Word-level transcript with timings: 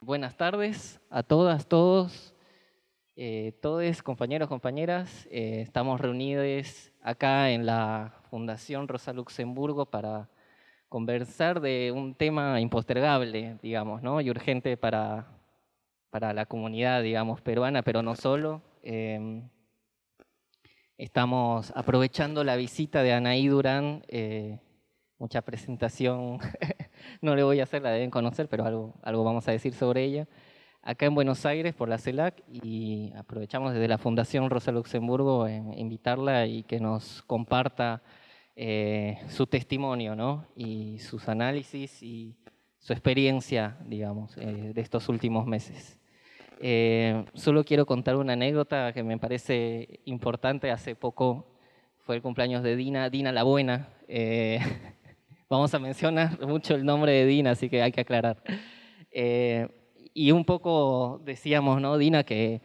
Buenas 0.00 0.36
tardes 0.36 1.00
a 1.10 1.24
todas, 1.24 1.66
todos, 1.66 2.32
eh, 3.16 3.58
todos, 3.60 4.00
compañeros, 4.00 4.48
compañeras. 4.48 5.26
Eh, 5.28 5.60
estamos 5.60 6.00
reunidos 6.00 6.92
acá 7.02 7.50
en 7.50 7.66
la 7.66 8.14
Fundación 8.30 8.86
Rosa 8.86 9.12
Luxemburgo 9.12 9.86
para 9.86 10.30
conversar 10.88 11.60
de 11.60 11.92
un 11.92 12.14
tema 12.14 12.60
impostergable, 12.60 13.58
digamos, 13.60 14.00
¿no? 14.00 14.20
y 14.20 14.30
urgente 14.30 14.76
para, 14.76 15.26
para 16.10 16.32
la 16.32 16.46
comunidad, 16.46 17.02
digamos, 17.02 17.40
peruana, 17.40 17.82
pero 17.82 18.00
no 18.00 18.14
solo. 18.14 18.62
Em, 18.84 19.48
estamos 20.96 21.72
aprovechando 21.74 22.44
la 22.44 22.54
visita 22.54 23.02
de 23.02 23.14
Anaí 23.14 23.48
Durán, 23.48 24.04
eh, 24.06 24.60
mucha 25.18 25.42
presentación 25.42 26.38
no 27.22 27.36
le 27.36 27.42
voy 27.42 27.60
a 27.60 27.64
hacer, 27.64 27.82
la 27.82 27.90
deben 27.90 28.10
conocer, 28.10 28.48
pero 28.48 28.64
algo, 28.64 28.94
algo 29.02 29.24
vamos 29.24 29.46
a 29.48 29.52
decir 29.52 29.74
sobre 29.74 30.04
ella. 30.04 30.28
Acá 30.82 31.06
en 31.06 31.14
Buenos 31.14 31.44
Aires 31.44 31.74
por 31.74 31.88
la 31.88 31.98
CELAC 31.98 32.42
y 32.50 33.12
aprovechamos 33.16 33.74
desde 33.74 33.88
la 33.88 33.98
Fundación 33.98 34.48
Rosa 34.48 34.72
Luxemburgo 34.72 35.48
invitarla 35.48 36.46
y 36.46 36.62
que 36.62 36.80
nos 36.80 37.22
comparta 37.22 38.02
eh, 38.60 39.18
su 39.28 39.46
testimonio 39.46 40.16
¿no? 40.16 40.44
y 40.56 40.98
sus 40.98 41.28
análisis 41.28 42.02
y 42.02 42.34
su 42.80 42.92
experiencia, 42.92 43.76
digamos, 43.84 44.36
eh, 44.36 44.72
de 44.74 44.80
estos 44.80 45.08
últimos 45.08 45.46
meses. 45.46 45.96
Eh, 46.60 47.24
solo 47.34 47.62
quiero 47.64 47.86
contar 47.86 48.16
una 48.16 48.32
anécdota 48.32 48.92
que 48.92 49.04
me 49.04 49.16
parece 49.18 50.00
importante. 50.06 50.72
Hace 50.72 50.96
poco 50.96 51.46
fue 51.98 52.16
el 52.16 52.22
cumpleaños 52.22 52.62
de 52.64 52.74
Dina, 52.74 53.10
Dina 53.10 53.30
la 53.30 53.42
Buena. 53.42 53.90
vamos 55.48 55.72
a 55.74 55.78
mencionar 55.78 56.38
mucho 56.46 56.74
el 56.74 56.84
nombre 56.84 57.12
de 57.12 57.26
Dina, 57.26 57.52
así 57.52 57.68
que 57.68 57.82
hay 57.82 57.92
que 57.92 58.02
aclarar. 58.02 58.42
Eh, 59.10 59.68
y 60.14 60.32
un 60.32 60.44
poco 60.44 61.20
decíamos, 61.24 61.80
¿no, 61.80 61.96
Dina, 61.96 62.24
que 62.24 62.60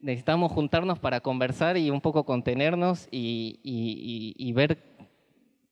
necesitamos 0.00 0.52
juntarnos 0.52 0.98
para 0.98 1.20
conversar 1.20 1.76
y 1.76 1.90
un 1.90 2.00
poco 2.00 2.24
contenernos 2.24 3.08
y, 3.10 4.52
ver 4.54 4.78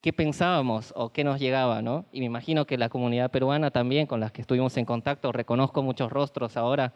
qué 0.01 0.13
pensábamos 0.13 0.93
o 0.97 1.11
qué 1.11 1.25
nos 1.25 1.41
llegaba, 1.41 1.83
¿no? 1.83 2.07
Y 2.13 2.21
me 2.21 2.27
imagino 2.27 2.67
que 2.67 2.77
la 2.77 2.89
comunidad 2.89 3.31
peruana 3.31 3.71
también, 3.71 4.07
con 4.07 4.21
las 4.21 4.33
que 4.33 4.43
estuvimos 4.43 4.77
en 4.77 4.85
contacto, 4.85 5.33
reconozco 5.33 5.83
muchos 5.83 6.13
rostros 6.13 6.57
ahora 6.57 6.93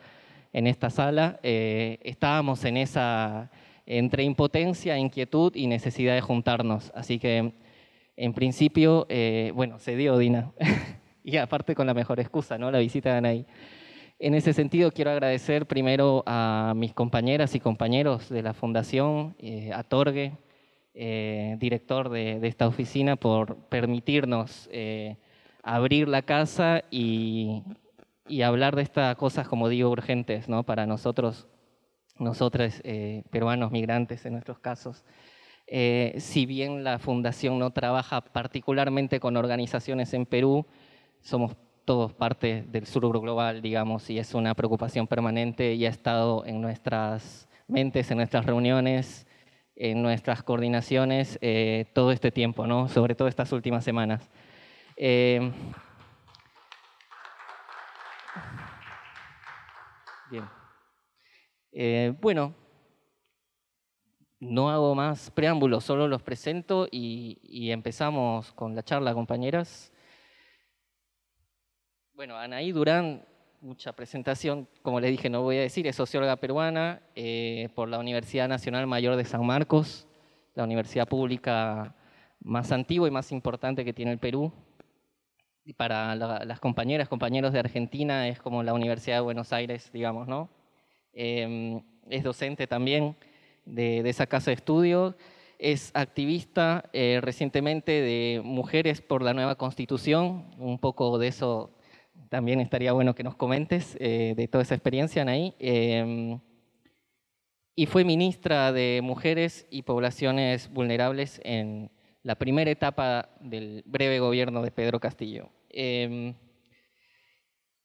en 0.52 0.66
esta 0.66 0.91
sala, 0.91 1.39
eh, 1.42 1.98
estábamos 2.02 2.64
en 2.64 2.77
esa, 2.77 3.50
entre 3.86 4.24
impotencia, 4.24 4.98
inquietud 4.98 5.55
y 5.55 5.66
necesidad 5.66 6.14
de 6.14 6.20
juntarnos. 6.20 6.92
Así 6.94 7.19
que 7.19 7.52
en 8.19 8.34
principio, 8.34 9.06
eh, 9.08 9.52
bueno, 9.55 9.78
se 9.78 9.94
dio 9.94 10.19
Dina, 10.19 10.50
y 11.22 11.36
aparte 11.36 11.77
con 11.77 11.86
la 11.86 11.94
mejor 11.94 12.19
excusa, 12.19 12.58
¿no? 12.58 12.69
La 12.72 12.80
visita 12.80 13.12
de 13.12 13.19
Anaí. 13.19 13.47
En 14.19 14.34
ese 14.34 14.52
sentido, 14.52 14.91
quiero 14.91 15.12
agradecer 15.12 15.66
primero 15.66 16.24
a 16.27 16.72
mis 16.74 16.92
compañeras 16.92 17.55
y 17.55 17.61
compañeros 17.61 18.28
de 18.28 18.42
la 18.42 18.55
Fundación, 18.55 19.36
eh, 19.39 19.70
a 19.72 19.84
Torgue, 19.84 20.33
eh, 20.94 21.56
director 21.61 22.08
de, 22.08 22.44
esta 22.44 22.66
oficina, 22.66 23.14
por 23.14 23.55
permitirnos 23.69 24.69
abrir 25.62 26.08
la 26.08 26.22
casa 26.22 26.83
y, 26.91 27.62
hablar 28.44 28.74
de 28.74 28.83
estas 28.83 29.14
cosas, 29.14 29.46
como 29.46 29.69
digo, 29.69 29.91
urgentes 29.91 30.48
¿no? 30.48 30.64
para 30.64 30.86
nosotros, 30.86 31.46
nosotros 32.19 32.83
peruanos 33.30 33.70
migrantes 33.70 34.27
en 34.27 34.33
nuestros 34.33 34.58
casos. 34.58 35.05
Eh, 35.70 36.14
si 36.19 36.47
bien 36.47 36.83
la 36.83 36.98
fundación 36.98 37.58
no 37.58 37.70
trabaja 37.72 38.22
particularmente 38.22 39.20
con 39.20 39.36
organizaciones 39.36 40.14
en 40.14 40.24
Perú, 40.24 40.64
somos 41.20 41.56
todos 41.84 42.14
parte 42.14 42.64
del 42.69 42.86
sur 42.86 43.06
global, 43.20 43.61
digamos, 43.61 44.08
y 44.08 44.19
es 44.19 44.33
una 44.33 44.55
preocupación 44.55 45.06
permanente 45.06 45.74
y 45.74 45.84
ha 45.84 45.91
estado 45.91 46.46
en 46.46 46.62
nuestras 46.62 47.48
mentes, 47.67 48.11
en 48.11 48.17
nuestras 48.17 48.46
reuniones, 48.46 49.27
en 49.77 50.02
nuestras 50.02 50.42
coordinaciones 50.42 51.39
eh, 51.42 51.85
todo 51.92 52.12
este 52.12 52.30
tiempo, 52.30 52.67
¿no? 52.67 52.89
sobre 52.89 53.14
todo 53.14 53.29
estas 53.29 53.52
últimas 53.52 53.85
semanas. 53.85 54.27
Eh, 54.96 55.52
bien. 60.30 62.17
bueno, 62.23 62.55
no 64.40 64.70
hago 64.70 64.94
más 64.94 65.30
preámbulos, 65.30 65.84
solo 65.84 66.06
los 66.06 66.22
presento 66.22 66.86
y, 66.90 67.70
empezamos 67.70 68.52
con 68.52 68.74
la 68.74 68.82
charla, 68.82 69.14
compañeras. 69.14 69.92
Bueno, 72.14 72.36
Anaí 72.36 72.72
Durán, 72.72 73.24
mucha 73.60 73.92
presentación, 73.92 74.68
como 74.82 75.00
les 75.00 75.10
dije, 75.10 75.28
no 75.28 75.42
voy 75.42 75.56
a 75.56 75.62
decir, 75.62 75.86
es 75.86 75.96
socióloga 75.96 76.36
peruana 76.36 77.02
eh, 77.14 77.68
por 77.74 77.88
la 77.88 77.98
Universidad 77.98 78.48
Nacional 78.48 78.86
Mayor 78.86 79.16
de 79.16 79.24
San 79.24 79.44
Marcos, 79.44 80.06
la 80.55 80.64
universidad 80.64 81.08
pública 81.08 81.94
más 82.40 82.70
antigua 82.70 83.08
y 83.08 83.10
más 83.10 83.32
importante 83.32 83.84
que 83.84 83.92
tiene 83.92 84.12
el 84.12 84.18
Perú. 84.18 84.52
Y 85.64 85.74
para 85.74 86.14
las 86.14 86.60
compañeras, 86.60 87.08
compañeros 87.08 87.52
de 87.52 87.58
Argentina, 87.58 88.26
es 88.28 88.40
como 88.40 88.62
la 88.62 88.72
Universidad 88.72 89.16
de 89.16 89.20
Buenos 89.20 89.52
Aires, 89.52 89.90
digamos, 89.92 90.26
¿no? 90.26 90.48
Eh, 91.12 91.82
es 92.08 92.24
docente 92.24 92.66
también 92.66 93.16
de, 93.68 94.08
esa 94.08 94.27
casa 94.27 94.51
de 94.51 94.56
estudio. 94.56 95.17
Es 95.58 95.90
activista 95.95 96.89
eh, 96.92 97.20
recientemente 97.23 97.92
de 97.92 98.40
Mujeres 98.45 99.01
por 99.01 99.23
la 99.23 99.34
Nueva 99.34 99.56
Constitución. 99.56 100.51
Un 100.58 100.79
poco 100.79 101.18
de 101.18 101.29
eso 101.29 101.74
también 102.29 102.61
estaría 102.61 102.92
bueno 102.92 103.14
que 103.14 103.24
nos 103.24 103.36
comentes, 103.36 103.96
eh, 104.01 104.34
de 104.36 104.48
toda 104.48 104.62
esa 104.62 104.74
experiencia, 104.74 105.23
Anaí. 105.23 105.55
Em, 105.58 106.40
y 107.74 107.86
fue 107.86 108.05
ministra 108.05 108.73
de 108.73 109.01
Mujeres 109.02 109.67
y 109.70 109.83
Poblaciones 109.83 110.68
Vulnerables 110.70 111.40
en 111.45 111.90
la 112.23 112.36
primera 112.36 112.70
etapa 112.70 113.30
del 113.40 113.83
breve 113.86 114.18
gobierno 114.20 114.62
de 114.62 114.70
Pedro 114.70 115.00
Castillo. 115.00 115.50
Em, 115.70 116.35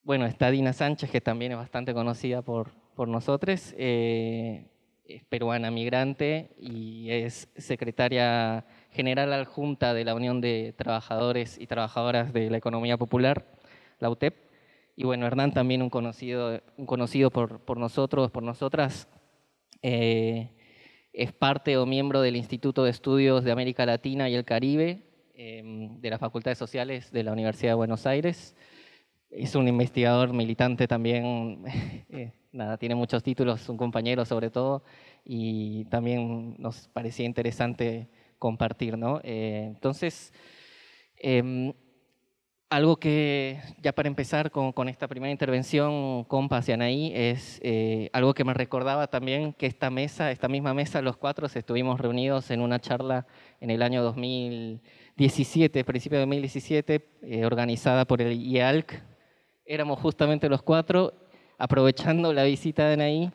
bueno, 0.01 0.25
está 0.25 0.51
Dina 0.51 0.73
Sánchez, 0.73 1.09
que 1.09 1.21
también 1.21 1.53
es 1.53 1.57
bastante 1.57 1.93
conocida 1.93 2.41
por, 2.41 2.71
por 2.95 3.07
nosotros. 3.07 3.73
Eh, 3.77 4.72
es 5.05 5.23
peruana 5.25 5.71
migrante 5.71 6.51
y 6.57 7.09
es 7.11 7.49
secretaria 7.57 8.65
general 8.91 9.33
adjunta 9.33 9.93
de 9.93 10.05
la 10.05 10.15
Unión 10.15 10.41
de 10.41 10.73
Trabajadores 10.77 11.59
y 11.59 11.67
Trabajadoras 11.67 12.33
de 12.33 12.49
la 12.49 12.57
Economía 12.57 12.97
Popular, 12.97 13.45
la 13.99 14.09
UTEP. 14.09 14.35
Y 14.95 15.05
bueno, 15.05 15.25
Hernán 15.25 15.53
también 15.53 15.81
un 15.81 15.89
conocido, 15.89 16.61
un 16.77 16.85
conocido 16.85 17.31
por, 17.31 17.59
por 17.61 17.77
nosotros, 17.77 18.31
por 18.31 18.43
nosotras, 18.43 19.07
eh, 19.81 20.51
es 21.11 21.31
parte 21.31 21.77
o 21.77 21.85
miembro 21.85 22.21
del 22.21 22.35
Instituto 22.35 22.83
de 22.83 22.91
Estudios 22.91 23.43
de 23.43 23.51
América 23.51 23.85
Latina 23.85 24.29
y 24.29 24.35
el 24.35 24.45
Caribe 24.45 25.03
em, 25.35 25.99
de 25.99 26.09
las 26.09 26.19
Facultades 26.19 26.57
Sociales 26.57 27.11
de 27.11 27.23
la 27.23 27.31
Universidad 27.33 27.71
de 27.71 27.75
Buenos 27.75 28.07
Aires. 28.07 28.55
Es 29.29 29.55
un 29.55 29.67
investigador 29.67 30.33
militante 30.33 30.87
también 30.87 31.63
eh, 32.09 32.31
nada, 32.53 32.77
tiene 32.77 32.95
muchos 32.95 33.23
títulos, 33.23 33.67
un 33.67 33.77
compañero 33.77 34.23
sobre 34.25 34.49
todo, 34.49 34.83
y 35.25 35.85
también 35.85 36.55
nos 36.59 36.87
parecía 36.87 37.25
interesante 37.25 38.09
compartir, 38.37 38.97
¿no? 38.97 39.19
Eh, 39.23 39.63
entonces, 39.67 40.31
em, 41.17 41.73
algo 42.69 42.97
que 42.97 43.59
ya 43.81 43.93
para 43.93 44.07
empezar 44.07 44.51
con, 44.51 44.89
esta 44.89 45.07
primera 45.07 45.31
intervención, 45.31 46.23
compas 46.25 46.67
y 46.69 46.71
Anaí, 46.71 47.11
es 47.15 47.59
eh, 47.63 48.09
algo 48.13 48.33
que 48.33 48.43
me 48.43 48.53
recordaba 48.53 49.07
también 49.07 49.53
que 49.53 49.67
esta 49.67 49.89
mesa, 49.89 50.31
esta 50.31 50.47
misma 50.47 50.73
mesa, 50.73 51.01
los 51.01 51.17
cuatro 51.17 51.47
estuvimos 51.47 51.99
reunidos 51.99 52.49
en 52.51 52.61
una 52.61 52.79
charla 52.79 53.27
en 53.61 53.69
el 53.69 53.81
año 53.83 54.03
2017, 54.03 55.83
principio 55.83 56.17
de 56.17 56.23
2017, 56.23 57.09
eh, 57.21 57.45
organizada 57.45 58.05
por 58.05 58.21
el 58.21 58.41
IALC. 58.41 59.03
Éramos 59.65 59.99
justamente 59.99 60.49
los 60.49 60.63
cuatro 60.63 61.22
aprovechando 61.57 62.33
la 62.33 62.43
visita 62.43 62.87
de 62.87 62.93
Anaí 62.93 63.31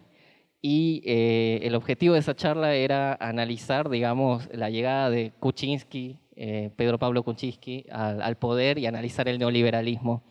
y 0.60 1.02
eh, 1.04 1.60
el 1.62 1.74
objetivo 1.74 2.14
de 2.14 2.20
esa 2.20 2.34
charla 2.34 2.74
era 2.74 3.16
analizar, 3.20 3.88
digamos, 3.88 4.48
la 4.52 4.70
llegada 4.70 5.08
de 5.08 5.32
Kuczynski, 5.38 6.18
eh, 6.34 6.70
Pedro 6.76 6.98
Pablo 6.98 7.22
Kuczynski, 7.22 7.86
al, 7.90 8.36
poder 8.36 8.78
y 8.78 8.86
analizar 8.86 9.28
el 9.28 9.38
neoliberalismo. 9.38 10.22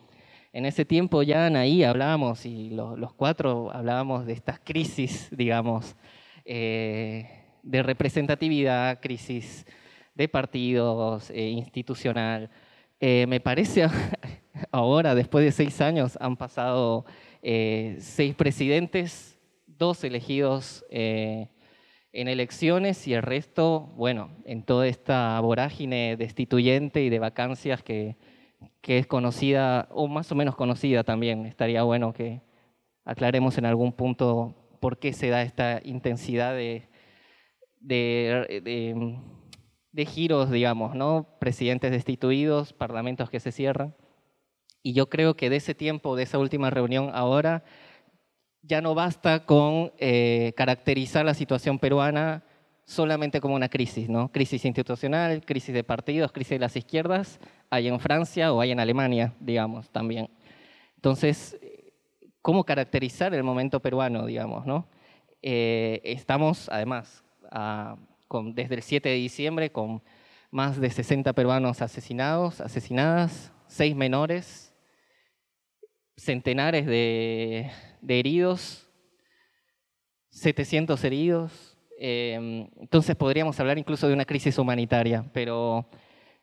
En 0.52 0.66
ese 0.66 0.84
tiempo 0.84 1.22
ya 1.22 1.46
Anaí 1.46 1.82
hablábamos, 1.82 2.44
y 2.44 2.70
los 2.70 3.12
cuatro 3.14 3.70
hablábamos 3.72 4.26
de 4.26 4.34
estas 4.34 4.60
crisis, 4.60 5.28
digamos, 5.30 5.96
eh, 6.44 7.26
de 7.62 7.82
representatividad, 7.82 9.00
crisis 9.00 9.66
de 10.14 10.28
partidos, 10.28 11.30
institucional. 11.30 12.50
me 13.00 13.40
parece 13.40 13.86
ahora, 14.72 15.14
después 15.14 15.44
de 15.44 15.52
seis 15.52 15.80
años, 15.80 16.18
han 16.20 16.36
pasado 16.36 17.04
eh, 17.50 17.96
seis 18.00 18.34
presidentes, 18.34 19.40
dos 19.66 20.04
elegidos 20.04 20.84
eh, 20.90 21.48
en 22.12 22.28
elecciones 22.28 23.08
y 23.08 23.14
el 23.14 23.22
resto, 23.22 23.90
bueno, 23.96 24.36
en 24.44 24.62
toda 24.62 24.86
esta 24.86 25.40
vorágine 25.40 26.18
destituyente 26.18 27.02
y 27.02 27.08
de 27.08 27.18
vacancias 27.18 27.82
que, 27.82 28.18
es 28.82 29.06
conocida, 29.06 29.88
o 29.92 30.08
más 30.08 30.30
o 30.30 30.34
menos 30.34 30.56
conocida 30.56 31.04
también. 31.04 31.46
Estaría 31.46 31.84
bueno 31.84 32.12
que 32.12 32.42
aclaremos 33.06 33.56
en 33.56 33.64
algún 33.64 33.94
punto 33.94 34.54
por 34.78 34.98
qué 34.98 35.14
se 35.14 35.30
da 35.30 35.40
esta 35.40 35.80
intensidad 35.82 36.54
de, 36.54 36.90
de, 37.80 39.16
giros, 40.04 40.50
digamos, 40.50 40.94
¿no? 40.94 41.38
Presidentes 41.40 41.92
destituidos, 41.92 42.74
parlamentos 42.74 43.30
que 43.30 43.40
se 43.40 43.52
cierran. 43.52 43.94
Y 44.82 44.92
yo 44.92 45.08
creo 45.08 45.34
que 45.34 45.50
de 45.50 45.56
ese 45.56 45.74
tiempo, 45.74 46.16
de 46.16 46.22
esa 46.22 46.38
última 46.38 46.70
reunión 46.70 47.10
ahora, 47.12 47.64
ya 48.62 48.80
no 48.80 48.94
basta 48.94 49.44
con 49.44 49.92
eh, 49.98 50.52
caracterizar 50.56 51.24
la 51.24 51.34
situación 51.34 51.78
peruana 51.78 52.44
solamente 52.84 53.40
como 53.40 53.54
una 53.54 53.68
crisis, 53.68 54.08
¿no? 54.08 54.32
Crisis 54.32 54.64
institucional, 54.64 55.44
crisis 55.44 55.74
de 55.74 55.84
partidos, 55.84 56.32
crisis 56.32 56.52
de 56.52 56.58
las 56.58 56.76
izquierdas, 56.76 57.38
hay 57.70 57.88
en 57.88 58.00
Francia 58.00 58.52
o 58.52 58.60
hay 58.60 58.70
en 58.70 58.80
Alemania, 58.80 59.34
digamos, 59.40 59.90
también. 59.90 60.30
Entonces, 60.96 61.58
¿cómo 62.40 62.64
caracterizar 62.64 63.34
el 63.34 63.42
momento 63.42 63.80
peruano, 63.80 64.24
digamos, 64.24 64.64
no? 64.64 64.88
Eh, 65.42 66.00
estamos, 66.02 66.68
además, 66.70 67.22
desde 68.54 68.74
el 68.74 68.82
7 68.82 69.08
de 69.08 69.14
diciembre 69.16 69.70
con 69.70 70.02
más 70.50 70.80
de 70.80 70.90
60 70.90 71.32
peruanos 71.34 71.82
asesinados, 71.82 72.60
asesinadas, 72.60 73.52
seis 73.66 73.94
menores, 73.94 74.67
centenares 76.18 76.84
de, 76.84 77.70
heridos, 78.06 78.86
700 80.30 81.02
heridos. 81.04 81.76
Em, 81.98 82.68
entonces 82.78 83.16
podríamos 83.16 83.58
hablar 83.58 83.78
incluso 83.78 84.06
de 84.06 84.14
una 84.14 84.24
crisis 84.24 84.58
humanitaria, 84.58 85.24
pero 85.32 85.88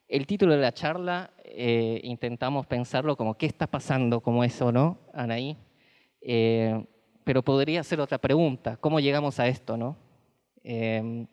el 0.07 0.25
título 0.25 0.53
de 0.53 0.61
la 0.61 0.73
charla 0.73 1.31
eh, 1.43 2.01
intentamos 2.03 2.65
pensarlo 2.65 3.15
como 3.15 3.37
qué 3.37 3.45
está 3.45 3.67
pasando 3.67 4.21
como 4.21 4.43
eso, 4.43 4.71
¿no, 4.71 4.99
Anaí? 5.13 5.57
Eh, 6.21 6.85
pero 7.23 7.41
podría 7.43 7.83
ser 7.83 8.01
otra 8.01 8.17
pregunta, 8.17 8.77
¿cómo 8.77 8.99
llegamos 8.99 9.39
a 9.39 9.47
esto, 9.47 9.77
no? 9.77 9.97
Em, 10.63 11.27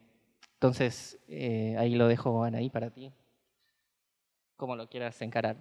entonces, 0.55 1.19
eh, 1.27 1.75
ahí 1.79 1.95
lo 1.97 2.07
dejo, 2.07 2.45
Anaí, 2.45 2.71
para 2.71 2.91
ti. 2.91 3.13
¿Cómo 4.57 4.77
lo 4.77 4.89
quieras 4.89 5.21
encarar? 5.23 5.57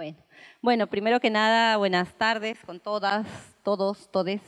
Bueno, 0.00 0.16
bueno, 0.62 0.86
primero 0.86 1.20
que 1.20 1.28
nada, 1.28 1.76
buenas 1.76 2.14
tardes 2.14 2.58
con 2.64 2.80
todas, 2.80 3.26
todos, 3.62 4.10
todes. 4.10 4.40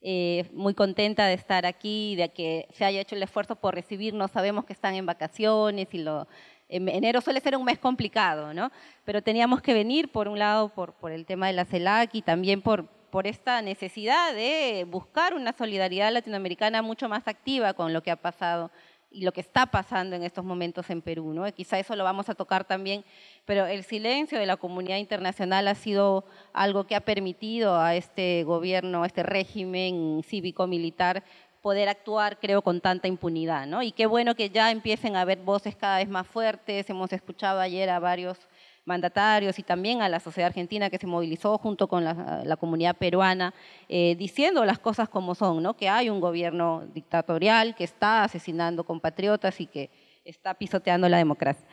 Eh, 0.00 0.50
muy 0.52 0.74
contenta 0.74 1.26
de 1.26 1.34
estar 1.34 1.64
aquí, 1.64 2.16
de 2.16 2.30
que 2.30 2.66
se 2.72 2.84
haya 2.84 3.00
hecho 3.00 3.14
el 3.14 3.22
esfuerzo 3.22 3.54
por 3.54 3.76
recibirnos. 3.76 4.32
Sabemos 4.32 4.64
que 4.64 4.72
están 4.72 4.96
en 4.96 5.06
vacaciones 5.06 5.86
y 5.92 5.98
lo, 5.98 6.26
enero 6.68 7.20
suele 7.20 7.38
ser 7.38 7.56
un 7.56 7.66
mes 7.66 7.78
complicado, 7.78 8.52
¿no? 8.52 8.72
Pero 9.04 9.22
teníamos 9.22 9.62
que 9.62 9.74
venir, 9.74 10.10
por 10.10 10.26
un 10.26 10.40
lado, 10.40 10.70
por, 10.70 11.12
el 11.12 11.24
tema 11.24 11.46
de 11.46 11.52
la 11.52 11.66
CELAC 11.66 12.12
y 12.16 12.22
también 12.22 12.60
por 12.60 12.88
esta 13.26 13.62
necesidad 13.62 14.34
de 14.34 14.88
buscar 14.90 15.34
una 15.34 15.52
solidaridad 15.52 16.12
latinoamericana 16.12 16.82
mucho 16.82 17.08
más 17.08 17.28
activa 17.28 17.74
con 17.74 17.92
lo 17.92 18.02
que 18.02 18.10
ha 18.10 18.16
pasado 18.16 18.72
y 19.10 19.22
lo 19.22 19.32
que 19.32 19.40
está 19.40 19.66
pasando 19.66 20.14
en 20.14 20.22
estos 20.22 20.44
momentos 20.44 20.88
en 20.90 21.02
Perú. 21.02 21.32
¿no? 21.34 21.52
Quizá 21.52 21.78
eso 21.78 21.96
lo 21.96 22.04
vamos 22.04 22.28
a 22.28 22.34
tocar 22.34 22.64
también, 22.64 23.04
pero 23.44 23.66
el 23.66 23.84
silencio 23.84 24.38
de 24.38 24.46
la 24.46 24.56
comunidad 24.56 24.98
internacional 24.98 25.66
ha 25.68 25.74
sido 25.74 26.24
algo 26.52 26.84
que 26.84 26.94
ha 26.94 27.00
permitido 27.00 27.78
a 27.78 27.96
este 27.96 28.44
gobierno, 28.44 29.02
a 29.02 29.06
este 29.06 29.22
régimen 29.22 30.22
cívico-militar 30.24 31.24
poder 31.60 31.88
actuar, 31.88 32.38
creo, 32.38 32.62
con 32.62 32.80
tanta 32.80 33.08
impunidad. 33.08 33.66
¿no? 33.66 33.82
Y 33.82 33.92
qué 33.92 34.06
bueno 34.06 34.34
que 34.34 34.50
ya 34.50 34.70
empiecen 34.70 35.16
a 35.16 35.22
haber 35.22 35.38
voces 35.38 35.76
cada 35.76 35.98
vez 35.98 36.08
más 36.08 36.26
fuertes. 36.26 36.88
Hemos 36.88 37.12
escuchado 37.12 37.60
ayer 37.60 37.90
a 37.90 37.98
varios 37.98 38.38
mandatarios 38.84 39.58
y 39.58 39.62
también 39.62 40.02
a 40.02 40.08
la 40.08 40.20
sociedad 40.20 40.48
argentina 40.48 40.90
que 40.90 40.98
se 40.98 41.06
movilizó 41.06 41.58
junto 41.58 41.88
con 41.88 42.04
la, 42.04 42.56
comunidad 42.58 42.96
peruana, 42.96 43.54
eh, 43.88 44.16
diciendo 44.18 44.64
las 44.64 44.78
cosas 44.78 45.08
como 45.08 45.34
son, 45.34 45.62
¿no? 45.62 45.74
que 45.74 45.88
hay 45.88 46.10
un 46.10 46.20
gobierno 46.20 46.84
dictatorial 46.92 47.74
que 47.74 47.84
está 47.84 48.24
asesinando 48.24 48.84
compatriotas 48.84 49.60
y 49.60 49.66
que 49.66 49.90
está 50.24 50.54
pisoteando 50.54 51.08
la 51.08 51.18
democracia. 51.18 51.66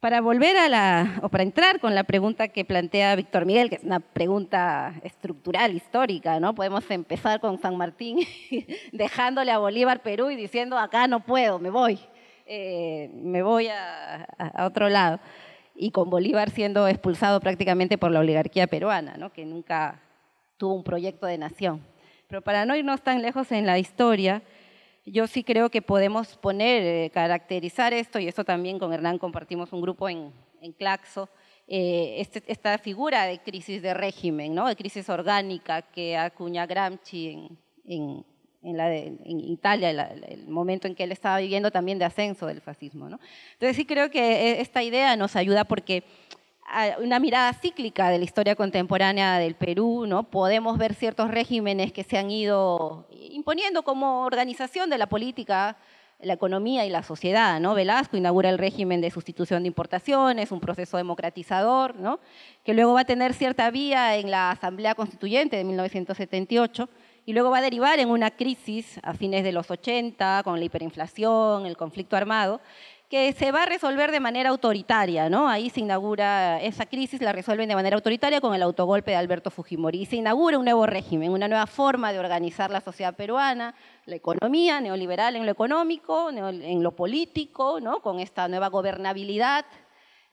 Para 0.00 0.20
volver 0.20 0.56
a 0.58 0.68
la, 0.68 1.20
o 1.22 1.28
para 1.30 1.42
entrar 1.42 1.80
con 1.80 1.94
la 1.94 2.04
pregunta 2.04 2.48
que 2.48 2.64
plantea 2.64 3.16
Víctor 3.16 3.46
Miguel, 3.46 3.70
que 3.70 3.76
es 3.76 3.82
una 3.82 4.00
pregunta 4.00 4.94
estructural, 5.02 5.74
histórica, 5.74 6.38
¿no? 6.38 6.54
Podemos 6.54 6.88
empezar 6.90 7.40
con 7.40 7.58
San 7.58 7.76
Martín, 7.76 8.18
dejándole 8.92 9.50
a 9.52 9.58
Bolívar 9.58 10.02
Perú 10.02 10.30
y 10.30 10.36
diciendo, 10.36 10.78
acá 10.78 11.08
no 11.08 11.20
puedo, 11.20 11.58
me 11.58 11.70
voy, 11.70 11.98
eh, 12.46 13.10
me 13.14 13.42
voy 13.42 13.68
a, 13.68 14.24
a 14.38 14.66
otro 14.66 14.88
lado 14.90 15.18
y 15.76 15.90
con 15.90 16.10
Bolívar 16.10 16.50
siendo 16.50 16.88
expulsado 16.88 17.40
prácticamente 17.40 17.98
por 17.98 18.10
la 18.10 18.20
oligarquía 18.20 18.66
peruana, 18.66 19.16
¿no? 19.16 19.32
que 19.32 19.44
nunca 19.44 20.02
tuvo 20.56 20.74
un 20.74 20.84
proyecto 20.84 21.26
de 21.26 21.38
nación. 21.38 21.82
Pero 22.28 22.42
para 22.42 22.64
no 22.66 22.74
irnos 22.74 23.02
tan 23.02 23.22
lejos 23.22 23.52
en 23.52 23.66
la 23.66 23.78
historia, 23.78 24.42
yo 25.04 25.26
sí 25.26 25.44
creo 25.44 25.70
que 25.70 25.82
podemos 25.82 26.36
poner, 26.36 26.82
eh, 26.82 27.10
caracterizar 27.10 27.92
esto, 27.92 28.18
y 28.18 28.26
eso 28.26 28.44
también 28.44 28.78
con 28.78 28.92
Hernán 28.92 29.18
compartimos 29.18 29.72
un 29.72 29.80
grupo 29.80 30.08
en, 30.08 30.32
en 30.60 30.72
Claxo, 30.72 31.28
eh, 31.68 32.16
este, 32.18 32.42
esta 32.46 32.78
figura 32.78 33.24
de 33.24 33.38
crisis 33.40 33.82
de 33.82 33.94
régimen, 33.94 34.54
¿no? 34.54 34.66
de 34.66 34.76
crisis 34.76 35.08
orgánica 35.08 35.82
que 35.82 36.16
acuña 36.16 36.66
Gramsci 36.66 37.28
en, 37.28 37.58
en 37.84 38.26
en, 38.66 39.40
Italia, 39.40 39.90
el 39.90 40.48
momento 40.48 40.88
en 40.88 40.94
que 40.94 41.04
él 41.04 41.12
estaba 41.12 41.38
viviendo 41.38 41.70
también 41.70 41.98
de 41.98 42.04
ascenso 42.04 42.46
del 42.46 42.60
fascismo. 42.60 43.08
¿no? 43.08 43.20
Entonces 43.52 43.76
sí 43.76 43.84
creo 43.84 44.10
que 44.10 44.20
e, 44.20 44.60
esta 44.60 44.82
idea 44.82 45.16
nos 45.16 45.36
ayuda 45.36 45.64
porque 45.64 46.04
una 47.00 47.20
mirada 47.20 47.52
cíclica 47.52 48.10
de 48.10 48.18
la 48.18 48.24
historia 48.24 48.56
contemporánea 48.56 49.38
del 49.38 49.54
Perú, 49.54 50.04
¿no? 50.06 50.24
podemos 50.24 50.78
ver 50.78 50.94
ciertos 50.94 51.30
regímenes 51.30 51.92
que 51.92 52.02
se 52.02 52.18
han 52.18 52.30
ido 52.30 53.06
imponiendo 53.30 53.84
como 53.84 54.22
organización 54.22 54.90
de 54.90 54.98
la 54.98 55.06
política, 55.06 55.76
la 56.18 56.32
economía 56.32 56.84
y 56.84 56.90
la 56.90 57.04
sociedad. 57.04 57.60
¿no? 57.60 57.74
Velasco 57.74 58.16
inaugura 58.16 58.50
el 58.50 58.58
régimen 58.58 59.00
de 59.00 59.12
sustitución 59.12 59.62
de 59.62 59.68
importaciones, 59.68 60.50
un 60.50 60.58
proceso 60.58 60.96
democratizador, 60.96 61.94
que 62.64 62.74
luego 62.74 62.94
va 62.94 63.02
a 63.02 63.04
tener 63.04 63.32
cierta 63.32 63.70
vía 63.70 64.16
en 64.16 64.32
la 64.32 64.50
Asamblea 64.50 64.96
Constituyente 64.96 65.56
de 65.56 65.62
1978 65.62 66.88
y 67.26 67.32
luego 67.32 67.50
va 67.50 67.58
a 67.58 67.62
derivar 67.62 67.98
en 67.98 68.08
una 68.08 68.30
crisis 68.30 69.00
a 69.02 69.12
fines 69.12 69.42
de 69.42 69.50
los 69.50 69.68
80 69.68 70.42
con 70.44 70.60
la 70.60 70.64
hiperinflación, 70.64 71.66
el 71.66 71.76
conflicto 71.76 72.16
armado, 72.16 72.60
que 73.10 73.32
se 73.32 73.50
va 73.50 73.64
a 73.64 73.66
resolver 73.66 74.12
de 74.12 74.20
manera 74.20 74.50
autoritaria, 74.50 75.28
¿no? 75.28 75.48
Ahí 75.48 75.68
se 75.70 75.80
inaugura 75.80 76.60
esa 76.62 76.86
crisis, 76.86 77.20
la 77.20 77.32
resuelven 77.32 77.68
de 77.68 77.74
manera 77.74 77.96
autoritaria 77.96 78.40
con 78.40 78.54
el 78.54 78.62
autogolpe 78.62 79.10
de 79.10 79.16
Alberto 79.16 79.50
Fujimori. 79.50 80.02
Y 80.02 80.06
se 80.06 80.16
inaugura 80.16 80.58
un 80.58 80.64
nuevo 80.64 80.86
régimen, 80.86 81.32
una 81.32 81.48
nueva 81.48 81.66
forma 81.66 82.12
de 82.12 82.20
organizar 82.20 82.70
la 82.70 82.80
sociedad 82.80 83.14
peruana, 83.14 83.74
la 84.06 84.16
economía 84.16 84.80
neoliberal 84.80 85.34
en 85.34 85.46
lo 85.46 85.52
económico, 85.52 86.30
en 86.30 86.82
lo 86.82 86.92
político, 86.92 87.80
¿no? 87.80 88.02
Con 88.02 88.20
esta 88.20 88.46
nueva 88.46 88.68
gobernabilidad 88.68 89.66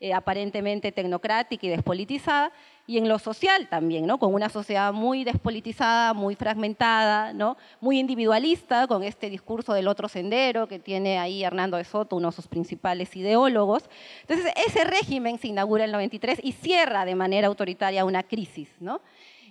eh, 0.00 0.12
aparentemente 0.12 0.92
tecnocrática 0.92 1.66
y 1.66 1.70
despolitizada, 1.70 2.52
y 2.86 2.98
en 2.98 3.08
lo 3.08 3.18
social 3.18 3.68
también, 3.68 4.06
¿no? 4.06 4.18
con 4.18 4.34
una 4.34 4.48
sociedad 4.48 4.92
muy 4.92 5.24
despolitizada, 5.24 6.12
muy 6.12 6.34
fragmentada, 6.34 7.32
¿no? 7.32 7.56
muy 7.80 7.98
individualista, 7.98 8.86
con 8.86 9.02
este 9.02 9.30
discurso 9.30 9.72
del 9.72 9.88
otro 9.88 10.08
sendero 10.08 10.68
que 10.68 10.78
tiene 10.78 11.18
ahí 11.18 11.44
Hernando 11.44 11.78
de 11.78 11.84
Soto, 11.84 12.16
uno 12.16 12.28
de 12.28 12.36
sus 12.36 12.46
principales 12.46 13.16
ideólogos. 13.16 13.88
Entonces, 14.22 14.52
ese 14.66 14.84
régimen 14.84 15.38
se 15.38 15.48
inaugura 15.48 15.84
en 15.84 15.88
el 15.88 15.92
93 15.92 16.40
y 16.42 16.52
cierra 16.52 17.04
de 17.04 17.14
manera 17.14 17.46
autoritaria 17.46 18.04
una 18.04 18.22
crisis. 18.22 18.68
¿no? 18.80 19.00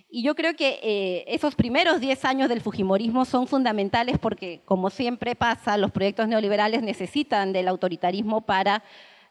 Y 0.08 0.22
yo 0.22 0.36
creo 0.36 0.54
que 0.54 0.78
eh, 0.80 1.24
esos 1.26 1.56
primeros 1.56 2.00
10 2.00 2.24
años 2.26 2.48
del 2.48 2.60
Fujimorismo 2.60 3.24
son 3.24 3.48
fundamentales 3.48 4.16
porque, 4.16 4.60
como 4.64 4.90
siempre 4.90 5.34
pasa, 5.34 5.76
los 5.76 5.90
proyectos 5.90 6.28
neoliberales 6.28 6.82
necesitan 6.82 7.52
del 7.52 7.66
autoritarismo 7.66 8.42
para 8.42 8.84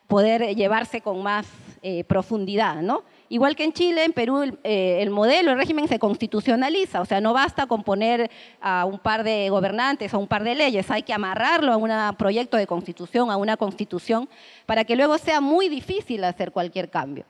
poder 0.08 0.56
llevarse 0.58 1.00
con 1.00 1.24
más 1.24 1.48
eh, 1.82 2.04
profundidad, 2.04 2.82
¿no? 2.82 3.04
Igual 3.34 3.56
que 3.56 3.64
en 3.64 3.74
Chile, 3.74 4.04
en 4.04 4.14
Perú, 4.14 4.60
eh, 4.64 5.00
el, 5.02 5.10
modelo, 5.10 5.50
el 5.50 5.58
régimen 5.58 5.88
se 5.88 5.98
constitucionaliza, 5.98 7.02
o 7.02 7.06
sea, 7.06 7.20
no 7.20 7.34
basta 7.34 7.66
con 7.66 7.82
poner 7.82 8.30
a 8.62 8.86
un 8.86 9.00
par 9.00 9.24
de 9.24 9.50
gobernantes 9.50 10.14
o 10.14 10.20
un 10.20 10.28
par 10.28 10.44
de 10.44 10.54
leyes, 10.54 10.92
hay 10.92 11.02
que 11.02 11.14
amarrarlo 11.14 11.74
a 11.74 11.78
un 11.78 12.16
proyecto 12.16 12.58
de 12.58 12.68
constitución, 12.68 13.32
a 13.32 13.38
una 13.38 13.58
constitución, 13.58 14.30
para 14.68 14.84
que 14.84 14.96
luego 14.96 15.18
sea 15.18 15.42
muy 15.42 15.68
difícil 15.68 16.24
hacer 16.26 16.52
cualquier 16.52 16.92
cambio. 16.92 17.26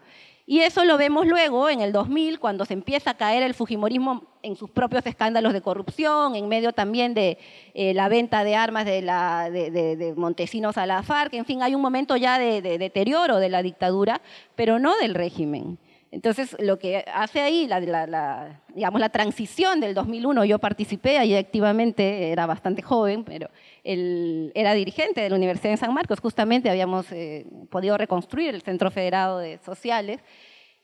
Y 0.45 0.59
eso 0.59 0.83
lo 0.83 0.97
vemos 0.97 1.25
luego 1.25 1.69
en 1.69 1.79
el 1.79 1.93
2000, 1.93 2.37
cuando 2.37 2.65
se 2.65 2.73
empieza 2.73 3.11
a 3.11 3.13
caer 3.13 3.41
el 3.41 3.53
Fujimorismo 3.53 4.25
en 4.41 4.57
sus 4.57 4.69
propios 4.69 5.05
escándalos 5.05 5.53
de 5.53 5.61
corrupción, 5.61 6.35
en 6.35 6.49
medio 6.49 6.73
también 6.73 7.13
de 7.13 7.37
eh, 7.73 7.93
la 7.93 8.09
venta 8.09 8.43
de 8.43 8.57
armas 8.57 8.83
de, 8.83 9.01
de, 9.01 10.13
Montesinos 10.17 10.77
a 10.77 10.85
la 10.85 11.01
FARC. 11.01 11.33
En 11.35 11.45
fin, 11.45 11.63
hay 11.63 11.75
un 11.75 11.81
momento 11.81 12.17
ya 12.17 12.39
de, 12.39 12.61
deterioro 12.61 13.37
de 13.37 13.47
la 13.47 13.63
dictadura, 13.63 14.19
pero 14.55 14.79
no 14.79 14.97
del 14.97 15.15
régimen. 15.15 15.79
Entonces, 16.13 16.55
lo 16.59 16.77
que 16.77 17.03
hace 17.11 17.41
ahí, 17.41 17.65
la, 17.65 18.59
digamos, 18.69 19.01
la 19.01 19.09
transición 19.09 19.79
del 19.79 19.95
2001, 19.95 20.45
yo 20.45 20.59
participé 20.59 21.17
ahí 21.17 21.33
activamente, 21.35 22.31
era 22.31 22.45
bastante 22.45 22.83
joven, 22.83 23.23
pero 23.23 23.49
él 23.83 24.51
era 24.53 24.75
dirigente 24.75 25.21
de 25.21 25.29
la 25.31 25.35
Universidad 25.35 25.71
de 25.71 25.77
San 25.77 25.91
Marcos, 25.91 26.19
justamente 26.19 26.69
habíamos 26.69 27.11
eh, 27.11 27.47
podido 27.71 27.97
reconstruir 27.97 28.53
el 28.53 28.61
Centro 28.61 28.91
Federado 28.91 29.39
de 29.39 29.57
Sociales, 29.65 30.19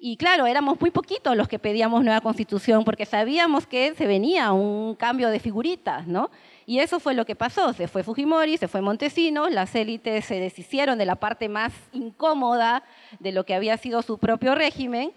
Y 0.02 0.16
claro, 0.16 0.48
éramos 0.48 0.80
muy 0.80 0.92
poquitos 0.92 1.36
los 1.36 1.50
que 1.50 1.60
pedíamos 1.60 2.06
nueva 2.06 2.22
constitución 2.22 2.86
porque 2.86 3.06
sabíamos 3.06 3.68
que 3.68 3.94
se 3.96 4.08
venía 4.08 4.54
un 4.54 4.96
cambio 4.96 5.30
de 5.30 5.42
figuritas, 5.42 6.08
¿no? 6.08 6.32
Y 6.66 6.80
eso 6.80 7.02
fue 7.02 7.14
lo 7.14 7.26
que 7.26 7.36
pasó. 7.36 7.74
Se 7.74 7.90
fue 7.90 8.02
Fujimori, 8.04 8.56
se 8.56 8.70
fue 8.70 8.80
Montesinos, 8.80 9.52
las 9.52 9.76
élites 9.76 10.24
se 10.24 10.40
deshicieron 10.40 10.98
de 10.98 11.06
la 11.06 11.16
parte 11.16 11.50
más 11.50 11.74
incómoda 11.92 12.84
de 13.20 13.34
lo 13.34 13.46
que 13.46 13.54
había 13.54 13.76
sido 13.76 14.02
su 14.02 14.18
propio 14.18 14.56
régimen 14.56 15.12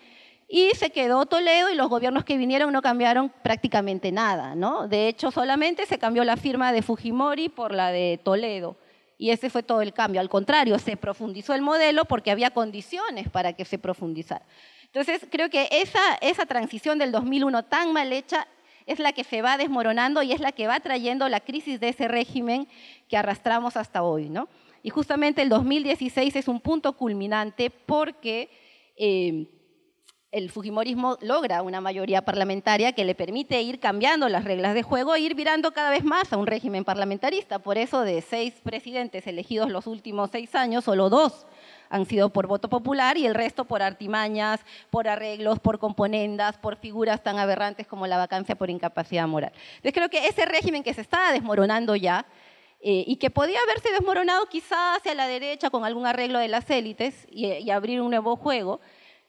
y 0.49 0.71
se 0.75 0.91
quedó 0.91 1.27
Toledo 1.27 1.71
y 1.71 1.77
los 1.77 1.89
gobiernos 1.89 2.25
que 2.25 2.37
vinieron 2.37 2.73
no 2.73 2.83
cambiaron 2.83 3.33
prácticamente 3.45 4.11
nada, 4.11 4.57
¿no? 4.57 4.89
De 4.89 5.07
hecho, 5.07 5.31
solamente 5.31 5.87
se 5.87 6.01
cambió 6.01 6.25
la 6.25 6.37
firma 6.37 6.73
de 6.73 6.83
Fujimori 6.83 7.49
por 7.49 7.73
la 7.73 7.93
de 7.93 8.19
Toledo. 8.21 8.77
Y 9.23 9.31
ese 9.31 9.51
fue 9.51 9.63
todo 9.63 9.83
el 9.83 9.93
cambio. 9.93 10.21
Al 10.21 10.29
contrario, 10.29 10.77
se 10.81 10.97
profundizó 10.97 11.55
el 11.55 11.63
modelo 11.63 12.07
porque 12.07 12.33
había 12.33 12.51
condiciones 12.51 13.31
para 13.31 13.53
que 13.53 13.65
se 13.65 13.79
profundizara. 13.79 14.45
Entonces, 14.87 15.25
creo 15.31 15.49
que 15.49 15.69
esa, 15.71 16.01
esa 16.21 16.45
transición 16.45 16.99
del 16.99 17.13
2001 17.13 17.67
tan 17.67 17.93
mal 17.93 18.13
hecha 18.13 18.49
es 18.85 18.99
la 18.99 19.13
que 19.13 19.23
se 19.23 19.41
va 19.41 19.59
desmoronando 19.59 20.25
y 20.25 20.33
es 20.33 20.41
la 20.41 20.51
que 20.51 20.67
va 20.67 20.81
trayendo 20.81 21.29
la 21.29 21.39
crisis 21.39 21.79
de 21.79 21.91
ese 21.91 22.09
régimen 22.09 22.67
que 23.09 23.17
arrastramos 23.17 23.77
hasta 23.77 24.03
hoy. 24.03 24.29
¿no? 24.29 24.49
Y 24.83 24.91
justamente 24.91 25.41
el 25.41 25.51
2016 25.51 26.35
es 26.35 26.49
un 26.49 26.61
punto 26.61 26.95
culminante 26.95 27.71
porque 27.71 28.51
eh, 28.97 29.47
el 30.33 30.51
Fujimorismo 30.51 31.19
logra 31.21 31.61
una 31.61 31.83
mayoría 31.83 32.25
parlamentaria 32.25 32.93
que 32.93 33.05
le 33.05 33.15
permite 33.15 33.61
ir 33.61 33.79
cambiando 33.79 34.31
las 34.31 34.45
reglas 34.45 34.73
de 34.73 34.83
juego 34.83 35.15
e 35.15 35.21
ir 35.21 35.35
virando 35.35 35.73
cada 35.73 35.91
vez 35.91 36.05
más 36.05 36.33
a 36.33 36.39
un 36.39 36.47
régimen 36.47 36.85
parlamentarista. 36.85 37.59
Por 37.59 37.77
eso 37.77 38.01
de 38.01 38.23
seis 38.23 38.55
presidentes 38.63 39.27
elegidos 39.27 39.71
los 39.71 39.87
últimos 39.87 40.31
seis 40.31 40.55
años, 40.55 40.85
solo 40.85 41.11
dos 41.11 41.47
han 41.91 42.07
sido 42.07 42.31
por 42.31 42.47
voto 42.47 42.71
popular 42.71 43.19
y 43.19 43.27
el 43.27 43.35
resto 43.35 43.67
por 43.67 43.83
artimañas, 43.83 44.61
por 44.89 45.07
arreglos, 45.07 45.61
por 45.61 45.79
componendas, 45.79 46.57
por 46.57 46.77
figuras 46.77 47.23
tan 47.23 47.39
aberrantes 47.39 47.87
como 47.87 48.07
la 48.07 48.17
vacancia 48.17 48.55
por 48.57 48.71
incapacidad 48.71 49.29
moral. 49.29 49.53
Entonces 49.77 49.93
creo 49.93 50.09
que 50.09 50.27
ese 50.27 50.47
régimen 50.47 50.83
que 50.83 50.95
se 50.95 51.03
estaba 51.03 51.31
desmoronando 51.33 51.95
ya 51.95 52.25
eh, 52.81 53.05
y 53.07 53.17
que 53.17 53.29
podía 53.29 53.61
haberse 53.61 53.93
desmoronado 53.93 54.47
quizás 54.47 54.97
hacia 54.97 55.15
la 55.15 55.29
derecha 55.29 55.69
con 55.69 55.85
algún 55.85 56.07
arreglo 56.07 56.39
de 56.39 56.49
las 56.49 56.69
élites 56.71 57.29
y, 57.31 57.71
abrir 57.71 58.01
un 58.01 58.11
nuevo 58.11 58.35
juego, 58.37 58.81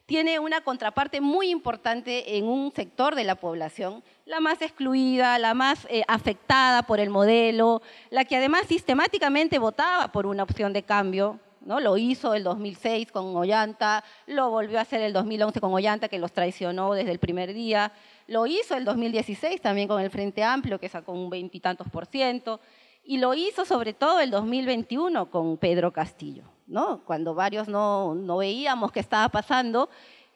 tiene 0.05 0.39
una 0.39 0.61
contraparte 0.61 1.21
muy 1.21 1.49
importante 1.49 2.37
en 2.37 2.45
un 2.45 2.71
sector 2.73 3.15
de 3.15 3.23
la 3.23 3.35
población, 3.35 4.03
la 4.25 4.39
más 4.39 4.61
excluida, 4.61 5.39
la 5.39 5.53
más 5.53 5.87
eh, 5.89 6.03
afectada 6.07 6.83
por 6.83 6.99
el 6.99 7.09
modelo, 7.09 7.81
la 8.09 8.25
que 8.25 8.35
además 8.35 8.63
sistemáticamente 8.67 9.59
votaba 9.59 10.11
por 10.11 10.25
una 10.25 10.43
opción 10.43 10.73
de 10.73 10.83
cambio, 10.83 11.39
¿no? 11.61 11.79
Lo 11.79 11.97
hizo 11.97 12.33
el 12.33 12.43
2006 12.43 13.11
con 13.11 13.35
Ollanta, 13.35 14.03
lo 14.27 14.49
volvió 14.49 14.79
a 14.79 14.81
hacer 14.81 15.01
el 15.01 15.13
2011 15.13 15.61
con 15.61 15.73
Ollanta, 15.73 16.09
que 16.09 16.19
los 16.19 16.33
traicionó 16.33 16.93
desde 16.93 17.11
el 17.11 17.19
primer 17.19 17.53
día, 17.53 17.93
lo 18.27 18.45
hizo 18.45 18.75
el 18.75 18.85
2016 18.85 19.61
también 19.61 19.87
con 19.87 20.01
el 20.01 20.09
Frente 20.09 20.43
Amplio, 20.43 20.79
que 20.79 20.89
sacó 20.89 21.13
un 21.13 21.29
veintitantos 21.29 21.87
por 21.89 22.05
ciento, 22.05 22.59
y 23.05 23.17
lo 23.17 23.33
hizo 23.33 23.65
sobre 23.65 23.93
todo 23.93 24.19
el 24.19 24.31
2021 24.31 25.29
con 25.29 25.57
Pedro 25.57 25.91
Castillo, 25.91 26.43
¿no? 26.73 27.01
Cuando 27.05 27.35
varios 27.35 27.67
no, 27.67 28.15
no 28.15 28.37
veíamos 28.37 28.91
qué 28.91 28.99
estaba 28.99 29.29
pasando, 29.29 29.89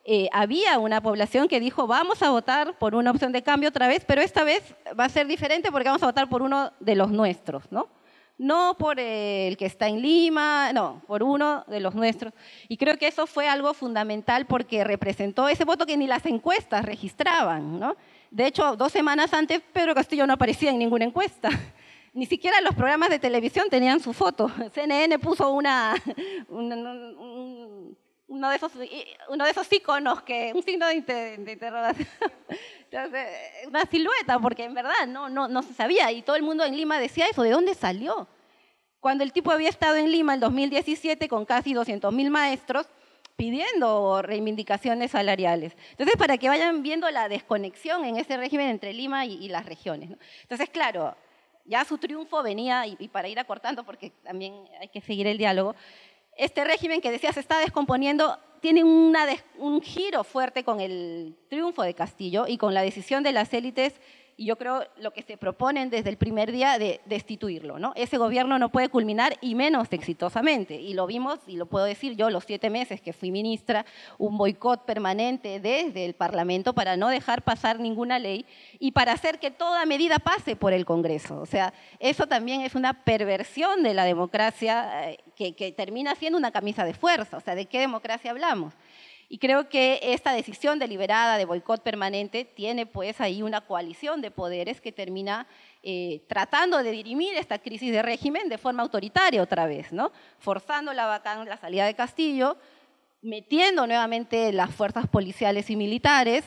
eh, 0.06 0.30
había 0.32 0.78
una 0.78 1.02
población 1.02 1.48
que 1.48 1.60
dijo, 1.60 1.88
vamos 1.88 2.22
a 2.22 2.30
votar 2.30 2.78
por 2.78 2.94
una 2.94 3.10
opción 3.12 3.32
de 3.32 3.42
cambio 3.42 3.70
otra 3.70 3.88
vez, 3.88 4.06
pero 4.06 4.22
esta 4.22 4.44
vez 4.44 4.76
va 4.98 5.06
a 5.06 5.10
ser 5.10 5.26
diferente 5.28 5.72
porque 5.72 5.90
vamos 5.90 6.04
a 6.04 6.06
votar 6.06 6.30
por 6.30 6.44
uno 6.44 6.72
de 6.80 6.96
los 6.96 7.10
nuestros, 7.10 7.64
¿no? 7.72 7.90
no 8.38 8.76
por 8.78 9.00
el 9.00 9.58
que 9.58 9.66
está 9.66 9.88
en 9.88 10.00
Lima, 10.00 10.72
no, 10.74 11.02
por 11.08 11.24
uno 11.24 11.66
de 11.68 11.80
los 11.80 11.96
nuestros. 11.96 12.34
Y 12.68 12.78
creo 12.78 12.98
que 13.00 13.08
eso 13.08 13.26
fue 13.26 13.50
algo 13.50 13.74
fundamental 13.74 14.46
porque 14.46 14.84
representó 14.84 15.50
ese 15.50 15.66
voto 15.66 15.88
que 15.88 15.98
ni 15.98 16.06
las 16.06 16.24
encuestas 16.28 16.86
registraban. 16.86 17.96
De 18.30 18.46
hecho, 18.46 18.76
dos 18.76 18.92
semanas 18.92 19.34
antes 19.34 19.62
Pedro 19.74 19.96
Castillo 19.96 20.28
no 20.28 20.34
aparecía 20.34 20.70
en 20.70 20.78
ninguna 20.78 21.06
encuesta. 21.06 21.50
Ni 22.14 22.26
siquiera 22.26 22.62
los 22.62 22.76
programas 22.76 23.10
de 23.10 23.20
televisión 23.20 23.70
tenían 23.70 24.00
su 24.00 24.14
foto. 24.14 24.50
CNN 24.74 25.20
puso 25.20 25.52
una, 25.52 25.96
uno, 26.50 28.50
de 28.50 28.56
esos, 28.56 28.72
uno 29.30 29.46
de 29.46 29.52
esos 29.52 29.72
iconos, 29.72 30.22
que, 30.24 30.52
un 30.56 30.64
signo 30.64 30.88
de, 30.88 30.96
interrogación. 30.96 32.08
una 33.68 33.86
silueta, 33.86 34.40
porque 34.40 34.64
en 34.64 34.74
verdad 34.74 35.08
no, 35.08 35.30
no, 35.30 35.48
no 35.48 35.62
se 35.62 35.74
sabía 35.74 36.12
y 36.12 36.22
todo 36.22 36.36
el 36.36 36.44
mundo 36.44 36.64
en 36.64 36.76
Lima 36.76 37.00
decía 37.00 37.26
eso, 37.30 37.44
¿de 37.44 37.52
dónde 37.52 37.76
salió? 37.76 38.28
Cuando 39.00 39.24
el 39.24 39.32
tipo 39.32 39.52
había 39.52 39.70
estado 39.70 39.96
en 39.96 40.12
Lima 40.12 40.34
en 40.34 40.40
2017 40.40 41.28
con 41.28 41.46
casi 41.46 41.74
200.000 41.74 42.30
maestros 42.30 42.88
pidiendo 43.38 44.24
reivindicaciones 44.24 45.12
salariales. 45.12 45.78
Entonces, 45.92 46.18
para 46.18 46.38
que 46.38 46.50
vayan 46.50 46.82
viendo 46.82 47.10
la 47.12 47.30
desconexión 47.30 48.04
en 48.04 48.18
ese 48.18 48.36
régimen 48.36 48.68
entre 48.68 48.94
Lima 48.94 49.26
y, 49.26 49.48
las 49.48 49.66
regiones. 49.66 50.10
Entonces, 50.42 50.70
claro, 50.70 51.16
ya 51.68 51.86
su 51.86 51.98
triunfo 51.98 52.42
venía, 52.42 52.88
y, 52.88 53.08
para 53.10 53.28
ir 53.28 53.40
acortando, 53.40 53.84
porque 53.84 54.12
también 54.24 54.54
hay 54.80 54.88
que 54.88 55.02
seguir 55.02 55.28
el 55.28 55.38
diálogo, 55.38 55.76
este 56.36 56.64
régimen 56.64 57.02
que 57.02 57.12
decía 57.12 57.34
se 57.34 57.40
está 57.40 57.60
descomponiendo 57.60 58.40
tiene 58.62 58.84
un 58.84 59.82
giro 59.82 60.24
fuerte 60.24 60.64
con 60.64 60.82
el 60.82 61.36
triunfo 61.50 61.84
de 61.84 61.94
Castillo 61.94 62.46
y 62.48 62.58
con 62.58 62.74
la 62.74 62.82
decisión 62.82 63.24
de 63.24 63.32
las 63.32 63.54
élites 63.54 64.00
y 64.40 64.46
yo 64.46 64.56
creo 64.56 64.86
lo 64.98 65.12
que 65.12 65.24
se 65.24 65.36
proponen 65.36 65.90
desde 65.90 66.12
el 66.12 66.18
primer 66.18 66.52
día 66.52 66.78
de 66.78 67.02
destituirlo. 67.06 67.80
¿no? 67.80 67.94
Ese 67.96 68.20
gobierno 68.20 68.60
no 68.60 68.70
puede 68.70 68.88
culminar 68.88 69.36
y 69.42 69.56
menos 69.56 69.88
exitosamente. 69.92 70.76
Y 70.76 70.94
lo 70.94 71.08
vimos, 71.08 71.40
y 71.48 71.56
lo 71.58 71.66
puedo 71.66 71.86
decir 71.86 72.16
yo, 72.16 72.30
los 72.30 72.44
siete 72.44 72.70
meses 72.70 73.02
que 73.02 73.14
fui 73.14 73.32
ministra, 73.32 73.84
un 74.20 74.38
boicot 74.38 74.86
permanente 74.86 75.60
desde 75.60 76.06
el 76.06 76.14
Parlamento 76.14 76.74
para 76.74 76.96
no 76.98 77.10
dejar 77.10 77.42
pasar 77.42 77.80
ninguna 77.80 78.20
ley 78.20 78.46
y 78.80 78.92
para 78.92 79.14
hacer 79.14 79.40
que 79.40 79.50
toda 79.50 79.84
medida 79.88 80.20
pase 80.20 80.56
por 80.56 80.72
el 80.72 80.86
Congreso. 80.86 81.42
O 81.42 81.48
sea, 81.48 81.74
eso 82.00 82.28
también 82.28 82.62
es 82.62 82.76
una 82.76 82.94
perversión 83.04 83.82
de 83.82 83.96
la 83.96 84.06
democracia 84.06 85.10
eh, 85.10 85.18
que, 85.36 85.54
que 85.54 85.72
termina 85.72 86.14
siendo 86.14 86.38
una 86.38 86.52
camisa 86.52 86.86
de 86.86 86.94
fuerza. 86.94 87.38
O 87.38 87.42
sea, 87.42 87.56
¿de 87.56 87.66
qué 87.66 87.80
democracia 87.80 88.30
hablamos? 88.30 88.76
Y 89.30 89.40
creo 89.40 89.68
que 89.68 90.00
esta 90.02 90.32
decisión 90.32 90.80
deliberada 90.80 91.38
de 91.38 91.46
boicot 91.46 91.84
permanente 91.84 92.46
tiene 92.46 92.86
pues 92.86 93.20
ahí 93.20 93.42
una 93.42 93.62
coalición 93.62 94.22
de 94.22 94.32
poderes 94.32 94.80
que 94.80 94.94
termina 94.94 95.48
eh, 95.84 96.24
tratando 96.28 96.82
de 96.82 96.92
dirimir 96.92 97.36
esta 97.36 97.60
crisis 97.60 97.92
de 97.92 98.02
régimen 98.02 98.48
de 98.48 98.58
forma 98.58 98.84
autoritaria 98.84 99.42
otra 99.42 99.68
vez, 99.68 99.92
¿no? 99.92 100.12
forzando 100.40 100.94
la, 100.94 101.22
la 101.46 101.58
salida 101.58 101.86
de 101.86 101.94
Castillo, 101.94 102.58
metiendo 103.22 103.86
nuevamente 103.86 104.54
las 104.54 104.74
fuerzas 104.74 105.08
policiales 105.08 105.70
y 105.70 105.76
militares, 105.76 106.46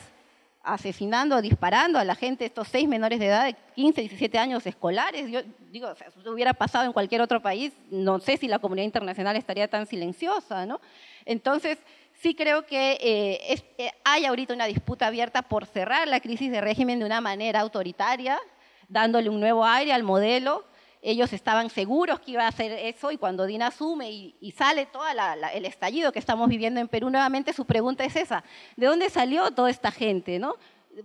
asesinando, 0.63 1.41
disparando 1.41 1.97
a 1.99 2.03
la 2.03 2.15
gente, 2.15 2.45
estos 2.45 2.67
seis 2.67 2.87
menores 2.87 3.19
de 3.19 3.27
edad 3.27 3.45
de 3.45 3.55
15, 3.75 4.01
17 4.01 4.37
años 4.37 4.65
escolares. 4.65 5.29
Yo 5.29 5.41
digo, 5.71 5.93
si 5.95 6.03
eso 6.03 6.31
hubiera 6.31 6.53
pasado 6.53 6.85
en 6.85 6.93
cualquier 6.93 7.21
otro 7.21 7.41
país, 7.41 7.73
no 7.89 8.19
sé 8.19 8.37
si 8.37 8.47
la 8.47 8.59
comunidad 8.59 8.85
internacional 8.85 9.35
estaría 9.35 9.67
tan 9.67 9.87
silenciosa, 9.87 10.65
¿no? 10.65 10.79
Entonces, 11.25 11.79
sí 12.21 12.35
creo 12.35 12.65
que 12.65 12.97
eh, 13.01 13.63
eh, 13.77 13.91
hay 14.03 14.25
ahorita 14.25 14.53
una 14.53 14.65
disputa 14.65 15.07
abierta 15.07 15.41
por 15.41 15.65
cerrar 15.65 16.07
la 16.07 16.19
crisis 16.19 16.51
de 16.51 16.61
régimen 16.61 16.99
de 16.99 17.05
una 17.05 17.19
manera 17.19 17.61
autoritaria, 17.61 18.39
dándole 18.87 19.29
un 19.29 19.39
nuevo 19.39 19.65
aire 19.65 19.91
al 19.91 20.03
modelo. 20.03 20.65
Ellos 21.01 21.33
estaban 21.33 21.71
seguros 21.71 22.19
que 22.19 22.31
iba 22.31 22.43
a 22.43 22.49
hacer 22.49 22.71
eso 22.73 23.11
y 23.11 23.17
cuando 23.17 23.47
Dina 23.47 23.67
asume 23.67 24.11
y, 24.11 24.53
sale 24.55 24.85
todo 24.85 25.03
el 25.51 25.65
estallido 25.65 26.11
que 26.11 26.19
estamos 26.19 26.47
viviendo 26.47 26.79
en 26.79 26.87
Perú 26.87 27.09
nuevamente, 27.09 27.53
su 27.53 27.65
pregunta 27.65 28.03
es 28.05 28.15
esa, 28.15 28.43
¿de 28.75 28.85
dónde 28.85 29.09
salió 29.09 29.49
toda 29.49 29.71
esta 29.71 29.89
gente? 29.89 30.37
¿no? 30.37 30.57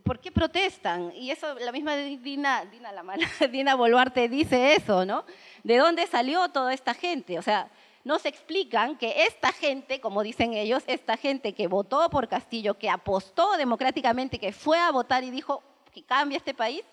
¿Por 0.05 0.21
qué 0.21 0.31
protestan? 0.31 1.13
Y 1.15 1.31
eso, 1.31 1.55
la 1.61 1.73
misma 1.73 1.97
Dina, 1.97 2.67
Dina, 2.67 2.93
la 2.93 3.03
mala, 3.03 3.27
Dina 3.51 3.75
Boluarte 3.75 4.29
dice 4.29 4.75
eso, 4.75 5.07
¿no? 5.07 5.25
¿De 5.65 5.79
dónde 5.79 6.07
salió 6.07 6.47
toda 6.51 6.75
esta 6.75 6.93
gente? 6.93 7.39
O 7.39 7.43
sea, 7.43 7.71
nos 8.07 8.25
explican 8.25 8.97
que 8.97 9.25
esta 9.25 9.51
gente, 9.51 10.01
como 10.01 10.23
dicen 10.23 10.55
ellos, 10.55 10.85
esta 10.87 11.17
gente 11.17 11.55
que 11.55 11.67
votó 11.67 12.09
por 12.09 12.29
Castillo, 12.29 12.79
que 12.79 12.89
apostó 12.89 13.57
democráticamente, 13.57 14.39
que 14.39 14.53
fue 14.53 14.79
a 14.79 14.93
votar 14.93 15.25
y 15.25 15.31
dijo 15.31 15.61
que 15.93 16.05
cambia 16.05 16.39
este 16.39 16.55
país, 16.55 16.85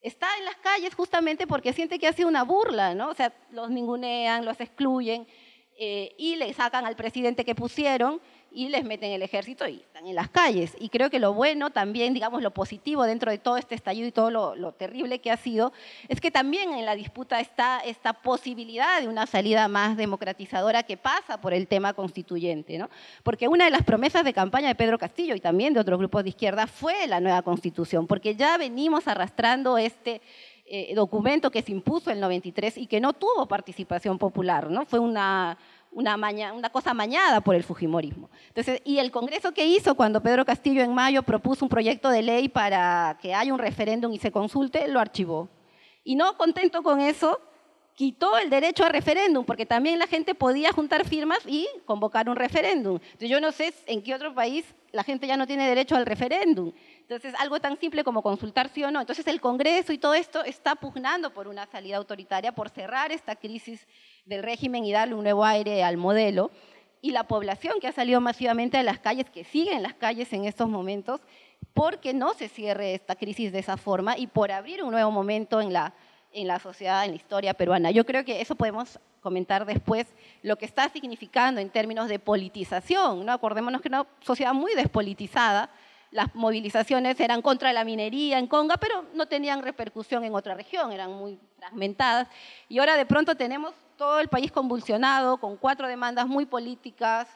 está 0.00 0.28
en 0.38 0.44
las 0.44 0.54
calles 0.58 0.94
justamente 0.94 1.48
porque 1.48 1.72
siente 1.72 1.98
que 1.98 2.06
ha 2.06 2.12
sido 2.12 2.28
una 2.28 2.44
burla, 2.44 2.94
¿no? 2.94 3.08
O 3.08 3.14
sea, 3.14 3.32
los 3.50 3.68
ningunean, 3.68 4.44
los 4.44 4.60
excluyen 4.60 5.26
eh, 5.76 6.14
y 6.16 6.36
le 6.36 6.52
sacan 6.52 6.86
al 6.86 6.94
presidente 6.94 7.44
que 7.44 7.56
pusieron 7.56 8.20
y 8.50 8.68
les 8.68 8.84
meten 8.84 9.12
el 9.12 9.22
ejército 9.22 9.68
y 9.68 9.76
están 9.76 10.06
en 10.06 10.14
las 10.14 10.28
calles. 10.28 10.74
Y 10.80 10.88
creo 10.88 11.10
que 11.10 11.18
lo 11.18 11.34
bueno 11.34 11.70
también, 11.70 12.14
digamos, 12.14 12.42
lo 12.42 12.52
positivo 12.52 13.04
dentro 13.04 13.30
de 13.30 13.38
todo 13.38 13.56
este 13.56 13.74
estallido 13.74 14.06
y 14.06 14.12
todo 14.12 14.30
lo, 14.30 14.72
terrible 14.72 15.20
que 15.20 15.30
ha 15.30 15.36
sido, 15.36 15.72
es 16.08 16.20
que 16.20 16.30
también 16.30 16.72
en 16.72 16.86
la 16.86 16.94
disputa 16.94 17.40
está 17.40 17.80
esta 17.80 18.12
posibilidad 18.12 19.00
de 19.00 19.08
una 19.08 19.26
salida 19.26 19.68
más 19.68 19.96
democratizadora 19.96 20.82
que 20.82 20.96
pasa 20.96 21.40
por 21.40 21.52
el 21.52 21.66
tema 21.66 21.92
constituyente. 21.92 22.78
¿no? 22.78 22.88
Porque 23.22 23.48
una 23.48 23.64
de 23.64 23.70
las 23.70 23.82
promesas 23.82 24.24
de 24.24 24.32
campaña 24.32 24.68
de 24.68 24.74
Pedro 24.74 24.98
Castillo 24.98 25.34
y 25.34 25.40
también 25.40 25.74
de 25.74 25.80
otros 25.80 25.98
grupos 25.98 26.22
de 26.22 26.30
izquierda 26.30 26.66
fue 26.66 27.06
la 27.06 27.20
nueva 27.20 27.42
constitución, 27.42 28.06
porque 28.06 28.34
ya 28.34 28.56
venimos 28.56 29.08
arrastrando 29.08 29.78
este 29.78 30.20
eh, 30.70 30.92
documento 30.94 31.50
que 31.50 31.62
se 31.62 31.72
impuso 31.72 32.10
en 32.10 32.16
el 32.16 32.20
93 32.20 32.76
y 32.76 32.86
que 32.86 33.00
no 33.00 33.14
tuvo 33.14 33.46
participación 33.46 34.18
popular, 34.18 34.70
¿no? 34.70 34.84
Fue 34.84 34.98
una, 34.98 35.56
una, 35.90 36.70
cosa 36.70 36.94
mañada 36.94 37.40
por 37.40 37.54
el 37.54 37.64
Fujimorismo. 37.64 38.30
Entonces, 38.48 38.80
y 38.84 38.98
el 38.98 39.10
Congreso 39.10 39.52
que 39.52 39.66
hizo 39.66 39.94
cuando 39.94 40.22
Pedro 40.22 40.44
Castillo 40.44 40.82
en 40.82 40.94
mayo 40.94 41.22
propuso 41.22 41.64
un 41.64 41.68
proyecto 41.68 42.10
de 42.10 42.22
ley 42.22 42.48
para 42.48 43.18
que 43.20 43.34
haya 43.34 43.52
un 43.52 43.58
referéndum 43.58 44.12
y 44.12 44.18
se 44.18 44.30
consulte, 44.30 44.88
lo 44.88 45.00
archivó. 45.00 45.48
Y 46.04 46.14
no 46.14 46.36
contento 46.36 46.82
con 46.82 47.00
eso, 47.00 47.40
quitó 47.98 48.38
el 48.38 48.48
derecho 48.48 48.84
a 48.84 48.90
referéndum, 48.90 49.44
porque 49.44 49.66
también 49.66 49.98
la 49.98 50.06
gente 50.06 50.34
podía 50.34 50.72
juntar 50.72 51.04
firmas 51.04 51.40
y 51.46 51.66
convocar 51.84 52.28
un 52.28 52.36
referéndum. 52.36 53.00
Entonces, 53.02 53.28
yo 53.28 53.40
no 53.40 53.50
sé 53.50 53.74
en 53.86 54.02
qué 54.02 54.14
otro 54.14 54.32
país 54.32 54.64
la 54.92 55.02
gente 55.02 55.26
ya 55.26 55.36
no 55.36 55.48
tiene 55.48 55.68
derecho 55.68 55.96
al 55.96 56.06
referéndum. 56.06 56.72
Entonces, 57.00 57.34
algo 57.38 57.58
tan 57.58 57.76
simple 57.78 58.04
como 58.04 58.22
consultar 58.22 58.68
sí 58.68 58.84
o 58.84 58.90
no. 58.90 59.00
Entonces, 59.00 59.26
el 59.26 59.40
Congreso 59.40 59.92
y 59.92 59.98
todo 59.98 60.14
esto 60.14 60.44
está 60.44 60.76
pugnando 60.76 61.34
por 61.34 61.48
una 61.48 61.66
salida 61.66 61.96
autoritaria, 61.96 62.52
por 62.52 62.70
cerrar 62.70 63.10
esta 63.10 63.34
crisis 63.34 63.86
del 64.28 64.42
régimen 64.42 64.84
y 64.84 64.92
darle 64.92 65.14
un 65.14 65.22
nuevo 65.24 65.44
aire 65.44 65.82
al 65.82 65.96
modelo. 65.96 66.50
Y 67.00 67.12
la 67.12 67.24
población 67.24 67.74
que 67.80 67.88
ha 67.88 67.92
salido 67.92 68.20
masivamente 68.20 68.76
a 68.76 68.82
las 68.82 68.98
calles, 68.98 69.30
que 69.30 69.44
sigue 69.44 69.72
en 69.72 69.82
las 69.82 69.94
calles 69.94 70.32
en 70.32 70.44
estos 70.44 70.68
momentos, 70.68 71.20
porque 71.74 72.12
no 72.12 72.34
se 72.34 72.48
cierre 72.48 72.94
esta 72.94 73.16
crisis 73.16 73.52
de 73.52 73.60
esa 73.60 73.76
forma 73.76 74.18
y 74.18 74.26
por 74.26 74.52
abrir 74.52 74.82
un 74.82 74.90
nuevo 74.90 75.10
momento 75.10 75.60
en 75.60 75.72
la 75.72 75.94
en 76.32 76.46
la 76.46 76.58
sociedad, 76.58 77.04
en 77.04 77.12
la 77.12 77.16
historia 77.16 77.54
peruana. 77.54 77.90
Yo 77.90 78.04
creo 78.04 78.24
que 78.24 78.40
eso 78.40 78.54
podemos 78.54 78.98
comentar 79.20 79.66
después, 79.66 80.06
lo 80.42 80.56
que 80.56 80.64
está 80.64 80.88
significando 80.88 81.60
en 81.60 81.70
términos 81.70 82.08
de 82.08 82.18
politización. 82.18 83.24
¿no? 83.26 83.32
Acordémonos 83.32 83.80
que 83.80 83.88
una 83.88 84.06
sociedad 84.20 84.54
muy 84.54 84.74
despolitizada, 84.74 85.70
las 86.10 86.34
movilizaciones 86.34 87.18
eran 87.20 87.42
contra 87.42 87.72
la 87.72 87.84
minería 87.84 88.38
en 88.38 88.46
Conga, 88.46 88.76
pero 88.78 89.04
no 89.14 89.26
tenían 89.26 89.62
repercusión 89.62 90.24
en 90.24 90.34
otra 90.34 90.54
región, 90.54 90.92
eran 90.92 91.12
muy 91.12 91.38
fragmentadas. 91.58 92.28
Y 92.68 92.78
ahora 92.78 92.96
de 92.96 93.04
pronto 93.04 93.34
tenemos 93.34 93.74
todo 93.98 94.20
el 94.20 94.28
país 94.28 94.50
convulsionado, 94.52 95.38
con 95.38 95.56
cuatro 95.56 95.88
demandas 95.88 96.28
muy 96.28 96.46
políticas, 96.46 97.28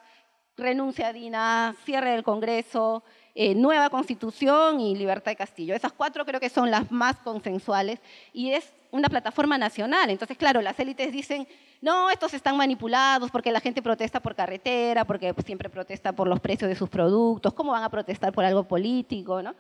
renuncia 0.57 1.09
a 1.09 1.13
Dina, 1.13 1.75
cierre 1.85 2.13
del 2.13 2.23
Congreso, 2.23 3.03
eh, 3.35 3.55
nueva 3.55 3.91
constitución 3.91 4.81
y 4.81 4.95
libertad 4.95 5.33
de 5.33 5.37
Castillo. 5.37 5.75
Esas 5.75 5.93
cuatro 5.93 6.25
creo 6.25 6.39
que 6.39 6.49
son 6.49 6.71
las 6.71 6.91
más 6.93 7.17
consensuales 7.19 7.99
y 8.33 8.53
es 8.53 8.73
una 8.93 9.09
plataforma 9.09 9.59
nacional. 9.59 10.09
Entonces, 10.09 10.37
claro, 10.37 10.63
las 10.63 10.79
élites 10.79 11.13
dicen, 11.13 11.49
no, 11.81 12.11
estos 12.11 12.33
están 12.33 12.57
manipulados 12.57 13.31
porque 13.33 13.51
la 13.51 13.61
gente 13.61 13.83
protesta 13.83 14.21
por 14.21 14.37
carretera, 14.37 15.05
porque 15.05 15.35
siempre 15.45 15.69
protesta 15.69 16.13
por 16.13 16.29
los 16.29 16.39
precios 16.39 16.69
de 16.69 16.77
sus 16.77 16.89
productos, 16.89 17.55
¿cómo 17.55 17.73
van 17.73 17.83
a 17.83 17.89
protestar 17.89 18.33
por 18.33 18.45
algo 18.45 18.63
político? 18.69 19.43
¿no? 19.43 19.57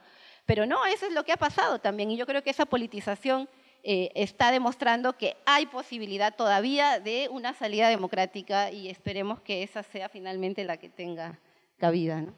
Pero 0.46 0.66
no, 0.66 0.86
eso 0.86 1.06
es 1.06 1.12
lo 1.12 1.24
que 1.24 1.32
ha 1.32 1.36
pasado 1.36 1.80
también 1.80 2.12
y 2.12 2.16
yo 2.16 2.26
creo 2.26 2.44
que 2.44 2.50
esa 2.50 2.66
politización 2.66 3.48
eh, 3.84 4.10
está 4.14 4.52
demostrando 4.52 5.14
que 5.14 5.36
hay 5.44 5.66
posibilidad 5.66 6.36
todavía 6.36 7.00
de 7.00 7.28
una 7.30 7.52
salida 7.52 7.88
democrática 7.88 8.70
y 8.70 8.88
esperemos 8.88 9.40
que 9.40 9.64
esa 9.64 9.82
sea 9.82 10.08
finalmente 10.08 10.64
la 10.64 10.76
que 10.76 10.88
tenga 10.88 11.40
cabida. 11.78 12.20
¿no? 12.20 12.32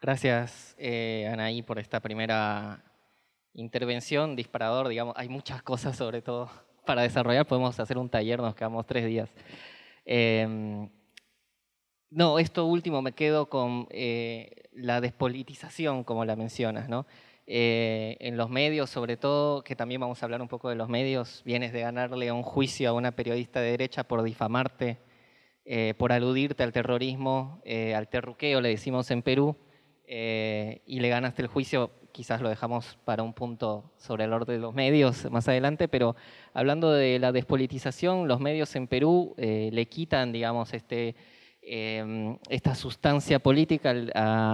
Gracias, 0.00 0.74
eh, 0.78 1.28
Anaí, 1.32 1.62
por 1.62 1.78
esta 1.78 2.00
primera 2.00 2.82
intervención, 3.54 4.34
disparador, 4.34 4.88
digamos, 4.88 5.14
hay 5.16 5.28
muchas 5.28 5.62
cosas 5.62 5.96
sobre 5.96 6.22
todo 6.22 6.50
para 6.84 7.02
desarrollar, 7.02 7.46
podemos 7.46 7.78
hacer 7.78 7.98
un 7.98 8.08
taller, 8.08 8.40
nos 8.40 8.54
quedamos 8.54 8.86
tres 8.86 9.06
días. 9.06 9.30
Em, 10.04 10.88
no, 12.12 12.38
esto 12.38 12.66
último 12.66 13.00
me 13.00 13.12
quedo 13.12 13.46
con 13.46 13.86
eh, 13.90 14.68
la 14.72 15.00
despolitización, 15.00 16.04
como 16.04 16.24
la 16.24 16.36
mencionas, 16.36 16.88
¿no? 16.88 17.06
Eh, 17.46 18.16
en 18.20 18.36
los 18.36 18.50
medios, 18.50 18.90
sobre 18.90 19.16
todo, 19.16 19.64
que 19.64 19.74
también 19.74 20.00
vamos 20.00 20.22
a 20.22 20.26
hablar 20.26 20.42
un 20.42 20.48
poco 20.48 20.68
de 20.68 20.74
los 20.74 20.88
medios, 20.88 21.42
vienes 21.44 21.72
de 21.72 21.80
ganarle 21.80 22.30
un 22.30 22.42
juicio 22.42 22.90
a 22.90 22.92
una 22.92 23.12
periodista 23.12 23.60
de 23.60 23.70
derecha 23.70 24.04
por 24.04 24.22
difamarte, 24.22 24.98
eh, 25.64 25.94
por 25.96 26.12
aludirte 26.12 26.62
al 26.62 26.72
terrorismo, 26.72 27.62
al 27.96 28.08
terruqueo, 28.08 28.60
le 28.60 28.68
decimos 28.68 29.10
en 29.10 29.22
Perú, 29.22 29.56
y 30.06 31.00
le 31.00 31.08
ganaste 31.08 31.42
el 31.42 31.48
juicio, 31.48 31.90
quizás 32.12 32.42
lo 32.42 32.50
dejamos 32.50 32.98
para 33.04 33.22
un 33.22 33.32
punto 33.32 33.92
sobre 33.96 34.24
el 34.24 34.32
orden 34.32 34.56
de 34.56 34.60
los 34.60 34.74
medios 34.74 35.30
más 35.30 35.48
adelante, 35.48 35.88
pero 35.88 36.14
hablando 36.52 36.92
de 36.92 37.18
la 37.18 37.32
despolitización, 37.32 38.28
los 38.28 38.38
medios 38.40 38.76
en 38.76 38.86
Perú 38.86 39.34
le 39.38 39.86
quitan, 39.86 40.32
digamos, 40.32 40.74
este, 40.74 41.16
em, 41.62 42.36
esta 42.48 42.74
sustancia 42.74 43.38
política 43.38 43.94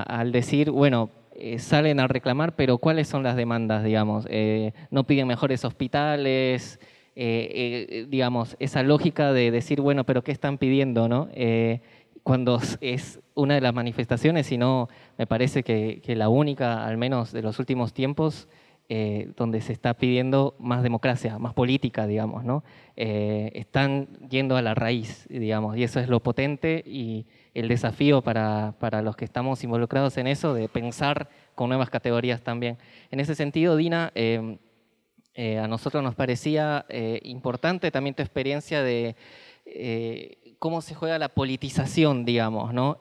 al, 0.07 0.33
decir, 0.33 0.71
bueno, 0.71 1.11
eh, 1.33 1.59
salen 1.59 2.01
a 2.01 2.09
reclamar, 2.09 2.57
pero 2.57 2.79
¿cuáles 2.79 3.09
son 3.09 3.23
las 3.23 3.37
demandas, 3.37 3.85
digamos? 3.85 4.27
no 4.91 5.05
piden 5.05 5.27
mejores 5.27 5.65
hospitales, 5.65 6.81
digamos, 7.15 8.57
esa 8.61 8.83
lógica 8.83 9.33
de 9.33 9.51
decir, 9.51 9.81
bueno, 9.81 10.05
pero 10.05 10.23
¿qué 10.23 10.33
están 10.33 10.59
pidiendo, 10.59 11.09
no? 11.09 11.29
cuando 12.29 12.61
es 12.83 13.21
una 13.35 13.55
de 13.55 13.63
las 13.63 13.73
manifestaciones, 13.73 14.47
sino 14.47 14.91
me 15.17 15.27
parece 15.27 15.63
que, 15.63 16.03
la 16.15 16.29
única, 16.29 16.85
al 16.87 16.99
menos 16.99 17.33
de 17.33 17.41
los 17.41 17.59
últimos 17.59 17.95
tiempos, 17.95 18.49
eh, 18.91 19.33
donde 19.37 19.61
se 19.61 19.75
está 19.75 19.93
pidiendo 19.93 20.57
más 20.59 20.83
democracia, 20.83 21.39
más 21.39 21.53
política, 21.53 22.07
digamos, 22.07 22.43
¿no? 22.43 22.65
Eh, 22.97 23.51
están 23.53 24.09
yendo 24.31 24.57
a 24.57 24.63
la 24.63 24.75
raíz, 24.75 25.27
digamos, 25.29 25.77
y 25.77 25.83
eso 25.83 26.01
es 26.01 26.09
lo 26.09 26.23
potente 26.23 26.83
y 26.87 27.27
el 27.53 27.69
desafío 27.69 28.23
para, 28.23 28.77
para, 28.81 29.03
los 29.03 29.15
que 29.15 29.27
estamos 29.27 29.63
involucrados 29.63 30.17
en 30.17 30.27
eso, 30.27 30.55
de 30.55 30.71
pensar 30.71 31.29
con 31.55 31.69
nuevas 31.69 31.91
categorías 31.91 32.41
también. 32.41 32.79
En 33.11 33.21
ese 33.21 33.35
sentido, 33.35 33.77
Dina, 33.77 34.11
eh, 34.15 34.57
a 35.63 35.69
nosotros 35.69 36.03
nos 36.03 36.15
parecía 36.15 36.87
importante 37.25 37.91
también 37.91 38.15
tu 38.15 38.23
experiencia 38.23 38.83
de 38.83 39.17
cómo 40.59 40.81
se 40.81 40.95
juega 40.95 41.19
la 41.19 41.29
politización, 41.29 42.25
digamos, 42.25 42.73
¿no? 42.73 42.97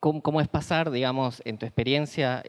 Cómo, 0.00 0.40
es 0.40 0.48
pasar, 0.48 0.90
digamos, 0.90 1.42
en 1.44 1.58
tu 1.58 1.66
experiencia, 1.66 2.42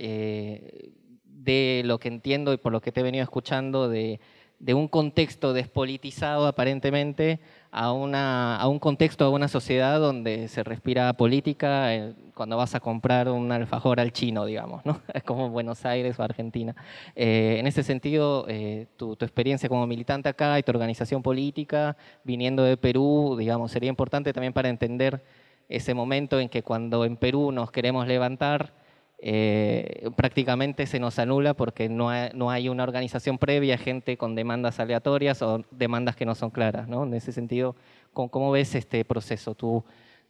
de 1.45 1.83
lo 1.85 1.99
que 1.99 2.07
entiendo 2.07 2.51
y 2.51 2.57
por 2.57 2.71
lo 2.71 2.81
que 2.81 2.91
te 2.91 2.99
he 2.99 3.03
venido 3.03 3.23
escuchando, 3.23 3.87
de, 3.87 4.19
un 4.67 4.87
contexto 4.87 5.53
despolitizado 5.53 6.47
aparentemente 6.47 7.39
a, 7.71 7.91
una, 7.91 8.57
a 8.57 8.67
un 8.67 8.79
contexto, 8.79 9.25
a 9.25 9.29
una 9.29 9.47
sociedad 9.47 9.99
donde 9.99 10.47
se 10.47 10.63
respira 10.63 11.13
política 11.13 11.93
eh, 11.93 12.13
cuando 12.33 12.57
vas 12.57 12.73
a 12.73 12.79
comprar 12.79 13.29
un 13.29 13.51
alfajor 13.51 13.99
al 13.99 14.11
chino, 14.11 14.45
digamos, 14.45 14.83
¿no? 14.85 15.01
como 15.25 15.49
Buenos 15.49 15.85
Aires 15.85 16.17
o 16.19 16.23
Argentina. 16.23 16.75
en 17.15 17.67
ese 17.67 17.83
sentido, 17.83 18.47
tu, 18.97 19.15
tu, 19.15 19.25
experiencia 19.25 19.69
como 19.69 19.85
militante 19.85 20.29
acá 20.29 20.57
y 20.57 20.63
tu 20.63 20.71
organización 20.71 21.21
política, 21.21 21.95
viniendo 22.23 22.63
de 22.63 22.75
Perú, 22.75 23.35
digamos, 23.37 23.71
sería 23.71 23.89
importante 23.89 24.33
también 24.33 24.53
para 24.53 24.69
entender 24.69 25.21
ese 25.69 25.93
momento 25.93 26.39
en 26.39 26.49
que 26.49 26.63
cuando 26.63 27.05
en 27.05 27.17
Perú 27.17 27.51
nos 27.51 27.71
queremos 27.71 28.07
levantar, 28.07 28.73
eh, 29.27 30.11
prácticamente 30.15 30.85
se 30.85 30.99
nos 30.99 31.17
anula 31.17 31.55
porque 31.55 31.89
no 31.89 32.09
hay, 32.09 32.69
una 32.69 32.83
organización 32.83 33.39
previa, 33.39 33.77
gente 33.77 34.17
con 34.17 34.35
demandas 34.35 34.79
aleatorias 34.79 35.41
o 35.41 35.63
demandas 35.71 36.15
que 36.15 36.25
no 36.25 36.35
son 36.35 36.51
claras. 36.51 36.87
¿no? 36.87 37.03
En 37.03 37.13
ese 37.13 37.31
sentido, 37.31 37.75
¿cómo, 38.13 38.51
ves 38.51 38.75
este 38.75 39.03
proceso 39.03 39.55
tú, 39.55 39.83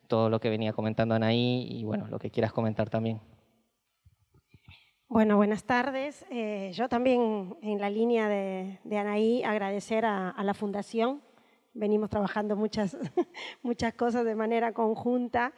todo 0.07 0.29
lo 0.29 0.39
que 0.39 0.49
venía 0.49 0.73
comentando 0.73 1.13
Anaí 1.15 1.67
y 1.69 1.83
bueno, 1.83 2.07
lo 2.07 2.19
que 2.19 2.31
quieras 2.31 2.53
comentar 2.53 2.89
también? 2.89 3.19
Bueno, 5.07 5.37
buenas 5.37 5.65
tardes. 5.65 6.25
Eh, 6.31 6.71
yo 6.73 6.87
también, 6.87 7.57
en 7.61 7.79
la 7.79 7.89
línea 7.89 8.29
de, 8.29 8.79
Anaí, 8.97 9.43
agradecer 9.43 10.05
a 10.05 10.41
la 10.41 10.53
Fundación 10.53 11.21
venimos 11.75 12.09
trabajando 12.09 12.55
muchas, 12.55 12.97
muchas 13.61 13.93
cosas 13.93 14.25
de 14.25 14.33
manera 14.33 14.73
conjunta. 14.73 15.53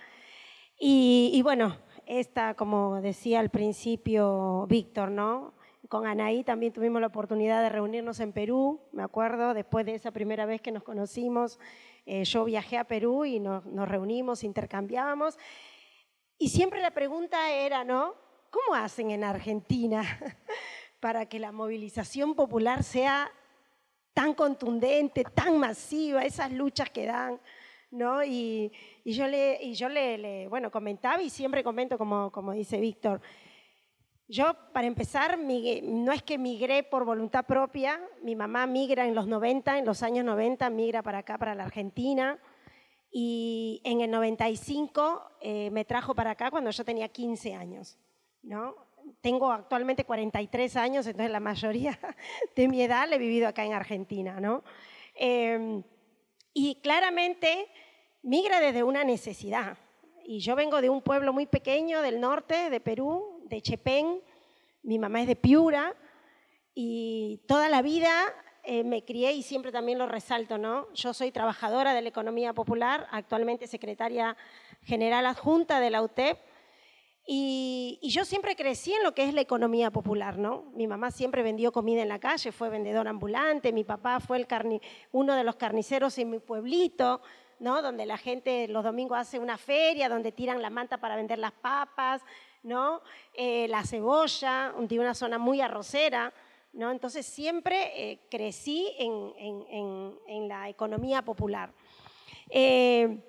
Y, 0.79 1.41
bueno, 1.43 1.75
esta, 2.07 2.53
como 2.55 3.01
decía 3.01 3.39
al 3.39 3.49
principio 3.49 4.65
Víctor, 4.67 5.11
¿no? 5.11 5.53
Con 5.89 6.07
Anaí 6.07 6.43
también 6.43 6.73
tuvimos 6.73 7.01
la 7.01 7.07
oportunidad 7.07 7.61
de 7.61 7.69
reunirnos 7.69 8.19
en 8.19 8.33
Perú, 8.33 8.81
me 8.91 9.03
acuerdo, 9.03 9.53
después 9.53 9.85
de 9.85 9.95
esa 9.95 10.11
primera 10.11 10.45
vez 10.45 10.61
que 10.61 10.71
nos 10.71 10.83
conocimos, 10.83 11.59
eh, 12.05 12.23
yo 12.23 12.45
viajé 12.45 12.77
a 12.77 12.85
Perú 12.85 13.25
y 13.25 13.39
nos, 13.39 13.65
nos 13.65 13.87
reunimos, 13.87 14.43
intercambiábamos. 14.43 15.37
Y 16.37 16.49
siempre 16.49 16.81
la 16.81 16.91
pregunta 16.91 17.51
era, 17.51 17.83
¿no? 17.83 18.15
¿Cómo 18.49 18.75
hacen 18.75 19.11
en 19.11 19.23
Argentina 19.23 20.01
para 20.99 21.25
que 21.25 21.39
la 21.39 21.51
movilización 21.51 22.35
popular 22.35 22.83
sea 22.83 23.31
tan 24.13 24.33
contundente, 24.33 25.23
tan 25.23 25.59
masiva, 25.59 26.23
esas 26.23 26.51
luchas 26.51 26.89
que 26.89 27.05
dan, 27.05 27.39
¿no? 27.91 28.23
Y, 28.23 28.71
yo, 29.05 29.27
le, 29.27 29.59
y 29.61 29.73
yo 29.73 29.89
le, 29.89 30.47
bueno, 30.47 30.71
comentaba 30.71 31.21
y 31.21 31.29
siempre 31.29 31.63
comento 31.63 31.97
como, 31.97 32.51
dice 32.53 32.79
Víctor, 32.79 33.21
yo, 34.29 34.53
para 34.73 34.87
empezar, 34.87 35.39
no 35.39 36.11
es 36.11 36.21
que 36.21 36.37
migré 36.37 36.83
por 36.83 37.05
voluntad 37.05 37.45
propia, 37.45 38.01
mi 38.21 38.35
mamá 38.35 38.67
migra 38.67 39.07
en 39.07 39.15
los 39.15 39.25
90, 39.25 39.77
en 39.77 39.85
los 39.85 40.03
años 40.03 40.25
90, 40.25 40.69
migra 40.69 41.01
para 41.01 41.19
acá, 41.19 41.37
para 41.37 41.55
la 41.55 41.63
Argentina, 41.63 42.37
y 43.09 43.81
en 43.85 44.01
el 44.01 44.11
95 44.11 45.31
eh, 45.39 45.69
me 45.71 45.85
trajo 45.85 46.13
para 46.13 46.31
acá 46.31 46.51
cuando 46.51 46.71
yo 46.71 46.83
tenía 46.83 47.07
15 47.07 47.53
años, 47.55 47.97
¿no? 48.43 48.75
Tengo 49.21 49.49
actualmente 49.49 50.03
43 50.03 50.75
años, 50.75 51.07
entonces 51.07 51.31
la 51.31 51.39
mayoría 51.39 51.97
de 52.55 52.67
mi 52.67 52.81
edad 52.81 53.07
la 53.07 53.15
he 53.15 53.19
vivido 53.19 53.47
acá 53.47 53.63
en 53.63 53.71
Argentina, 53.71 54.41
¿no? 54.41 54.61
Em, 55.15 55.81
y 56.57 56.73
claramente 56.81 57.67
migra 58.23 58.59
desde 58.59 58.81
una 58.81 59.03
necesidad. 59.03 59.77
Y 60.25 60.39
yo 60.39 60.55
vengo 60.55 60.81
de 60.81 60.89
un 60.89 61.03
pueblo 61.03 61.31
muy 61.31 61.45
pequeño 61.45 62.01
del 62.01 62.19
norte, 62.19 62.71
de 62.71 62.79
Perú, 62.79 63.43
de 63.45 63.61
Chepén. 63.61 64.23
Mi 64.81 64.97
mamá 64.97 65.21
es 65.21 65.27
de 65.27 65.35
Piura. 65.35 65.95
Y 66.73 67.41
toda 67.47 67.69
la 67.69 67.83
vida 67.83 68.11
eh, 68.63 68.83
me 68.83 69.05
crié 69.05 69.33
y 69.33 69.43
siempre 69.43 69.71
también 69.71 69.99
lo 69.99 70.07
resalto, 70.07 70.57
¿no? 70.57 70.91
Yo 70.95 71.13
soy 71.13 71.31
trabajadora 71.31 71.93
de 71.93 72.01
la 72.01 72.09
economía 72.09 72.53
popular, 72.53 73.07
actualmente 73.11 73.67
secretaria 73.67 74.35
general 74.81 75.27
adjunta 75.27 75.79
de 75.79 75.91
la 75.91 76.01
UTEP. 76.01 76.39
Y, 77.29 77.99
yo 78.01 78.23
siempre 78.23 78.55
crecí 78.55 78.93
en 78.93 79.03
lo 79.03 79.13
que 79.13 79.25
es 79.25 79.33
la 79.33 79.41
economía 79.41 79.91
popular, 79.91 80.37
¿no? 80.37 80.71
Mi 80.73 80.87
mamá 80.87 81.11
siempre 81.11 81.43
vendió 81.43 81.73
comida 81.73 82.01
en 82.01 82.07
la 82.07 82.19
calle, 82.19 82.53
fue 82.53 82.69
vendedor 82.69 83.05
ambulante, 83.05 83.73
mi 83.73 83.83
papá 83.83 84.21
fue 84.21 84.37
el 84.37 84.47
uno 85.11 85.35
de 85.35 85.43
los 85.43 85.57
carniceros 85.57 86.17
en 86.19 86.29
mi 86.29 86.39
pueblito, 86.39 87.21
¿no? 87.59 87.81
Donde 87.81 88.05
la 88.05 88.17
gente 88.17 88.69
los 88.69 88.81
domingos 88.81 89.17
hace 89.17 89.39
una 89.39 89.57
feria, 89.57 90.07
donde 90.07 90.31
tiran 90.31 90.61
la 90.61 90.69
manta 90.69 90.99
para 90.99 91.17
vender 91.17 91.37
las 91.37 91.51
papas, 91.51 92.21
¿no? 92.63 93.01
Eh, 93.33 93.67
la 93.67 93.83
cebolla, 93.83 94.73
de 94.79 94.97
una 94.97 95.13
zona 95.13 95.37
muy 95.37 95.59
arrocera, 95.59 96.33
¿no? 96.71 96.91
Entonces 96.91 97.25
siempre 97.25 98.11
eh, 98.11 98.19
crecí 98.31 98.89
en, 98.97 100.47
la 100.47 100.69
economía 100.69 101.23
popular. 101.23 101.73
Eh, 102.49 103.19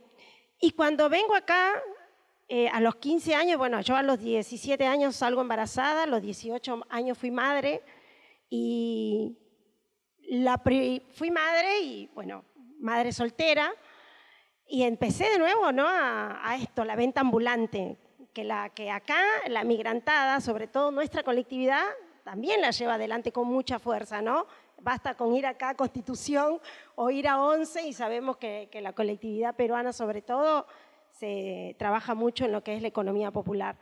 y 0.60 0.70
cuando 0.70 1.08
vengo 1.08 1.34
acá, 1.34 1.82
a 2.72 2.80
los 2.80 2.96
15 2.96 3.34
años, 3.34 3.58
bueno, 3.58 3.80
yo 3.82 3.94
a 3.96 4.02
los 4.02 4.18
17 4.18 4.86
años 4.86 5.16
salgo 5.16 5.40
embarazada, 5.42 6.04
a 6.04 6.06
los 6.06 6.22
18 6.22 6.86
años 6.88 7.18
fui 7.18 7.30
madre 7.30 7.82
y 8.48 9.36
fui 11.12 11.30
madre 11.30 11.80
y, 11.80 12.06
bueno, 12.14 12.44
madre 12.80 13.12
soltera, 13.12 13.72
y 14.66 14.82
empecé 14.82 15.30
de 15.30 15.38
nuevo 15.38 15.72
¿no? 15.72 15.86
a, 15.88 16.56
esto, 16.60 16.84
la 16.84 16.94
venta 16.94 17.22
ambulante, 17.22 17.96
que, 18.34 18.44
la, 18.44 18.68
que 18.70 18.90
acá 18.90 19.18
la 19.48 19.64
migrantada, 19.64 20.40
sobre 20.40 20.66
todo 20.66 20.90
nuestra 20.90 21.22
colectividad, 21.22 21.84
también 22.22 22.60
la 22.60 22.70
lleva 22.70 22.94
adelante 22.94 23.32
con 23.32 23.48
mucha 23.48 23.78
fuerza, 23.78 24.20
¿no? 24.20 24.46
Basta 24.80 25.14
con 25.14 25.34
ir 25.34 25.46
acá 25.46 25.70
a 25.70 25.74
Constitución 25.74 26.60
o 26.94 27.10
ir 27.10 27.26
a 27.26 27.42
ONCE 27.42 27.88
y 27.88 27.94
sabemos 27.94 28.36
que, 28.36 28.68
la 28.82 28.92
colectividad 28.92 29.56
peruana 29.56 29.92
sobre 29.94 30.20
todo 30.20 30.66
se 31.18 31.76
trabaja 31.78 32.14
mucho 32.14 32.44
en 32.44 32.52
lo 32.52 32.62
que 32.62 32.74
es 32.74 32.82
la 32.82 32.88
economía 32.88 33.30
popular. 33.30 33.76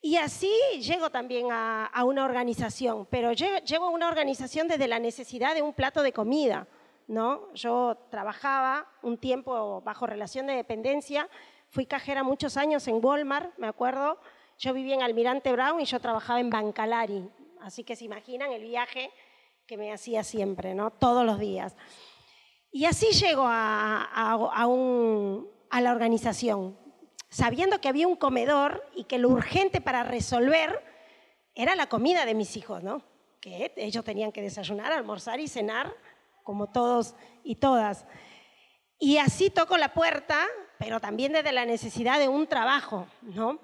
Y 0.00 0.16
así 0.16 0.52
llego 0.80 1.10
también 1.10 1.48
a, 1.50 1.90
una 2.04 2.24
organización, 2.24 3.06
pero 3.10 3.32
llego 3.32 3.86
a 3.86 3.90
una 3.90 4.08
organización 4.08 4.68
desde 4.68 4.86
la 4.86 4.98
necesidad 4.98 5.54
de 5.54 5.62
un 5.62 5.72
plato 5.72 6.02
de 6.02 6.12
comida 6.12 6.68
¿no? 7.08 7.52
Yo 7.54 7.96
trabajaba 8.10 8.86
un 9.02 9.16
tiempo 9.16 9.80
bajo 9.80 10.06
relación 10.06 10.46
de 10.46 10.54
dependencia, 10.54 11.28
fui 11.70 11.86
cajera 11.86 12.22
muchos 12.22 12.56
años 12.56 12.86
en 12.86 13.04
Walmart, 13.04 13.56
me 13.58 13.66
acuerdo. 13.66 14.20
Yo 14.58 14.74
vivía 14.74 14.94
en 14.94 15.02
Almirante 15.02 15.50
Brown 15.52 15.80
y 15.80 15.84
yo 15.84 16.00
trabajaba 16.00 16.40
en 16.40 16.50
Bancalari, 16.50 17.28
así 17.62 17.82
que 17.82 17.96
se 17.96 18.04
imaginan 18.04 18.52
el 18.52 18.62
viaje 18.62 19.10
que 19.66 19.76
me 19.76 19.92
hacía 19.92 20.22
siempre, 20.22 20.74
¿no? 20.74 20.90
Todos 20.90 21.24
los 21.24 21.38
días. 21.38 21.76
Y 22.70 22.84
así 22.84 23.06
llego 23.12 23.44
a, 23.46 24.02
a 24.52 24.66
la 25.80 25.92
organización, 25.92 26.76
sabiendo 27.28 27.80
que 27.80 27.88
había 27.88 28.08
un 28.08 28.16
comedor 28.16 28.84
y 28.94 29.04
que 29.04 29.18
lo 29.18 29.28
urgente 29.28 29.80
para 29.80 30.02
resolver 30.02 30.82
era 31.54 31.74
la 31.76 31.88
comida 31.88 32.24
de 32.24 32.34
mis 32.34 32.56
hijos, 32.56 32.82
¿no? 32.82 33.02
Que 33.40 33.72
ellos 33.76 34.04
tenían 34.04 34.32
que 34.32 34.42
desayunar, 34.42 34.92
almorzar 34.92 35.40
y 35.40 35.48
cenar 35.48 35.94
como 36.42 36.68
todos 36.68 37.14
y 37.44 37.56
todas. 37.56 38.06
Y 38.98 39.18
así 39.18 39.50
toco 39.50 39.76
la 39.76 39.92
puerta, 39.92 40.46
pero 40.78 41.00
también 41.00 41.32
desde 41.32 41.52
la 41.52 41.66
necesidad 41.66 42.18
de 42.18 42.28
un 42.28 42.46
trabajo, 42.46 43.06
¿no? 43.22 43.58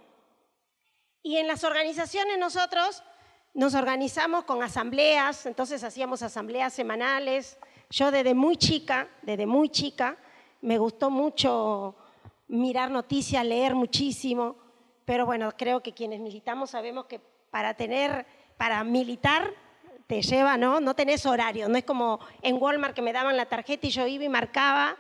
Y 1.23 1.39
en 1.39 1.47
las 1.47 1.65
organizaciones 1.65 2.39
nosotros 2.39 3.03
nos 3.55 3.75
organizamos 3.75 4.45
con 4.45 4.63
asambleas, 4.63 5.47
entonces 5.47 5.83
hacíamos 5.85 6.23
asambleas 6.23 6.73
semanales. 6.73 7.57
Yo 7.89 8.11
desde 8.11 8.35
muy 8.35 8.57
chica, 8.57 9.09
desde 9.23 9.47
muy 9.47 9.69
chica, 9.69 10.19
me 10.65 10.79
gustó 10.79 11.11
mucho 11.11 11.95
mirar 12.49 12.91
noticias, 12.91 13.45
leer 13.45 13.75
muchísimo, 13.75 14.57
pero 15.05 15.27
bueno, 15.27 15.53
creo 15.57 15.83
que 15.83 15.93
quienes 15.93 16.21
militamos 16.21 16.71
sabemos 16.71 17.05
que 17.05 17.21
para 17.51 17.75
tener, 17.75 18.27
para 18.57 18.83
militar 18.83 19.53
te 20.07 20.23
lleva, 20.23 20.57
¿no? 20.57 20.81
No 20.81 20.95
tenés 20.95 21.27
horario, 21.27 21.69
no 21.69 21.77
es 21.77 21.85
como 21.85 22.19
en 22.41 22.57
Walmart 22.61 22.95
que 22.95 23.03
me 23.03 23.13
daban 23.13 23.37
la 23.37 23.45
tarjeta 23.45 23.87
y 23.87 23.91
yo 23.91 24.07
iba 24.07 24.25
y 24.25 24.29
marcaba, 24.31 24.97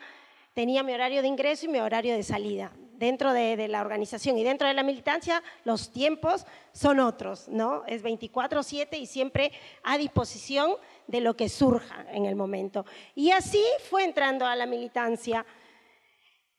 tenía 0.53 0.83
mi 0.83 0.92
horario 0.92 1.22
de 1.22 1.29
ingreso 1.29 1.64
y 1.64 1.70
mi 1.70 1.81
horario 1.81 2.14
de 2.14 2.22
salida. 2.22 2.70
Dentro 2.98 3.33
de, 3.33 3.66
la 3.66 3.81
organización 3.81 4.37
y 4.38 4.44
dentro 4.44 4.68
de 4.68 4.74
la 4.74 4.83
militancia, 4.83 5.42
los 5.64 5.90
tiempos 5.90 6.46
son 6.72 7.00
otros, 7.00 7.48
¿no? 7.48 7.85
Es 7.87 8.03
24/7 8.03 8.98
y 8.98 9.07
siempre 9.07 9.50
a 9.83 9.96
disposición 9.96 10.77
de 11.06 11.20
lo 11.20 11.36
que 11.36 11.48
surja 11.48 12.06
en 12.10 12.26
el 12.26 12.36
momento. 12.36 12.84
Y 13.14 13.30
así 13.30 13.62
fue 13.90 14.04
entrando 14.04 14.46
a 14.46 14.56
la 14.56 14.66
militancia. 14.66 15.44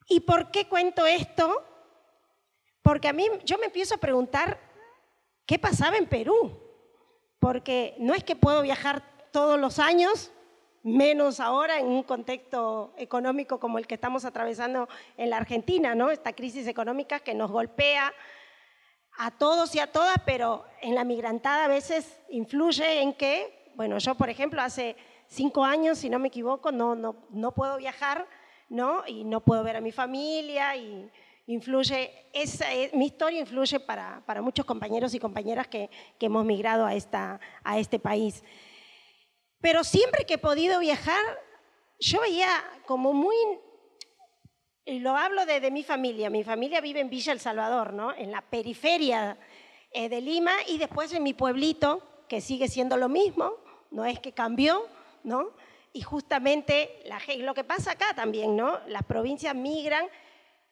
¿Y 0.07 0.21
por 0.21 0.51
qué 0.51 0.67
cuento 0.67 1.05
esto? 1.05 1.63
Porque 2.81 3.07
a 3.07 3.13
mí 3.13 3.27
yo 3.43 3.57
me 3.57 3.65
empiezo 3.65 3.95
a 3.95 3.99
preguntar 3.99 4.59
qué 5.45 5.57
pasaba 5.57 5.97
en 5.97 6.07
Perú 6.07 6.61
porque 7.39 7.95
no 7.99 8.15
es 8.15 8.23
que 8.23 8.35
puedo 8.35 8.63
viajar 8.63 9.03
todos 9.31 9.59
los 9.59 9.77
años, 9.77 10.31
menos 10.81 11.39
ahora 11.39 11.79
en 11.79 11.87
un 11.87 12.03
contexto 12.03 12.93
económico 12.97 13.59
como 13.59 13.77
el 13.77 13.85
que 13.85 13.95
estamos 13.95 14.25
atravesando 14.25 14.87
en 15.17 15.29
la 15.29 15.37
Argentina, 15.37 15.93
¿no? 15.93 16.09
Esta 16.09 16.33
crisis 16.33 16.67
económica 16.67 17.19
que 17.19 17.33
nos 17.33 17.51
golpea 17.51 18.13
a 19.17 19.31
todos 19.31 19.75
y 19.75 19.79
a 19.79 19.91
todas, 19.91 20.15
pero 20.25 20.65
en 20.81 20.95
la 20.95 21.03
migrantada 21.03 21.65
a 21.65 21.67
veces 21.67 22.19
influye 22.29 23.01
en 23.01 23.13
que, 23.13 23.64
bueno, 23.75 23.97
yo 23.97 24.15
por 24.15 24.29
ejemplo 24.29 24.61
hace 24.61 24.95
cinco 25.27 25.63
años, 25.63 25.97
si 25.97 26.09
no 26.09 26.19
me 26.19 26.29
equivoco, 26.29 26.71
no, 26.71 26.95
no, 26.95 27.27
no 27.29 27.53
puedo 27.53 27.77
viajar, 27.77 28.27
¿no? 28.69 29.03
Y 29.07 29.23
no 29.23 29.41
puedo 29.41 29.63
ver 29.63 29.75
a 29.75 29.81
mi 29.81 29.91
familia 29.91 30.75
y 30.75 31.09
influye, 31.47 32.11
esa, 32.33 32.73
eh, 32.73 32.89
mi 32.93 33.05
historia 33.05 33.39
influye 33.39 33.79
para, 33.79 34.23
para, 34.25 34.41
muchos 34.41 34.65
compañeros 34.65 35.13
y 35.13 35.19
compañeras 35.19 35.67
que, 35.67 35.89
que 36.17 36.25
hemos 36.25 36.45
migrado 36.45 36.85
a, 36.85 36.95
esta, 36.95 37.39
a 37.63 37.77
este 37.77 37.99
país. 37.99 38.43
Pero 39.61 39.83
siempre 39.83 40.25
que 40.25 40.35
he 40.35 40.39
podido 40.39 40.79
viajar, 40.79 41.23
yo 41.99 42.21
veía 42.21 42.49
como 42.85 43.13
muy, 43.13 43.35
lo 44.85 45.15
hablo 45.15 45.45
de, 45.45 45.59
de, 45.59 45.71
mi 45.71 45.83
familia, 45.83 46.29
mi 46.29 46.43
familia 46.43 46.81
vive 46.81 46.99
en 46.99 47.09
Villa 47.09 47.33
El 47.33 47.39
Salvador, 47.39 47.93
¿no? 47.93 48.13
en 48.13 48.31
la 48.31 48.41
periferia 48.41 49.37
eh, 49.91 50.09
de 50.09 50.21
Lima 50.21 50.53
y 50.67 50.77
después 50.77 51.13
en 51.13 51.23
mi 51.23 51.33
pueblito, 51.33 52.01
que 52.27 52.41
sigue 52.41 52.67
siendo 52.67 52.97
lo 52.97 53.07
mismo, 53.07 53.53
no 53.91 54.05
es 54.05 54.19
que 54.19 54.31
cambió, 54.31 54.85
¿no? 55.23 55.49
Y 55.93 56.01
justamente 56.01 57.03
lo 57.37 57.53
que 57.53 57.63
pasa 57.63 57.91
acá 57.91 58.13
también, 58.13 58.55
¿no? 58.55 58.79
Las 58.87 59.03
provincias 59.03 59.55
migran 59.55 60.05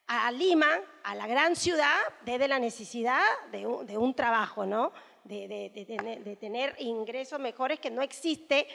a 0.07 0.31
Lima, 0.31 0.67
a 1.03 1.15
la 1.15 1.27
gran 1.27 1.55
ciudad, 1.55 1.95
desde 2.25 2.47
la 2.47 2.59
necesidad 2.59 3.21
de 3.51 3.65
un, 3.97 4.13
trabajo, 4.13 4.65
¿no? 4.65 4.91
De, 5.23 6.37
tener 6.39 6.75
ingresos 6.79 7.39
mejores 7.39 7.79
que 7.79 7.89
no 7.89 8.01
existe 8.01 8.67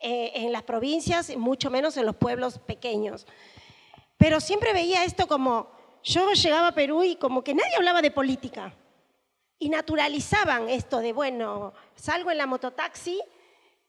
eh, 0.00 0.30
en 0.34 0.52
las 0.52 0.62
provincias, 0.62 1.36
mucho 1.36 1.70
menos 1.70 1.96
en 1.96 2.06
los 2.06 2.14
pueblos 2.14 2.58
pequeños. 2.60 3.26
Pero 4.16 4.40
siempre 4.40 4.72
veía 4.72 5.04
esto 5.04 5.26
como, 5.26 5.70
yo 6.02 6.32
llegaba 6.32 6.68
a 6.68 6.74
Perú 6.74 7.02
y 7.02 7.16
como 7.16 7.42
que 7.42 7.54
nadie 7.54 7.76
hablaba 7.76 8.00
de 8.00 8.10
política. 8.10 8.72
Y 9.58 9.70
naturalizaban 9.70 10.68
esto 10.68 10.98
de, 10.98 11.12
bueno, 11.12 11.72
salgo 11.94 12.30
en 12.30 12.38
la 12.38 12.46
mototaxi 12.46 13.20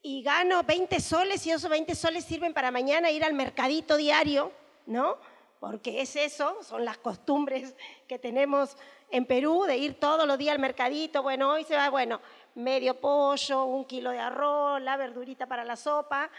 y 0.08 0.22
gano 0.24 0.64
20 0.64 1.00
soles 1.02 1.46
y 1.46 1.52
esos 1.52 1.70
20 1.70 1.94
soles 1.94 2.24
sirven 2.24 2.54
para 2.54 2.72
mañana 2.72 3.12
ir 3.12 3.26
al 3.26 3.34
mercadito 3.34 3.98
diario, 3.98 4.52
¿no? 4.86 5.18
porque 5.60 6.02
es 6.02 6.16
eso, 6.16 6.62
son 6.64 6.86
las 6.86 6.98
costumbres 6.98 7.76
que 8.08 8.20
tenemos 8.20 8.78
en 9.10 9.26
Perú 9.26 9.64
de 9.66 9.78
ir 9.78 10.00
todos 10.00 10.28
los 10.28 10.38
días 10.38 10.54
al 10.54 10.60
mercadito, 10.60 11.24
bueno, 11.24 11.52
hoy 11.52 11.64
se 11.64 11.76
va, 11.76 11.90
bueno, 11.90 12.22
medio 12.56 13.00
pollo, 13.00 13.66
un 13.66 13.86
kilo 13.86 14.12
de 14.12 14.20
arroz, 14.20 14.82
la 14.82 14.98
verdurita 14.98 15.48
para 15.48 15.64
la 15.64 15.76
sopa, 15.76 16.30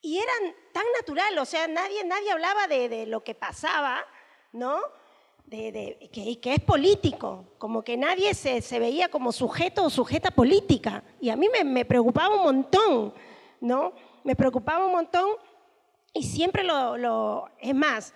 y 0.00 0.18
eran 0.18 0.54
tan 0.72 0.84
natural, 1.00 1.38
o 1.38 1.44
sea, 1.44 1.66
nadie, 1.66 2.04
nadie 2.04 2.30
hablaba 2.30 2.66
de, 2.66 3.06
lo 3.06 3.24
que 3.24 3.34
pasaba, 3.34 4.04
¿no? 4.52 4.78
De, 5.44 6.08
que, 6.10 6.54
es 6.54 6.60
político, 6.60 7.44
como 7.58 7.82
que 7.82 7.96
nadie 7.96 8.34
se, 8.34 8.60
se, 8.60 8.78
veía 8.78 9.08
como 9.08 9.30
sujeto 9.30 9.84
o 9.84 9.90
sujeta 9.90 10.30
política, 10.30 11.04
y 11.20 11.28
a 11.28 11.36
mí 11.36 11.48
me, 11.52 11.62
me 11.62 11.84
preocupaba 11.84 12.34
un 12.34 12.42
montón, 12.42 13.14
¿no? 13.60 13.92
Me 14.24 14.34
preocupaba 14.34 14.86
un 14.86 14.92
montón 14.92 15.26
y 16.12 16.22
siempre 16.22 16.64
lo, 16.64 16.96
lo 16.96 17.50
es 17.60 17.74
más, 17.74 18.14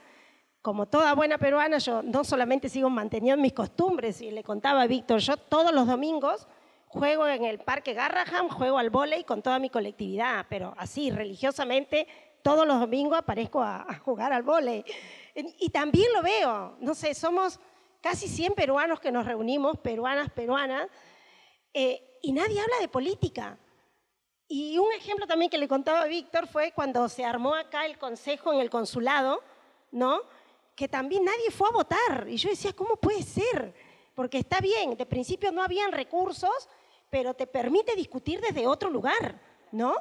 como 0.62 0.86
toda 0.86 1.14
buena 1.14 1.38
peruana, 1.38 1.78
yo 1.78 2.02
no 2.02 2.24
solamente 2.24 2.68
sigo 2.68 2.90
manteniendo 2.90 3.42
mis 3.42 3.52
costumbres, 3.52 4.20
y 4.20 4.30
le 4.30 4.42
contaba 4.42 4.82
a 4.82 4.86
Víctor, 4.86 5.20
yo 5.20 5.36
todos 5.36 5.72
los 5.72 5.86
domingos 5.86 6.48
juego 6.88 7.26
en 7.28 7.44
el 7.44 7.58
Parque 7.58 7.94
Garraham, 7.94 8.48
juego 8.48 8.78
al 8.78 8.90
vóley 8.90 9.24
con 9.24 9.42
toda 9.42 9.58
mi 9.58 9.70
colectividad, 9.70 10.46
pero 10.48 10.74
así, 10.78 11.10
religiosamente, 11.10 12.06
todos 12.42 12.66
los 12.66 12.80
domingos 12.80 13.18
aparezco 13.18 13.62
a, 13.62 13.86
jugar 14.04 14.32
al 14.32 14.42
vóley. 14.42 14.84
Y 15.58 15.70
también 15.70 16.12
lo 16.12 16.22
veo, 16.22 16.76
no 16.80 16.94
sé, 16.94 17.14
somos 17.14 17.60
casi 18.00 18.28
100 18.28 18.54
peruanos 18.54 19.00
que 19.00 19.12
nos 19.12 19.24
reunimos, 19.24 19.78
peruanas, 19.78 20.30
peruanas, 20.30 20.88
eh, 21.72 22.18
y 22.22 22.32
nadie 22.32 22.60
habla 22.60 22.78
de 22.80 22.88
política. 22.88 23.58
Y 24.48 24.78
un 24.78 24.90
ejemplo 24.92 25.26
también 25.26 25.50
que 25.50 25.58
le 25.58 25.68
contaba 25.68 26.02
a 26.02 26.06
Víctor 26.06 26.48
fue 26.48 26.72
cuando 26.72 27.08
se 27.08 27.24
armó 27.24 27.54
acá 27.54 27.86
el 27.86 27.98
consejo 27.98 28.52
en 28.52 28.60
el 28.60 28.70
consulado, 28.70 29.42
¿no? 29.92 30.22
Que 30.74 30.88
también 30.88 31.24
nadie 31.24 31.50
fue 31.50 31.68
a 31.68 31.72
votar. 31.72 32.26
Y 32.28 32.36
yo 32.36 32.48
decía, 32.48 32.72
¿cómo 32.72 32.96
puede 32.96 33.22
ser? 33.22 33.74
Porque 34.14 34.38
está 34.38 34.60
bien, 34.60 34.96
de 34.96 35.06
principio 35.06 35.52
no 35.52 35.62
habían 35.62 35.92
recursos, 35.92 36.68
pero 37.10 37.34
te 37.34 37.46
permite 37.46 37.94
discutir 37.94 38.40
desde 38.40 38.66
otro 38.66 38.90
lugar, 38.90 39.40
¿no? 39.70 39.94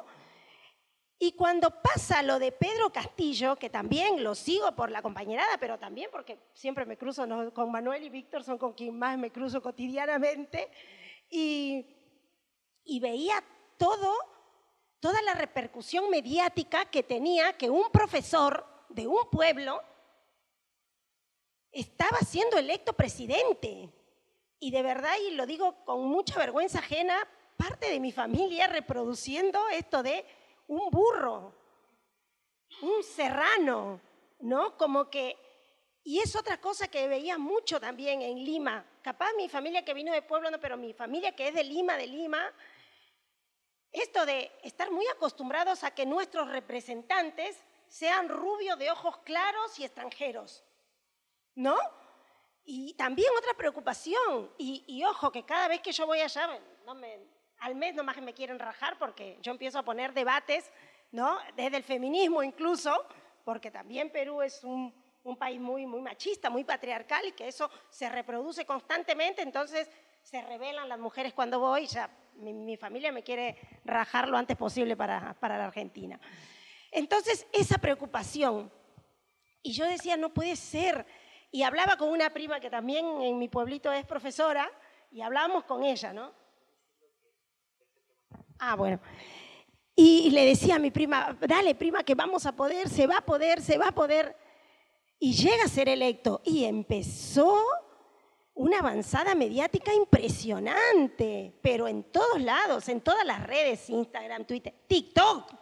Y 1.20 1.32
cuando 1.32 1.70
pasa 1.82 2.22
lo 2.22 2.38
de 2.38 2.52
Pedro 2.52 2.90
Castillo, 2.90 3.56
que 3.56 3.70
también 3.70 4.22
lo 4.22 4.36
sigo 4.36 4.70
por 4.76 4.90
la 4.90 5.02
compañerada, 5.02 5.58
pero 5.58 5.76
también 5.76 6.10
porque 6.12 6.38
siempre 6.54 6.86
me 6.86 6.96
cruzo 6.96 7.26
con 7.52 7.72
Manuel 7.72 8.04
y 8.04 8.08
Víctor, 8.08 8.44
son 8.44 8.56
con 8.56 8.72
quien 8.72 8.96
más 8.96 9.18
me 9.18 9.32
cruzo 9.32 9.60
cotidianamente, 9.60 10.70
y, 11.28 11.84
y 12.84 13.00
veía 13.00 13.42
todo, 13.76 14.14
toda 15.00 15.20
la 15.22 15.34
repercusión 15.34 16.08
mediática 16.08 16.84
que 16.84 17.02
tenía 17.02 17.52
que 17.54 17.68
un 17.68 17.90
profesor 17.90 18.64
de 18.88 19.08
un 19.08 19.28
pueblo 19.28 19.82
estaba 21.72 22.18
siendo 22.18 22.58
electo 22.58 22.92
presidente. 22.92 23.92
Y 24.60 24.70
de 24.70 24.82
verdad, 24.82 25.14
y 25.28 25.32
lo 25.32 25.46
digo 25.46 25.84
con 25.84 26.06
mucha 26.06 26.38
vergüenza 26.38 26.78
ajena, 26.78 27.16
parte 27.56 27.90
de 27.90 27.98
mi 27.98 28.12
familia 28.12 28.68
reproduciendo 28.68 29.68
esto 29.70 30.02
de 30.02 30.24
un 30.68 30.90
burro, 30.90 31.52
un 32.82 33.02
serrano, 33.02 34.00
¿no? 34.40 34.76
Como 34.76 35.10
que, 35.10 35.36
y 36.04 36.20
es 36.20 36.36
otra 36.36 36.60
cosa 36.60 36.88
que 36.88 37.08
veía 37.08 37.38
mucho 37.38 37.80
también 37.80 38.22
en 38.22 38.44
Lima. 38.44 38.84
Capaz 39.02 39.32
mi 39.36 39.48
familia 39.48 39.84
que 39.84 39.94
vino 39.94 40.12
de 40.12 40.22
pueblo, 40.22 40.50
no, 40.50 40.60
pero 40.60 40.76
mi 40.76 40.92
familia 40.92 41.34
que 41.34 41.48
es 41.48 41.54
de 41.54 41.64
Lima, 41.64 41.96
de 41.96 42.06
Lima, 42.06 42.52
esto 43.90 44.24
de 44.26 44.52
estar 44.62 44.90
muy 44.90 45.06
acostumbrados 45.08 45.82
a 45.82 45.94
que 45.94 46.04
nuestros 46.04 46.48
representantes 46.48 47.64
sean 47.88 48.28
rubios 48.28 48.78
de 48.78 48.90
ojos 48.90 49.18
claros 49.18 49.78
y 49.78 49.84
extranjeros, 49.84 50.62
¿no? 51.54 51.76
Y 52.64 52.92
también 52.94 53.30
otra 53.38 53.54
preocupación, 53.54 54.52
y, 54.58 54.84
y 54.86 55.02
ojo, 55.04 55.32
que 55.32 55.46
cada 55.46 55.68
vez 55.68 55.80
que 55.80 55.92
yo 55.92 56.06
voy 56.06 56.20
allá, 56.20 56.60
no 56.84 56.94
me, 56.94 57.18
al 57.60 57.74
mes 57.74 57.94
nomás 57.94 58.20
me 58.22 58.34
quieren 58.34 58.58
rajar 58.58 58.98
porque 58.98 59.38
yo 59.42 59.52
empiezo 59.52 59.78
a 59.78 59.84
poner 59.84 60.12
debates, 60.12 60.70
¿no? 61.12 61.38
Desde 61.56 61.76
el 61.76 61.82
feminismo 61.82 62.42
incluso, 62.42 63.06
porque 63.44 63.70
también 63.70 64.10
Perú 64.10 64.42
es 64.42 64.62
un, 64.64 64.94
país 65.38 65.60
muy, 65.60 65.86
muy 65.86 66.00
machista, 66.00 66.48
muy 66.48 66.64
patriarcal 66.64 67.26
y 67.26 67.32
que 67.32 67.48
eso 67.48 67.70
se 67.90 68.08
reproduce 68.08 68.64
constantemente, 68.64 69.42
entonces 69.42 69.90
se 70.22 70.40
rebelan 70.40 70.88
las 70.88 70.98
mujeres 70.98 71.34
cuando 71.34 71.60
voy, 71.60 71.86
ya 71.86 72.08
mi, 72.36 72.78
familia 72.78 73.12
me 73.12 73.22
quiere 73.22 73.56
rajar 73.84 74.26
lo 74.26 74.38
antes 74.38 74.56
posible 74.56 74.96
para, 74.96 75.34
para 75.34 75.58
la 75.58 75.66
Argentina. 75.66 76.18
Entonces, 76.90 77.46
esa 77.52 77.76
preocupación. 77.76 78.72
Y 79.62 79.72
yo 79.72 79.84
decía, 79.84 80.16
no 80.16 80.32
puede 80.32 80.56
ser. 80.56 81.04
Y 81.50 81.62
hablaba 81.62 81.98
con 81.98 82.08
una 82.08 82.30
prima 82.30 82.58
que 82.60 82.70
también 82.70 83.20
en 83.20 83.38
mi 83.38 83.48
pueblito 83.48 83.92
es 83.92 84.06
profesora, 84.06 84.70
y 85.10 85.20
hablábamos 85.20 85.64
con 85.64 85.84
ella, 85.84 86.12
¿no? 86.12 86.32
Ah, 88.58 88.74
bueno. 88.76 89.00
Y 90.00 90.30
le 90.30 90.44
decía 90.44 90.76
a 90.76 90.78
mi 90.78 90.92
prima, 90.92 91.36
dale 91.40 91.74
prima 91.74 92.04
que 92.04 92.14
vamos 92.14 92.46
a 92.46 92.54
poder, 92.54 92.88
se 92.88 93.08
va 93.08 93.16
a 93.16 93.24
poder, 93.24 93.60
se 93.60 93.78
va 93.78 93.88
a 93.88 93.92
poder. 93.92 94.36
Y 95.18 95.32
llega 95.32 95.64
a 95.64 95.68
ser 95.68 95.88
electo. 95.88 96.40
Y 96.44 96.64
empezó 96.64 97.60
una 98.54 98.78
avanzada 98.78 99.34
mediática 99.34 99.92
impresionante, 99.92 101.52
pero 101.60 101.88
en 101.88 102.04
todos 102.04 102.40
lados, 102.40 102.88
en 102.88 103.00
todas 103.00 103.26
las 103.26 103.44
redes, 103.44 103.90
Instagram, 103.90 104.44
Twitter, 104.44 104.72
TikTok. 104.86 105.52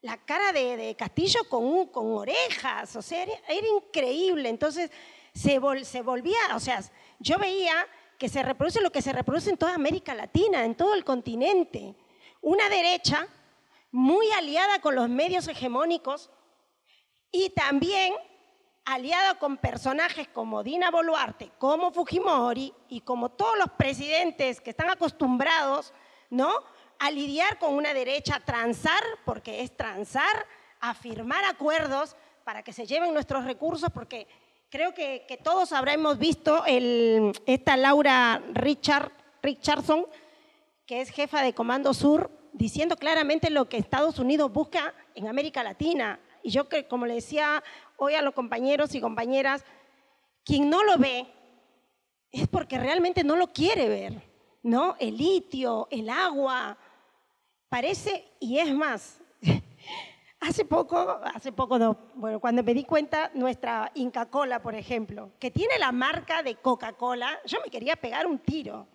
La 0.00 0.16
cara 0.24 0.52
de, 0.52 0.96
Castillo 0.98 1.40
con, 1.46 1.88
con 1.88 2.10
orejas, 2.12 2.96
o 2.96 3.02
sea, 3.02 3.22
era, 3.22 3.34
increíble. 3.76 4.48
Entonces 4.48 4.90
se, 5.34 5.60
se 5.84 6.00
volvía, 6.00 6.56
o 6.56 6.60
sea, 6.60 6.82
yo 7.18 7.36
veía 7.38 7.86
que 8.18 8.30
se 8.30 8.42
reproduce 8.42 8.80
lo 8.80 8.90
que 8.90 9.02
se 9.02 9.12
reproduce 9.12 9.50
en 9.50 9.58
toda 9.58 9.74
América 9.74 10.14
Latina, 10.14 10.64
en 10.64 10.74
todo 10.74 10.94
el 10.94 11.04
continente 11.04 11.94
una 12.42 12.68
derecha 12.68 13.26
muy 13.90 14.30
aliada 14.32 14.80
con 14.80 14.94
los 14.94 15.08
medios 15.08 15.48
hegemónicos 15.48 16.30
y 17.30 17.50
también 17.50 18.12
aliada 18.84 19.38
con 19.38 19.56
personajes 19.56 20.28
como 20.28 20.62
Dina 20.62 20.90
Boluarte, 20.90 21.50
como 21.58 21.92
Fujimori 21.92 22.74
y 22.88 23.00
como 23.00 23.30
todos 23.30 23.56
los 23.56 23.70
presidentes 23.70 24.60
que 24.60 24.70
están 24.70 24.90
acostumbrados, 24.90 25.94
¿no? 26.30 26.52
A 26.98 27.10
lidiar 27.10 27.58
con 27.58 27.74
una 27.74 27.94
derecha 27.94 28.40
transar, 28.44 29.02
porque 29.24 29.62
es 29.62 29.76
transar, 29.76 30.46
a 30.80 30.94
firmar 30.94 31.44
acuerdos 31.44 32.16
para 32.44 32.62
que 32.62 32.72
se 32.72 32.86
lleven 32.86 33.14
nuestros 33.14 33.44
recursos, 33.44 33.90
porque 33.94 34.26
creo 34.68 34.94
que, 34.94 35.40
todos 35.44 35.72
habremos 35.72 36.18
visto 36.18 36.64
esta 36.66 37.76
Laura 37.76 38.42
Richard, 38.52 39.12
Richardson, 39.42 40.06
que 40.92 41.00
es 41.00 41.08
jefa 41.08 41.40
de 41.40 41.54
Comando 41.54 41.94
Sur, 41.94 42.30
diciendo 42.52 42.96
claramente 42.96 43.48
lo 43.48 43.66
que 43.66 43.78
Estados 43.78 44.18
Unidos 44.18 44.52
busca 44.52 44.92
en 45.14 45.26
América 45.26 45.62
Latina. 45.62 46.20
Y 46.42 46.50
yo, 46.50 46.66
como 46.86 47.06
le 47.06 47.14
decía 47.14 47.64
hoy 47.96 48.12
a 48.12 48.20
los 48.20 48.34
compañeros 48.34 48.94
y 48.94 49.00
compañeras, 49.00 49.64
quien 50.44 50.68
no 50.68 50.84
lo 50.84 50.98
ve 50.98 51.26
es 52.30 52.46
porque 52.46 52.78
realmente 52.78 53.24
no 53.24 53.36
lo 53.36 53.54
quiere 53.54 53.88
ver, 53.88 54.22
¿no? 54.62 54.94
El 54.98 55.16
litio, 55.16 55.88
el 55.90 56.10
agua, 56.10 56.76
parece, 57.70 58.30
y 58.38 58.58
es 58.58 58.74
más, 58.74 59.18
hace 60.40 60.66
poco, 60.66 61.22
hace 61.24 61.52
poco 61.52 61.78
no, 61.78 61.96
bueno, 62.16 62.38
cuando 62.38 62.62
me 62.62 62.74
di 62.74 62.84
cuenta, 62.84 63.30
nuestra 63.32 63.90
Inca 63.94 64.26
Cola, 64.26 64.60
por 64.60 64.74
ejemplo, 64.74 65.30
que 65.38 65.50
tiene 65.50 65.78
la 65.78 65.90
marca 65.90 66.42
de 66.42 66.56
Coca-Cola, 66.56 67.40
yo 67.46 67.60
me 67.64 67.70
quería 67.70 67.96
pegar 67.96 68.26
un 68.26 68.40
tiro. 68.40 68.91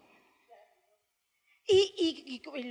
Y, 1.70 2.42
y, 2.54 2.64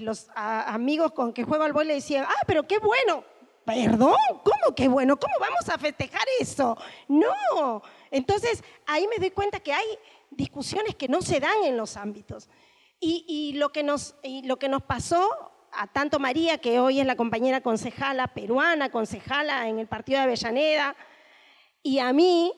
los 0.00 0.28
amigos 0.34 1.12
con 1.12 1.32
que 1.32 1.42
juego 1.42 1.64
al 1.64 1.72
boy 1.72 1.86
le 1.86 1.94
decían, 1.94 2.24
ah, 2.28 2.42
pero 2.46 2.62
qué 2.66 2.78
bueno. 2.78 3.24
Perdón, 3.64 4.14
¿cómo 4.44 4.74
qué 4.76 4.88
bueno? 4.88 5.16
¿Cómo 5.16 5.34
vamos 5.40 5.68
a 5.68 5.78
festejar 5.78 6.22
eso? 6.38 6.76
No. 7.08 7.82
Entonces, 8.10 8.62
ahí 8.86 9.06
me 9.08 9.16
doy 9.16 9.30
cuenta 9.30 9.58
que 9.58 9.72
hay 9.72 9.86
discusiones 10.30 10.94
que 10.94 11.08
no 11.08 11.22
se 11.22 11.40
dan 11.40 11.64
en 11.64 11.76
los 11.76 11.96
ámbitos. 11.96 12.48
Y, 13.00 13.52
lo, 13.56 13.70
que 13.70 13.82
nos, 13.82 14.14
lo 14.44 14.58
que 14.58 14.68
nos 14.68 14.82
pasó 14.82 15.28
a 15.72 15.86
tanto 15.88 16.18
María, 16.18 16.58
que 16.58 16.78
hoy 16.78 17.00
es 17.00 17.06
la 17.06 17.16
compañera 17.16 17.60
concejala 17.60 18.28
peruana, 18.28 18.90
concejala 18.90 19.68
en 19.68 19.78
el 19.78 19.86
partido 19.86 20.18
de 20.18 20.24
Avellaneda, 20.24 20.96
y 21.82 21.98
a 21.98 22.12
mí, 22.14 22.52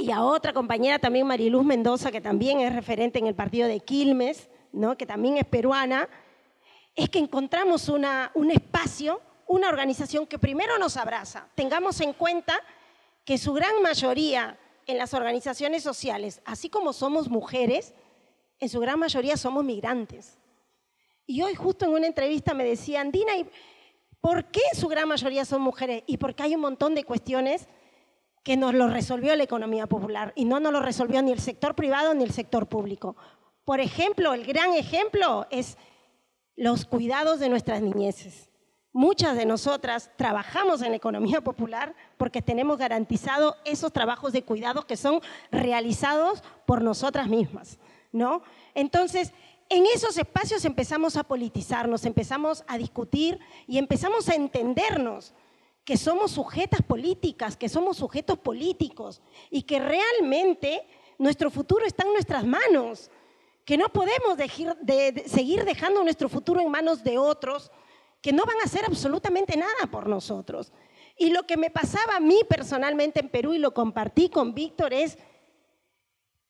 y 0.00 0.10
a 0.10 0.22
otra 0.22 0.52
compañera 0.52 0.98
también, 0.98 1.26
Mariluz 1.26 1.64
Mendoza, 1.64 2.10
que 2.10 2.20
también 2.20 2.60
es 2.60 2.74
referente 2.74 3.18
en 3.18 3.26
el 3.26 3.34
partido 3.34 3.68
de 3.68 3.80
Quilmes, 3.80 4.48
¿no? 4.72 4.96
que 4.96 5.06
también 5.06 5.36
es 5.36 5.44
peruana, 5.44 6.08
es 6.94 7.08
que 7.08 7.18
encontramos 7.18 7.88
un 7.88 8.50
espacio, 8.50 9.20
una 9.46 9.68
organización 9.68 10.26
que 10.26 10.38
primero 10.38 10.78
nos 10.78 10.96
abraza. 10.96 11.48
Tengamos 11.54 12.00
en 12.00 12.12
cuenta 12.12 12.60
que 13.24 13.38
su 13.38 13.52
gran 13.52 13.82
mayoría 13.82 14.58
en 14.86 14.98
las 14.98 15.14
organizaciones 15.14 15.82
sociales, 15.82 16.40
así 16.44 16.68
como 16.68 16.92
somos 16.92 17.28
mujeres, 17.28 17.94
en 18.58 18.68
su 18.68 18.80
gran 18.80 18.98
mayoría 18.98 19.36
somos 19.36 19.64
migrantes. 19.64 20.38
Y 21.26 21.42
hoy 21.42 21.54
justo 21.54 21.84
en 21.84 21.92
una 21.92 22.06
entrevista 22.06 22.54
me 22.54 22.64
decían, 22.64 23.12
Dina, 23.12 23.32
¿por 24.20 24.46
qué 24.46 24.62
su 24.74 24.88
gran 24.88 25.08
mayoría 25.08 25.44
son 25.44 25.62
mujeres? 25.62 26.02
Y 26.06 26.16
porque 26.16 26.42
hay 26.42 26.54
un 26.54 26.60
montón 26.60 26.94
de 26.94 27.04
cuestiones 27.04 27.68
que 28.42 28.56
nos 28.56 28.74
lo 28.74 28.88
resolvió 28.88 29.34
la 29.36 29.44
economía 29.44 29.86
popular 29.86 30.32
y 30.34 30.44
no 30.44 30.60
nos 30.60 30.72
lo 30.72 30.80
resolvió 30.80 31.22
ni 31.22 31.32
el 31.32 31.40
sector 31.40 31.74
privado 31.74 32.14
ni 32.14 32.24
el 32.24 32.32
sector 32.32 32.66
público. 32.66 33.16
Por 33.64 33.80
ejemplo, 33.80 34.32
el 34.32 34.46
gran 34.46 34.74
ejemplo 34.74 35.46
es 35.50 35.76
los 36.56 36.84
cuidados 36.84 37.40
de 37.40 37.48
nuestras 37.48 37.82
niñeces. 37.82 38.50
Muchas 38.92 39.36
de 39.36 39.46
nosotras 39.46 40.10
trabajamos 40.16 40.82
en 40.82 40.90
la 40.90 40.96
economía 40.96 41.40
popular 41.42 41.94
porque 42.16 42.42
tenemos 42.42 42.76
garantizado 42.78 43.56
esos 43.64 43.92
trabajos 43.92 44.32
de 44.32 44.42
cuidados 44.42 44.84
que 44.84 44.96
son 44.96 45.20
realizados 45.52 46.42
por 46.66 46.82
nosotras 46.82 47.28
mismas, 47.28 47.78
¿no? 48.10 48.42
Entonces, 48.74 49.32
en 49.68 49.84
esos 49.94 50.18
espacios 50.18 50.64
empezamos 50.64 51.16
a 51.16 51.22
politizarnos, 51.22 52.04
empezamos 52.04 52.64
a 52.66 52.76
discutir 52.78 53.38
y 53.68 53.78
empezamos 53.78 54.28
a 54.28 54.34
entendernos 54.34 55.32
que 55.90 55.96
somos 55.96 56.30
sujetas 56.30 56.82
políticas, 56.82 57.56
que 57.56 57.68
somos 57.68 57.96
sujetos 57.96 58.38
políticos 58.38 59.20
y 59.50 59.62
que 59.62 59.80
realmente 59.80 60.86
nuestro 61.18 61.50
futuro 61.50 61.84
está 61.84 62.04
en 62.04 62.12
nuestras 62.12 62.46
manos 62.46 63.10
que 63.64 63.76
no 63.76 63.88
podemos 63.88 64.36
seguir 65.26 65.64
dejando 65.64 66.04
nuestro 66.04 66.28
futuro 66.28 66.60
en 66.60 66.70
manos 66.70 67.02
de 67.02 67.18
otros 67.18 67.72
que 68.22 68.32
no 68.32 68.44
van 68.44 68.58
a 68.60 68.66
hacer 68.66 68.84
absolutamente 68.84 69.56
nada 69.56 69.88
por 69.90 70.06
nosotros. 70.06 70.72
Y 71.16 71.30
lo 71.30 71.42
que 71.42 71.56
me 71.56 71.70
pasaba 71.70 72.14
a 72.14 72.20
mí 72.20 72.42
personalmente 72.48 73.18
en 73.18 73.28
Perú 73.28 73.54
y 73.54 73.58
lo 73.58 73.74
compartí 73.74 74.28
con 74.28 74.54
Víctor 74.54 74.94
es, 74.94 75.18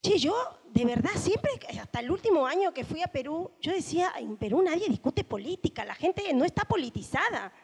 che, 0.03 0.19
yo 0.19 0.35
de 0.69 0.85
verdad 0.85 1.13
siempre, 1.17 1.53
hasta 1.81 2.01
el 2.01 2.11
último 2.11 2.47
año 2.47 2.75
que 2.75 2.85
fui 2.85 3.01
a 3.01 3.09
Perú, 3.09 3.53
yo 3.63 3.73
decía, 3.73 4.13
en 4.19 4.37
Perú 4.37 4.61
nadie 4.61 4.87
discute 4.87 5.25
política, 5.25 5.87
la 5.87 5.95
gente 5.95 6.31
no 6.35 6.45
está 6.45 6.67
politizada. 6.67 7.55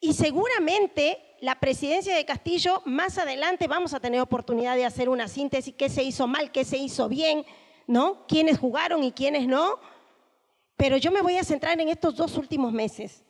Y 0.00 0.12
seguramente 0.12 1.36
la 1.40 1.58
presidencia 1.58 2.14
de 2.16 2.24
Castillo, 2.24 2.82
más 2.84 3.18
adelante 3.18 3.66
vamos 3.66 3.94
a 3.94 4.00
tener 4.00 4.20
oportunidad 4.20 4.76
de 4.76 4.84
hacer 4.84 5.08
una 5.08 5.28
síntesis, 5.28 5.74
qué 5.74 5.88
se 5.88 6.02
hizo 6.02 6.26
mal, 6.26 6.50
qué 6.50 6.64
se 6.64 6.76
hizo 6.76 7.08
bien, 7.08 7.44
¿no? 7.86 8.26
Quiénes 8.26 8.58
jugaron 8.58 9.04
y 9.04 9.12
quiénes 9.12 9.46
no. 9.46 9.78
Pero 10.76 10.96
yo 10.96 11.10
me 11.10 11.22
voy 11.22 11.38
a 11.38 11.44
centrar 11.44 11.80
en 11.80 11.88
estos 11.88 12.16
dos 12.16 12.36
últimos 12.36 12.72
meses, 12.72 13.24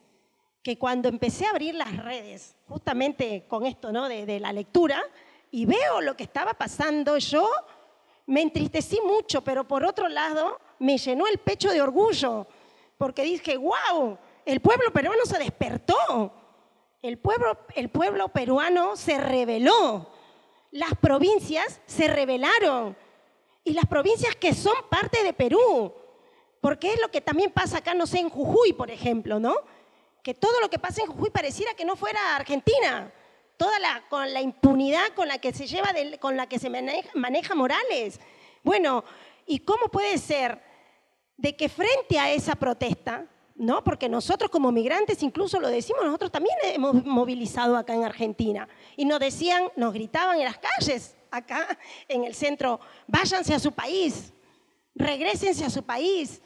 que 0.61 0.77
cuando 0.77 1.07
empecé 1.07 1.45
a 1.45 1.51
abrir 1.51 1.75
las 1.75 1.95
redes, 1.95 2.55
justamente 2.67 3.45
con 3.47 3.65
esto, 3.65 3.91
¿no? 3.91 4.09
De, 4.09 4.39
la 4.39 4.51
lectura, 4.51 5.01
y 5.49 5.65
veo 5.65 6.01
lo 6.01 6.17
que 6.17 6.23
estaba 6.23 6.53
pasando, 6.53 7.17
yo 7.17 7.49
me 8.25 8.41
entristecí 8.41 8.99
mucho, 9.05 9.41
pero 9.41 9.65
por 9.65 9.85
otro 9.85 10.09
lado 10.09 10.59
me 10.79 10.97
llenó 10.97 11.25
el 11.27 11.37
pecho 11.37 11.71
de 11.71 11.81
orgullo, 11.81 12.47
porque 12.97 13.23
dije, 13.23 13.55
wow, 13.55 14.17
el 14.45 14.59
pueblo 14.59 14.91
peruano 14.91 15.25
se 15.25 15.39
despertó 15.39 16.33
el 17.07 17.17
pueblo, 17.17 17.57
el 17.75 17.89
pueblo 17.89 18.29
peruano 18.29 18.95
se 18.95 19.17
rebeló, 19.17 20.11
las 20.71 20.93
provincias 20.95 21.81
se 21.85 22.07
rebelaron 22.07 22.95
y 23.63 23.73
las 23.73 23.85
provincias 23.85 24.35
que 24.35 24.53
son 24.53 24.75
parte 24.89 25.23
de 25.23 25.33
Perú, 25.33 25.93
porque 26.61 26.93
es 26.93 27.01
lo 27.01 27.09
que 27.09 27.21
también 27.21 27.51
pasa 27.51 27.79
acá, 27.79 27.93
no 27.93 28.07
sé, 28.07 28.19
en 28.19 28.29
Jujuy, 28.29 28.73
por 28.73 28.91
ejemplo, 28.91 29.39
¿no? 29.39 29.55
Que 30.23 30.33
todo 30.33 30.59
lo 30.61 30.69
que 30.69 30.79
pasa 30.79 31.01
en 31.01 31.07
Jujuy 31.07 31.29
pareciera 31.29 31.73
que 31.73 31.85
no 31.85 31.95
fuera 31.95 32.35
Argentina, 32.35 33.11
toda 33.57 33.79
la, 33.79 34.03
con 34.09 34.33
la 34.33 34.41
impunidad 34.41 35.07
con 35.15 35.27
la 35.27 35.39
que 35.39 35.53
se 35.53 35.67
lleva, 35.67 35.89
con 36.19 36.37
la 36.37 36.47
que 36.47 36.59
se 36.59 36.69
maneja, 36.69 37.09
maneja 37.15 37.55
Morales. 37.55 38.19
Bueno, 38.63 39.03
¿y 39.45 39.59
cómo 39.59 39.87
puede 39.89 40.17
ser 40.17 40.61
de 41.37 41.55
que 41.55 41.69
frente 41.69 42.19
a 42.19 42.31
esa 42.31 42.55
protesta 42.55 43.25
¿no? 43.57 43.83
Porque 43.83 44.07
nosotros 44.07 44.51
como 44.51 44.71
migrantes, 44.71 45.23
incluso 45.23 45.59
lo 45.59 45.67
decimos, 45.67 46.05
nosotros 46.05 46.31
también 46.31 46.55
hemos 46.63 47.03
movilizado 47.03 47.75
acá 47.75 47.93
en 47.95 48.03
Argentina. 48.03 48.67
Y 48.95 49.05
nos 49.05 49.19
decían, 49.19 49.63
nos 49.75 49.93
gritaban 49.93 50.37
en 50.37 50.45
las 50.45 50.59
calles, 50.59 51.15
acá 51.31 51.77
en 52.07 52.23
el 52.23 52.35
centro, 52.35 52.79
váyanse 53.07 53.53
a 53.53 53.59
su 53.59 53.71
país, 53.71 54.31
regresense 54.95 55.65
a 55.65 55.69
su 55.69 55.83
país. 55.83 56.41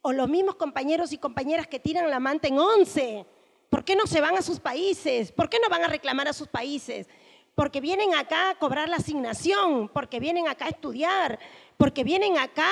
O 0.00 0.12
los 0.12 0.28
mismos 0.28 0.56
compañeros 0.56 1.12
y 1.12 1.18
compañeras 1.18 1.66
que 1.66 1.80
tiran 1.80 2.10
la 2.10 2.20
manta 2.20 2.48
en 2.48 2.58
once. 2.58 3.24
¿Por 3.70 3.84
qué 3.84 3.96
no 3.96 4.06
se 4.06 4.20
van 4.20 4.36
a 4.36 4.42
sus 4.42 4.60
países? 4.60 5.32
¿Por 5.32 5.48
qué 5.48 5.58
no 5.62 5.68
van 5.70 5.84
a 5.84 5.88
reclamar 5.88 6.28
a 6.28 6.34
sus 6.34 6.46
países? 6.48 7.08
Porque 7.54 7.80
vienen 7.80 8.14
acá 8.14 8.50
a 8.50 8.54
cobrar 8.56 8.88
la 8.88 8.96
asignación, 8.96 9.88
porque 9.88 10.20
vienen 10.20 10.46
acá 10.46 10.66
a 10.66 10.70
estudiar, 10.70 11.38
porque 11.78 12.04
vienen 12.04 12.36
acá 12.36 12.70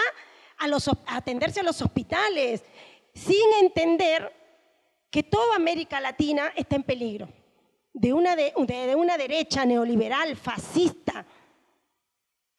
a, 0.58 0.66
a 0.66 1.16
atenderse 1.16 1.60
a 1.60 1.62
los 1.62 1.80
hospitales 1.80 2.62
sin 3.14 3.52
entender 3.60 4.32
que 5.10 5.22
toda 5.22 5.56
América 5.56 6.00
Latina 6.00 6.52
está 6.56 6.76
en 6.76 6.82
peligro 6.84 7.28
de 7.92 8.12
una, 8.12 8.34
de, 8.34 8.52
una 8.96 9.18
derecha 9.18 9.64
neoliberal, 9.64 10.36
fascista, 10.36 11.26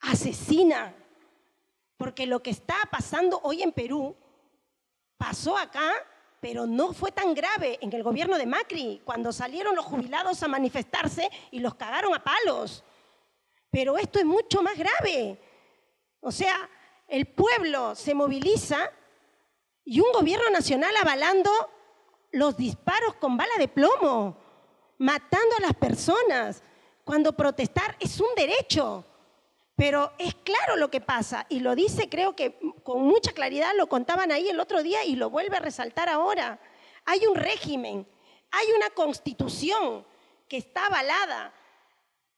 asesina. 0.02 0.94
Porque 1.98 2.28
lo 2.28 2.42
que 2.44 2.52
está 2.52 2.76
pasando 2.92 3.39
hoy 3.44 3.63
en 3.63 3.72
Perú 3.72 4.16
pasó 5.18 5.58
acá, 5.58 5.92
pero 6.39 6.68
no 6.68 6.94
fue 6.94 7.12
tan 7.12 7.34
grave 7.34 7.80
en 7.82 7.92
el 7.94 8.04
gobierno 8.04 8.38
de 8.38 8.46
Macri, 8.46 9.02
cuando 9.04 9.32
salieron 9.32 9.76
los 9.76 9.86
jubilados 9.86 10.44
a 10.44 10.48
manifestarse 10.48 11.30
y 11.52 11.60
los 11.60 11.76
cagaron 11.76 12.13
a 12.13 12.24
palos. 12.24 12.84
Pero 13.70 13.98
esto 13.98 14.20
es 14.20 14.26
mucho 14.26 14.62
más 14.62 14.78
grave. 14.78 15.39
O 16.20 16.32
sea, 16.32 16.70
el 17.08 17.26
pueblo 17.26 17.96
se 17.96 18.13
moviliza 18.13 18.92
y 19.86 20.00
un 20.00 20.12
gobierno 20.12 20.50
nacional 20.50 20.93
avalando 21.02 21.52
los 22.32 22.58
disparos 22.58 23.15
con 23.15 23.38
bala 23.38 23.54
de 23.58 23.67
plomo, 23.67 24.38
matando 24.98 25.56
a 25.58 25.62
las 25.62 25.74
personas, 25.74 26.63
cuando 27.04 27.34
protestar 27.34 27.96
es 28.00 28.19
un 28.19 28.34
derecho. 28.36 29.06
Pero 29.76 30.13
es 30.19 30.36
claro 30.36 30.76
lo 30.76 30.89
que 30.91 31.02
pasa 31.02 31.46
y 31.50 31.60
lo 31.60 31.76
dice, 31.76 32.08
creo 32.08 32.36
que 32.36 32.60
con 32.84 33.02
mucha 33.02 33.32
claridad 33.32 33.72
lo 33.76 33.88
contaban 33.88 34.32
ahí 34.32 34.48
el 34.50 34.60
otro 34.60 34.84
día 34.84 35.04
y 35.04 35.15
lo 35.15 35.30
vuelve 35.32 35.58
a 35.58 35.62
resaltar 35.62 36.10
ahora. 36.10 36.60
Hay 37.06 37.26
un 37.26 37.36
régimen, 37.36 38.08
hay 38.52 38.67
una 38.76 38.91
constitución 38.91 40.06
que 40.48 40.58
está 40.58 40.86
avalada 40.86 41.54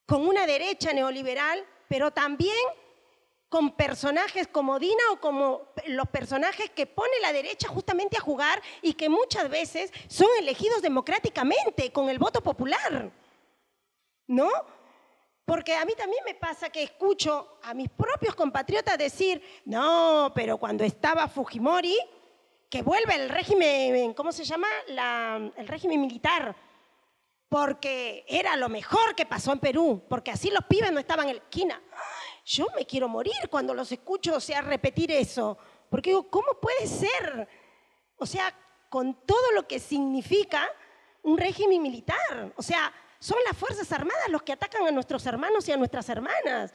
con 0.05 0.25
una 0.25 0.45
derecha 0.45 0.93
neoliberal, 0.93 1.65
pero 1.89 2.11
también 2.11 2.55
con 3.55 3.71
personajes 3.71 4.49
como 4.49 4.77
Dina 4.79 5.03
o 5.13 5.21
como 5.21 5.69
los 5.87 6.09
personajes 6.09 6.71
que 6.71 6.85
pone 6.85 7.13
la 7.21 7.31
derecha 7.31 7.69
justamente 7.69 8.17
a 8.17 8.19
jugar 8.19 8.61
y 8.81 8.95
que 8.95 9.07
muchas 9.07 9.49
veces 9.49 9.93
son 10.09 10.27
elegidos 10.37 10.81
democráticamente 10.81 11.89
con 11.93 12.09
el 12.09 12.19
voto 12.19 12.41
popular. 12.43 13.09
¿No? 14.27 14.49
Porque 15.45 15.73
a 15.73 15.85
mí 15.85 15.93
también 15.97 16.21
me 16.25 16.35
pasa 16.35 16.69
que 16.69 16.83
escucho 16.83 17.59
a 17.63 17.73
mis 17.73 17.87
propios 17.87 18.35
compatriotas 18.35 18.97
decir, 18.97 19.41
no, 19.63 20.33
pero 20.35 20.57
cuando 20.57 20.83
estaba 20.83 21.29
Fujimori, 21.29 21.97
que 22.69 22.81
vuelve 22.81 23.15
el 23.15 23.29
régimen, 23.29 24.13
¿cómo 24.15 24.33
se 24.33 24.43
llama? 24.43 24.67
el 25.55 25.65
régimen 25.69 26.01
militar, 26.01 26.53
porque 27.47 28.25
era 28.27 28.57
lo 28.57 28.67
mejor 28.67 29.15
que 29.15 29.25
pasó 29.25 29.53
en 29.53 29.59
Perú, 29.59 30.03
porque 30.09 30.31
así 30.31 30.51
los 30.51 30.65
pibes 30.65 30.91
no 30.91 30.99
estaban 30.99 31.29
en 31.29 31.37
la 31.37 31.41
esquina 31.41 31.81
yo 32.45 32.67
me 32.75 32.85
quiero 32.85 33.09
morir 33.09 33.49
cuando 33.49 33.73
los 33.73 33.91
escucho, 33.91 34.35
o 34.35 34.39
sea, 34.39 34.61
repetir 34.61 35.11
eso. 35.11 35.57
Porque 35.89 36.11
digo, 36.11 36.29
¿cómo 36.29 36.59
puede 36.61 36.85
ser? 36.85 37.47
O 38.17 38.25
sea, 38.25 38.53
con 38.87 39.25
todo 39.25 39.51
lo 39.53 39.67
que 39.67 39.79
significa 39.79 40.69
un 41.23 41.37
régimen 41.37 41.81
militar. 41.81 42.53
O 42.55 42.61
sea, 42.61 42.93
son 43.19 43.39
las 43.47 43.57
Fuerzas 43.57 43.91
Armadas 43.91 44.29
los 44.29 44.43
que 44.43 44.53
atacan 44.53 44.85
a 44.85 44.91
nuestros 44.91 45.25
hermanos 45.25 45.67
y 45.67 45.71
a 45.71 45.77
nuestras 45.77 46.07
hermanas. 46.07 46.71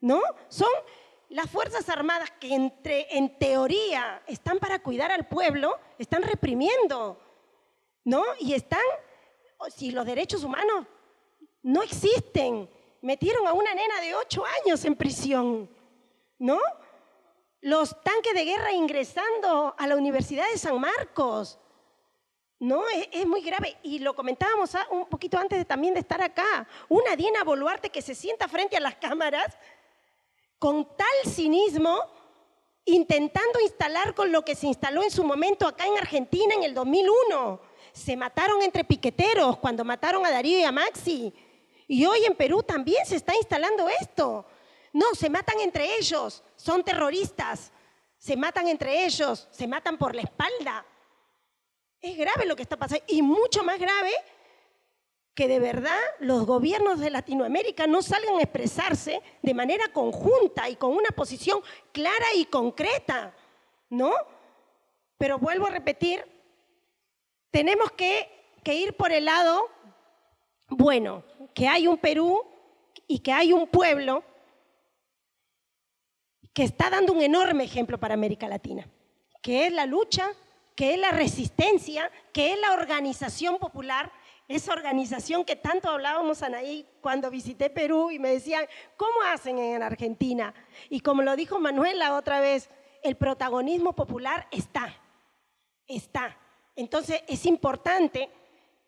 ¿No? 0.00 0.20
Son 0.48 0.70
las 1.30 1.50
Fuerzas 1.50 1.88
Armadas 1.88 2.30
que 2.38 2.54
entre, 2.54 3.16
en 3.16 3.38
teoría 3.38 4.22
están 4.28 4.58
para 4.58 4.78
cuidar 4.78 5.10
al 5.10 5.26
pueblo, 5.26 5.78
están 5.98 6.22
reprimiendo. 6.22 7.20
¿No? 8.04 8.22
Y 8.38 8.54
están, 8.54 8.80
si 9.74 9.90
los 9.90 10.06
derechos 10.06 10.44
humanos 10.44 10.86
no 11.62 11.82
existen, 11.82 12.68
metieron 13.02 13.46
a 13.46 13.52
una 13.52 13.74
nena 13.74 14.00
de 14.00 14.14
ocho 14.14 14.44
años 14.64 14.84
en 14.84 14.96
prisión, 14.96 15.68
¿no? 16.38 16.58
Los 17.60 18.00
tanques 18.02 18.32
de 18.32 18.44
guerra 18.44 18.72
ingresando 18.72 19.74
a 19.76 19.86
la 19.86 19.96
Universidad 19.96 20.48
de 20.50 20.58
San 20.58 20.80
Marcos, 20.80 21.58
¿no? 22.58 22.84
Es, 22.88 23.26
muy 23.26 23.42
grave. 23.42 23.76
Y 23.82 23.98
lo 23.98 24.14
comentábamos 24.14 24.72
un 24.90 25.06
poquito 25.06 25.36
antes 25.36 25.66
también 25.66 25.94
de 25.94 26.00
estar 26.00 26.22
acá. 26.22 26.66
Una 26.88 27.16
Diana 27.16 27.44
Boluarte 27.44 27.90
que 27.90 28.02
se 28.02 28.14
sienta 28.14 28.48
frente 28.48 28.76
a 28.76 28.80
las 28.80 28.94
cámaras 28.96 29.56
con 30.58 30.96
tal 30.96 31.32
cinismo, 31.32 32.00
intentando 32.84 33.60
instalar 33.60 34.14
con 34.14 34.30
lo 34.30 34.44
que 34.44 34.54
se 34.54 34.68
instaló 34.68 35.02
en 35.02 35.10
su 35.10 35.24
momento 35.24 35.66
acá 35.66 35.86
en 35.86 35.98
Argentina 35.98 36.54
en 36.54 36.62
el 36.62 36.74
2001. 36.74 37.60
Se 37.92 38.16
mataron 38.16 38.62
entre 38.62 38.84
piqueteros 38.84 39.58
cuando 39.58 39.84
mataron 39.84 40.24
a 40.24 40.30
Darío 40.30 40.58
y 40.58 40.64
a 40.64 40.72
Maxi. 40.72 41.34
Y 41.88 42.04
hoy 42.06 42.24
en 42.24 42.34
Perú 42.34 42.62
también 42.62 43.04
se 43.06 43.16
está 43.16 43.34
instalando 43.36 43.88
esto. 43.88 44.46
No, 44.92 45.14
se 45.14 45.30
matan 45.30 45.60
entre 45.60 45.96
ellos, 45.96 46.42
son 46.56 46.84
terroristas, 46.84 47.72
se 48.18 48.36
matan 48.36 48.68
entre 48.68 49.04
ellos, 49.04 49.48
se 49.50 49.66
matan 49.66 49.96
por 49.96 50.14
la 50.14 50.22
espalda. 50.22 50.84
Es 52.00 52.16
grave 52.16 52.46
lo 52.46 52.56
que 52.56 52.62
está 52.62 52.76
pasando 52.76 53.04
y 53.08 53.22
mucho 53.22 53.62
más 53.64 53.78
grave 53.78 54.12
que 55.34 55.48
de 55.48 55.60
verdad 55.60 55.98
los 56.18 56.44
gobiernos 56.44 57.00
de 57.00 57.08
Latinoamérica 57.08 57.86
no 57.86 58.02
salgan 58.02 58.36
a 58.36 58.42
expresarse 58.42 59.22
de 59.40 59.54
manera 59.54 59.88
conjunta 59.88 60.68
y 60.68 60.76
con 60.76 60.92
una 60.94 61.10
posición 61.10 61.62
clara 61.90 62.26
y 62.36 62.44
concreta, 62.44 63.34
¿no? 63.88 64.12
Pero 65.16 65.38
vuelvo 65.38 65.66
a 65.66 65.70
repetir, 65.70 66.22
tenemos 67.50 67.92
que, 67.92 68.28
que 68.62 68.74
ir 68.74 68.94
por 68.94 69.10
el 69.10 69.24
lado 69.24 69.70
bueno, 70.74 71.22
que 71.54 71.68
hay 71.68 71.86
un 71.86 71.98
Perú 71.98 72.42
y 73.06 73.18
que 73.20 73.32
hay 73.32 73.52
un 73.52 73.66
pueblo 73.66 74.24
que 76.52 76.64
está 76.64 76.90
dando 76.90 77.12
un 77.12 77.22
enorme 77.22 77.64
ejemplo 77.64 77.98
para 77.98 78.14
América 78.14 78.48
Latina, 78.48 78.86
que 79.42 79.66
es 79.66 79.72
la 79.72 79.86
lucha, 79.86 80.28
que 80.74 80.94
es 80.94 81.00
la 81.00 81.10
resistencia, 81.10 82.10
que 82.32 82.52
es 82.52 82.60
la 82.60 82.72
organización 82.72 83.58
popular, 83.58 84.12
esa 84.48 84.72
organización 84.72 85.44
que 85.44 85.56
tanto 85.56 85.88
hablábamos, 85.88 86.42
Anaí, 86.42 86.86
cuando 87.00 87.30
visité 87.30 87.70
Perú 87.70 88.10
y 88.10 88.18
me 88.18 88.30
decían, 88.30 88.66
¿cómo 88.96 89.14
hacen 89.32 89.58
en 89.58 89.82
Argentina? 89.82 90.52
Y 90.90 91.00
como 91.00 91.22
lo 91.22 91.36
dijo 91.36 91.58
Manuel 91.58 91.98
la 91.98 92.14
otra 92.16 92.40
vez, 92.40 92.68
el 93.02 93.16
protagonismo 93.16 93.94
popular 93.94 94.46
está, 94.50 94.94
está. 95.86 96.36
Entonces 96.76 97.22
es 97.28 97.46
importante 97.46 98.30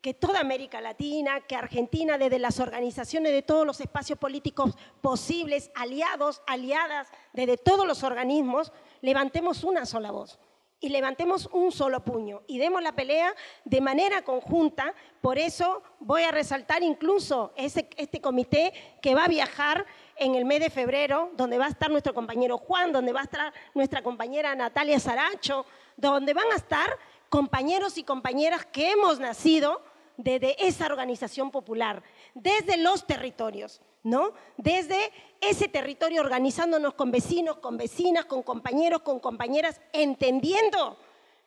que 0.05 0.13
toda 0.13 0.39
América 0.39 0.81
Latina, 0.81 1.41
que 1.41 1.55
Argentina, 1.55 2.19
desde 2.19 2.37
las 2.37 2.59
organizaciones 2.59 3.31
de 3.31 3.41
todos 3.41 3.65
los 3.65 3.81
espacios 3.81 4.19
políticos 4.19 4.77
posibles, 5.01 5.71
aliados, 5.73 6.43
aliadas, 6.45 7.07
desde 7.33 7.57
todos 7.57 7.87
los 7.87 8.03
organismos, 8.03 8.71
levantemos 9.01 9.63
una 9.63 9.83
sola 9.87 10.11
voz 10.11 10.37
y 10.79 10.89
levantemos 10.89 11.49
un 11.51 11.71
solo 11.71 12.05
puño 12.05 12.43
y 12.45 12.59
demos 12.59 12.83
la 12.83 12.91
pelea 12.91 13.33
de 13.63 13.81
manera 13.81 14.21
conjunta. 14.21 14.93
Por 15.21 15.39
eso 15.39 15.81
voy 15.99 16.21
a 16.21 16.29
resaltar 16.29 16.83
incluso 16.83 17.51
ese, 17.55 17.89
este 17.97 18.21
comité 18.21 18.73
que 19.01 19.15
va 19.15 19.23
a 19.23 19.27
viajar 19.27 19.87
en 20.17 20.35
el 20.35 20.45
mes 20.45 20.59
de 20.59 20.69
febrero, 20.69 21.31
donde 21.33 21.57
va 21.57 21.65
a 21.65 21.69
estar 21.69 21.89
nuestro 21.89 22.13
compañero 22.13 22.59
Juan, 22.59 22.91
donde 22.91 23.11
va 23.11 23.21
a 23.21 23.23
estar 23.23 23.51
nuestra 23.73 24.03
compañera 24.03 24.53
Natalia 24.53 24.99
Saracho, 24.99 25.65
donde 25.97 26.35
van 26.35 26.51
a 26.51 26.57
estar 26.57 26.95
compañeros 27.29 27.97
y 27.97 28.03
compañeras 28.03 28.67
que 28.67 28.91
hemos 28.91 29.19
nacido 29.19 29.81
desde 30.17 30.55
esa 30.65 30.85
organización 30.85 31.51
popular, 31.51 32.03
desde 32.33 32.77
los 32.77 33.05
territorios, 33.05 33.81
¿no? 34.03 34.33
Desde 34.57 35.11
ese 35.41 35.67
territorio 35.67 36.21
organizándonos 36.21 36.93
con 36.93 37.11
vecinos, 37.11 37.57
con 37.57 37.77
vecinas, 37.77 38.25
con 38.25 38.43
compañeros, 38.43 39.01
con 39.01 39.19
compañeras, 39.19 39.81
entendiendo 39.93 40.97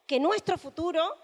que 0.06 0.20
nuestro 0.20 0.58
futuro 0.58 1.16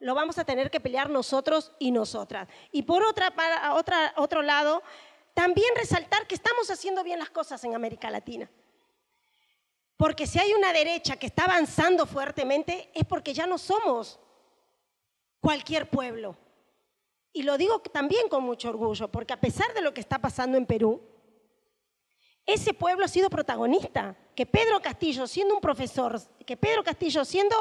lo 0.00 0.14
vamos 0.14 0.38
a 0.38 0.44
tener 0.44 0.70
que 0.70 0.80
pelear 0.80 1.08
nosotros 1.10 1.72
y 1.78 1.92
nosotras. 1.92 2.48
Y 2.72 2.82
por 2.82 3.02
otra, 3.04 3.32
otra, 3.74 4.12
otro 4.16 4.42
lado, 4.42 4.82
también 5.34 5.68
resaltar 5.76 6.26
que 6.26 6.34
estamos 6.34 6.70
haciendo 6.70 7.04
bien 7.04 7.18
las 7.18 7.30
cosas 7.30 7.62
en 7.64 7.74
América 7.74 8.10
Latina. 8.10 8.50
Porque 9.96 10.26
si 10.26 10.40
hay 10.40 10.52
una 10.52 10.72
derecha 10.72 11.16
que 11.16 11.26
está 11.26 11.44
avanzando 11.44 12.06
fuertemente 12.06 12.90
es 12.92 13.04
porque 13.04 13.32
ya 13.32 13.46
no 13.46 13.58
somos 13.58 14.18
cualquier 15.40 15.88
pueblo. 15.88 16.36
Y 17.32 17.42
lo 17.44 17.56
digo 17.56 17.80
también 17.80 18.28
con 18.28 18.42
mucho 18.44 18.68
orgullo, 18.68 19.08
porque 19.08 19.32
a 19.32 19.40
pesar 19.40 19.72
de 19.74 19.80
lo 19.80 19.94
que 19.94 20.00
está 20.00 20.18
pasando 20.18 20.58
en 20.58 20.66
Perú, 20.66 21.00
ese 22.44 22.74
pueblo 22.74 23.04
ha 23.04 23.08
sido 23.08 23.30
protagonista. 23.30 24.16
Que 24.34 24.46
Pedro 24.46 24.80
Castillo, 24.80 25.26
siendo 25.26 25.54
un 25.54 25.60
profesor, 25.60 26.20
que 26.44 26.56
Pedro 26.56 26.82
Castillo, 26.82 27.24
siendo 27.24 27.56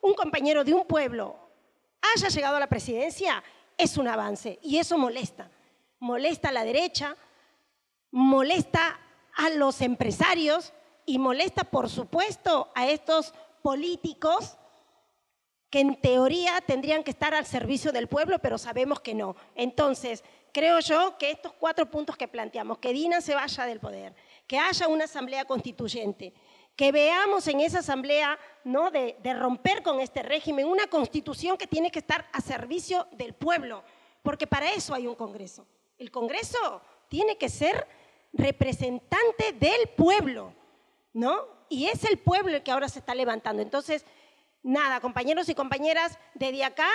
un 0.00 0.14
compañero 0.14 0.64
de 0.64 0.74
un 0.74 0.84
pueblo, 0.86 1.36
haya 2.14 2.28
llegado 2.28 2.56
a 2.56 2.60
la 2.60 2.68
presidencia, 2.68 3.42
es 3.76 3.96
un 3.96 4.08
avance. 4.08 4.58
Y 4.62 4.78
eso 4.78 4.98
molesta. 4.98 5.50
Molesta 6.00 6.50
a 6.50 6.52
la 6.52 6.64
derecha, 6.64 7.16
molesta 8.10 9.00
a 9.34 9.50
los 9.50 9.80
empresarios 9.80 10.72
y 11.06 11.18
molesta, 11.18 11.64
por 11.64 11.88
supuesto, 11.88 12.70
a 12.74 12.88
estos 12.88 13.34
políticos 13.62 14.56
que 15.70 15.80
en 15.80 16.00
teoría 16.00 16.60
tendrían 16.60 17.04
que 17.04 17.10
estar 17.10 17.34
al 17.34 17.46
servicio 17.46 17.92
del 17.92 18.08
pueblo, 18.08 18.38
pero 18.38 18.56
sabemos 18.58 19.00
que 19.00 19.14
no. 19.14 19.36
Entonces, 19.54 20.24
creo 20.52 20.80
yo 20.80 21.18
que 21.18 21.30
estos 21.30 21.52
cuatro 21.52 21.90
puntos 21.90 22.16
que 22.16 22.28
planteamos, 22.28 22.78
que 22.78 22.92
Dina 22.92 23.20
se 23.20 23.34
vaya 23.34 23.66
del 23.66 23.80
poder, 23.80 24.14
que 24.46 24.58
haya 24.58 24.88
una 24.88 25.04
asamblea 25.04 25.44
constituyente, 25.44 26.32
que 26.74 26.92
veamos 26.92 27.46
en 27.48 27.60
esa 27.60 27.80
asamblea 27.80 28.38
¿no? 28.64 28.90
de, 28.90 29.16
de 29.22 29.34
romper 29.34 29.82
con 29.82 30.00
este 30.00 30.22
régimen 30.22 30.66
una 30.66 30.86
constitución 30.86 31.58
que 31.58 31.66
tiene 31.66 31.90
que 31.90 31.98
estar 31.98 32.26
a 32.32 32.40
servicio 32.40 33.08
del 33.12 33.34
pueblo, 33.34 33.82
porque 34.22 34.46
para 34.46 34.72
eso 34.72 34.94
hay 34.94 35.06
un 35.06 35.16
Congreso. 35.16 35.66
El 35.98 36.10
Congreso 36.10 36.80
tiene 37.08 37.36
que 37.36 37.48
ser 37.48 37.86
representante 38.32 39.52
del 39.54 39.88
pueblo, 39.96 40.52
¿no? 41.12 41.58
Y 41.68 41.86
es 41.86 42.04
el 42.04 42.18
pueblo 42.18 42.56
el 42.56 42.62
que 42.62 42.70
ahora 42.70 42.88
se 42.88 43.00
está 43.00 43.14
levantando. 43.14 43.60
Entonces, 43.62 44.04
nada, 44.62 45.00
compañeros 45.00 45.48
y 45.48 45.54
compañeras, 45.54 46.18
desde 46.34 46.64
acá 46.64 46.88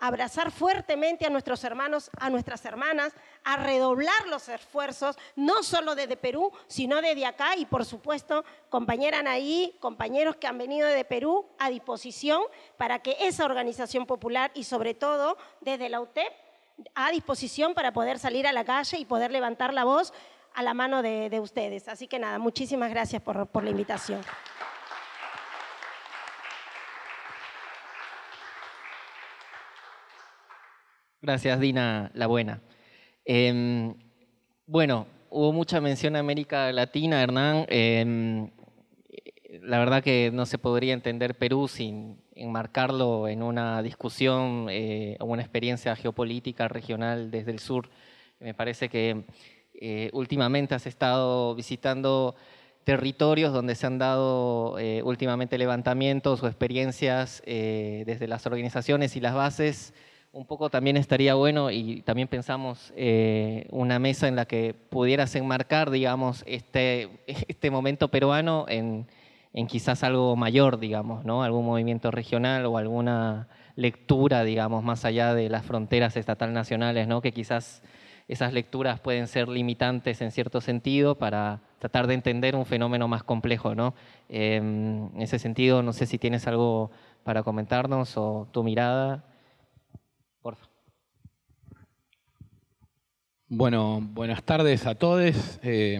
abrazar 0.00 0.50
fuertemente 0.50 1.26
a 1.26 1.30
nuestros 1.30 1.62
hermanos, 1.62 2.10
a 2.18 2.30
nuestras 2.30 2.64
hermanas, 2.64 3.12
a 3.44 3.58
redoblar 3.58 4.26
los 4.28 4.48
esfuerzos, 4.48 5.16
no 5.36 5.62
solo 5.62 5.94
desde 5.94 6.16
Perú, 6.16 6.50
sino 6.66 7.00
desde 7.02 7.26
acá 7.26 7.56
y 7.56 7.66
por 7.66 7.84
supuesto, 7.84 8.44
compañera 8.70 9.18
Anaí, 9.18 9.76
compañeros 9.78 10.36
que 10.36 10.46
han 10.46 10.58
venido 10.58 10.88
de 10.88 11.04
Perú 11.04 11.46
a 11.58 11.68
disposición 11.68 12.42
para 12.78 13.00
que 13.00 13.16
esa 13.20 13.44
organización 13.44 14.06
popular 14.06 14.50
y 14.54 14.64
sobre 14.64 14.94
todo 14.94 15.36
desde 15.60 15.90
la 15.90 16.00
UTEP 16.00 16.32
a 16.94 17.10
disposición 17.10 17.74
para 17.74 17.92
poder 17.92 18.18
salir 18.18 18.46
a 18.46 18.52
la 18.52 18.64
calle 18.64 18.96
y 18.98 19.04
poder 19.04 19.30
levantar 19.30 19.74
la 19.74 19.84
voz 19.84 20.14
a 20.54 20.62
la 20.62 20.72
mano 20.72 21.02
de, 21.02 21.38
ustedes. 21.40 21.88
Así 21.88 22.08
que 22.08 22.18
nada, 22.18 22.38
muchísimas 22.38 22.88
gracias 22.88 23.20
por 23.20 23.62
la 23.62 23.70
invitación. 23.70 24.22
Gracias, 31.22 31.60
Dina, 31.60 32.10
la 32.14 32.26
buena. 32.26 32.62
Em, 33.26 33.94
bueno, 34.66 35.06
hubo 35.28 35.52
mucha 35.52 35.78
mención 35.78 36.16
a 36.16 36.20
América 36.20 36.72
Latina, 36.72 37.22
Hernán. 37.22 37.66
Em, 37.68 38.50
la 39.60 39.78
verdad 39.78 40.02
que 40.02 40.30
no 40.32 40.46
se 40.46 40.56
podría 40.56 40.94
entender 40.94 41.34
Perú 41.34 41.68
sin 41.68 42.22
enmarcarlo 42.34 43.28
en 43.28 43.42
una 43.42 43.82
discusión 43.82 44.68
eh, 44.70 45.18
o 45.20 45.26
una 45.26 45.42
experiencia 45.42 45.94
geopolítica 45.94 46.68
regional 46.68 47.30
desde 47.30 47.50
el 47.50 47.58
sur. 47.58 47.90
Me 48.38 48.54
parece 48.54 48.88
que 48.88 49.24
eh, 49.74 50.08
últimamente 50.14 50.74
has 50.74 50.86
estado 50.86 51.54
visitando 51.54 52.34
territorios 52.84 53.52
donde 53.52 53.74
se 53.74 53.86
han 53.86 53.98
dado 53.98 54.78
eh, 54.78 55.02
últimamente 55.04 55.58
levantamientos 55.58 56.42
o 56.42 56.46
experiencias 56.46 57.42
desde 57.44 58.26
las 58.26 58.46
organizaciones 58.46 59.16
y 59.16 59.20
las 59.20 59.34
bases 59.34 59.92
un 60.32 60.46
poco 60.46 60.70
también 60.70 60.96
estaría 60.96 61.34
bueno 61.34 61.70
y 61.70 62.02
también 62.02 62.28
pensamos 62.28 62.92
eh, 62.96 63.66
una 63.70 63.98
mesa 63.98 64.28
en 64.28 64.36
la 64.36 64.44
que 64.44 64.74
pudieras 64.74 65.34
enmarcar, 65.34 65.90
digamos, 65.90 66.44
este, 66.46 67.08
este 67.26 67.70
momento 67.70 68.08
peruano 68.08 68.66
en, 68.68 69.06
quizás 69.68 70.04
algo 70.04 70.36
mayor, 70.36 70.78
digamos, 70.78 71.24
¿no? 71.24 71.42
Algún 71.42 71.66
movimiento 71.66 72.12
regional 72.12 72.66
o 72.66 72.78
alguna 72.78 73.48
lectura, 73.74 74.44
digamos, 74.44 74.84
más 74.84 75.04
allá 75.04 75.34
de 75.34 75.48
las 75.48 75.64
fronteras 75.64 76.16
estatal 76.16 76.52
nacionales, 76.52 77.08
¿no? 77.08 77.20
Que 77.20 77.32
quizás 77.32 77.82
esas 78.28 78.52
lecturas 78.52 79.00
pueden 79.00 79.26
ser 79.26 79.48
limitantes 79.48 80.20
en 80.20 80.30
cierto 80.30 80.60
sentido 80.60 81.16
para 81.16 81.62
tratar 81.80 82.06
de 82.06 82.14
entender 82.14 82.54
un 82.54 82.64
fenómeno 82.64 83.08
más 83.08 83.24
complejo, 83.24 83.74
¿no? 83.74 83.94
Em, 84.28 85.08
en 85.16 85.22
ese 85.22 85.40
sentido, 85.40 85.82
no 85.82 85.92
sé 85.92 86.06
si 86.06 86.18
tienes 86.18 86.46
algo 86.46 86.92
para 87.24 87.42
comentarnos 87.42 88.16
o 88.16 88.46
tu 88.52 88.62
mirada. 88.62 89.24
Bueno, 93.52 94.00
buenas 94.00 94.44
tardes 94.44 94.86
a 94.86 94.94
todos. 94.94 95.58
Eh, 95.64 95.98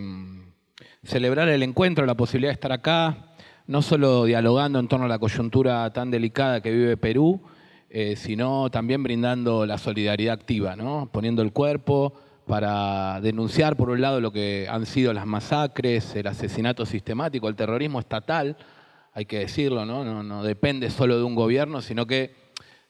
celebrar 1.02 1.48
el 1.48 1.64
encuentro, 1.64 2.06
la 2.06 2.14
posibilidad 2.14 2.50
de 2.50 2.54
estar 2.54 2.70
acá, 2.70 3.34
no 3.66 3.82
solo 3.82 4.24
dialogando 4.24 4.78
en 4.78 4.86
torno 4.86 5.06
a 5.06 5.08
la 5.08 5.18
coyuntura 5.18 5.92
tan 5.92 6.12
delicada 6.12 6.60
que 6.60 6.70
vive 6.70 6.96
Perú, 6.96 7.42
eh, 7.88 8.14
sino 8.14 8.70
también 8.70 9.02
brindando 9.02 9.66
la 9.66 9.78
solidaridad 9.78 10.34
activa, 10.34 10.76
¿no? 10.76 11.10
poniendo 11.12 11.42
el 11.42 11.52
cuerpo 11.52 12.14
para 12.46 13.20
denunciar, 13.20 13.76
por 13.76 13.90
un 13.90 14.00
lado, 14.00 14.20
lo 14.20 14.30
que 14.30 14.68
han 14.70 14.86
sido 14.86 15.12
las 15.12 15.26
masacres, 15.26 16.14
el 16.14 16.28
asesinato 16.28 16.86
sistemático, 16.86 17.48
el 17.48 17.56
terrorismo 17.56 17.98
estatal, 17.98 18.56
hay 19.12 19.24
que 19.24 19.40
decirlo, 19.40 19.84
¿no? 19.84 20.04
No, 20.04 20.22
no 20.22 20.44
depende 20.44 20.88
solo 20.88 21.18
de 21.18 21.24
un 21.24 21.34
gobierno, 21.34 21.80
sino 21.80 22.06
que, 22.06 22.32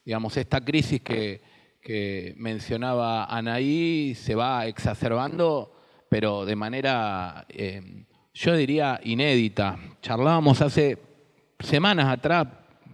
digamos, 0.05 0.37
esta 0.37 0.63
crisis 0.63 1.01
que 1.01 1.41
que 1.81 2.35
mencionaba 2.37 3.25
Anaí 3.25 4.13
se 4.15 4.35
va 4.35 4.67
exacerbando, 4.67 5.73
pero 6.09 6.45
de 6.45 6.55
manera, 6.55 7.45
eh, 7.49 8.05
yo 8.33 8.55
diría, 8.55 8.99
inédita. 9.03 9.79
Charlábamos 10.01 10.61
hace 10.61 10.99
semanas 11.59 12.07
atrás, 12.07 12.47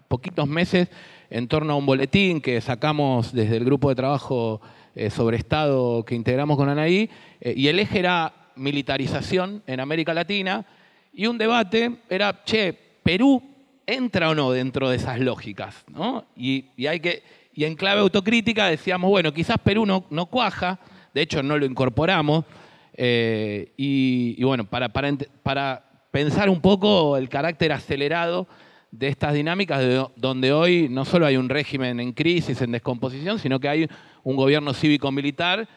poquitos 0.08 0.48
meses, 0.48 0.88
en 1.30 1.48
torno 1.50 1.74
a 1.74 1.76
un 1.76 1.86
boletín 1.86 2.40
que 2.40 2.62
sacamos 2.62 3.34
desde 3.34 3.58
el 3.58 3.66
grupo 3.66 3.90
de 3.90 3.96
trabajo 3.96 4.62
eh, 4.96 5.10
sobre 5.10 5.38
Estado 5.38 6.06
que 6.06 6.16
integramos 6.16 6.56
con 6.56 6.70
Anaí, 6.70 7.10
eh, 7.42 7.54
y 7.58 7.68
el 7.68 7.80
eje 7.80 8.00
era 8.00 8.34
militarización 8.56 9.64
en 9.68 9.82
América 9.82 10.14
Latina, 10.14 10.66
y 11.14 11.28
un 11.28 11.38
debate 11.38 11.98
era, 12.10 12.44
che, 12.46 12.74
Perú 13.04 13.44
entra 13.86 14.30
o 14.30 14.36
no 14.36 14.52
dentro 14.52 14.90
de 14.90 14.98
esas 14.98 15.20
lógicas, 15.20 15.84
¿no? 15.88 16.26
y 16.36 16.66
hay 16.86 17.00
que 17.00 17.24
y 17.58 17.66
en 17.66 17.74
clave 17.74 18.02
autocrítica 18.02 18.68
decíamos, 18.68 19.10
bueno, 19.10 19.34
quizás 19.34 19.58
Perú 19.58 19.84
no, 19.88 20.06
no 20.12 20.28
cuaja, 20.28 20.80
de 21.12 21.24
hecho 21.24 21.42
no 21.42 21.58
lo 21.58 21.66
incorporamos, 21.66 22.46
eh, 22.94 23.74
y, 23.78 24.44
bueno, 24.44 24.66
para, 24.66 24.90
para, 24.90 25.84
pensar 26.12 26.52
un 26.52 26.62
poco 26.62 27.18
el 27.18 27.30
carácter 27.30 27.72
acelerado 27.72 28.48
de 28.92 29.08
estas 29.08 29.34
dinámicas, 29.34 29.84
donde 30.16 30.54
hoy 30.54 30.88
no 30.88 31.04
solo 31.04 31.26
hay 31.26 31.36
un 31.36 31.50
régimen 31.50 32.00
en 32.00 32.14
crisis, 32.14 32.62
en 32.62 32.74
descomposición, 32.74 33.40
sino 33.40 33.60
que 33.60 33.70
hay 33.70 33.90
un 34.22 34.36
gobierno 34.36 34.72
cívico-militar 34.76 35.68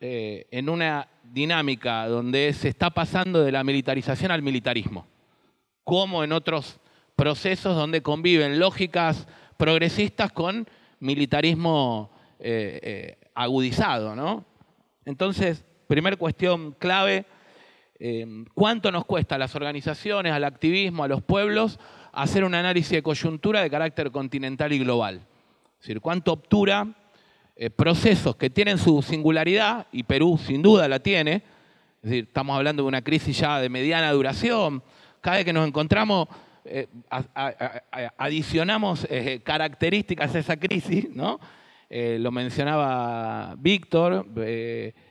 eh, 0.00 0.46
en 0.50 0.70
una 0.70 1.06
dinámica 1.22 2.08
donde 2.08 2.54
se 2.54 2.68
está 2.68 2.88
pasando 2.88 3.44
de 3.44 3.52
la 3.52 3.62
militarización 3.62 4.30
al 4.30 4.40
militarismo, 4.40 5.06
como 5.84 6.24
en 6.24 6.32
otros 6.32 6.80
procesos 7.14 7.76
donde 7.76 8.00
conviven 8.00 8.58
lógicas 8.58 9.28
progresistas 9.58 10.32
con 10.32 10.66
militarismo 11.00 12.10
eh, 12.38 12.80
eh, 12.82 13.28
agudizado. 13.34 14.14
¿no? 14.14 14.44
Entonces, 15.04 15.64
primer 15.86 16.18
cuestión 16.18 16.72
clave, 16.72 17.26
eh, 17.98 18.44
¿cuánto 18.54 18.92
nos 18.92 19.04
cuesta 19.04 19.36
a 19.36 19.38
las 19.38 19.54
organizaciones, 19.54 20.32
al 20.32 20.44
activismo, 20.44 21.04
a 21.04 21.08
los 21.08 21.22
pueblos 21.22 21.78
hacer 22.12 22.44
un 22.44 22.54
análisis 22.54 22.92
de 22.92 23.02
coyuntura 23.02 23.62
de 23.62 23.70
carácter 23.70 24.10
continental 24.10 24.72
y 24.72 24.78
global? 24.78 25.26
Es 25.74 25.80
decir, 25.80 26.00
¿cuánto 26.00 26.32
obtura 26.32 26.88
procesos 27.74 28.36
que 28.36 28.50
tienen 28.50 28.76
su 28.76 29.00
singularidad, 29.00 29.86
y 29.90 30.02
Perú 30.02 30.38
sin 30.38 30.60
duda 30.60 30.88
la 30.88 30.98
tiene, 30.98 31.36
es 32.02 32.10
decir, 32.10 32.24
estamos 32.24 32.54
hablando 32.54 32.82
de 32.82 32.88
una 32.88 33.00
crisis 33.00 33.38
ya 33.38 33.58
de 33.60 33.70
mediana 33.70 34.12
duración, 34.12 34.82
cada 35.22 35.38
vez 35.38 35.46
que 35.46 35.54
nos 35.54 35.66
encontramos 35.66 36.28
eh, 36.68 36.88
adicionamos 38.18 39.06
eh, 39.08 39.40
características 39.44 40.34
a 40.34 40.38
esa 40.38 40.56
crisis, 40.56 41.08
¿no? 41.14 41.38
Eh, 41.88 42.18
lo 42.20 42.32
mencionaba 42.32 43.54
Víctor, 43.58 44.26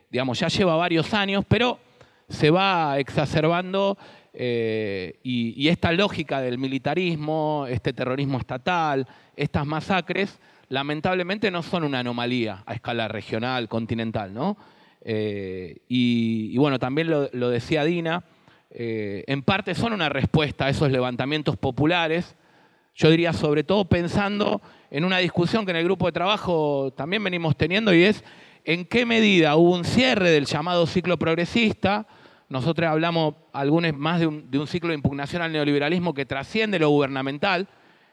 digamos, 0.09 0.39
ya 0.39 0.49
lleva 0.49 0.75
varios 0.75 1.13
años, 1.13 1.45
pero 1.47 1.79
se 2.27 2.49
va 2.49 2.99
exacerbando 2.99 3.97
y, 4.33 5.67
esta 5.69 5.93
lógica 5.93 6.41
del 6.41 6.57
militarismo, 6.57 7.65
este 7.69 7.93
terrorismo 7.93 8.37
estatal, 8.37 9.07
estas 9.37 9.65
masacres, 9.65 10.37
lamentablemente 10.67 11.49
no 11.49 11.63
son 11.63 11.85
una 11.85 11.99
anomalía 11.99 12.63
a 12.65 12.73
escala 12.73 13.07
regional, 13.07 13.69
continental, 13.69 14.33
¿no? 14.33 14.57
Y, 15.05 16.57
bueno, 16.57 16.77
también 16.77 17.09
lo 17.09 17.49
decía 17.49 17.85
Dina, 17.85 18.25
eh, 18.77 19.23
en 19.27 19.41
parte 19.41 19.73
son 19.73 19.93
una 19.93 20.09
respuesta 20.09 20.65
a 20.65 20.69
esos 20.69 20.91
levantamientos 20.91 21.55
populares. 21.55 22.35
Yo 22.93 23.09
diría 23.09 23.31
sobre 23.31 23.63
todo 23.63 23.85
pensando 23.85 24.61
en 24.91 25.05
una 25.05 25.19
discusión 25.19 25.63
que 25.63 25.71
en 25.71 25.77
el 25.77 25.85
grupo 25.85 26.07
de 26.07 26.11
trabajo 26.11 26.91
también 26.91 27.23
venimos 27.23 27.55
teniendo 27.55 27.93
y 27.93 28.03
es 28.03 28.25
en 28.65 28.83
qué 28.83 29.05
medida 29.05 29.55
hubo 29.55 29.73
un 29.73 29.85
cierre 29.85 30.29
del 30.29 30.45
llamado 30.45 30.85
ciclo 30.87 31.17
progresista. 31.17 32.05
Nosotros 32.49 32.89
hablamos 32.89 33.35
algunos 33.53 33.93
más 33.93 34.19
de 34.19 34.27
un, 34.27 34.51
de 34.51 34.59
un 34.59 34.67
ciclo 34.67 34.89
de 34.89 34.95
impugnación 34.95 35.41
al 35.41 35.53
neoliberalismo 35.53 36.13
que 36.13 36.25
trasciende 36.25 36.77
lo 36.77 36.89
gubernamental, 36.89 37.69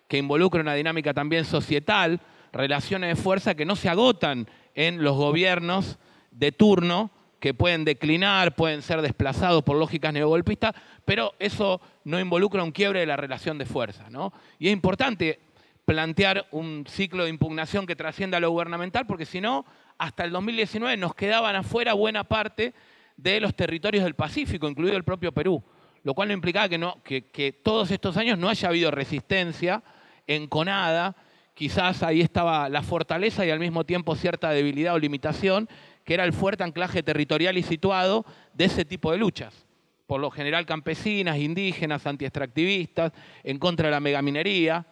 que 0.06 0.18
involucra 0.18 0.60
una 0.60 0.74
dinámica 0.74 1.12
también 1.12 1.44
societal, 1.44 2.20
relaciones 2.52 3.16
de 3.16 3.20
fuerza 3.20 3.56
que 3.56 3.64
no 3.64 3.74
se 3.74 3.88
agotan 3.88 4.46
en 4.76 5.02
los 5.02 5.16
gobiernos 5.16 5.98
de 6.30 6.52
turno, 6.52 7.10
que 7.43 7.55
pueden 7.55 7.84
declinar, 7.84 8.55
pueden 8.55 8.82
ser 8.82 9.03
desplazados 9.03 9.64
por 9.64 9.76
lógicas 9.76 10.12
neogolpistas, 10.12 10.76
pero 11.05 11.34
eso 11.40 11.80
no 12.05 12.20
involucra 12.20 12.62
un 12.62 12.70
quiebre 12.70 13.01
de 13.01 13.07
la 13.07 13.16
relación 13.16 13.59
de 13.59 13.66
fuerza. 13.66 14.09
¿no? 14.11 14.32
Y 14.61 14.68
es 14.68 14.72
importante 14.72 15.40
plantear 15.84 16.47
un 16.53 16.84
ciclo 16.88 17.24
de 17.24 17.30
impugnación 17.30 17.84
que 17.84 17.97
trascienda 17.97 18.38
lo 18.38 18.53
gubernamental, 18.53 19.09
porque 19.09 19.26
si 19.26 19.40
no, 19.40 19.66
hasta 19.99 20.22
el 20.22 20.30
2019 20.30 20.97
nos 20.97 21.16
quedaban 21.16 21.57
afuera 21.57 21.95
buena 21.95 22.22
parte 22.22 22.74
de 23.16 23.40
los 23.40 23.57
territorios 23.57 24.05
del 24.05 24.14
Pacífico, 24.14 24.68
incluido 24.68 24.97
el 24.97 25.03
propio 25.03 25.32
Perú, 25.32 25.64
lo 26.05 26.14
cual 26.14 26.28
no 26.28 26.34
implicaba 26.34 26.68
que, 26.68 26.78
no, 26.78 27.03
que, 27.03 27.26
que 27.30 27.51
todos 27.51 27.90
estos 27.90 28.16
años 28.18 28.38
no 28.38 28.51
haya 28.51 28.68
habido 28.68 28.93
resistencia 28.93 29.82
enconada, 30.28 31.16
quizás 31.55 32.05
ahí 32.05 32.20
estaba 32.20 32.68
la 32.68 32.82
fortaleza 32.82 33.45
y 33.45 33.51
al 33.51 33.59
mismo 33.59 33.84
tiempo 33.84 34.14
cierta 34.14 34.51
debilidad 34.51 34.95
o 34.95 34.99
limitación, 35.01 35.68
que 36.05 36.14
era 36.14 36.24
el 36.24 36.32
fuerte 36.32 36.64
anclaje 36.64 37.03
territorial 37.03 37.59
y 37.59 37.62
situado 37.62 38.24
de 38.55 38.64
ese 38.64 38.84
tipo 38.84 39.12
de 39.12 39.18
luchas. 39.18 39.66
Por 40.07 40.20
lo 40.20 40.30
general 40.30 40.66
campesinas, 40.66 41.38
indígenas, 41.38 42.07
antiextractivistas, 42.07 43.12
en 43.44 43.59
contra 43.59 43.86
de 43.86 43.92
la 43.92 44.00
megaminería. 44.00 44.86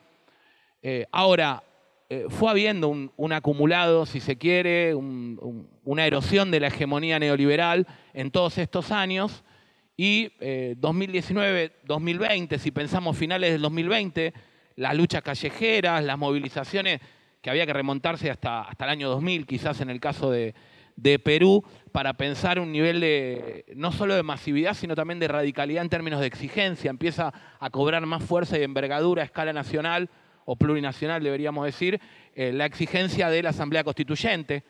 Eh, 0.82 1.06
ahora, 1.10 1.62
eh, 2.08 2.26
fue 2.28 2.50
habiendo 2.50 2.88
un, 2.88 3.32
acumulado, 3.32 4.06
si 4.06 4.20
se 4.20 4.36
quiere, 4.36 4.94
una 4.94 6.06
erosión 6.06 6.50
de 6.50 6.60
la 6.60 6.68
hegemonía 6.68 7.18
neoliberal 7.18 7.86
en 8.14 8.30
todos 8.30 8.58
estos 8.58 8.90
años. 8.90 9.44
Y 9.96 10.30
2019-2020, 10.40 12.52
eh, 12.52 12.58
si 12.58 12.70
pensamos 12.70 13.16
finales 13.16 13.52
del 13.52 13.60
2020, 13.60 14.32
las 14.76 14.96
luchas 14.96 15.22
callejeras, 15.22 16.02
las 16.02 16.16
movilizaciones 16.16 17.00
que 17.42 17.50
había 17.50 17.66
que 17.66 17.74
remontarse 17.74 18.30
hasta, 18.30 18.62
hasta 18.62 18.84
el 18.84 18.90
año 18.90 19.10
2000, 19.10 19.46
quizás 19.46 19.80
en 19.80 19.90
el 19.90 20.00
caso 20.00 20.30
de, 20.30 20.54
de 20.96 21.18
Perú 21.18 21.64
para 21.92 22.14
pensar 22.14 22.60
un 22.60 22.72
nivel 22.72 23.00
de 23.00 23.64
no 23.74 23.92
solo 23.92 24.14
de 24.14 24.22
masividad, 24.22 24.74
sino 24.74 24.94
también 24.94 25.18
de 25.18 25.28
radicalidad 25.28 25.82
en 25.82 25.88
términos 25.88 26.20
de 26.20 26.26
exigencia. 26.26 26.90
Empieza 26.90 27.32
a 27.58 27.70
cobrar 27.70 28.04
más 28.06 28.22
fuerza 28.22 28.58
y 28.58 28.62
envergadura 28.62 29.22
a 29.22 29.24
escala 29.24 29.52
nacional 29.52 30.08
o 30.44 30.56
plurinacional, 30.56 31.22
deberíamos 31.22 31.64
decir, 31.64 32.00
eh, 32.34 32.52
la 32.52 32.66
exigencia 32.66 33.28
de 33.28 33.42
la 33.42 33.50
Asamblea 33.50 33.84
Constituyente, 33.84 34.64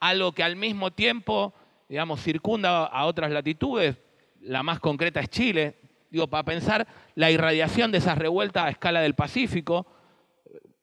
algo 0.00 0.32
que 0.32 0.42
al 0.42 0.56
mismo 0.56 0.92
tiempo, 0.92 1.54
digamos, 1.88 2.22
circunda 2.22 2.84
a 2.84 3.06
otras 3.06 3.30
latitudes. 3.30 3.96
La 4.40 4.62
más 4.62 4.80
concreta 4.80 5.20
es 5.20 5.28
Chile. 5.28 5.76
Digo, 6.10 6.28
para 6.28 6.44
pensar 6.44 6.86
la 7.14 7.30
irradiación 7.30 7.90
de 7.90 7.98
esas 7.98 8.18
revueltas 8.18 8.64
a 8.64 8.70
escala 8.70 9.00
del 9.00 9.14
Pacífico, 9.14 9.86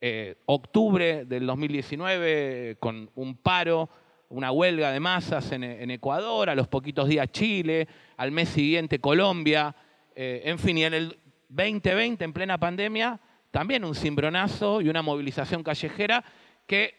eh, 0.01 0.35
octubre 0.45 1.23
del 1.23 1.45
2019, 1.45 2.75
con 2.79 3.09
un 3.15 3.37
paro 3.37 3.89
una 4.33 4.51
huelga 4.51 4.91
de 4.91 4.99
masas 4.99 5.51
en, 5.51 5.91
Ecuador, 5.91 6.49
a 6.49 6.55
los 6.55 6.67
poquitos 6.67 7.07
días 7.07 7.27
Chile, 7.31 7.87
al 8.17 8.31
mes 8.31 8.49
siguiente 8.49 8.97
Colombia, 8.97 9.75
eh, 10.15 10.41
en 10.45 10.57
fin, 10.57 10.75
y 10.79 10.83
en 10.83 10.95
el 10.95 11.19
2020, 11.49 12.23
en 12.23 12.33
plena 12.33 12.57
pandemia, 12.57 13.19
también 13.51 13.85
un 13.85 13.93
cimbronazo 13.93 14.81
y 14.81 14.89
una 14.89 15.03
movilización 15.03 15.61
callejera 15.61 16.23
que, 16.65 16.95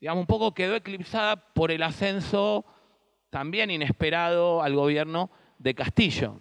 digamos, 0.00 0.20
un 0.20 0.26
poco 0.28 0.54
quedó 0.54 0.76
eclipsada 0.76 1.34
por 1.34 1.72
el 1.72 1.82
ascenso 1.82 2.64
también 3.30 3.72
inesperado 3.72 4.62
al 4.62 4.76
gobierno 4.76 5.28
de 5.58 5.74
Castillo. 5.74 6.40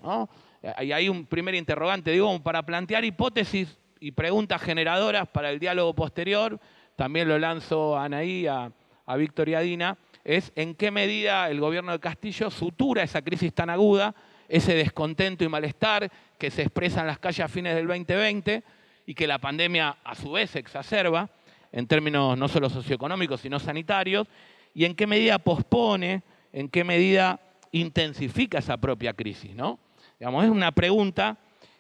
Y 0.79 0.91
hay 0.91 1.09
un 1.09 1.25
primer 1.25 1.55
interrogante, 1.55 2.11
digo, 2.11 2.39
para 2.43 2.61
plantear 2.63 3.03
hipótesis 3.03 3.79
y 3.99 4.11
preguntas 4.11 4.61
generadoras 4.61 5.27
para 5.27 5.49
el 5.49 5.57
diálogo 5.57 5.95
posterior, 5.95 6.59
también 6.95 7.27
lo 7.27 7.39
lanzo 7.39 7.97
a 7.97 8.03
Anaí, 8.03 8.45
a, 8.45 8.71
a 9.07 9.15
Víctor 9.15 9.49
y 9.49 9.55
Dina, 9.55 9.97
es 10.23 10.51
en 10.55 10.75
qué 10.75 10.91
medida 10.91 11.49
el 11.49 11.59
gobierno 11.59 11.91
de 11.91 11.99
Castillo 11.99 12.51
sutura 12.51 13.03
esa 13.03 13.21
crisis 13.21 13.53
tan 13.53 13.69
aguda, 13.69 14.13
ese 14.47 14.73
descontento 14.73 15.43
y 15.43 15.49
malestar 15.49 16.11
que 16.37 16.51
se 16.51 16.63
expresa 16.63 17.01
en 17.01 17.07
las 17.07 17.19
calles 17.19 17.41
a 17.41 17.47
fines 17.47 17.75
del 17.75 17.87
2020 17.87 18.63
y 19.05 19.13
que 19.13 19.27
la 19.27 19.39
pandemia 19.39 19.97
a 20.03 20.15
su 20.15 20.31
vez 20.31 20.55
exacerba 20.55 21.29
en 21.71 21.87
términos 21.87 22.37
no 22.37 22.47
solo 22.47 22.69
socioeconómicos, 22.69 23.41
sino 23.41 23.59
sanitarios, 23.59 24.27
y 24.73 24.85
en 24.85 24.95
qué 24.95 25.07
medida 25.07 25.39
pospone, 25.39 26.23
en 26.51 26.69
qué 26.69 26.83
medida 26.83 27.39
intensifica 27.71 28.59
esa 28.59 28.77
propia 28.77 29.13
crisis. 29.13 29.53
¿no? 29.55 29.79
Digamos, 30.19 30.43
es 30.45 30.49
una 30.49 30.71
pregunta 30.71 31.37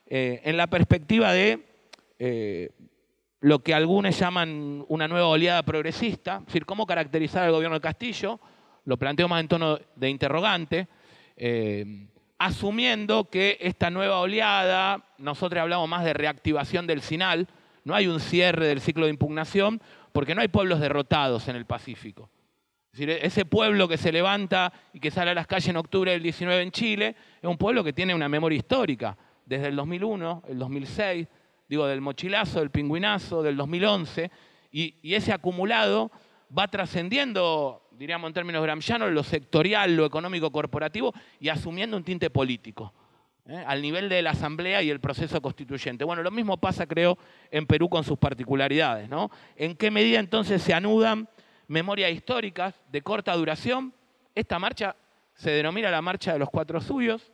eh, 0.07 0.41
en 0.43 0.57
la 0.57 0.67
perspectiva 0.67 1.31
de 1.33 1.65
eh, 2.19 2.69
lo 3.41 3.59
que 3.59 3.73
algunos 3.73 4.17
llaman 4.17 4.85
una 4.87 5.07
nueva 5.07 5.27
oleada 5.27 5.63
progresista, 5.63 6.37
es 6.39 6.45
decir, 6.47 6.65
cómo 6.65 6.85
caracterizar 6.85 7.43
al 7.43 7.51
gobierno 7.51 7.75
de 7.77 7.81
Castillo, 7.81 8.39
lo 8.85 8.97
planteo 8.97 9.27
más 9.27 9.41
en 9.41 9.47
tono 9.47 9.79
de 9.95 10.09
interrogante, 10.09 10.87
eh, 11.37 12.07
asumiendo 12.37 13.29
que 13.29 13.57
esta 13.61 13.89
nueva 13.89 14.19
oleada, 14.19 15.05
nosotros 15.17 15.61
hablamos 15.61 15.87
más 15.87 16.03
de 16.03 16.13
reactivación 16.13 16.87
del 16.87 17.01
SINAL, 17.01 17.47
no 17.85 17.95
hay 17.95 18.07
un 18.07 18.19
cierre 18.19 18.67
del 18.67 18.81
ciclo 18.81 19.05
de 19.05 19.11
impugnación, 19.11 19.81
porque 20.11 20.35
no 20.35 20.41
hay 20.41 20.47
pueblos 20.47 20.79
derrotados 20.79 21.47
en 21.47 21.55
el 21.55 21.65
Pacífico. 21.65 22.29
Es 22.91 22.99
decir, 22.99 23.09
ese 23.21 23.45
pueblo 23.45 23.87
que 23.87 23.97
se 23.97 24.11
levanta 24.11 24.73
y 24.93 24.99
que 24.99 25.11
sale 25.11 25.31
a 25.31 25.33
las 25.33 25.47
calles 25.47 25.69
en 25.69 25.77
octubre 25.77 26.11
del 26.11 26.23
19 26.23 26.61
en 26.61 26.71
Chile, 26.71 27.15
es 27.41 27.49
un 27.49 27.57
pueblo 27.57 27.83
que 27.83 27.93
tiene 27.93 28.15
una 28.15 28.27
memoria 28.27 28.57
histórica, 28.57 29.15
desde 29.45 29.67
el 29.67 29.75
2001, 29.75 30.43
el 30.47 30.59
2006, 30.59 31.27
digo, 31.69 31.85
del 31.85 32.01
mochilazo, 32.01 32.59
del 32.59 32.71
pingüinazo, 32.71 33.43
del 33.43 33.55
2011, 33.55 34.31
y, 34.71 35.13
ese 35.13 35.31
acumulado 35.31 36.11
va 36.57 36.67
trascendiendo, 36.67 37.87
diríamos 37.91 38.27
en 38.27 38.33
términos 38.33 38.63
gramscianos, 38.63 39.11
lo 39.11 39.23
sectorial, 39.23 39.95
lo 39.95 40.05
económico 40.05 40.51
corporativo 40.51 41.13
y 41.39 41.49
asumiendo 41.49 41.95
un 41.95 42.03
tinte 42.03 42.29
político. 42.29 42.93
¿eh? 43.45 43.63
al 43.65 43.81
nivel 43.81 44.09
de 44.09 44.21
la 44.21 44.31
Asamblea 44.31 44.81
y 44.83 44.89
el 44.89 44.99
proceso 44.99 45.41
constituyente. 45.41 46.03
Bueno, 46.03 46.21
lo 46.21 46.31
mismo 46.31 46.57
pasa, 46.57 46.85
creo, 46.85 47.17
en 47.49 47.65
Perú 47.65 47.89
con 47.89 48.03
sus 48.03 48.17
particularidades. 48.17 49.09
¿no? 49.09 49.31
¿En 49.55 49.75
qué 49.75 49.89
medida 49.89 50.19
entonces 50.19 50.61
se 50.61 50.73
anudan 50.73 51.29
memorias 51.67 52.11
históricas 52.11 52.75
de 52.91 53.01
corta 53.01 53.35
duración? 53.35 53.93
Esta 54.35 54.59
marcha 54.59 54.95
se 55.33 55.51
denomina 55.51 55.89
la 55.89 56.01
Marcha 56.01 56.33
de 56.33 56.39
los 56.39 56.49
Cuatro 56.49 56.81
Suyos 56.81 57.31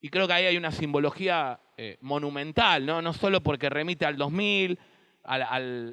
y 0.00 0.08
creo 0.08 0.26
que 0.26 0.32
ahí 0.32 0.46
hay 0.46 0.56
una 0.56 0.72
simbología 0.72 1.60
eh, 1.82 1.96
monumental, 2.02 2.84
¿no? 2.84 3.00
no 3.00 3.14
solo 3.14 3.42
porque 3.42 3.70
remite 3.70 4.04
al 4.04 4.18
2000, 4.18 4.78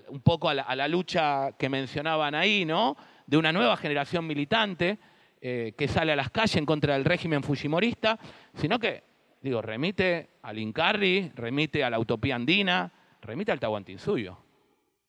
un 0.09 0.21
poco 0.21 0.49
a 0.49 0.53
la, 0.53 0.87
lucha 0.89 1.53
que 1.57 1.69
mencionaban 1.69 2.35
ahí, 2.35 2.65
¿no? 2.65 2.97
de 3.25 3.37
una 3.37 3.53
nueva 3.53 3.77
generación 3.77 4.27
militante 4.27 4.99
eh, 5.39 5.75
que 5.77 5.87
sale 5.87 6.11
a 6.11 6.17
las 6.17 6.29
calles 6.29 6.57
en 6.57 6.65
contra 6.65 6.95
del 6.95 7.05
régimen 7.05 7.41
fujimorista, 7.41 8.19
sino 8.53 8.79
que, 8.79 9.01
digo, 9.41 9.61
remite 9.61 10.31
al 10.41 10.59
Incarri, 10.59 11.31
remite 11.35 11.85
a 11.85 11.89
la 11.89 11.99
utopía 11.99 12.35
andina, 12.35 12.91
remite 13.21 13.53
al 13.53 13.59
Tahuantinsuyo. 13.61 14.37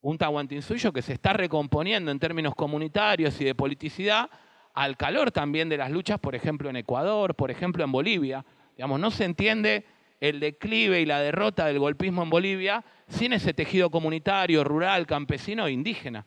Un 0.02 0.16
Tahuantinsuyo 0.16 0.92
que 0.92 1.02
se 1.02 1.14
está 1.14 1.32
recomponiendo 1.32 2.12
en 2.12 2.20
términos 2.20 2.54
comunitarios 2.54 3.40
y 3.40 3.44
de 3.44 3.56
politicidad 3.56 4.30
al 4.74 4.96
calor 4.96 5.32
también 5.32 5.68
de 5.68 5.76
las 5.76 5.90
luchas, 5.90 6.20
por 6.20 6.36
ejemplo, 6.36 6.70
en 6.70 6.76
Ecuador, 6.76 7.34
por 7.34 7.50
ejemplo, 7.50 7.82
en 7.82 7.90
Bolivia. 7.90 8.44
Digamos, 8.76 9.00
no 9.00 9.10
se 9.10 9.24
entiende 9.24 9.97
el 10.20 10.40
declive 10.40 11.00
y 11.00 11.06
la 11.06 11.20
derrota 11.20 11.66
del 11.66 11.78
golpismo 11.78 12.22
en 12.22 12.30
Bolivia 12.30 12.84
sin 13.08 13.32
ese 13.32 13.54
tejido 13.54 13.90
comunitario, 13.90 14.64
rural, 14.64 15.06
campesino 15.06 15.66
e 15.66 15.72
indígena, 15.72 16.26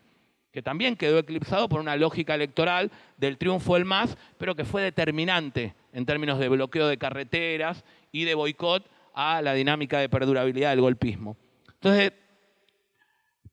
que 0.51 0.61
también 0.61 0.95
quedó 0.95 1.19
eclipsado 1.19 1.69
por 1.69 1.79
una 1.79 1.95
lógica 1.95 2.35
electoral 2.35 2.91
del 3.17 3.37
triunfo 3.37 3.75
del 3.75 3.85
MAS, 3.85 4.17
pero 4.37 4.55
que 4.55 4.65
fue 4.65 4.81
determinante 4.81 5.75
en 5.93 6.05
términos 6.05 6.39
de 6.39 6.49
bloqueo 6.49 6.87
de 6.87 6.97
carreteras 6.97 7.83
y 8.11 8.23
de 8.23 8.35
boicot 8.35 8.89
a 9.13 9.41
la 9.41 9.53
dinámica 9.53 9.99
de 9.99 10.09
perdurabilidad 10.09 10.71
del 10.71 10.81
golpismo. 10.81 11.37
Entonces, 11.73 12.13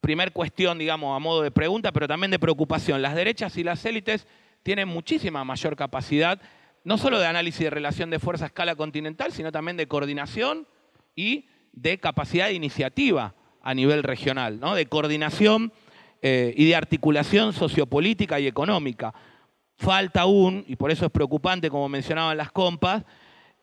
primer 0.01 0.33
cuestión, 0.33 0.79
digamos, 0.79 1.15
a 1.17 1.19
modo 1.19 1.43
de 1.43 1.51
pregunta, 1.51 1.93
pero 1.93 2.09
también 2.09 2.31
de 2.31 2.39
preocupación. 2.39 3.03
Las 3.03 3.15
derechas 3.15 3.57
y 3.57 3.65
las 3.65 3.85
élites 3.85 4.27
tienen 4.63 4.89
muchísima 4.89 5.45
mayor 5.45 5.77
capacidad, 5.77 6.41
no 6.89 6.97
solo 6.97 7.19
de 7.19 7.27
análisis 7.27 7.61
de 7.61 7.69
relación 7.69 8.09
de 8.09 8.19
fuerza 8.19 8.47
a 8.47 8.47
escala 8.47 8.75
continental, 8.75 9.31
sino 9.31 9.53
también 9.53 9.77
de 9.77 9.87
coordinación 9.87 10.67
y 11.15 11.45
de 11.75 11.99
capacidad 11.99 12.47
de 12.47 12.55
iniciativa 12.55 13.35
a 13.61 13.75
nivel 13.75 14.03
regional, 14.03 14.59
¿no? 14.59 14.75
de 14.75 14.87
coordinación 14.87 15.71
eh, 16.23 16.55
y 16.57 16.67
de 16.67 16.75
articulación 16.75 17.53
sociopolítica 17.53 18.41
y 18.41 18.47
económica. 18.47 19.13
Falta 19.77 20.23
aún, 20.23 20.65
y 20.67 20.77
por 20.77 20.91
eso 20.91 21.05
es 21.05 21.13
preocupante, 21.13 21.69
como 21.69 21.91
mencionaban 21.91 22.39
las 22.39 22.53
compas, 22.53 23.05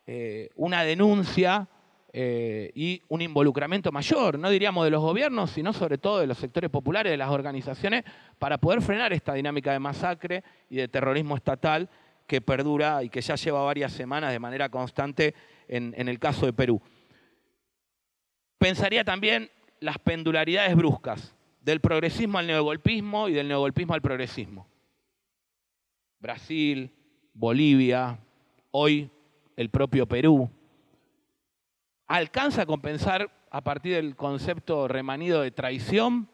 eh, 0.06 0.50
una 0.54 0.84
denuncia 0.84 1.66
eh, 2.12 2.70
y 2.76 3.02
un 3.08 3.22
involucramiento 3.22 3.90
mayor, 3.90 4.38
no 4.38 4.50
diríamos 4.50 4.84
de 4.84 4.92
los 4.92 5.02
gobiernos, 5.02 5.50
sino 5.50 5.72
sobre 5.72 5.98
todo 5.98 6.20
de 6.20 6.28
los 6.28 6.38
sectores 6.38 6.70
populares, 6.70 7.10
de 7.10 7.16
las 7.16 7.30
organizaciones, 7.30 8.04
para 8.38 8.58
poder 8.58 8.82
frenar 8.82 9.12
esta 9.12 9.34
dinámica 9.34 9.72
de 9.72 9.80
masacre 9.80 10.44
y 10.70 10.76
de 10.76 10.86
terrorismo 10.86 11.34
estatal 11.34 11.90
que 12.26 12.40
perdura 12.40 13.02
y 13.04 13.08
que 13.08 13.20
ya 13.20 13.36
lleva 13.36 13.62
varias 13.62 13.92
semanas 13.92 14.32
de 14.32 14.38
manera 14.38 14.68
constante 14.68 15.34
en, 15.68 15.94
el 16.08 16.18
caso 16.18 16.46
de 16.46 16.52
Perú. 16.52 16.80
Pensaría 18.58 19.04
también 19.04 19.50
las 19.80 19.98
pendularidades 19.98 20.74
bruscas 20.74 21.34
del 21.60 21.80
progresismo 21.80 22.38
al 22.38 22.46
neogolpismo 22.46 23.28
y 23.28 23.32
del 23.32 23.48
neogolpismo 23.48 23.94
al 23.94 24.02
progresismo. 24.02 24.66
Brasil, 26.18 26.90
Bolivia, 27.34 28.18
hoy 28.70 29.10
el 29.56 29.70
propio 29.70 30.06
Perú, 30.06 30.50
alcanza 32.06 32.62
a 32.62 32.66
compensar 32.66 33.30
a 33.50 33.62
partir 33.62 33.94
del 33.94 34.16
concepto 34.16 34.88
remanido 34.88 35.42
de 35.42 35.50
traición 35.50 36.28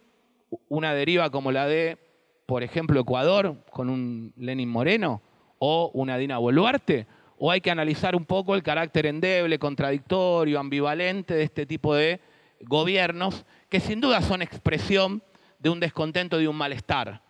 una 0.69 0.95
deriva 0.95 1.31
como 1.31 1.51
la 1.51 1.67
de, 1.67 1.99
por 2.47 2.63
ejemplo, 2.63 3.01
Ecuador 3.01 3.65
con 3.71 3.89
un 3.89 4.33
Lenin 4.37 4.69
Moreno 4.69 5.23
o 5.65 5.93
una 5.95 6.19
Dina 6.19 6.39
Boluarte? 6.39 7.07
¿O 7.39 7.49
hay 7.49 7.61
que 7.61 7.71
analizar 7.71 8.17
un 8.17 8.25
poco 8.25 8.57
el 8.57 8.65
carácter 8.65 9.07
endeble, 9.07 9.61
contradictorio, 9.61 10.59
ambivalente 10.59 11.35
de 11.35 11.45
este 11.45 11.67
tipo 11.67 11.95
de 11.95 12.21
gobiernos 12.63 13.45
que 13.69 13.79
sin 13.79 14.01
duda 14.01 14.23
son 14.23 14.43
expresión 14.43 15.23
de 15.61 15.71
un 15.71 15.79
descontento, 15.79 16.37
de 16.37 16.49
un 16.49 16.57
malestar? 16.57 17.23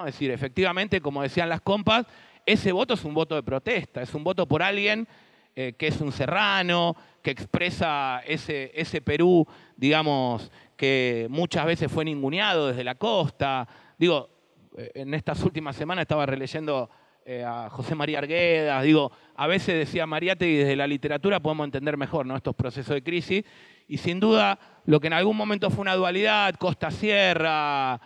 Es 0.00 0.04
decir, 0.04 0.30
efectivamente, 0.30 1.00
como 1.00 1.22
decían 1.22 1.48
las 1.48 1.62
compas, 1.62 2.04
ese 2.44 2.70
voto 2.70 2.92
es 2.92 3.04
un 3.06 3.14
voto 3.14 3.34
de 3.34 3.42
protesta, 3.42 4.02
es 4.02 4.12
un 4.12 4.24
voto 4.24 4.46
por 4.46 4.62
alguien 4.62 5.08
eh, 5.56 5.72
que 5.78 5.86
es 5.86 6.02
un 6.02 6.12
serrano, 6.12 6.94
que 7.22 7.30
expresa 7.30 8.20
ese, 8.26 8.72
ese 8.74 9.00
Perú, 9.00 9.46
digamos, 9.74 10.52
que 10.76 11.28
muchas 11.30 11.64
veces 11.64 11.90
fue 11.90 12.04
ninguneado 12.04 12.68
desde 12.68 12.84
la 12.84 12.96
costa. 12.96 13.66
Digo, 13.96 14.28
eh, 14.76 14.90
en 14.96 15.14
estas 15.14 15.42
últimas 15.42 15.76
semanas 15.76 16.02
estaba 16.02 16.26
releyendo 16.26 16.90
eh, 17.24 17.44
a 17.44 17.68
José 17.70 17.94
María 17.94 18.18
Arguedas, 18.18 18.82
digo, 18.82 19.12
a 19.36 19.46
veces 19.46 19.74
decía 19.74 20.06
Mariate 20.06 20.48
y 20.48 20.56
desde 20.56 20.76
la 20.76 20.86
literatura 20.86 21.40
podemos 21.40 21.64
entender 21.64 21.96
mejor 21.96 22.26
estos 22.34 22.54
procesos 22.54 22.94
de 22.94 23.02
crisis, 23.02 23.44
y 23.88 23.98
sin 23.98 24.20
duda 24.20 24.58
lo 24.86 25.00
que 25.00 25.08
en 25.08 25.14
algún 25.14 25.36
momento 25.36 25.70
fue 25.70 25.82
una 25.82 25.96
dualidad, 25.96 26.54
costa-sierra, 26.54 28.00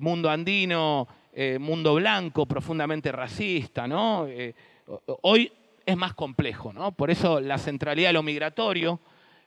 mundo 0.00 0.30
andino, 0.30 1.08
mundo 1.58 1.94
blanco, 1.94 2.46
profundamente 2.46 3.10
racista, 3.10 3.88
¿no? 3.88 4.28
hoy 5.22 5.52
es 5.86 5.96
más 5.96 6.14
complejo. 6.14 6.72
¿no? 6.72 6.92
Por 6.92 7.10
eso 7.10 7.40
la 7.40 7.58
centralidad 7.58 8.10
de 8.10 8.14
lo 8.14 8.22
migratorio, 8.22 9.00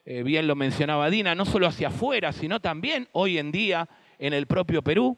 eh, 0.05 0.23
bien 0.23 0.47
lo 0.47 0.55
mencionaba 0.55 1.09
Dina, 1.09 1.35
no 1.35 1.45
solo 1.45 1.67
hacia 1.67 1.87
afuera, 1.87 2.31
sino 2.31 2.59
también 2.59 3.07
hoy 3.11 3.37
en 3.37 3.51
día 3.51 3.87
en 4.19 4.33
el 4.33 4.47
propio 4.47 4.81
Perú. 4.81 5.17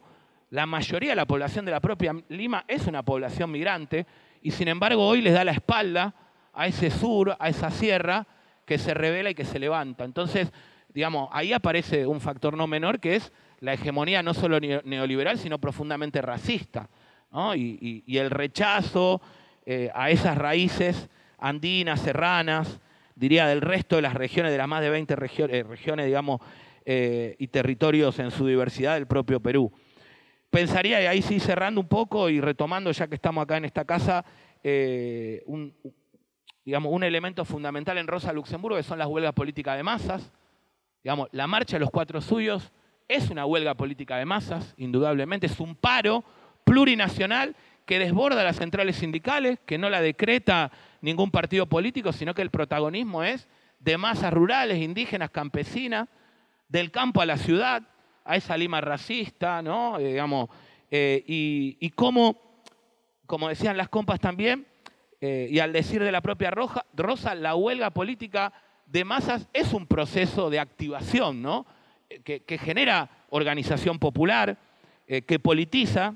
La 0.50 0.66
mayoría 0.66 1.10
de 1.10 1.16
la 1.16 1.26
población 1.26 1.66
de 1.66 1.72
la 1.72 1.82
propia 1.82 2.16
Lima 2.30 2.64
es 2.68 2.88
una 2.88 3.04
población 3.04 3.52
migrante 3.52 4.06
y 4.42 4.52
sin 4.52 4.70
embargo 4.70 5.06
hoy 5.06 5.22
les 5.22 5.34
da 5.34 5.44
la 5.44 5.52
espalda 5.52 6.14
a 6.54 6.68
ese 6.68 6.90
sur, 6.90 7.36
a 7.38 7.50
esa 7.50 7.70
sierra 7.70 8.26
que 8.66 8.78
se 8.78 8.94
revela 8.94 9.30
y 9.30 9.36
que 9.36 9.46
se 9.46 9.60
levanta. 9.60 10.06
Entonces, 10.06 10.52
digamos, 10.94 11.30
ahí 11.32 11.54
aparece 11.54 12.08
un 12.08 12.22
factor 12.22 12.56
no 12.56 12.66
menor 12.66 13.00
que 13.00 13.16
es 13.16 13.32
la 13.60 13.74
hegemonía 13.74 14.24
no 14.24 14.34
solo 14.34 14.60
neoliberal, 14.60 15.38
sino 15.38 15.60
profundamente 15.60 16.22
racista. 16.22 16.90
y, 17.56 18.18
el 18.18 18.30
rechazo 18.30 19.22
eh, 19.66 19.92
a 19.94 20.10
esas 20.12 20.38
raíces 20.38 21.10
andinas, 21.40 22.02
serranas, 22.02 22.80
diría 23.16 23.48
del 23.48 23.62
resto 23.62 23.96
de 23.98 24.02
las 24.04 24.14
regiones, 24.14 24.52
de 24.52 24.58
las 24.58 24.68
más 24.68 24.82
de 24.82 24.90
20 24.90 25.14
eh, 25.14 25.64
regiones, 25.64 26.06
digamos, 26.06 26.40
eh, 26.86 27.36
y 27.38 27.48
territorios 27.48 28.18
en 28.20 28.32
su 28.32 28.48
diversidad 28.48 28.94
del 28.94 29.08
propio 29.08 29.40
Perú. 29.40 29.72
Pensaría, 30.50 31.02
y 31.02 31.06
ahí 31.06 31.22
sí 31.22 31.40
cerrando 31.40 31.82
un 31.82 31.88
poco 31.88 32.30
y 32.30 32.40
retomando 32.40 32.92
ya 32.92 33.08
que 33.08 33.16
estamos 33.16 33.44
acá 33.44 33.58
en 33.58 33.66
esta 33.66 33.86
casa, 33.86 34.24
un, 35.46 35.74
digamos, 36.64 36.92
un 36.92 37.04
elemento 37.04 37.46
fundamental 37.46 37.98
en 37.98 38.08
Rosa 38.08 38.34
Luxemburgo, 38.34 38.78
que 38.78 38.84
son 38.84 39.00
las 39.00 39.08
huelgas 39.08 39.34
políticas 39.34 39.78
de 39.78 39.84
masas. 39.84 40.32
Digamos, 41.04 41.30
la 41.32 41.48
marcha 41.48 41.76
de 41.76 41.82
los 41.82 41.92
cuatro 41.92 42.22
suyos 42.22 42.72
es 43.08 43.30
una 43.30 43.46
huelga 43.46 43.76
política 43.76 44.18
de 44.18 44.26
masas, 44.26 44.74
indudablemente, 44.78 45.48
es 45.48 45.60
un 45.60 45.76
paro 45.76 46.24
plurinacional 46.66 47.56
que 47.86 48.00
desborda 48.00 48.44
las 48.44 48.58
centrales 48.58 48.98
sindicales, 48.98 49.60
que 49.66 49.78
no 49.78 49.90
la 49.90 50.02
decreta 50.02 50.72
ningún 51.00 51.32
partido 51.32 51.68
político, 51.68 52.12
sino 52.12 52.34
que 52.34 52.42
el 52.42 52.50
protagonismo 52.50 53.24
es 53.24 53.48
de 53.80 53.98
masas 53.98 54.34
rurales, 54.34 54.80
indígenas, 54.80 55.30
campesinas, 55.30 56.10
del 56.68 56.92
campo 56.92 57.22
a 57.22 57.26
la 57.26 57.38
ciudad, 57.38 57.84
a 58.28 58.36
esa 58.36 58.58
Lima 58.58 58.82
racista, 58.82 59.62
¿no? 59.62 59.98
Eh, 60.00 60.10
digamos, 60.10 60.50
eh, 60.92 61.24
y, 61.26 61.90
cómo, 61.92 62.62
como 63.26 63.48
decían 63.48 63.78
las 63.78 63.90
compas 63.90 64.20
también, 64.20 64.68
eh, 65.20 65.48
y 65.50 65.60
al 65.60 65.74
decir 65.74 66.04
de 66.04 66.12
la 66.12 66.22
propia 66.22 66.52
Rosa, 66.52 67.36
la 67.36 67.56
huelga 67.56 67.90
política 67.90 68.54
de 68.86 69.04
masas 69.04 69.48
es 69.54 69.74
un 69.74 69.88
proceso 69.88 70.50
de 70.50 70.60
activación, 70.60 71.42
¿no? 71.42 71.66
que, 72.24 72.44
que 72.44 72.58
genera 72.58 73.10
organización 73.30 74.00
popular, 74.00 74.58
que 75.06 75.40
politiza, 75.40 76.16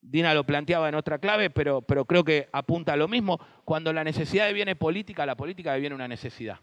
Dina 0.00 0.32
lo 0.32 0.44
planteaba 0.44 0.88
en 0.88 0.94
otra 0.94 1.18
clave, 1.18 1.50
pero, 1.50 1.82
pero 1.82 2.04
creo 2.04 2.24
que 2.24 2.48
apunta 2.52 2.94
a 2.94 2.96
lo 2.96 3.08
mismo. 3.08 3.38
Cuando 3.64 3.92
la 3.92 4.04
necesidad 4.04 4.46
deviene 4.46 4.76
política, 4.76 5.26
la 5.26 5.36
política 5.36 5.72
deviene 5.72 5.94
una 5.94 6.08
necesidad. 6.08 6.60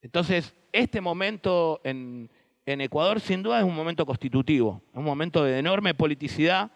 Entonces, 0.00 0.54
este 0.72 1.00
momento 1.00 1.80
en, 1.84 2.30
en 2.72 2.82
Ecuador 2.82 3.18
sin 3.20 3.42
duda 3.42 3.58
es 3.58 3.64
un 3.64 3.74
momento 3.74 4.04
constitutivo, 4.04 4.82
un 4.92 5.04
momento 5.04 5.42
de 5.42 5.58
enorme 5.58 5.94
politicidad, 5.94 6.70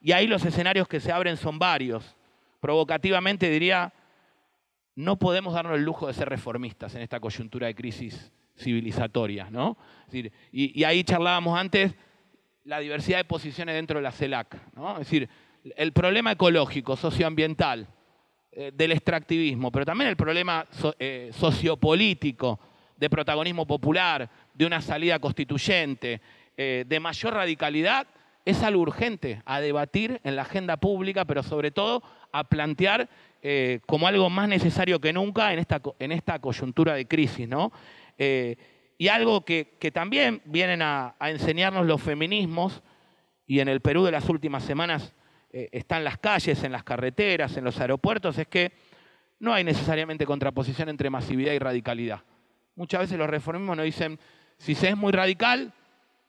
y 0.00 0.12
ahí 0.12 0.26
los 0.26 0.44
escenarios 0.44 0.86
que 0.86 1.00
se 1.00 1.12
abren 1.12 1.38
son 1.38 1.58
varios. 1.58 2.14
Provocativamente 2.60 3.48
diría, 3.48 3.92
no 4.94 5.18
podemos 5.18 5.54
darnos 5.54 5.76
el 5.76 5.82
lujo 5.82 6.06
de 6.06 6.12
ser 6.12 6.28
reformistas 6.28 6.94
en 6.94 7.00
esta 7.00 7.20
coyuntura 7.20 7.68
de 7.68 7.74
crisis 7.74 8.30
civilizatoria, 8.54 9.48
¿no? 9.50 9.78
y, 10.52 10.84
ahí 10.84 11.02
charlábamos 11.04 11.58
antes 11.58 11.94
la 12.64 12.78
diversidad 12.78 13.16
de 13.16 13.24
posiciones 13.24 13.74
dentro 13.74 13.98
de 13.98 14.02
la 14.02 14.12
CELAC. 14.12 14.54
Es 14.54 14.98
decir, 14.98 15.30
el 15.74 15.92
problema 15.94 16.32
ecológico, 16.32 16.96
socioambiental, 16.96 17.88
eh, 18.52 18.72
del 18.74 18.92
extractivismo, 18.92 19.72
pero 19.72 19.86
también 19.86 20.10
el 20.10 20.16
problema 20.16 20.66
eh, 20.98 21.30
sociopolítico, 21.32 22.60
de 23.00 23.10
protagonismo 23.10 23.66
popular, 23.66 24.30
de 24.54 24.66
una 24.66 24.80
salida 24.80 25.18
constituyente, 25.18 26.20
eh, 26.56 26.84
de 26.86 27.00
mayor 27.00 27.34
radicalidad, 27.34 28.06
es 28.44 28.62
algo 28.62 28.82
urgente 28.82 29.42
a 29.44 29.60
debatir 29.60 30.20
en 30.22 30.36
la 30.36 30.42
agenda 30.42 30.76
pública, 30.76 31.24
pero 31.24 31.42
sobre 31.42 31.72
todo 31.72 32.02
a 32.32 32.44
plantear 32.44 33.08
como 33.86 34.06
algo 34.06 34.28
más 34.28 34.48
necesario 34.48 35.00
que 35.00 35.14
nunca 35.14 35.52
en 35.54 35.58
esta, 35.58 35.80
en 35.98 36.12
esta 36.12 36.38
coyuntura 36.38 36.92
de 36.94 37.06
crisis. 37.06 37.48
¿no? 37.48 37.72
Y 39.00 39.08
algo 39.08 39.46
que, 39.46 39.90
también 39.94 40.42
vienen 40.44 40.82
a, 40.82 41.14
enseñarnos 41.20 41.86
los 41.86 42.02
feminismos, 42.02 42.82
y 43.46 43.60
en 43.60 43.68
el 43.68 43.80
Perú 43.80 44.04
de 44.04 44.12
las 44.12 44.28
últimas 44.28 44.62
semanas 44.62 45.14
eh, 45.54 45.70
están 45.72 46.04
las 46.04 46.18
calles, 46.18 46.62
en 46.64 46.70
las 46.70 46.84
carreteras, 46.84 47.56
en 47.56 47.64
los 47.64 47.80
aeropuertos, 47.80 48.36
es 48.36 48.46
que 48.46 48.72
no 49.38 49.54
hay 49.54 49.64
necesariamente 49.64 50.26
contraposición 50.26 50.90
entre 50.90 51.08
masividad 51.08 51.54
y 51.54 51.58
radicalidad. 51.58 52.20
Muchas 52.80 53.00
veces 53.00 53.18
los 53.18 53.28
reformismos 53.28 53.76
nos 53.76 53.84
dicen, 53.84 54.18
Si 54.56 54.74
se 54.74 54.88
es 54.88 54.96
muy 54.96 55.12
radical, 55.12 55.74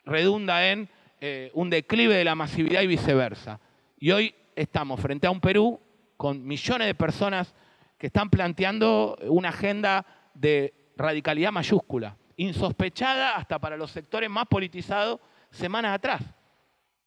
redunda 0.03 0.69
en 0.69 0.89
eh, 1.21 1.49
un 1.53 1.69
declive 1.69 2.13
de 2.13 2.25
la 2.25 2.35
masividad 2.35 2.81
y 2.81 2.87
viceversa. 2.87 3.61
Y 3.97 4.11
hoy 4.11 4.35
estamos 4.53 4.99
frente 4.99 5.27
a 5.27 5.31
un 5.31 5.39
Perú 5.39 5.79
con 6.17 6.45
millones 6.45 6.87
de 6.87 6.93
personas 6.93 7.55
que 7.97 8.07
están 8.07 8.29
planteando 8.29 9.17
una 9.29 9.47
agenda 9.47 10.05
de 10.33 10.73
radicalidad 10.97 11.53
mayúscula, 11.53 12.17
insospechada 12.35 13.37
hasta 13.37 13.57
para 13.57 13.77
los 13.77 13.89
sectores 13.89 14.29
más 14.29 14.45
politizados 14.47 15.21
semanas 15.51 15.95
atrás. 15.95 16.21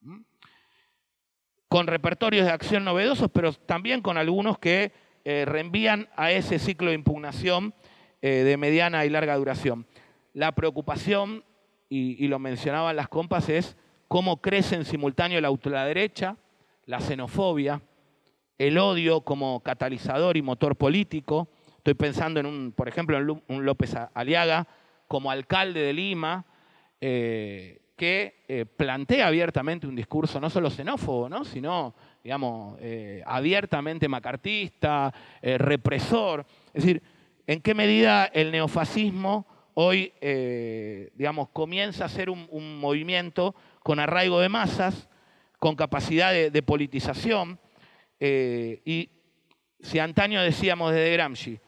¿Mm? 0.00 0.22
Con 1.68 1.86
repertorios 1.86 2.46
de 2.46 2.52
acción 2.52 2.82
novedosos, 2.82 3.30
pero 3.30 3.52
también 3.52 4.00
con 4.00 4.16
algunos 4.16 4.58
que 4.58 4.90
eh, 5.22 5.44
reenvían 5.44 6.08
a 6.16 6.30
ese 6.30 6.58
ciclo 6.58 6.88
de 6.88 6.94
impugnación 6.94 7.74
eh, 8.26 8.42
de 8.42 8.56
mediana 8.56 9.04
y 9.04 9.10
larga 9.10 9.36
duración. 9.36 9.86
La 10.32 10.52
preocupación, 10.52 11.44
y, 11.90 12.26
lo 12.26 12.38
mencionaban 12.38 12.96
las 12.96 13.08
compas, 13.08 13.50
es 13.50 13.76
cómo 14.08 14.40
crece 14.40 14.76
en 14.76 14.86
simultáneo 14.86 15.42
la 15.42 15.50
ultraderecha, 15.50 16.38
la 16.86 17.00
xenofobia, 17.00 17.82
el 18.56 18.78
odio 18.78 19.20
como 19.20 19.60
catalizador 19.60 20.38
y 20.38 20.42
motor 20.42 20.74
político. 20.74 21.48
Estoy 21.76 21.92
pensando 21.92 22.40
en 22.40 22.46
un, 22.46 22.72
por 22.72 22.88
ejemplo, 22.88 23.18
en 23.18 23.42
un 23.46 23.66
López 23.66 23.94
Aliaga 24.14 24.66
como 25.06 25.30
alcalde 25.30 25.80
de 25.80 25.92
Lima, 25.92 26.46
eh, 27.02 27.82
que 27.94 28.42
eh, 28.48 28.64
plantea 28.64 29.26
abiertamente 29.26 29.86
un 29.86 29.96
discurso 29.96 30.40
no 30.40 30.48
solo 30.48 30.70
xenófobo, 30.70 31.28
¿no? 31.28 31.44
sino, 31.44 31.94
digamos, 32.22 32.78
abiertamente 33.26 34.08
macartista, 34.08 35.12
represor. 35.42 36.46
Es 36.72 36.84
decir, 36.84 37.02
¿en 37.46 37.60
qué 37.60 37.74
medida 37.74 38.24
el 38.26 38.52
neofascismo 38.52 39.46
hoy, 39.74 40.12
digamos, 41.14 41.48
comienza 41.50 42.04
a 42.04 42.08
ser 42.08 42.30
un, 42.30 42.78
movimiento 42.78 43.54
con 43.82 43.98
arraigo 44.00 44.40
de 44.40 44.48
masas, 44.48 45.08
con 45.58 45.76
capacidad 45.76 46.32
de 46.32 46.62
politización? 46.62 47.58
y 48.20 49.10
si 49.80 49.98
antaño 49.98 50.40
decíamos 50.40 50.92
desde 50.92 51.12
Gramsci, 51.12 51.60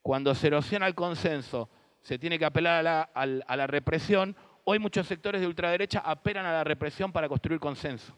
cuando 0.00 0.34
se 0.34 0.46
erosiona 0.46 0.86
el 0.86 0.94
consenso, 0.94 1.68
se 2.02 2.18
tiene 2.18 2.38
que 2.38 2.44
apelar 2.44 2.86
a 2.86 3.26
la, 3.56 3.66
represión, 3.66 4.36
hoy 4.64 4.78
muchos 4.78 5.06
sectores 5.06 5.40
de 5.40 5.46
ultraderecha 5.46 6.00
apelan 6.00 6.46
a 6.46 6.52
la 6.52 6.62
represión 6.62 7.10
para 7.10 7.28
construir 7.28 7.58
consenso. 7.58 8.14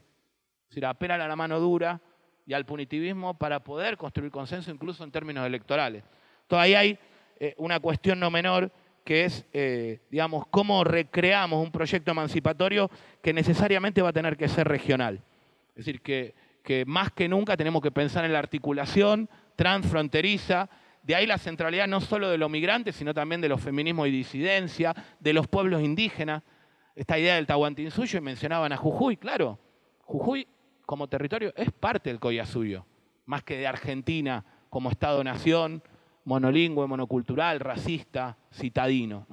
Es 0.64 0.70
decir, 0.70 0.84
apelan 0.84 1.20
a 1.20 1.28
la 1.28 1.36
mano 1.36 1.60
dura 1.60 2.00
y 2.44 2.52
al 2.52 2.66
punitivismo 2.66 3.38
para 3.38 3.60
poder 3.60 3.96
construir 3.96 4.30
consenso 4.30 4.70
incluso 4.70 5.04
en 5.04 5.12
términos 5.12 5.46
electorales. 5.46 6.02
Todavía 6.46 6.80
hay 6.80 6.98
eh, 7.38 7.54
una 7.58 7.80
cuestión 7.80 8.20
no 8.20 8.30
menor 8.30 8.70
que 9.04 9.24
es, 9.24 9.46
eh, 9.52 10.00
digamos, 10.10 10.46
cómo 10.50 10.82
recreamos 10.82 11.64
un 11.64 11.70
proyecto 11.70 12.10
emancipatorio 12.10 12.90
que 13.22 13.32
necesariamente 13.32 14.02
va 14.02 14.08
a 14.08 14.12
tener 14.12 14.36
que 14.36 14.48
ser 14.48 14.66
regional. 14.66 15.22
Es 15.70 15.86
decir, 15.86 16.02
que, 16.02 16.34
más 16.86 17.12
que 17.12 17.28
nunca 17.28 17.56
tenemos 17.56 17.80
que 17.80 17.92
pensar 17.92 18.24
en 18.24 18.32
la 18.32 18.40
articulación 18.40 19.30
transfronteriza 19.54 20.68
de 21.04 21.14
ahí 21.14 21.24
la 21.24 21.38
centralidad 21.38 21.86
no 21.86 22.00
solo 22.00 22.28
de 22.28 22.36
los 22.36 22.50
migrantes, 22.50 22.96
sino 22.96 23.14
también 23.14 23.40
de 23.40 23.48
los 23.48 23.60
feminismos 23.60 24.08
y 24.08 24.10
disidencia, 24.10 24.92
de 25.20 25.32
los 25.32 25.46
pueblos 25.46 25.80
indígenas. 25.80 26.42
Esta 26.96 27.16
idea 27.16 27.36
del 27.36 27.46
Tahuantinsuyo 27.46 28.18
y 28.18 28.22
mencionaban 28.22 28.72
a 28.72 28.76
Jujuy, 28.76 29.16
claro. 29.16 29.56
Jujuy 30.00 30.48
como 30.84 31.06
territorio 31.06 31.52
es 31.56 31.70
parte 31.70 32.10
del 32.10 32.18
Collasuyo, 32.18 32.84
más 33.24 33.44
que 33.44 33.56
de 33.56 33.68
Argentina 33.68 34.44
como 34.68 34.90
Estado-nación, 34.90 35.80
monolingüe, 36.26 36.86
monocultural, 36.86 37.58
racista, 37.58 38.36
citadino. 38.52 39.26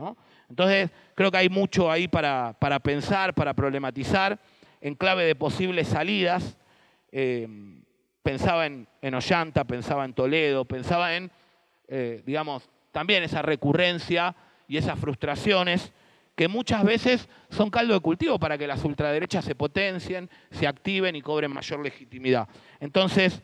Entonces, 0.49 0.89
creo 1.13 1.29
que 1.29 1.37
hay 1.37 1.49
mucho 1.49 1.91
ahí 1.91 2.07
para, 2.07 2.55
pensar, 2.81 3.33
para 3.33 3.53
problematizar, 3.53 4.39
en 4.79 4.95
clave 4.95 5.25
de 5.25 5.35
posibles 5.35 5.89
salidas. 5.89 6.57
Eh, 7.11 7.47
pensaba 8.23 8.65
en, 8.65 8.87
en 9.01 9.13
Ollanta, 9.13 9.65
pensaba 9.65 10.05
en 10.05 10.13
Toledo, 10.13 10.65
pensaba 10.65 11.15
en 11.15 11.29
eh, 11.87 12.23
digamos, 12.25 12.69
también 12.91 13.23
esa 13.23 13.41
recurrencia 13.41 14.35
y 14.67 14.77
esas 14.77 14.97
frustraciones 14.97 15.91
que 16.35 16.47
muchas 16.47 16.83
veces 16.83 17.29
son 17.49 17.69
caldo 17.69 17.93
de 17.93 17.99
cultivo 17.99 18.39
para 18.39 18.57
que 18.57 18.65
las 18.65 18.83
ultraderechas 18.83 19.45
se 19.45 19.53
potencien, 19.53 20.29
se 20.49 20.65
activen 20.65 21.15
y 21.15 21.21
cobren 21.21 21.53
mayor 21.53 21.81
legitimidad. 21.81 22.47
Entonces, 22.79 23.43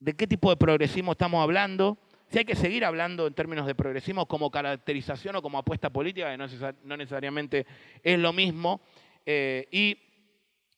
¿de 0.00 0.14
qué 0.14 0.26
tipo 0.26 0.50
de 0.50 0.56
progresismo 0.56 1.12
estamos 1.12 1.42
hablando? 1.42 1.98
Si 2.30 2.38
hay 2.38 2.44
que 2.44 2.56
seguir 2.56 2.84
hablando 2.84 3.26
en 3.26 3.34
términos 3.34 3.66
de 3.66 3.74
progresismo 3.74 4.26
como 4.26 4.50
caracterización 4.50 5.36
o 5.36 5.42
como 5.42 5.58
apuesta 5.58 5.90
política, 5.90 6.30
que 6.30 6.38
no, 6.84 6.96
necesariamente 6.96 7.66
es 8.02 8.18
lo 8.18 8.32
mismo, 8.32 8.80
eh, 9.26 9.68
y 9.70 9.98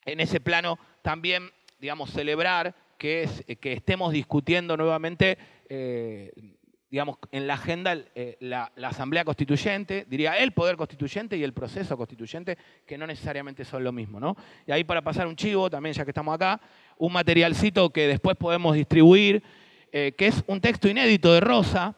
en 0.05 0.21
ese 0.21 0.41
plano 0.41 0.79
también, 1.03 1.51
digamos, 1.79 2.11
celebrar 2.11 2.75
que, 2.99 3.29
que 3.61 3.73
estemos 3.73 4.13
discutiendo 4.13 4.77
nuevamente 4.77 5.39
eh, 5.69 6.33
digamos, 6.93 7.17
en 7.31 7.47
la 7.47 7.55
agenda 7.55 7.97
eh, 8.15 8.37
la, 8.41 8.71
Asamblea 8.83 9.25
Constituyente, 9.25 10.05
diría 10.11 10.37
el 10.37 10.53
Poder 10.53 10.77
Constituyente 10.77 11.39
y 11.39 11.43
el 11.43 11.55
proceso 11.55 11.97
constituyente, 11.97 12.59
que 12.87 12.99
no 12.99 13.07
necesariamente 13.07 13.65
son 13.65 13.83
lo 13.83 13.93
mismo. 13.93 14.21
¿no? 14.21 14.37
Y 14.67 14.73
ahí 14.73 14.85
para 14.85 15.01
pasar 15.01 15.27
un 15.27 15.35
chivo, 15.35 15.71
también 15.71 15.95
ya 15.95 16.05
que 16.05 16.11
estamos 16.11 16.35
acá, 16.35 16.61
un 17.03 17.13
materialcito 17.13 17.91
que 17.91 18.07
después 18.07 18.37
podemos 18.37 18.77
distribuir, 18.77 19.43
eh, 19.91 20.13
que 20.17 20.29
es 20.29 20.45
un 20.47 20.61
texto 20.61 20.89
inédito 20.89 21.33
de 21.33 21.41
Rosa, 21.41 21.97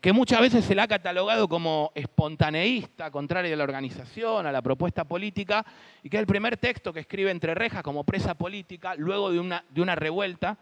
que 0.00 0.12
muchas 0.12 0.40
veces 0.40 0.64
se 0.64 0.74
le 0.74 0.80
ha 0.80 0.86
catalogado 0.86 1.46
como 1.46 1.90
espontaneísta, 1.96 3.10
contrario 3.10 3.52
a 3.52 3.56
la 3.56 3.64
organización, 3.64 4.46
a 4.46 4.52
la 4.52 4.62
propuesta 4.62 5.04
política, 5.04 5.66
y 6.02 6.08
que 6.08 6.16
es 6.16 6.20
el 6.20 6.26
primer 6.26 6.56
texto 6.56 6.92
que 6.92 7.00
escribe 7.00 7.30
entre 7.32 7.54
rejas 7.54 7.82
como 7.82 8.04
presa 8.04 8.34
política, 8.34 8.94
luego 8.94 9.30
de 9.32 9.40
una, 9.40 9.64
de 9.68 9.82
una 9.82 9.94
revuelta 9.94 10.56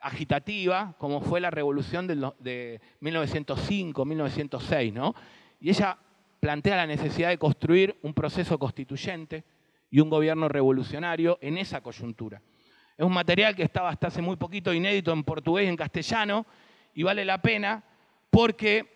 agitativa, 0.00 0.94
como 0.98 1.20
fue 1.20 1.40
la 1.40 1.50
revolución 1.50 2.06
de 2.06 2.80
1905, 3.00 4.04
1906, 4.04 4.92
¿no? 4.92 5.14
Y 5.60 5.70
ella 5.70 5.96
plantea 6.40 6.76
la 6.76 6.86
necesidad 6.86 7.28
de 7.28 7.38
construir 7.38 7.96
un 8.02 8.12
proceso 8.12 8.58
constituyente 8.58 9.44
y 9.90 10.00
un 10.00 10.10
gobierno 10.10 10.48
revolucionario 10.48 11.38
en 11.40 11.56
esa 11.56 11.80
coyuntura. 11.80 12.42
Es 12.96 13.04
un 13.04 13.12
material 13.12 13.56
que 13.56 13.62
estaba 13.62 13.88
hasta 13.88 14.08
hace 14.08 14.20
muy 14.20 14.36
poquito 14.36 14.72
inédito 14.72 15.12
en 15.12 15.24
portugués 15.24 15.66
y 15.66 15.68
en 15.68 15.76
castellano 15.76 16.46
y 16.94 17.02
vale 17.02 17.24
la 17.24 17.40
pena 17.40 17.82
porque, 18.30 18.86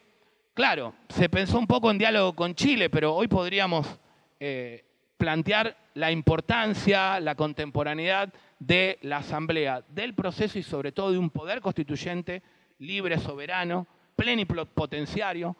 claro, 0.54 0.94
se 1.08 1.28
pensó 1.28 1.58
un 1.58 1.66
poco 1.66 1.90
en 1.90 1.98
diálogo 1.98 2.34
con 2.34 2.54
Chile, 2.54 2.90
pero 2.90 3.14
hoy 3.14 3.28
podríamos 3.28 3.98
eh, 4.38 4.84
plantear 5.16 5.76
la 5.94 6.10
importancia, 6.10 7.18
la 7.20 7.34
contemporaneidad 7.34 8.32
de 8.58 8.98
la 9.02 9.18
Asamblea, 9.18 9.82
del 9.88 10.14
proceso 10.14 10.58
y 10.58 10.62
sobre 10.62 10.92
todo 10.92 11.12
de 11.12 11.18
un 11.18 11.30
poder 11.30 11.60
constituyente 11.60 12.42
libre, 12.78 13.18
soberano, 13.18 13.86
plenipotenciario, 14.14 15.56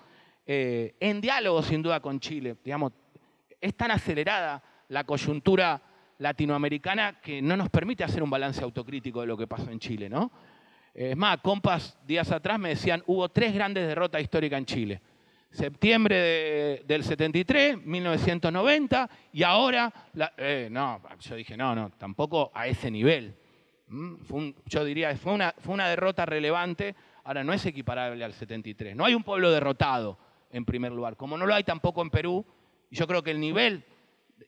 eh, 0.47 0.95
en 1.01 1.21
diálogo 1.21 1.63
sin 1.63 1.83
duda 1.83 2.01
con 2.01 2.21
Chile. 2.21 2.57
Digamos, 2.63 2.93
es 3.61 3.75
tan 3.75 3.91
acelerada 3.91 4.63
la 4.89 5.05
coyuntura 5.05 5.81
latinoamericana 6.19 7.21
que 7.21 7.43
no 7.43 7.57
nos 7.57 7.69
permite 7.69 8.05
hacer 8.05 8.23
un 8.23 8.31
balance 8.31 8.63
autocrítico 8.63 9.21
de 9.21 9.27
lo 9.27 9.37
que 9.37 9.47
pasó 9.47 9.71
en 9.71 9.79
Chile. 9.79 10.09
¿no? 10.09 10.31
Es 10.95 11.17
más, 11.17 11.39
compas 11.39 11.99
días 12.07 12.31
atrás 12.31 12.59
me 12.59 12.71
decían, 12.71 13.03
hubo 13.07 13.29
tres 13.29 13.53
grandes 13.55 13.87
derrotas 13.87 14.23
históricas 14.23 14.59
en 14.59 14.67
Chile 14.67 15.03
septiembre 15.57 16.83
del 16.87 17.03
73, 17.03 17.85
1990, 17.85 19.11
y 19.33 19.43
ahora, 19.43 19.93
eh, 20.37 20.69
no, 20.71 21.01
yo 21.21 21.35
dije, 21.35 21.57
no, 21.57 21.75
no, 21.75 21.91
tampoco 21.91 22.51
a 22.55 22.67
ese 22.67 22.91
nivel. 22.91 23.35
¿Mm? 23.89 24.17
yo 24.67 24.85
diría, 24.85 25.17
fue 25.17 25.33
una, 25.33 25.55
fue 25.59 25.73
una 25.73 25.89
derrota 25.89 26.27
relevante, 26.27 26.97
ahora 27.23 27.45
no 27.45 27.53
es 27.53 27.65
equiparable 27.65 28.25
al 28.25 28.33
73. 28.33 28.97
No 28.97 29.05
hay 29.05 29.15
un 29.15 29.23
pueblo 29.23 29.51
derrotado, 29.51 30.19
en 30.51 30.65
primer 30.65 30.93
lugar, 30.93 31.17
como 31.17 31.39
no 31.39 31.47
lo 31.47 31.55
hay 31.55 31.65
tampoco 31.65 32.03
en 32.03 32.11
Perú, 32.11 32.45
y 32.91 32.97
yo 32.97 33.07
creo 33.07 33.23
que 33.23 33.31
el 33.31 33.41
nivel 33.41 33.85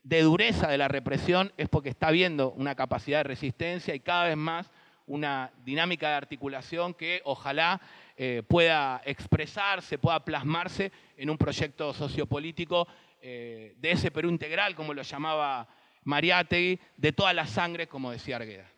de 0.03 0.23
dureza 0.23 0.69
de 0.69 0.79
la 0.79 0.89
represión 0.89 1.53
es 1.57 1.69
porque 1.69 1.89
está 1.89 2.09
habiendo 2.09 2.51
una 2.53 2.75
capacidad 2.75 3.19
de 3.19 3.25
resistencia 3.25 3.95
y 3.95 4.01
cada 4.01 4.25
vez 4.25 4.37
más 4.37 4.71
una 5.07 5.51
dinámica 5.65 6.09
de 6.09 6.15
articulación 6.15 6.95
que 6.95 7.21
ojalá 7.25 7.81
eh, 8.17 8.43
pueda 8.47 9.01
expresarse, 9.05 9.99
pueda 9.99 10.25
plasmarse 10.25 10.93
en 11.17 11.31
un 11.31 11.39
proyecto 11.39 11.95
sociopolítico 11.95 12.87
eh, 13.21 13.75
de 13.79 13.91
ese 13.91 14.11
Perú 14.11 14.29
integral, 14.29 14.75
como 14.75 14.95
lo 14.95 15.03
llamaba 15.03 15.67
Mariátegui, 16.05 16.79
de 16.97 17.13
toda 17.13 17.33
la 17.33 17.47
sangre, 17.47 17.87
como 17.87 18.11
decía 18.11 18.37
Argueda. 18.37 18.69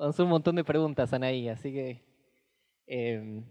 Son 0.00 0.24
un 0.24 0.30
montón 0.30 0.56
de 0.56 0.64
preguntas, 0.64 1.12
Anaí, 1.12 1.50
así 1.50 1.70
que 1.72 2.02
em, 2.86 3.44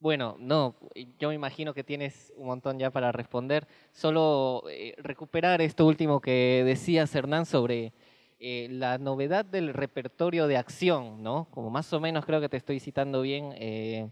bueno, 0.00 0.36
no, 0.38 0.76
yo 1.18 1.30
me 1.30 1.34
imagino 1.34 1.72
que 1.72 1.82
tienes 1.82 2.30
un 2.36 2.46
montón 2.46 2.78
ya 2.78 2.90
para 2.90 3.10
responder. 3.10 3.66
Solo 3.90 4.64
eh, 4.70 4.94
recuperar 4.98 5.62
esto 5.62 5.86
último 5.86 6.20
que 6.20 6.62
decías, 6.64 7.14
Hernán, 7.14 7.46
sobre 7.46 7.94
eh, 8.38 8.68
la 8.70 8.98
novedad 8.98 9.46
del 9.46 9.72
repertorio 9.72 10.46
de 10.46 10.58
acción, 10.58 11.22
¿no? 11.22 11.48
Como 11.50 11.70
más 11.70 11.90
o 11.94 12.00
menos 12.00 12.26
creo 12.26 12.40
que 12.42 12.50
te 12.50 12.58
estoy 12.58 12.78
citando 12.78 13.22
bien, 13.22 13.54
eh, 13.56 14.10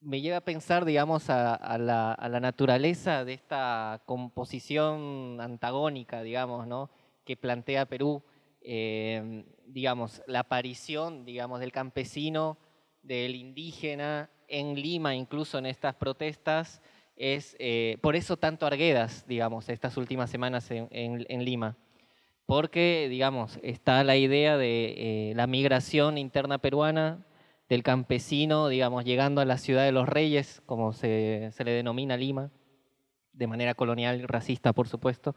me 0.00 0.20
lleva 0.20 0.36
a 0.36 0.44
pensar, 0.44 0.84
digamos, 0.84 1.30
a, 1.30 1.78
la, 1.78 2.40
naturaleza 2.40 3.24
de 3.24 3.32
esta 3.32 4.02
composición 4.04 5.40
antagónica, 5.40 6.22
digamos, 6.22 6.66
¿no? 6.66 6.90
Que 7.24 7.36
plantea 7.36 7.86
Perú, 7.86 8.22
eh, 8.64 9.44
digamos, 9.66 10.22
la 10.26 10.40
aparición, 10.40 11.24
digamos, 11.24 11.60
del 11.60 11.72
campesino, 11.72 12.58
del 13.02 13.34
indígena 13.34 14.30
en 14.48 14.74
Lima, 14.74 15.14
incluso 15.14 15.58
en 15.58 15.66
estas 15.66 15.94
protestas, 15.94 16.80
es 17.16 17.56
por 18.00 18.16
eso 18.16 18.36
tanto 18.36 18.66
Arguedas, 18.66 19.26
digamos, 19.26 19.68
estas 19.68 19.96
últimas 19.96 20.30
semanas 20.30 20.70
en 20.70 21.44
Lima 21.44 21.76
porque, 22.46 23.06
digamos, 23.08 23.58
está 23.62 24.04
la 24.04 24.16
idea 24.16 24.56
de 24.56 25.30
eh, 25.30 25.32
la 25.34 25.46
migración 25.46 26.18
interna 26.18 26.58
peruana 26.58 27.24
del 27.68 27.82
campesino, 27.82 28.68
digamos, 28.68 29.04
llegando 29.04 29.40
a 29.40 29.44
la 29.44 29.56
ciudad 29.56 29.84
de 29.84 29.92
los 29.92 30.08
reyes, 30.08 30.60
como 30.66 30.92
se, 30.92 31.50
le 31.64 31.70
denomina 31.70 32.16
Lima, 32.16 32.50
de 33.32 33.46
manera 33.46 33.74
colonial 33.74 34.20
y 34.20 34.26
racista, 34.26 34.74
por 34.74 34.88
supuesto. 34.88 35.34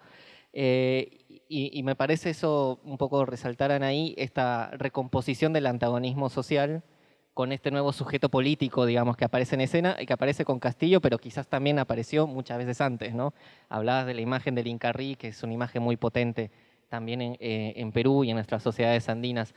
Eh, 0.51 1.24
y, 1.48 1.84
me 1.84 1.96
parece 1.96 2.32
eso 2.32 2.80
un 2.84 2.98
poco 2.98 3.26
resaltar 3.26 3.72
ahí, 3.84 4.16
esta 4.18 4.72
recomposición 4.72 5.54
del 5.54 5.68
antagonismo 5.68 6.30
social 6.30 6.84
con 7.36 7.52
este 7.52 7.70
nuevo 7.70 7.91
sujeto 7.91 8.30
político, 8.30 8.86
digamos, 8.86 9.18
que 9.18 9.26
aparece 9.26 9.56
en 9.56 9.62
escena 9.62 9.98
y 10.00 10.06
que 10.06 10.14
aparece 10.14 10.46
con 10.46 10.60
Castillo, 10.60 11.02
pero 11.02 11.18
quizás 11.18 11.48
también 11.48 11.78
apareció 11.80 12.28
muchas 12.28 12.58
veces 12.58 12.80
antes, 12.80 13.14
¿no? 13.14 13.34
Hablabas 13.68 14.08
de 14.08 14.14
la 14.14 14.22
imagen 14.22 14.56
del 14.56 14.68
Incarrí, 14.68 15.16
que 15.16 15.28
es 15.28 15.43
una 15.43 15.54
imagen 15.54 15.84
muy 15.84 15.98
potente 15.98 16.50
también 16.88 17.22
eh, 17.22 17.74
en, 17.76 17.91
Perú 17.91 18.24
y 18.24 18.30
en 18.30 18.36
nuestras 18.36 18.64
sociedades 18.64 19.10
andinas. 19.10 19.54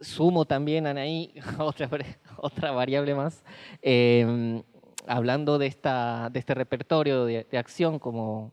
Sumo 0.00 0.44
también, 0.44 0.86
Anaí, 0.86 1.32
otra, 1.58 1.88
otra 2.36 2.72
variable 2.72 3.14
más, 3.14 3.42
em, 3.80 4.62
hablando 5.06 5.58
de, 5.58 5.68
esta, 5.68 6.28
de 6.30 6.40
este 6.40 6.54
repertorio 6.54 7.24
de, 7.24 7.46
acción, 7.58 7.98
como, 7.98 8.52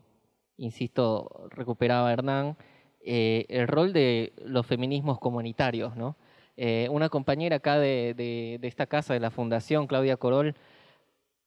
insisto, 0.60 1.48
recuperaba 1.50 2.12
Hernán, 2.12 2.56
eh, 3.02 3.46
el 3.48 3.66
rol 3.66 3.92
de 3.92 4.32
los 4.44 4.66
feminismos 4.66 5.18
comunitarios. 5.18 5.92
Eh, 6.56 6.88
una 6.90 7.08
compañera 7.08 7.56
acá 7.56 7.78
de, 7.78 8.14
de, 8.14 8.68
esta 8.68 8.86
casa, 8.86 9.14
de 9.14 9.20
la 9.20 9.30
Fundación, 9.30 9.86
Claudia 9.86 10.16
Corol, 10.16 10.54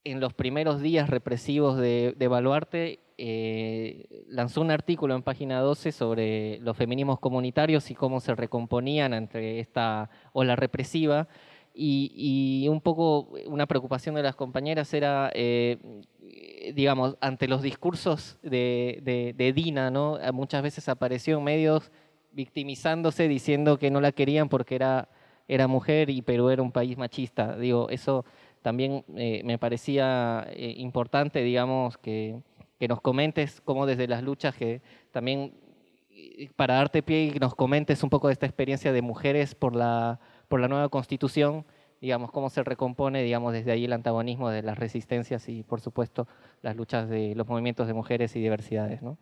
en 0.04 0.20
los 0.20 0.34
primeros 0.34 0.82
días 0.82 1.10
represivos 1.10 1.78
de, 1.78 2.14
de 2.18 2.28
Baluarte, 2.28 3.00
eh, 3.18 4.26
lanzó 4.28 4.62
un 4.62 4.72
artículo 4.72 5.16
en 5.16 5.22
página 5.22 5.60
12 5.60 5.92
sobre 5.92 6.60
los 6.60 6.76
feminismos 6.76 7.20
comunitarios 7.20 7.92
y 7.92 7.96
cómo 7.96 8.20
se 8.20 8.34
recomponían 8.34 9.14
entre 9.14 9.60
esta 9.60 10.10
ola 10.34 10.56
represiva. 10.56 11.28
Y, 11.76 12.68
un 12.70 12.82
poco 12.82 13.30
una 13.48 13.66
preocupación 13.66 14.16
de 14.16 14.24
las 14.24 14.36
compañeras 14.36 14.94
era, 14.94 15.32
eh, 15.34 15.78
digamos, 16.76 17.18
ante 17.20 17.48
los 17.48 17.62
discursos 17.62 18.38
de, 18.44 19.54
Dina, 19.56 19.90
¿no? 19.90 20.20
muchas 20.34 20.62
veces 20.62 20.88
apareció 20.88 21.38
en 21.38 21.44
medios 21.44 21.92
victimizándose, 22.32 23.28
diciendo 23.28 23.78
que 23.78 23.92
no 23.92 24.02
la 24.02 24.12
querían 24.12 24.50
porque 24.50 24.76
era, 24.76 25.10
era 25.48 25.68
mujer 25.68 26.10
y 26.10 26.22
Perú 26.22 26.50
era 26.50 26.62
un 26.62 26.72
país 26.72 26.98
machista. 26.98 27.58
Digo, 27.58 27.90
eso 27.90 28.24
también 28.62 29.04
eh, 29.16 29.42
me 29.44 29.58
parecía 29.58 30.48
importante, 30.56 31.42
digamos, 31.42 31.98
que, 31.98 32.40
que 32.80 32.88
nos 32.88 33.02
comentes 33.02 33.62
cómo 33.62 33.86
desde 33.86 34.08
las 34.08 34.24
luchas 34.24 34.56
que 34.56 34.82
también 35.12 35.54
para 36.56 36.76
darte 36.76 37.04
pie 37.04 37.32
y 37.36 37.40
nos 37.40 37.56
comentes 37.56 38.04
un 38.04 38.10
poco 38.10 38.28
de 38.28 38.34
esta 38.34 38.46
experiencia 38.46 38.94
de 38.94 39.02
mujeres 39.02 39.56
por 39.56 39.76
la, 39.76 40.20
por 40.54 40.60
la 40.60 40.68
nueva 40.68 40.88
constitución, 40.90 41.66
digamos, 42.00 42.30
cómo 42.30 42.48
se 42.52 42.64
recompone, 42.64 43.24
digamos, 43.24 43.54
desde 43.54 43.72
ahí 43.72 43.86
el 43.86 43.94
antagonismo 43.94 44.52
de 44.52 44.62
las 44.62 44.78
resistencias 44.78 45.50
y, 45.50 45.64
por 45.64 45.82
supuesto, 45.82 46.28
las 46.62 46.76
luchas 46.76 47.10
de 47.10 47.34
los 47.34 47.48
movimientos 47.48 47.88
de 47.88 47.96
mujeres 47.96 48.36
y 48.36 48.40
diversidades, 48.40 49.02
¿no? 49.02 49.18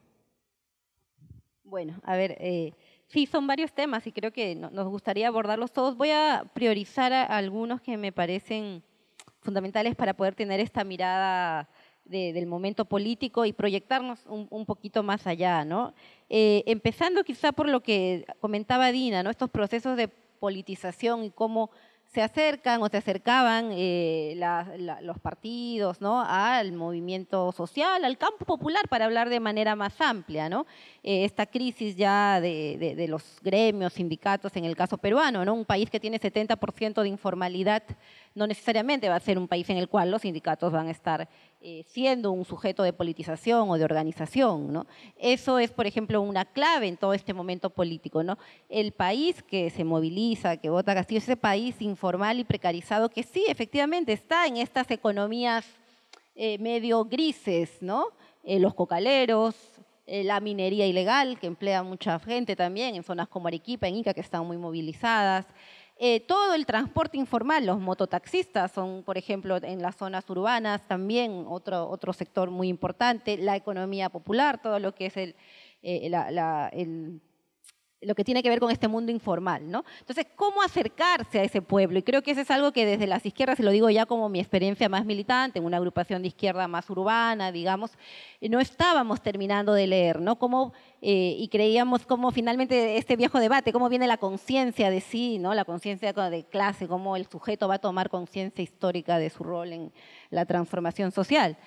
Bueno, 1.63 2.01
a 2.03 2.17
ver, 2.17 2.35
eh, 2.41 2.73
sí, 3.07 3.27
son 3.27 3.47
varios 3.47 3.71
temas 3.71 4.05
y 4.07 4.11
creo 4.11 4.33
que 4.33 4.55
nos 4.55 4.89
gustaría 4.89 5.29
abordarlos 5.29 5.71
todos. 5.71 5.95
Voy 5.95 6.09
a 6.09 6.51
priorizar 6.53 7.13
algunos 7.13 7.79
que 7.79 7.95
me 7.95 8.11
parecen 8.11 8.83
fundamentales 9.39 9.95
para 9.95 10.13
poder 10.13 10.35
tener 10.35 10.59
esta 10.59 10.83
mirada 10.83 11.69
del 12.03 12.45
momento 12.45 12.83
político 12.83 13.45
y 13.45 13.53
proyectarnos 13.53 14.25
un, 14.27 14.65
poquito 14.65 15.01
más 15.01 15.27
allá, 15.27 15.63
¿no? 15.63 15.93
Eh, 16.27 16.63
empezando 16.65 17.23
quizá 17.23 17.53
por 17.53 17.69
lo 17.69 17.79
que 17.79 18.25
comentaba 18.41 18.91
Dina, 18.91 19.23
¿no? 19.23 19.29
Estos 19.29 19.49
procesos 19.49 19.95
de 19.95 20.09
politización 20.41 21.23
y 21.23 21.29
cómo 21.29 21.69
se 22.13 22.21
acercan 22.21 22.81
o 22.81 22.89
se 22.89 22.97
acercaban 22.97 23.69
eh, 23.71 24.35
los 25.01 25.17
partidos 25.19 25.99
al 26.01 26.73
movimiento 26.73 27.53
social, 27.53 28.03
al 28.03 28.17
campo 28.17 28.43
popular, 28.43 28.89
para 28.89 29.05
hablar 29.05 29.29
de 29.29 29.39
manera 29.39 29.77
más 29.77 30.01
amplia. 30.01 30.49
Eh, 31.03 31.23
esta 31.23 31.45
crisis 31.45 31.95
ya 31.95 32.41
de, 32.41 33.05
los 33.07 33.23
gremios, 33.41 33.93
sindicatos, 33.93 34.53
en 34.57 34.65
el 34.65 34.75
caso 34.75 34.97
peruano, 34.97 35.45
¿no? 35.45 35.53
un 35.53 35.63
país 35.63 35.89
que 35.89 36.01
tiene 36.01 36.19
70% 36.19 37.01
de 37.01 37.07
informalidad, 37.07 37.83
no 38.35 38.45
necesariamente 38.45 39.07
va 39.07 39.15
a 39.15 39.21
ser 39.21 39.37
un 39.37 39.47
país 39.47 39.69
en 39.69 39.77
el 39.77 39.87
cual 39.87 40.11
los 40.11 40.23
sindicatos 40.23 40.73
van 40.73 40.87
a 40.87 40.91
estar 40.91 41.29
eh, 41.63 41.85
siendo 41.87 42.31
un 42.31 42.43
sujeto 42.43 42.81
de 42.81 42.91
politización 42.91 43.69
o 43.69 43.77
de 43.77 43.83
organización. 43.83 44.73
¿no? 44.73 44.87
Eso 45.15 45.59
es, 45.59 45.69
por 45.69 45.85
ejemplo, 45.85 46.19
una 46.19 46.43
clave 46.43 46.87
en 46.87 46.97
todo 46.97 47.13
este 47.13 47.35
momento 47.35 47.69
político. 47.69 48.23
¿no? 48.23 48.39
El 48.67 48.93
país 48.93 49.43
que 49.43 49.69
se 49.69 49.83
moviliza, 49.83 50.57
que 50.57 50.71
vota 50.71 50.95
Castillo, 50.95 51.19
es 51.19 51.25
ese 51.25 51.37
país 51.37 51.79
informal 51.79 52.39
y 52.39 52.45
precarizado 52.45 53.09
que 53.09 53.21
sí, 53.21 53.45
efectivamente, 53.47 54.11
está 54.11 54.47
en 54.47 54.57
estas 54.57 54.89
economías 54.89 55.63
eh, 56.35 56.57
medio 56.57 57.05
grises, 57.05 57.77
¿no? 57.79 58.05
Eh, 58.43 58.59
los 58.59 58.73
cocaleros, 58.73 59.55
la 60.07 60.39
minería 60.39 60.87
ilegal, 60.87 61.39
que 61.39 61.47
emplea 61.47 61.83
mucha 61.83 62.19
gente 62.19 62.55
también 62.55 62.95
en 62.95 63.03
zonas 63.03 63.27
como 63.27 63.47
Arequipa, 63.47 63.87
en 63.87 63.97
Ica, 63.97 64.13
que 64.15 64.19
están 64.19 64.45
muy 64.45 64.57
movilizadas, 64.57 65.45
eh, 66.03 66.19
todo 66.21 66.55
el 66.55 66.65
transporte 66.65 67.15
informal, 67.17 67.63
los 67.63 67.79
mototaxistas 67.79 68.71
son, 68.71 69.03
por 69.03 69.19
ejemplo, 69.19 69.57
en 69.61 69.83
las 69.83 69.95
zonas 69.95 70.27
urbanas 70.31 70.87
también 70.87 71.45
otro, 71.47 71.87
otro 71.87 72.11
sector 72.11 72.49
muy 72.49 72.69
importante, 72.69 73.37
la 73.37 73.55
economía 73.55 74.09
popular, 74.09 74.59
todo 74.59 74.79
lo 74.79 74.95
que 74.95 75.05
es 75.05 75.17
el, 75.17 75.35
eh, 75.83 76.09
el 76.73 77.21
lo 78.01 78.15
que 78.15 78.23
tiene 78.23 78.41
que 78.41 78.49
ver 78.49 78.59
con 78.59 78.71
este 78.71 78.87
mundo 78.87 79.11
informal, 79.11 79.69
¿no? 79.69 79.85
Entonces, 79.99 80.25
¿cómo 80.35 80.61
acercarse 80.61 81.39
a 81.39 81.43
ese 81.43 81.61
pueblo? 81.61 81.99
Y 81.99 82.03
creo 82.03 82.21
que 82.23 82.31
eso 82.31 82.41
es 82.41 82.51
algo 82.51 82.71
que 82.71 82.85
desde 82.85 83.07
las 83.07 83.25
izquierdas, 83.25 83.59
y 83.59 83.63
lo 83.63 83.71
digo 83.71 83.89
ya 83.89 84.05
como 84.05 84.27
mi 84.27 84.39
experiencia 84.39 84.89
más 84.89 85.05
militante, 85.05 85.59
en 85.59 85.65
una 85.65 85.77
agrupación 85.77 86.21
de 86.21 86.29
izquierda 86.29 86.67
más 86.67 86.89
urbana, 86.89 87.51
digamos, 87.51 87.91
no 88.41 88.59
estábamos 88.59 89.21
terminando 89.21 89.73
de 89.73 89.87
leer, 89.87 90.19
¿no? 90.19 90.37
Cómo, 90.37 90.73
eh, 91.01 91.35
y 91.37 91.47
creíamos 91.49 92.05
cómo 92.05 92.31
finalmente 92.31 92.97
este 92.97 93.15
viejo 93.15 93.39
debate, 93.39 93.71
cómo 93.71 93.87
viene 93.89 94.07
la 94.07 94.17
conciencia 94.17 94.89
de 94.89 95.01
sí, 95.01 95.37
¿no? 95.37 95.53
La 95.53 95.65
conciencia 95.65 96.11
de 96.11 96.43
clase, 96.43 96.87
cómo 96.87 97.15
el 97.15 97.27
sujeto 97.27 97.67
va 97.67 97.75
a 97.75 97.79
tomar 97.79 98.09
conciencia 98.09 98.63
histórica 98.63 99.19
de 99.19 99.29
su 99.29 99.43
rol 99.43 99.73
en 99.73 99.91
la 100.29 100.45
transformación 100.45 101.11
social. 101.11 101.57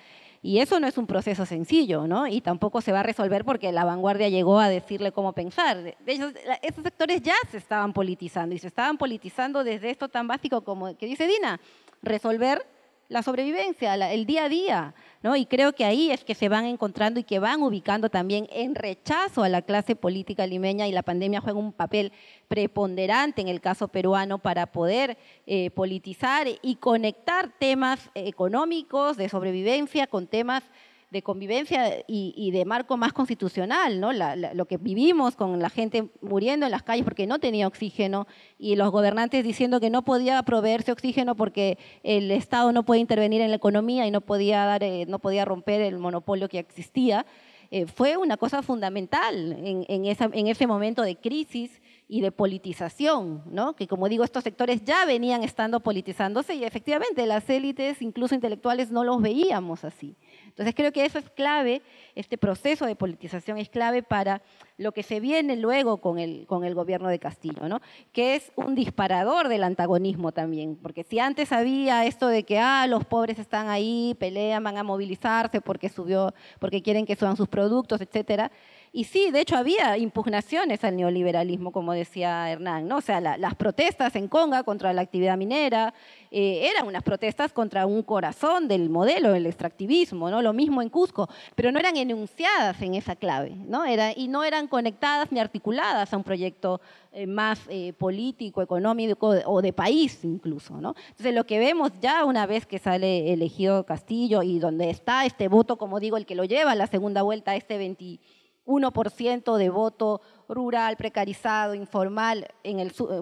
Y 0.45 0.59
eso 0.59 0.79
no 0.79 0.85
es 0.85 0.95
un 0.99 1.07
proceso 1.07 1.43
sencillo, 1.43 2.05
¿no? 2.05 2.27
Y 2.27 2.39
tampoco 2.39 2.79
se 2.79 2.91
va 2.91 2.99
a 2.99 3.03
resolver 3.03 3.43
porque 3.43 3.71
la 3.71 3.83
vanguardia 3.83 4.29
llegó 4.29 4.59
a 4.59 4.69
decirle 4.69 5.11
cómo 5.11 5.33
pensar. 5.33 5.81
De 5.81 5.95
hecho, 6.05 6.31
esos 6.61 6.83
sectores 6.83 7.23
ya 7.23 7.33
se 7.49 7.57
estaban 7.57 7.93
politizando 7.93 8.53
y 8.53 8.59
se 8.59 8.67
estaban 8.67 8.99
politizando 8.99 9.63
desde 9.63 9.89
esto 9.89 10.07
tan 10.07 10.27
básico 10.27 10.61
como 10.61 10.95
que 10.95 11.07
dice 11.07 11.25
Dina, 11.25 11.59
resolver 12.03 12.63
la 13.07 13.21
sobrevivencia, 13.21 13.93
el 14.11 14.25
día 14.25 14.45
a 14.45 14.49
día, 14.49 14.95
¿no? 15.21 15.35
Y 15.35 15.45
creo 15.45 15.73
que 15.73 15.85
ahí 15.85 16.11
es 16.11 16.23
que 16.23 16.33
se 16.33 16.49
van 16.49 16.65
encontrando 16.65 17.19
y 17.19 17.23
que 17.23 17.39
van 17.39 17.61
ubicando 17.61 18.09
también 18.09 18.47
en 18.51 18.73
rechazo 18.73 19.43
a 19.43 19.49
la 19.49 19.61
clase 19.61 19.95
política 19.95 20.47
limeña 20.47 20.87
y 20.87 20.91
la 20.91 21.03
pandemia 21.03 21.41
juega 21.41 21.59
un 21.59 21.71
papel 21.71 22.11
preponderante 22.47 23.41
en 23.41 23.47
el 23.47 23.61
caso 23.61 23.87
peruano 23.87 24.39
para 24.39 24.67
poder 24.67 25.17
eh, 25.45 25.69
politizar 25.71 26.47
y 26.61 26.75
conectar 26.75 27.51
temas 27.59 28.09
económicos 28.15 29.17
de 29.17 29.29
sobrevivencia 29.29 30.07
con 30.07 30.27
temas 30.27 30.63
de 31.11 31.21
convivencia 31.21 32.03
y, 32.07 32.51
de 32.51 32.65
marco 32.65 32.97
más 32.97 33.13
constitucional, 33.13 33.99
¿no? 33.99 34.11
lo 34.11 34.65
que 34.65 34.77
vivimos 34.77 35.35
con 35.35 35.59
la 35.59 35.69
gente 35.69 36.09
muriendo 36.21 36.65
en 36.65 36.71
las 36.71 36.83
calles 36.83 37.03
porque 37.03 37.27
no 37.27 37.39
tenía 37.39 37.67
oxígeno 37.67 38.27
y 38.57 38.75
los 38.75 38.91
gobernantes 38.91 39.43
diciendo 39.43 39.79
que 39.79 39.89
no 39.89 40.03
podía 40.03 40.41
proveerse 40.43 40.91
oxígeno 40.91 41.35
porque 41.35 41.77
el 42.03 42.31
Estado 42.31 42.71
no 42.71 42.83
puede 42.83 43.01
intervenir 43.01 43.41
en 43.41 43.49
la 43.49 43.57
economía 43.57 44.05
y 44.07 44.11
no 44.11 44.21
podía, 44.21 44.65
dar, 44.65 44.83
eh, 44.83 45.05
no 45.07 45.19
podía 45.19 45.45
romper 45.45 45.81
el 45.81 45.99
monopolio 45.99 46.49
que 46.49 46.59
existía, 46.59 47.25
eh, 47.71 47.85
fue 47.87 48.17
una 48.17 48.37
cosa 48.37 48.61
fundamental 48.61 49.55
en, 49.59 50.05
ese 50.47 50.67
momento 50.67 51.01
de 51.01 51.15
crisis 51.15 51.81
y 52.07 52.21
de 52.21 52.31
politización, 52.31 53.43
que 53.77 53.87
como 53.87 54.07
digo, 54.07 54.23
estos 54.23 54.43
sectores 54.43 54.83
ya 54.83 55.05
venían 55.05 55.43
estando 55.43 55.79
politizándose 55.79 56.55
y 56.55 56.63
efectivamente 56.63 57.25
las 57.25 57.49
élites, 57.49 58.01
incluso 58.01 58.35
intelectuales, 58.35 58.91
no 58.91 59.03
los 59.03 59.21
veíamos 59.21 59.83
así. 59.83 60.15
Entonces 60.55 60.73
creo 60.73 60.93
que 60.93 61.03
eso 61.03 61.19
es 61.19 61.29
clave, 61.31 61.81
este 62.15 62.37
proceso 62.37 62.85
de 62.85 62.95
politización 62.95 63.57
es 63.57 63.67
clave 63.67 64.03
para 64.03 64.41
lo 64.77 64.93
que 64.93 65.03
se 65.03 65.19
viene 65.19 65.57
luego 65.57 65.97
con 65.97 66.17
el, 66.17 66.45
con 66.47 66.63
el 66.63 66.73
gobierno 66.73 67.09
de 67.09 67.19
Castillo, 67.19 67.67
¿no? 67.67 67.81
que 68.13 68.35
es 68.35 68.53
un 68.55 68.73
disparador 68.73 69.49
del 69.49 69.65
antagonismo 69.65 70.31
también, 70.31 70.77
porque 70.77 71.03
si 71.03 71.19
antes 71.19 71.51
había 71.51 72.05
esto 72.05 72.29
de 72.29 72.43
que 72.43 72.57
ah, 72.57 72.87
los 72.87 73.03
pobres 73.03 73.37
están 73.37 73.67
ahí, 73.67 74.15
pelean, 74.17 74.63
van 74.63 74.77
a 74.77 74.83
movilizarse 74.83 75.59
porque, 75.59 75.89
subió, 75.89 76.33
porque 76.57 76.81
quieren 76.81 77.05
que 77.05 77.17
suban 77.17 77.35
sus 77.35 77.49
productos, 77.49 77.99
etcétera, 77.99 78.49
y 78.95 79.03
sí, 79.03 79.29
de 79.29 79.41
hecho 79.41 79.57
había 79.57 79.97
impugnaciones 79.97 80.81
al 80.85 80.95
neoliberalismo, 80.95 81.73
como 81.73 81.91
decía 81.91 82.49
Hernán, 82.49 82.87
¿no? 82.87 82.99
O 82.99 83.01
sea, 83.01 83.19
las 83.19 83.53
protestas 83.55 84.15
en 84.15 84.29
Conga 84.29 84.63
contra 84.63 84.93
la 84.93 85.01
actividad 85.01 85.35
minera 85.35 85.93
eh, 86.31 86.69
eran 86.71 86.87
unas 86.87 87.03
protestas 87.03 87.51
contra 87.51 87.85
un 87.87 88.03
corazón 88.03 88.69
del 88.69 88.89
modelo 88.89 89.33
del 89.33 89.47
extractivismo, 89.47 90.29
¿no? 90.29 90.41
Lo 90.41 90.53
mismo 90.53 90.81
en 90.81 90.87
Cusco, 90.87 91.27
pero 91.55 91.73
no 91.73 91.79
eran 91.79 91.97
enunciadas 91.97 92.81
en 92.81 92.93
esa 92.93 93.17
clave, 93.17 93.49
¿no? 93.67 93.83
Era, 93.83 94.13
y 94.15 94.29
no 94.29 94.45
eran 94.45 94.69
conectadas 94.69 95.29
ni 95.29 95.41
articuladas 95.41 96.13
a 96.13 96.15
un 96.15 96.23
proyecto 96.23 96.79
eh, 97.11 97.27
más 97.27 97.59
eh, 97.67 97.91
político, 97.97 98.61
económico 98.61 99.27
o 99.45 99.61
de 99.61 99.73
país 99.73 100.23
incluso, 100.23 100.79
¿no? 100.79 100.95
Entonces 101.09 101.35
lo 101.35 101.45
que 101.45 101.59
vemos 101.59 101.91
ya 101.99 102.23
una 102.23 102.45
vez 102.45 102.65
que 102.65 102.79
sale 102.79 103.33
elegido 103.33 103.85
Castillo 103.85 104.41
y 104.41 104.59
donde 104.59 104.89
está 104.89 105.25
este 105.25 105.49
voto, 105.49 105.75
como 105.75 105.99
digo, 105.99 106.15
el 106.15 106.25
que 106.25 106.35
lo 106.35 106.45
lleva 106.45 106.71
a 106.71 106.75
la 106.75 106.87
segunda 106.87 107.23
vuelta, 107.23 107.57
este 107.57 107.77
20 107.77 108.19
1% 108.65 109.57
de 109.57 109.69
voto 109.69 110.21
rural, 110.47 110.97
precarizado, 110.97 111.73
informal, 111.73 112.47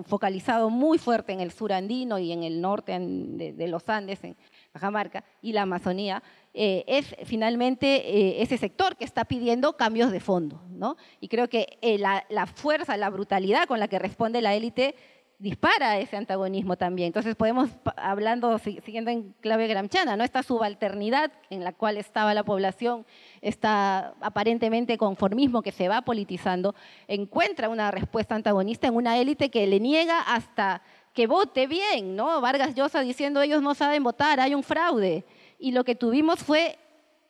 focalizado 0.06 0.70
muy 0.70 0.98
fuerte 0.98 1.34
en 1.34 1.40
el 1.40 1.52
sur 1.52 1.74
andino 1.74 2.20
y 2.20 2.32
en 2.32 2.44
el 2.44 2.62
norte 2.62 2.98
de, 3.00 3.68
los 3.68 3.88
Andes, 3.88 4.24
en 4.24 4.36
Cajamarca, 4.72 5.24
y 5.42 5.54
la 5.54 5.64
Amazonía, 5.64 6.24
eh, 6.54 6.84
es 6.88 7.16
finalmente 7.26 7.88
eh, 7.88 8.42
ese 8.42 8.58
sector 8.58 8.96
que 8.96 9.06
está 9.06 9.26
pidiendo 9.26 9.76
cambios 9.78 10.12
de 10.12 10.20
fondo. 10.20 10.62
¿no? 10.70 10.98
Y 11.20 11.28
creo 11.28 11.50
que 11.50 11.78
eh, 11.82 11.98
la 11.98 12.48
fuerza, 12.48 12.98
la 12.98 13.10
brutalidad 13.10 13.68
con 13.68 13.80
la 13.80 13.88
que 13.88 14.00
responde 14.00 14.42
la 14.42 14.54
élite 14.54 14.96
dispara 15.40 15.98
ese 15.98 16.16
antagonismo 16.16 16.78
también. 16.78 17.08
Entonces 17.08 17.36
podemos, 17.36 17.70
hablando, 17.98 18.58
siguiendo 18.60 19.12
en 19.12 19.34
clave 19.42 19.68
gramchana, 19.68 20.16
¿no? 20.16 20.24
esta 20.24 20.44
subalternidad 20.44 21.32
en 21.50 21.64
la 21.64 21.74
cual 21.74 21.98
estaba 21.98 22.34
la 22.34 22.44
población, 22.44 23.06
esta 23.42 24.14
aparentemente 24.22 24.98
conformismo 24.98 25.62
que 25.62 25.72
se 25.72 25.90
va 25.90 26.02
politizando, 26.02 26.76
encuentra 27.08 27.70
una 27.70 27.92
respuesta 27.92 28.36
antagonista 28.36 28.88
en 28.88 28.96
una 28.96 29.18
élite 29.18 29.50
que 29.50 29.68
le 29.68 29.80
niega 29.80 30.22
hasta 30.22 30.82
que 31.14 31.28
vote 31.28 31.68
bien, 31.68 32.16
¿no? 32.16 32.42
Vargas 32.42 32.74
Llosa 32.74 33.02
diciendo 33.02 33.42
ellos 33.42 33.62
no 33.62 33.76
saben 33.76 34.04
votar, 34.04 34.40
hay 34.40 34.56
un 34.56 34.64
fraude. 34.64 35.26
Y 35.60 35.72
lo 35.72 35.84
que 35.84 35.96
tuvimos 35.96 36.40
fue 36.40 36.78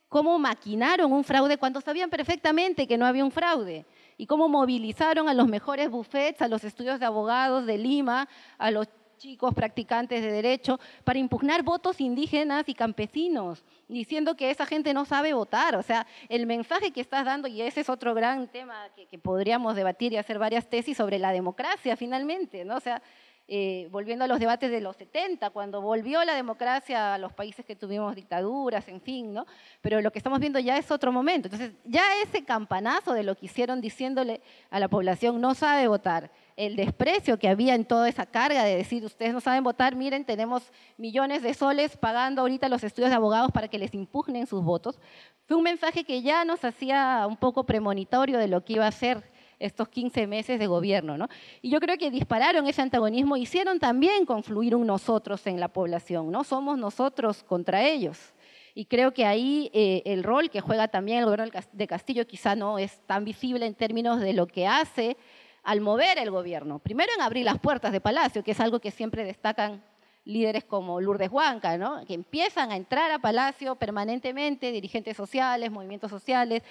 cómo 0.08 0.38
maquinaron 0.40 1.12
un 1.12 1.24
fraude 1.24 1.58
cuando 1.58 1.82
sabían 1.82 2.10
perfectamente 2.10 2.88
que 2.88 2.98
no 2.98 3.06
había 3.06 3.26
un 3.26 3.32
fraude 3.32 3.86
y 4.18 4.26
cómo 4.26 4.50
movilizaron 4.50 5.30
a 5.30 5.34
los 5.34 5.48
mejores 5.48 5.90
buffets, 5.90 6.42
a 6.42 6.48
los 6.48 6.64
estudios 6.64 7.00
de 7.00 7.06
abogados 7.06 7.66
de 7.66 7.78
Lima, 7.78 8.28
a 8.58 8.72
los 8.72 8.88
chicos 9.18 9.54
practicantes 9.54 10.22
de 10.22 10.32
derecho, 10.32 10.80
para 11.06 11.18
impugnar 11.18 11.64
votos 11.64 12.02
indígenas 12.02 12.68
y 12.68 12.74
campesinos, 12.74 13.64
diciendo 13.88 14.36
que 14.36 14.52
esa 14.52 14.66
gente 14.66 14.94
no 14.94 15.06
sabe 15.06 15.34
votar. 15.34 15.78
O 15.78 15.82
sea, 15.82 16.06
el 16.28 16.46
mensaje 16.46 16.92
que 16.92 17.00
estás 17.00 17.24
dando, 17.24 17.48
y 17.48 17.62
ese 17.62 17.82
es 17.82 17.90
otro 17.90 18.14
gran 18.14 18.48
tema 18.50 18.90
que, 18.96 19.06
que 19.06 19.18
podríamos 19.18 19.76
debatir 19.76 20.12
y 20.12 20.18
hacer 20.18 20.40
varias 20.40 20.70
tesis 20.70 20.98
sobre 20.98 21.20
la 21.20 21.32
democracia 21.32 21.96
finalmente, 21.96 22.66
¿no? 22.66 22.76
O 22.76 22.82
sea, 22.82 23.02
eh, 23.48 23.90
volviendo 23.92 24.24
a 24.24 24.28
los 24.28 24.40
debates 24.40 24.72
de 24.72 24.80
los 24.80 24.96
70, 24.96 25.50
cuando 25.50 25.82
volvió 25.82 26.24
la 26.24 26.34
democracia 26.34 27.14
a 27.14 27.18
los 27.18 27.34
países 27.34 27.66
que 27.66 27.76
tuvimos 27.76 28.16
dictaduras, 28.16 28.88
en 28.88 29.02
fin, 29.02 29.34
¿no? 29.34 29.46
Pero 29.82 30.00
lo 30.02 30.12
que 30.12 30.20
estamos 30.20 30.40
viendo 30.40 30.60
ya 30.60 30.78
es 30.78 30.90
otro 30.92 31.12
momento. 31.12 31.48
Entonces, 31.48 31.74
ya 31.84 32.04
ese 32.24 32.46
campanazo 32.46 33.14
de 33.14 33.24
lo 33.24 33.36
que 33.36 33.48
hicieron 33.48 33.82
diciéndole 33.82 34.42
a 34.70 34.80
la 34.80 34.88
población 34.88 35.42
no 35.42 35.56
sabe 35.56 35.88
votar, 35.90 36.32
el 36.56 36.76
desprecio 36.76 37.38
que 37.38 37.50
había 37.50 37.76
en 37.76 37.84
toda 37.86 38.08
esa 38.08 38.26
carga 38.26 38.64
de 38.64 38.78
decir, 38.78 39.04
ustedes 39.04 39.34
no 39.34 39.42
saben 39.42 39.64
votar, 39.64 39.96
miren, 39.96 40.24
tenemos 40.24 40.64
millones 40.98 41.42
de 41.42 41.54
soles 41.54 41.98
pagando 41.98 42.42
ahorita 42.42 42.70
los 42.70 42.84
estudios 42.84 43.10
de 43.10 43.16
abogados 43.16 43.52
para 43.52 43.68
que 43.68 43.80
les 43.80 43.94
impugnen 43.94 44.48
sus 44.48 44.64
votos, 44.64 45.00
fue 45.48 45.58
un 45.58 45.64
mensaje 45.64 46.04
que 46.04 46.22
ya 46.22 46.46
nos 46.46 46.64
hacía 46.64 47.26
un 47.28 47.38
poco 47.38 47.66
premonitorio 47.66 48.38
de 48.38 48.48
lo 48.48 48.64
que 48.64 48.74
iba 48.74 48.88
a 48.88 48.92
ser 48.92 49.33
estos 49.66 49.88
15 49.88 50.28
meses 50.28 50.60
de 50.60 50.68
gobierno. 50.68 51.18
¿no? 51.18 51.28
Y 51.62 51.70
yo 51.70 51.80
creo 51.80 51.98
que 51.98 52.12
dispararon 52.12 52.68
ese 52.68 52.82
antagonismo, 52.82 53.38
hicieron 53.38 53.80
también 53.80 54.26
confluir 54.26 54.76
un 54.76 54.86
nosotros 54.86 55.48
en 55.48 55.60
la 55.60 55.70
población, 55.70 56.32
¿no? 56.32 56.44
somos 56.44 56.78
nosotros 56.78 57.44
contra 57.44 57.84
ellos. 57.84 58.34
Y 58.76 58.86
creo 58.86 59.14
que 59.14 59.26
ahí 59.26 59.70
eh, 59.74 60.02
el 60.06 60.24
rol 60.24 60.50
que 60.50 60.60
juega 60.60 60.88
también 60.88 61.20
el 61.20 61.26
gobierno 61.26 61.46
de 61.72 61.88
Castillo 61.88 62.26
quizá 62.26 62.56
no 62.56 62.80
es 62.80 63.00
tan 63.06 63.24
visible 63.24 63.66
en 63.66 63.76
términos 63.76 64.20
de 64.20 64.34
lo 64.34 64.48
que 64.48 64.68
hace 64.68 65.16
al 65.64 65.80
mover 65.80 66.18
el 66.18 66.32
gobierno. 66.32 66.80
Primero 66.80 67.12
en 67.16 67.22
abrir 67.22 67.46
las 67.46 67.60
puertas 67.60 67.92
de 67.92 68.02
Palacio, 68.02 68.44
que 68.44 68.52
es 68.52 68.60
algo 68.60 68.80
que 68.80 68.92
siempre 68.92 69.24
destacan 69.24 69.82
líderes 70.26 70.64
como 70.64 71.02
Lourdes 71.02 71.30
Huanca, 71.30 71.78
¿no? 71.78 72.06
que 72.06 72.14
empiezan 72.14 72.72
a 72.72 72.78
entrar 72.78 73.12
a 73.12 73.20
Palacio 73.20 73.76
permanentemente, 73.76 74.72
dirigentes 74.72 75.18
sociales, 75.18 75.70
movimientos 75.70 76.10
sociales, 76.10 76.64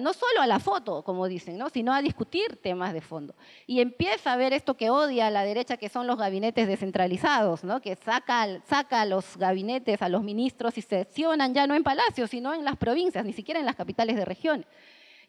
no 0.00 0.12
solo 0.12 0.42
a 0.42 0.46
la 0.46 0.58
foto, 0.58 1.02
como 1.02 1.26
dicen, 1.26 1.56
¿no? 1.56 1.70
sino 1.70 1.94
a 1.94 2.02
discutir 2.02 2.56
temas 2.56 2.92
de 2.92 3.00
fondo. 3.00 3.34
Y 3.66 3.80
empieza 3.80 4.32
a 4.32 4.36
ver 4.36 4.52
esto 4.52 4.76
que 4.76 4.90
odia 4.90 5.30
la 5.30 5.44
derecha, 5.44 5.78
que 5.78 5.88
son 5.88 6.06
los 6.06 6.18
gabinetes 6.18 6.68
descentralizados, 6.68 7.64
¿no? 7.64 7.80
que 7.80 7.96
saca, 7.96 9.04
los 9.06 9.36
gabinetes, 9.36 10.02
a 10.02 10.08
los 10.08 10.22
ministros 10.22 10.76
y 10.76 10.82
seccionan 10.82 11.54
ya 11.54 11.66
no 11.66 11.74
en 11.74 11.82
Palacio, 11.82 12.26
sino 12.26 12.52
en 12.52 12.64
las 12.64 12.76
provincias, 12.76 13.24
ni 13.24 13.32
siquiera 13.32 13.60
en 13.60 13.66
las 13.66 13.76
capitales 13.76 14.16
de 14.16 14.24
regiones. 14.24 14.66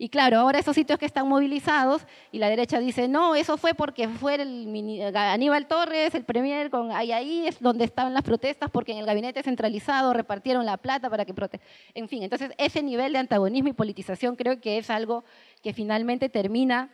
Y 0.01 0.07
claro, 0.07 0.37
ahora 0.37 0.59
esos 0.59 0.75
sitios 0.75 0.97
que 0.97 1.05
están 1.05 1.27
movilizados 1.27 2.07
y 2.31 2.39
la 2.39 2.47
derecha 2.47 2.79
dice, 2.79 3.09
no, 3.09 3.35
eso 3.35 3.57
fue 3.57 3.73
porque 3.73 4.07
fue 4.07 4.35
el 4.35 5.13
Aníbal 5.13 5.67
Torres, 5.67 6.15
el 6.15 6.23
premier, 6.23 6.69
con, 6.69 6.93
ahí, 6.93 7.11
ahí 7.11 7.45
es 7.45 7.59
donde 7.59 7.83
estaban 7.83 8.13
las 8.13 8.23
protestas 8.23 8.71
porque 8.71 8.93
en 8.93 8.99
el 8.99 9.05
gabinete 9.05 9.43
centralizado 9.43 10.13
repartieron 10.13 10.65
la 10.65 10.77
plata 10.77 11.09
para 11.09 11.25
que 11.25 11.33
protesten. 11.33 11.69
En 11.93 12.07
fin, 12.07 12.23
entonces 12.23 12.51
ese 12.57 12.81
nivel 12.81 13.11
de 13.11 13.19
antagonismo 13.19 13.67
y 13.67 13.73
politización 13.73 14.37
creo 14.37 14.61
que 14.61 14.77
es 14.77 14.89
algo 14.89 15.25
que 15.61 15.73
finalmente 15.73 16.29
termina 16.29 16.89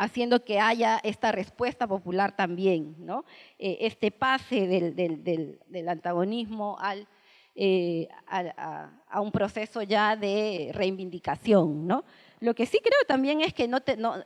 haciendo 0.00 0.44
que 0.44 0.60
haya 0.60 1.00
esta 1.02 1.32
respuesta 1.32 1.88
popular 1.88 2.36
también, 2.36 2.94
¿no? 3.00 3.24
Eh, 3.58 3.78
este 3.80 4.12
pase 4.12 4.68
del, 4.68 4.94
del, 4.94 5.88
antagonismo 5.88 6.78
al, 6.78 7.08
eh, 7.54 8.08
a, 8.28 9.20
un 9.20 9.32
proceso 9.32 9.82
ya 9.82 10.16
de 10.16 10.70
reivindicación. 10.72 11.86
¿no? 11.86 12.04
Lo 12.40 12.54
que 12.54 12.66
sí 12.66 12.78
creo 12.82 13.00
también 13.06 13.40
es 13.40 13.52
que 13.54 13.68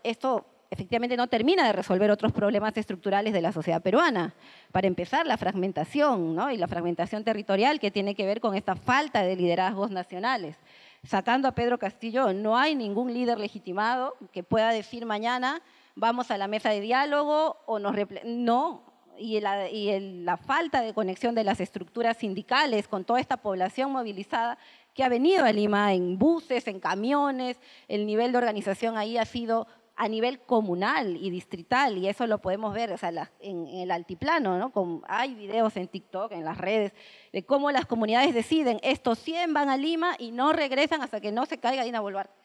esto 0.02 0.46
efectivamente 0.70 1.16
no 1.16 1.28
termina 1.28 1.66
de 1.66 1.72
resolver 1.72 2.10
otros 2.10 2.32
problemas 2.32 2.76
estructurales 2.76 3.32
de 3.32 3.40
la 3.40 3.52
sociedad 3.52 3.82
peruana. 3.82 4.34
Para 4.72 4.86
empezar, 4.86 5.26
la 5.26 5.36
fragmentación 5.36 6.34
¿no? 6.34 6.50
y 6.50 6.56
la 6.56 6.68
fragmentación 6.68 7.22
territorial 7.24 7.78
que 7.78 7.90
tiene 7.90 8.14
que 8.14 8.26
ver 8.26 8.40
con 8.40 8.54
esta 8.54 8.74
falta 8.74 9.22
de 9.22 9.36
liderazgos 9.36 9.90
nacionales. 9.90 10.56
Sacando 11.04 11.48
a 11.48 11.52
Pedro 11.52 11.78
Castillo, 11.78 12.32
no 12.32 12.56
hay 12.56 12.74
ningún 12.74 13.12
líder 13.12 13.38
legitimado 13.38 14.16
que 14.32 14.42
pueda 14.42 14.70
decir 14.70 15.06
mañana 15.06 15.62
vamos 15.94 16.30
a 16.30 16.38
la 16.38 16.48
mesa 16.48 16.70
de 16.70 16.80
diálogo 16.80 17.56
o 17.66 17.78
nos... 17.78 17.94
No, 18.24 18.82
y, 19.18 19.40
la, 19.40 20.36
falta 20.36 20.80
de 20.80 20.94
conexión 20.94 21.34
de 21.34 21.44
las 21.44 21.60
estructuras 21.60 22.16
sindicales 22.16 22.88
con 22.88 23.04
toda 23.04 23.20
esta 23.20 23.36
población 23.36 23.92
movilizada 23.92 24.58
que 24.94 25.02
ha 25.04 25.08
venido 25.08 25.44
a 25.44 25.52
Lima 25.52 25.92
en 25.92 26.18
buses, 26.18 26.66
en 26.68 26.80
camiones, 26.80 27.58
el 27.88 28.06
nivel 28.06 28.32
de 28.32 28.38
organización 28.38 28.96
ahí 28.96 29.18
ha 29.18 29.24
sido 29.24 29.66
a 29.96 30.08
nivel 30.08 30.40
comunal 30.40 31.16
y 31.16 31.30
distrital, 31.30 31.98
y 31.98 32.08
eso 32.08 32.26
lo 32.26 32.38
podemos 32.38 32.74
ver 32.74 32.96
en, 33.40 33.66
el 33.68 33.90
altiplano, 33.92 34.58
¿no? 34.58 35.02
hay 35.06 35.34
videos 35.34 35.76
en 35.76 35.86
TikTok, 35.86 36.32
en 36.32 36.44
las 36.44 36.58
redes, 36.58 36.92
de 37.32 37.44
cómo 37.44 37.70
las 37.70 37.86
comunidades 37.86 38.34
deciden, 38.34 38.80
estos 38.82 39.20
100 39.20 39.54
van 39.54 39.68
a 39.68 39.76
Lima 39.76 40.16
y 40.18 40.32
no 40.32 40.52
regresan 40.52 41.02
hasta 41.02 41.20
que 41.20 41.30
no 41.30 41.46
se 41.46 41.58
caiga 41.58 41.84
Dina 41.84 42.00
Boluarte. 42.00 42.43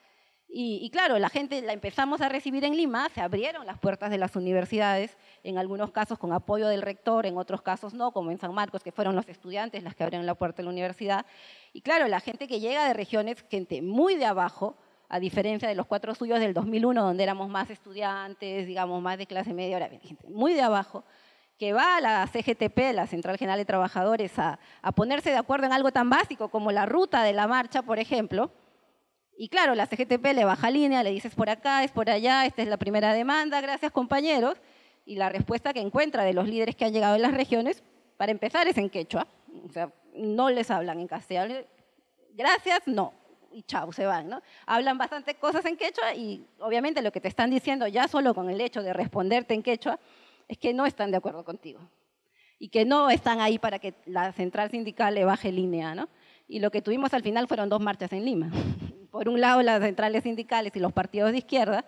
Y, 0.51 0.89
claro, 0.89 1.19
la 1.19 1.29
gente 1.29 1.61
la 1.61 1.73
empezamos 1.73 2.21
a 2.21 2.29
recibir 2.29 2.63
en 2.63 2.75
Lima, 2.75 3.07
se 3.13 3.21
abrieron 3.21 3.67
las 3.67 3.77
puertas 3.77 4.09
de 4.09 4.17
las 4.17 4.35
universidades, 4.35 5.15
en 5.43 5.59
algunos 5.59 5.91
casos 5.91 6.17
con 6.17 6.33
apoyo 6.33 6.67
del 6.67 6.81
rector, 6.81 7.27
en 7.27 7.37
otros 7.37 7.61
casos 7.61 7.93
no, 7.93 8.11
como 8.11 8.31
en 8.31 8.39
San 8.39 8.51
Marcos, 8.55 8.81
que 8.81 8.91
fueron 8.91 9.15
los 9.15 9.29
estudiantes 9.29 9.83
las 9.83 9.93
que 9.93 10.03
abrieron 10.03 10.25
la 10.25 10.33
puerta 10.33 10.57
de 10.57 10.63
la 10.63 10.71
universidad. 10.71 11.27
Y 11.71 11.81
claro, 11.81 12.07
la 12.07 12.19
gente 12.19 12.47
que 12.47 12.59
llega 12.59 12.87
de 12.87 12.95
regiones, 12.95 13.45
gente 13.47 13.83
muy 13.83 14.15
de 14.15 14.25
abajo, 14.25 14.75
a 15.07 15.19
diferencia 15.19 15.69
de 15.69 15.75
los 15.75 15.85
cuatro 15.85 16.15
suyos 16.15 16.39
del 16.39 16.55
2001, 16.55 16.99
donde 16.99 17.21
éramos 17.21 17.47
más 17.47 17.69
estudiantes, 17.69 18.65
digamos, 18.65 19.03
más 19.03 19.19
de 19.19 19.27
clase 19.27 19.53
media, 19.53 19.75
ahora 19.77 19.89
gente 20.01 20.27
muy 20.27 20.55
de 20.55 20.61
abajo, 20.61 21.03
que 21.59 21.73
va 21.73 21.97
a 21.97 22.01
la 22.01 22.25
CGTP, 22.25 22.95
la 22.95 23.05
Central 23.05 23.37
General 23.37 23.59
de 23.59 23.65
Trabajadores, 23.65 24.39
a 24.39 24.57
ponerse 24.95 25.29
de 25.29 25.37
acuerdo 25.37 25.67
en 25.67 25.73
algo 25.73 25.91
tan 25.91 26.09
básico 26.09 26.49
como 26.49 26.71
la 26.71 26.87
ruta 26.87 27.21
de 27.23 27.33
la 27.33 27.47
marcha, 27.47 27.83
por 27.83 27.99
ejemplo, 27.99 28.49
y 29.41 29.47
claro, 29.47 29.73
la 29.73 29.85
CGTP 29.85 30.33
le 30.33 30.43
baja 30.43 30.69
línea, 30.69 31.01
le 31.01 31.11
dices 31.11 31.33
por 31.33 31.49
acá, 31.49 31.85
es 31.85 31.91
por 31.91 32.09
allá, 32.09 32.45
esta 32.45 32.61
es 32.61 32.67
la 32.67 32.75
primera 32.75 33.13
demanda, 33.13 33.61
gracias 33.61 33.89
compañeros. 33.89 34.57
Y 35.05 35.15
la 35.15 35.29
respuesta 35.29 35.71
que 35.71 35.79
encuentra 35.79 36.25
de 36.25 36.33
los 36.33 36.45
líderes 36.45 36.75
que 36.75 36.83
han 36.83 36.91
llegado 36.91 37.15
en 37.15 37.21
las 37.21 37.33
regiones, 37.33 37.81
para 38.17 38.33
empezar, 38.33 38.67
es 38.67 38.77
en 38.77 38.89
quechua. 38.89 39.29
O 39.65 39.71
sea, 39.71 39.93
no 40.13 40.49
les 40.49 40.69
hablan 40.69 40.99
en 40.99 41.07
castellano. 41.07 41.55
gracias, 42.33 42.81
no, 42.85 43.13
y 43.53 43.63
chao, 43.63 43.93
se 43.93 44.05
van, 44.05 44.27
¿no? 44.27 44.41
Hablan 44.65 44.97
bastante 44.97 45.35
cosas 45.35 45.63
en 45.63 45.77
quechua 45.77 46.13
y 46.13 46.45
obviamente 46.59 47.01
lo 47.01 47.13
que 47.13 47.21
te 47.21 47.29
están 47.29 47.49
diciendo 47.49 47.87
ya 47.87 48.09
solo 48.09 48.33
con 48.33 48.49
el 48.49 48.59
hecho 48.59 48.83
de 48.83 48.91
responderte 48.91 49.53
en 49.53 49.63
quechua 49.63 50.01
es 50.49 50.57
que 50.57 50.73
no 50.73 50.85
están 50.85 51.11
de 51.11 51.17
acuerdo 51.17 51.45
contigo 51.45 51.79
y 52.59 52.67
que 52.67 52.83
no 52.83 53.09
están 53.09 53.39
ahí 53.39 53.57
para 53.57 53.79
que 53.79 53.93
la 54.05 54.33
central 54.33 54.69
sindical 54.69 55.15
le 55.15 55.23
baje 55.23 55.49
línea, 55.49 55.95
¿no? 55.95 56.09
Y 56.45 56.59
lo 56.59 56.71
que 56.71 56.81
tuvimos 56.81 57.13
al 57.13 57.23
final 57.23 57.47
fueron 57.47 57.69
dos 57.69 57.79
marchas 57.79 58.11
en 58.11 58.25
Lima. 58.25 58.51
Por 59.11 59.29
un 59.29 59.41
lado 59.41 59.61
las 59.61 59.81
centrales 59.81 60.23
sindicales 60.23 60.75
y 60.75 60.79
los 60.79 60.93
partidos 60.93 61.31
de 61.31 61.39
izquierda 61.39 61.85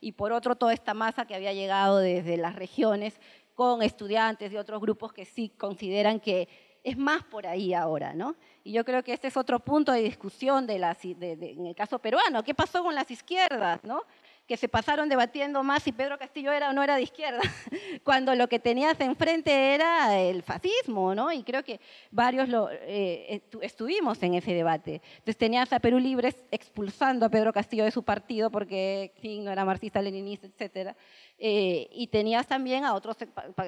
y 0.00 0.12
por 0.12 0.32
otro 0.32 0.56
toda 0.56 0.72
esta 0.72 0.94
masa 0.94 1.26
que 1.26 1.34
había 1.34 1.52
llegado 1.52 1.98
desde 1.98 2.36
las 2.36 2.56
regiones 2.56 3.20
con 3.54 3.82
estudiantes 3.82 4.52
y 4.52 4.56
otros 4.56 4.80
grupos 4.80 5.12
que 5.12 5.24
sí 5.24 5.50
consideran 5.50 6.18
que 6.18 6.48
es 6.82 6.96
más 6.98 7.22
por 7.22 7.46
ahí 7.46 7.74
ahora, 7.74 8.12
¿no? 8.12 8.34
Y 8.64 8.72
yo 8.72 8.84
creo 8.84 9.04
que 9.04 9.12
este 9.12 9.28
es 9.28 9.36
otro 9.36 9.60
punto 9.60 9.92
de 9.92 10.02
discusión 10.02 10.68
en 10.68 11.66
el 11.66 11.74
caso 11.76 11.98
peruano. 12.00 12.42
¿Qué 12.42 12.54
pasó 12.54 12.82
con 12.82 12.94
las 12.94 13.08
izquierdas, 13.10 13.84
no? 13.84 14.02
Que 14.46 14.56
se 14.56 14.68
pasaron 14.68 15.08
debatiendo 15.08 15.62
más 15.62 15.82
si 15.82 15.92
Pedro 15.92 16.18
Castillo 16.18 16.52
era 16.52 16.70
o 16.70 16.72
no 16.72 16.82
era 16.82 16.96
de 16.96 17.02
izquierda, 17.02 17.40
cuando 18.04 18.34
lo 18.34 18.48
que 18.48 18.58
tenías 18.58 19.00
enfrente 19.00 19.74
era 19.74 20.18
el 20.18 20.42
fascismo, 20.42 21.14
¿no? 21.14 21.32
Y 21.32 21.42
creo 21.42 21.62
que 21.62 21.80
varios 22.10 22.48
lo, 22.48 22.68
eh, 22.70 23.42
estuvimos 23.60 24.22
en 24.22 24.34
ese 24.34 24.52
debate. 24.52 25.00
Entonces 25.12 25.36
tenías 25.36 25.72
a 25.72 25.80
Perú 25.80 25.98
Libre 25.98 26.34
expulsando 26.50 27.26
a 27.26 27.28
Pedro 27.28 27.52
Castillo 27.52 27.84
de 27.84 27.90
su 27.90 28.02
partido 28.02 28.50
porque 28.50 29.12
no 29.22 29.50
era 29.50 29.64
marxista, 29.64 30.02
leninista, 30.02 30.46
etcétera. 30.46 30.96
Eh, 31.38 31.88
y 31.92 32.06
tenías 32.06 32.46
también 32.46 32.84
a 32.84 32.94
otros 32.94 33.16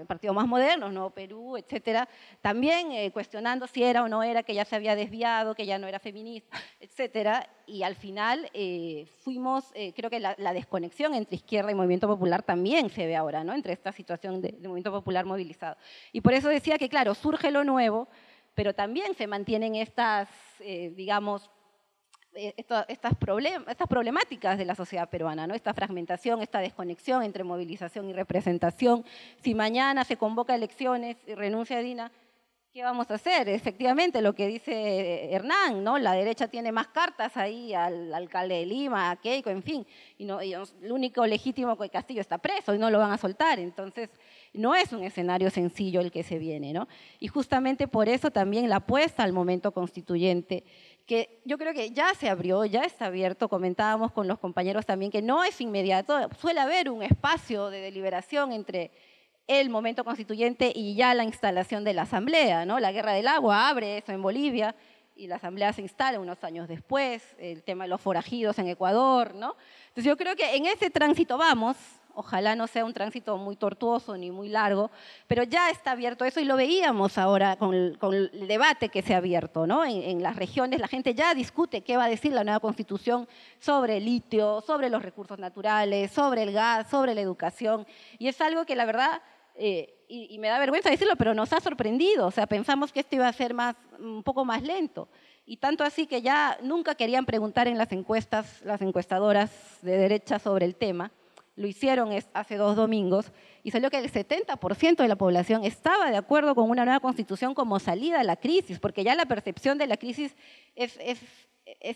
partidos 0.07 0.37
más 0.37 0.47
modernos, 0.47 0.93
¿no? 0.93 1.11
Perú, 1.11 1.57
etcétera, 1.57 2.09
también 2.41 2.93
eh, 2.93 3.11
cuestionando 3.11 3.67
si 3.67 3.83
era 3.83 4.05
o 4.05 4.09
no 4.09 4.23
era, 4.23 4.43
que 4.43 4.55
ya 4.55 4.65
se 4.65 4.77
había 4.77 4.95
desviado, 4.95 5.55
que 5.55 5.67
ya 5.67 5.79
no 5.79 5.89
era 5.89 5.99
feminista, 5.99 6.57
etcétera. 6.79 7.49
Y 7.67 7.83
al 7.83 7.95
final 7.97 8.51
eh, 8.53 9.07
fuimos, 9.21 9.73
creo 9.97 10.11
que 10.11 10.21
la, 10.21 10.53
desconexión 10.53 11.15
entre 11.15 11.37
izquierda 11.37 11.71
y 11.71 11.75
movimiento 11.75 12.07
popular 12.07 12.43
también 12.43 12.91
se 12.91 13.07
ve 13.07 13.17
ahora, 13.17 13.43
¿no? 13.45 13.55
Entre 13.55 13.73
esta 13.73 13.93
situación 13.93 14.41
de, 14.41 14.53
movimiento 14.63 14.93
popular 14.93 15.25
movilizado. 15.25 15.77
Y 16.13 16.21
por 16.21 16.35
eso 16.35 16.49
decía 16.49 16.79
que, 16.79 16.89
claro, 16.89 17.15
surge 17.15 17.51
lo 17.51 17.65
nuevo, 17.65 18.09
pero 18.55 18.75
también 18.75 19.15
se 19.15 19.27
mantienen 19.27 19.75
estas, 19.75 20.29
digamos, 20.61 21.51
eh, 22.37 22.53
estas, 22.57 22.85
estas 22.89 23.17
problemáticas 23.89 24.59
de 24.59 24.65
la 24.65 24.75
sociedad 24.75 25.09
peruana, 25.09 25.47
¿no? 25.47 25.55
esta 25.55 25.73
fragmentación, 25.73 26.43
esta 26.43 26.59
desconexión 26.59 27.23
entre 27.23 27.45
movilización 27.45 28.09
y 28.09 28.13
representación. 28.13 29.05
Si 29.43 29.55
mañana 29.55 30.05
se 30.05 30.17
convoca 30.17 30.55
elecciones 30.55 31.17
y 31.29 31.35
renuncia 31.35 31.79
Dina, 31.79 32.11
¿qué 32.75 32.83
vamos 32.83 33.09
a 33.13 33.15
hacer? 33.15 33.49
Efectivamente, 33.49 34.21
lo 34.21 34.35
que 34.35 34.49
dice 34.49 35.33
Hernán, 35.33 35.85
¿no? 35.85 35.97
La 35.97 36.11
derecha 36.11 36.49
tiene 36.49 36.73
más 36.73 36.89
cartas 36.89 37.37
ahí 37.37 37.73
al 37.73 38.13
alcalde 38.13 38.57
de 38.57 38.67
Lima, 38.67 39.13
a 39.13 39.17
Keiko, 39.17 39.49
en 39.49 39.63
fin, 39.63 39.87
y, 40.19 40.25
no, 40.25 40.41
el 40.41 40.91
único 40.91 41.25
legítimo 41.25 41.79
que 41.79 41.89
Castillo 41.89 42.21
está 42.21 42.39
preso 42.39 42.75
y 42.75 42.79
no 42.79 42.91
lo 42.91 42.99
van 42.99 43.13
a 43.13 43.17
soltar. 43.17 43.61
Entonces, 43.61 44.11
no 44.53 44.75
es 44.75 44.93
un 44.93 45.05
escenario 45.05 45.51
sencillo 45.51 46.01
el 46.01 46.11
que 46.11 46.25
se 46.25 46.37
viene, 46.41 46.73
¿no? 46.73 46.89
Y 47.21 47.29
justamente 47.29 47.87
por 47.87 48.09
eso 48.09 48.33
también 48.33 48.69
la 48.69 48.77
apuesta 48.77 49.23
al 49.23 49.33
momento 49.33 49.71
constituyente 49.71 50.65
que 51.07 51.43
yo 51.45 51.59
creo 51.59 51.75
que 51.75 51.93
ya 51.93 52.13
se 52.15 52.29
abrió, 52.29 52.65
ya 52.65 52.83
está 52.83 53.07
abierto, 53.07 53.49
comentábamos 53.49 54.11
con 54.11 54.27
los 54.27 54.41
compañeros 54.41 54.85
también 54.85 55.13
que 55.13 55.23
no 55.23 55.45
es 55.45 55.61
inmediato, 55.61 56.29
suele 56.41 56.59
haber 56.59 56.91
un 56.91 57.05
espacio 57.05 57.71
de 57.71 57.81
deliberación 57.81 58.53
entre 58.53 58.91
el 59.47 59.71
momento 59.71 60.05
constituyente 60.05 60.73
y 60.75 60.95
ya 60.95 61.15
la 61.15 61.25
instalación 61.25 61.85
de 61.85 61.95
la 61.95 62.03
asamblea, 62.03 62.65
¿no? 62.65 62.79
La 62.81 62.93
guerra 62.93 63.13
del 63.13 63.29
agua 63.29 63.69
abre 63.69 63.99
eso 63.99 64.13
en 64.13 64.23
Bolivia 64.23 64.75
y 65.17 65.27
la 65.27 65.37
asamblea 65.37 65.73
se 65.73 65.83
instala 65.83 66.19
unos 66.19 66.43
años 66.43 66.67
después, 66.67 67.23
el 67.39 67.63
tema 67.63 67.85
de 67.85 67.91
los 67.91 68.01
forajidos 68.01 68.59
en 68.59 68.69
Ecuador, 68.69 69.35
¿no? 69.35 69.57
Entonces 69.89 70.05
yo 70.05 70.17
creo 70.17 70.35
que 70.35 70.57
en 70.57 70.67
ese 70.67 70.91
tránsito 70.91 71.37
vamos, 71.37 71.77
Ojalá 72.17 72.55
no 72.55 72.69
sea 72.69 72.85
un 72.85 72.93
tránsito 72.93 73.37
muy 73.39 73.57
tortuoso 73.57 74.17
ni 74.17 74.31
muy 74.31 74.49
largo, 74.49 74.91
pero 75.27 75.43
ya 75.43 75.71
está 75.71 75.91
abierto 75.93 76.25
eso 76.25 76.39
y 76.39 76.45
lo 76.45 76.57
veíamos 76.57 77.19
ahora 77.19 77.57
con 77.57 77.75
el, 77.75 78.47
debate 78.47 78.89
que 78.89 79.03
se 79.03 79.15
ha 79.15 79.19
abierto. 79.19 79.67
¿no? 79.67 79.85
En, 79.85 80.23
las 80.23 80.37
regiones 80.37 80.79
la 80.79 80.87
gente 80.87 81.15
ya 81.15 81.35
discute 81.35 81.83
qué 81.83 81.97
va 81.97 82.05
a 82.05 82.09
decir 82.09 82.33
la 82.33 82.45
nueva 82.45 82.61
constitución 82.61 83.27
sobre 83.59 83.97
el 83.97 84.05
litio, 84.05 84.61
sobre 84.61 84.91
los 84.91 85.03
recursos 85.03 85.39
naturales, 85.41 86.13
sobre 86.13 86.45
el 86.45 86.53
gas, 86.53 86.89
sobre 86.89 87.17
la 87.17 87.21
educación. 87.21 87.85
Y 88.19 88.29
es 88.29 88.41
algo 88.41 88.65
que 88.65 88.77
la 88.77 88.85
verdad, 88.85 89.21
eh, 89.57 90.05
y, 90.09 90.39
me 90.39 90.49
da 90.49 90.61
vergüenza 90.61 90.91
decirlo, 90.91 91.17
pero 91.17 91.35
nos 91.35 91.53
ha 91.53 91.61
sorprendido. 91.61 92.29
O 92.29 92.31
sea, 92.31 92.47
pensamos 92.47 92.93
que 92.93 93.01
esto 93.01 93.17
iba 93.17 93.27
a 93.27 93.33
ser 93.33 93.55
más, 93.55 93.75
un 93.99 94.23
poco 94.23 94.45
más 94.45 94.63
lento. 94.63 95.09
Y 95.47 95.57
tanto 95.57 95.83
así 95.83 96.07
que 96.07 96.23
ya 96.23 96.59
nunca 96.63 96.95
querían 96.95 97.27
preguntar 97.27 97.67
en 97.67 97.77
las 97.77 97.91
encuestas, 97.91 98.63
las 98.63 98.81
encuestadoras 98.83 99.51
de 99.83 99.97
derecha 99.97 100.39
sobre 100.39 100.65
el 100.65 100.77
tema 100.77 101.11
lo 101.57 101.67
hicieron 101.67 102.11
hace 102.33 102.57
dos 102.57 102.77
domingos, 102.77 103.33
y 103.63 103.71
salió 103.71 103.91
que 103.91 103.99
el 103.99 104.11
70% 104.11 104.97
de 104.97 105.09
la 105.09 105.17
población 105.17 105.65
estaba 105.65 106.11
de 106.11 106.17
acuerdo 106.17 106.55
con 106.55 106.69
una 106.69 106.85
nueva 106.85 107.01
constitución 107.01 107.55
como 107.55 107.79
salida 107.79 108.21
a 108.21 108.25
la 108.25 108.37
crisis, 108.37 108.79
porque 108.79 109.05
ya 109.05 109.15
la 109.15 109.27
percepción 109.27 109.79
de 109.79 109.87
la 109.87 109.97
crisis 109.97 110.35
es, 110.75 110.99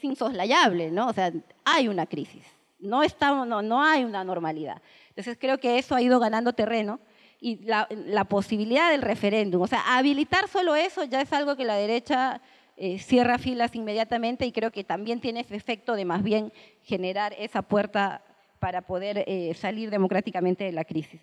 insoslayable, 0.02 0.90
¿no? 0.90 1.08
O 1.08 1.12
sea, 1.12 1.32
hay 1.64 1.88
una 1.88 2.06
crisis, 2.06 2.44
no, 2.78 3.02
estamos, 3.02 3.46
no, 3.46 3.60
no 3.60 3.82
hay 3.82 4.04
una 4.04 4.24
normalidad. 4.24 4.80
Entonces 5.10 5.36
creo 5.38 5.58
que 5.58 5.78
eso 5.78 5.94
ha 5.94 6.02
ido 6.02 6.20
ganando 6.20 6.52
terreno 6.52 7.00
y 7.40 7.64
la, 7.64 7.88
la 7.90 8.24
posibilidad 8.24 8.90
del 8.90 9.02
referéndum, 9.02 9.62
o 9.62 9.66
sea, 9.66 9.96
habilitar 9.96 10.48
solo 10.48 10.74
eso 10.76 11.04
ya 11.04 11.20
es 11.20 11.32
algo 11.32 11.56
que 11.56 11.64
la 11.64 11.74
derecha 11.74 12.40
eh, 12.80 13.00
cierra 13.00 13.38
filas 13.38 13.74
inmediatamente 13.74 14.46
y 14.46 14.52
creo 14.52 14.70
que 14.70 14.84
también 14.84 15.20
tiene 15.20 15.40
ese 15.40 15.56
efecto 15.56 15.96
de 15.96 16.04
más 16.04 16.22
bien 16.22 16.52
generar 16.82 17.34
esa 17.36 17.62
puerta 17.62 18.22
para 18.58 18.82
poder 18.82 19.24
eh, 19.26 19.54
salir 19.54 19.90
democráticamente 19.90 20.64
de 20.64 20.72
la 20.72 20.84
crisis. 20.84 21.20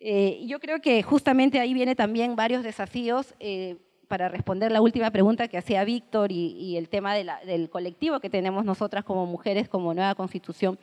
Eh, 0.00 0.44
yo 0.46 0.58
creo 0.58 0.80
que 0.80 1.02
justamente 1.02 1.60
ahí 1.60 1.74
viene 1.74 1.94
también 1.94 2.34
varios 2.34 2.64
desafíos 2.64 3.34
eh, 3.38 3.76
para 4.08 4.28
responder 4.28 4.72
la 4.72 4.82
última 4.82 5.10
pregunta 5.10 5.48
que 5.48 5.56
hacía 5.56 5.84
Víctor 5.84 6.32
y, 6.32 6.76
el 6.76 6.88
tema 6.88 7.14
del 7.14 7.70
colectivo 7.70 8.20
que 8.20 8.28
tenemos 8.28 8.64
nosotras 8.64 9.04
como 9.04 9.24
mujeres, 9.24 9.70
como 9.70 9.94
nueva 9.94 10.14
constitución, 10.14 10.78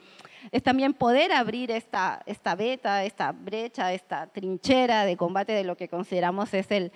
es 0.50 0.62
también 0.64 0.94
poder 0.94 1.32
abrir 1.32 1.70
esta, 1.70 2.22
esta 2.26 2.56
beta, 2.56 3.04
esta 3.04 3.30
brecha, 3.30 3.92
esta 3.92 4.26
trinchera 4.26 5.04
de 5.04 5.16
combate 5.16 5.52
de 5.52 5.62
lo 5.62 5.76
que 5.76 5.88
consideramos 5.88 6.52
es 6.54 6.72
el, 6.72 6.90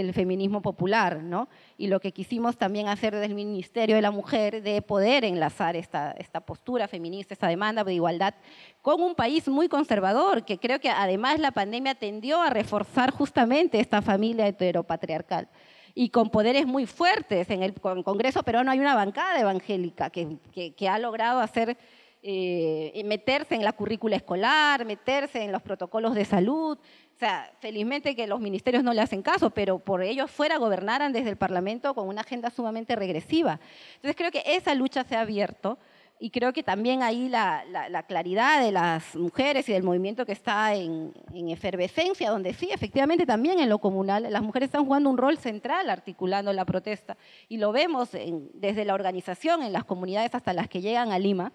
el 0.00 0.14
feminismo 0.14 0.62
popular, 0.62 1.22
¿no? 1.22 1.48
Y 1.76 1.88
lo 1.88 2.00
que 2.00 2.12
quisimos 2.12 2.56
también 2.56 2.88
hacer 2.88 3.14
desde 3.14 3.26
el 3.26 3.34
Ministerio 3.34 3.96
de 3.96 4.02
la 4.02 4.10
Mujer, 4.10 4.62
de 4.62 4.82
poder 4.82 5.24
enlazar 5.24 5.76
esta, 5.76 6.12
esta 6.12 6.40
postura 6.40 6.88
feminista, 6.88 7.34
esta 7.34 7.48
demanda 7.48 7.84
de 7.84 7.94
igualdad, 7.94 8.34
con 8.82 9.02
un 9.02 9.14
país 9.14 9.48
muy 9.48 9.68
conservador, 9.68 10.44
que 10.44 10.58
creo 10.58 10.80
que 10.80 10.90
además 10.90 11.38
la 11.38 11.52
pandemia 11.52 11.94
tendió 11.94 12.40
a 12.40 12.50
reforzar 12.50 13.10
justamente 13.10 13.80
esta 13.80 14.02
familia 14.02 14.46
heteropatriarcal 14.46 15.48
y 15.94 16.10
con 16.10 16.30
poderes 16.30 16.66
muy 16.66 16.86
fuertes. 16.86 17.50
En 17.50 17.62
el 17.62 17.74
Congreso 17.74 18.42
peruano 18.42 18.70
hay 18.70 18.80
una 18.80 18.94
bancada 18.94 19.40
evangélica 19.40 20.10
que, 20.10 20.38
que, 20.76 20.88
ha 20.88 20.98
logrado 20.98 21.40
hacer, 21.40 21.76
eh, 22.22 23.00
meterse 23.04 23.54
en 23.54 23.64
la 23.64 23.72
currícula 23.72 24.16
escolar, 24.16 24.84
meterse 24.84 25.42
en 25.42 25.52
los 25.52 25.62
protocolos 25.62 26.14
de 26.14 26.24
salud, 26.24 26.78
o 26.78 27.18
sea, 27.18 27.52
felizmente 27.60 28.16
que 28.16 28.26
los 28.26 28.40
ministerios 28.40 28.82
no 28.82 28.92
le 28.92 29.02
hacen 29.02 29.22
caso, 29.22 29.50
pero 29.50 29.78
por 29.78 30.02
ellos 30.02 30.30
fuera 30.30 30.56
gobernaran 30.56 31.12
desde 31.12 31.30
el 31.30 31.36
Parlamento 31.36 31.94
con 31.94 32.08
una 32.08 32.22
agenda 32.22 32.50
sumamente 32.50 32.96
regresiva. 32.96 33.60
Entonces 33.96 34.16
creo 34.16 34.30
que 34.30 34.42
esa 34.46 34.74
lucha 34.74 35.04
se 35.04 35.16
ha 35.16 35.20
abierto 35.20 35.78
y 36.22 36.28
creo 36.28 36.52
que 36.52 36.62
también 36.62 37.02
ahí 37.02 37.30
la, 37.30 38.04
claridad 38.06 38.62
de 38.62 38.70
las 38.70 39.16
mujeres 39.16 39.66
y 39.68 39.72
del 39.72 39.82
movimiento 39.82 40.26
que 40.26 40.32
está 40.32 40.74
en, 40.74 41.12
efervescencia, 41.32 42.30
donde 42.30 42.52
sí, 42.52 42.68
efectivamente 42.70 43.24
también 43.24 43.58
en 43.58 43.70
lo 43.70 43.78
comunal 43.78 44.26
las 44.30 44.42
mujeres 44.42 44.66
están 44.68 44.84
jugando 44.84 45.08
un 45.08 45.16
rol 45.16 45.38
central 45.38 45.88
articulando 45.88 46.52
la 46.52 46.66
protesta 46.66 47.16
y 47.48 47.56
lo 47.56 47.72
vemos 47.72 48.10
desde 48.52 48.84
la 48.84 48.92
organización 48.92 49.62
en 49.62 49.72
las 49.72 49.84
comunidades 49.84 50.34
hasta 50.34 50.52
las 50.52 50.68
que 50.68 50.82
llegan 50.82 51.10
a 51.10 51.18
Lima. 51.18 51.52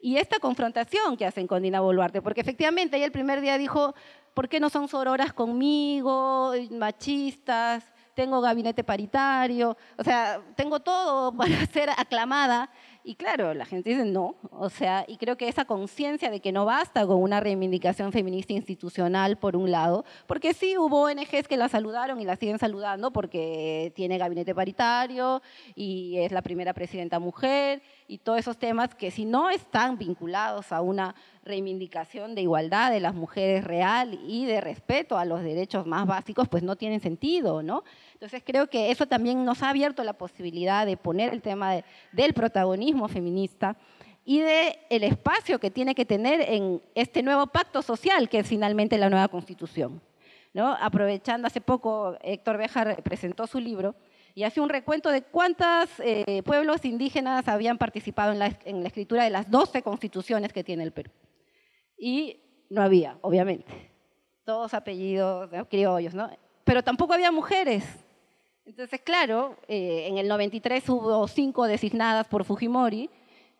Y 0.00 0.18
esta 0.18 0.38
confrontación 0.38 1.16
que 1.16 1.26
hacen 1.26 1.46
con 1.46 1.62
Dina 1.62 1.80
Boluarte, 1.80 2.22
porque 2.22 2.40
efectivamente 2.40 2.96
ella 2.96 3.06
el 3.06 3.12
primer 3.12 3.40
día 3.40 3.58
dijo, 3.58 3.94
¿por 4.34 4.48
qué 4.48 4.60
no 4.60 4.68
son 4.68 4.88
sororas 4.88 5.32
conmigo, 5.32 6.52
machistas? 6.70 7.84
Tengo 8.14 8.40
gabinete 8.40 8.84
paritario, 8.84 9.76
o 9.96 10.04
sea, 10.04 10.40
tengo 10.54 10.80
todo 10.80 11.32
para 11.36 11.66
ser 11.66 11.90
aclamada 11.90 12.70
Y 13.08 13.14
claro, 13.14 13.54
la 13.54 13.66
gente 13.66 13.90
dice 13.90 14.04
no, 14.04 14.34
o 14.50 14.68
sea, 14.68 15.04
y 15.06 15.16
creo 15.16 15.36
que 15.36 15.46
esa 15.46 15.64
conciencia 15.64 16.28
de 16.28 16.40
que 16.40 16.50
no 16.50 16.64
basta 16.64 17.06
con 17.06 17.22
una 17.22 17.38
reivindicación 17.38 18.10
feminista 18.10 18.52
institucional, 18.52 19.36
por 19.36 19.54
un 19.54 19.70
lado, 19.70 20.04
porque 20.26 20.52
sí 20.52 20.76
hubo 20.76 21.02
ONGs 21.02 21.46
que 21.46 21.56
la 21.56 21.68
saludaron 21.68 22.20
y 22.20 22.24
la 22.24 22.34
siguen 22.34 22.58
saludando 22.58 23.12
porque 23.12 23.92
tiene 23.94 24.18
gabinete 24.18 24.56
paritario 24.56 25.40
y 25.76 26.16
es 26.18 26.32
la 26.32 26.42
primera 26.42 26.74
presidenta 26.74 27.20
mujer 27.20 27.80
y 28.08 28.18
todos 28.18 28.40
esos 28.40 28.58
temas 28.58 28.92
que 28.96 29.12
si 29.12 29.24
no 29.24 29.50
están 29.50 29.98
vinculados 29.98 30.72
a 30.72 30.80
una 30.80 31.14
reivindicación 31.44 32.34
de 32.34 32.42
igualdad 32.42 32.90
de 32.90 32.98
las 32.98 33.14
mujeres 33.14 33.62
real 33.62 34.18
y 34.26 34.46
de 34.46 34.60
respeto 34.60 35.16
a 35.16 35.24
los 35.24 35.44
derechos 35.44 35.86
más 35.86 36.08
básicos, 36.08 36.48
pues 36.48 36.64
no 36.64 36.74
tienen 36.74 36.98
sentido, 36.98 37.62
¿no? 37.62 37.84
Entonces 38.26 38.42
creo 38.44 38.66
que 38.66 38.90
eso 38.90 39.06
también 39.06 39.44
nos 39.44 39.62
ha 39.62 39.68
abierto 39.68 40.02
la 40.02 40.12
posibilidad 40.12 40.84
de 40.84 40.96
poner 40.96 41.32
el 41.32 41.42
tema 41.42 41.74
del 42.10 42.34
protagonismo 42.34 43.06
feminista 43.06 43.76
y 44.24 44.40
de 44.40 44.80
el 44.90 45.04
espacio 45.04 45.60
que 45.60 45.70
tiene 45.70 45.94
que 45.94 46.04
tener 46.04 46.40
en 46.40 46.82
este 46.96 47.22
nuevo 47.22 47.46
pacto 47.46 47.82
social 47.82 48.28
que 48.28 48.40
es 48.40 48.48
finalmente 48.48 48.98
la 48.98 49.10
nueva 49.10 49.28
constitución. 49.28 50.02
¿no? 50.52 50.76
Aprovechando 50.80 51.46
hace 51.46 51.60
poco, 51.60 52.16
Héctor 52.20 52.56
Bejar 52.56 53.00
presentó 53.04 53.46
su 53.46 53.60
libro 53.60 53.94
y 54.34 54.42
hace 54.42 54.60
un 54.60 54.70
recuento 54.70 55.12
de 55.12 55.22
cuántos 55.22 55.88
eh, 56.00 56.42
pueblos 56.44 56.84
indígenas 56.84 57.46
habían 57.46 57.78
participado 57.78 58.32
en 58.32 58.40
la, 58.40 58.58
en 58.64 58.82
la 58.82 58.88
escritura 58.88 59.22
de 59.22 59.30
las 59.30 59.48
12 59.48 59.82
constituciones 59.82 60.52
que 60.52 60.64
tiene 60.64 60.82
el 60.82 60.90
Perú. 60.90 61.12
Y 61.96 62.40
no 62.70 62.82
había, 62.82 63.18
obviamente. 63.20 63.92
Todos 64.44 64.74
apellidos 64.74 65.48
criollos, 65.70 66.12
¿no? 66.12 66.28
Pero 66.64 66.82
tampoco 66.82 67.12
había 67.12 67.30
mujeres. 67.30 67.84
Entonces, 68.66 69.00
claro, 69.00 69.56
eh, 69.68 70.08
en 70.08 70.18
el 70.18 70.26
93 70.26 70.88
hubo 70.88 71.28
cinco 71.28 71.68
designadas 71.68 72.26
por 72.26 72.44
Fujimori, 72.44 73.08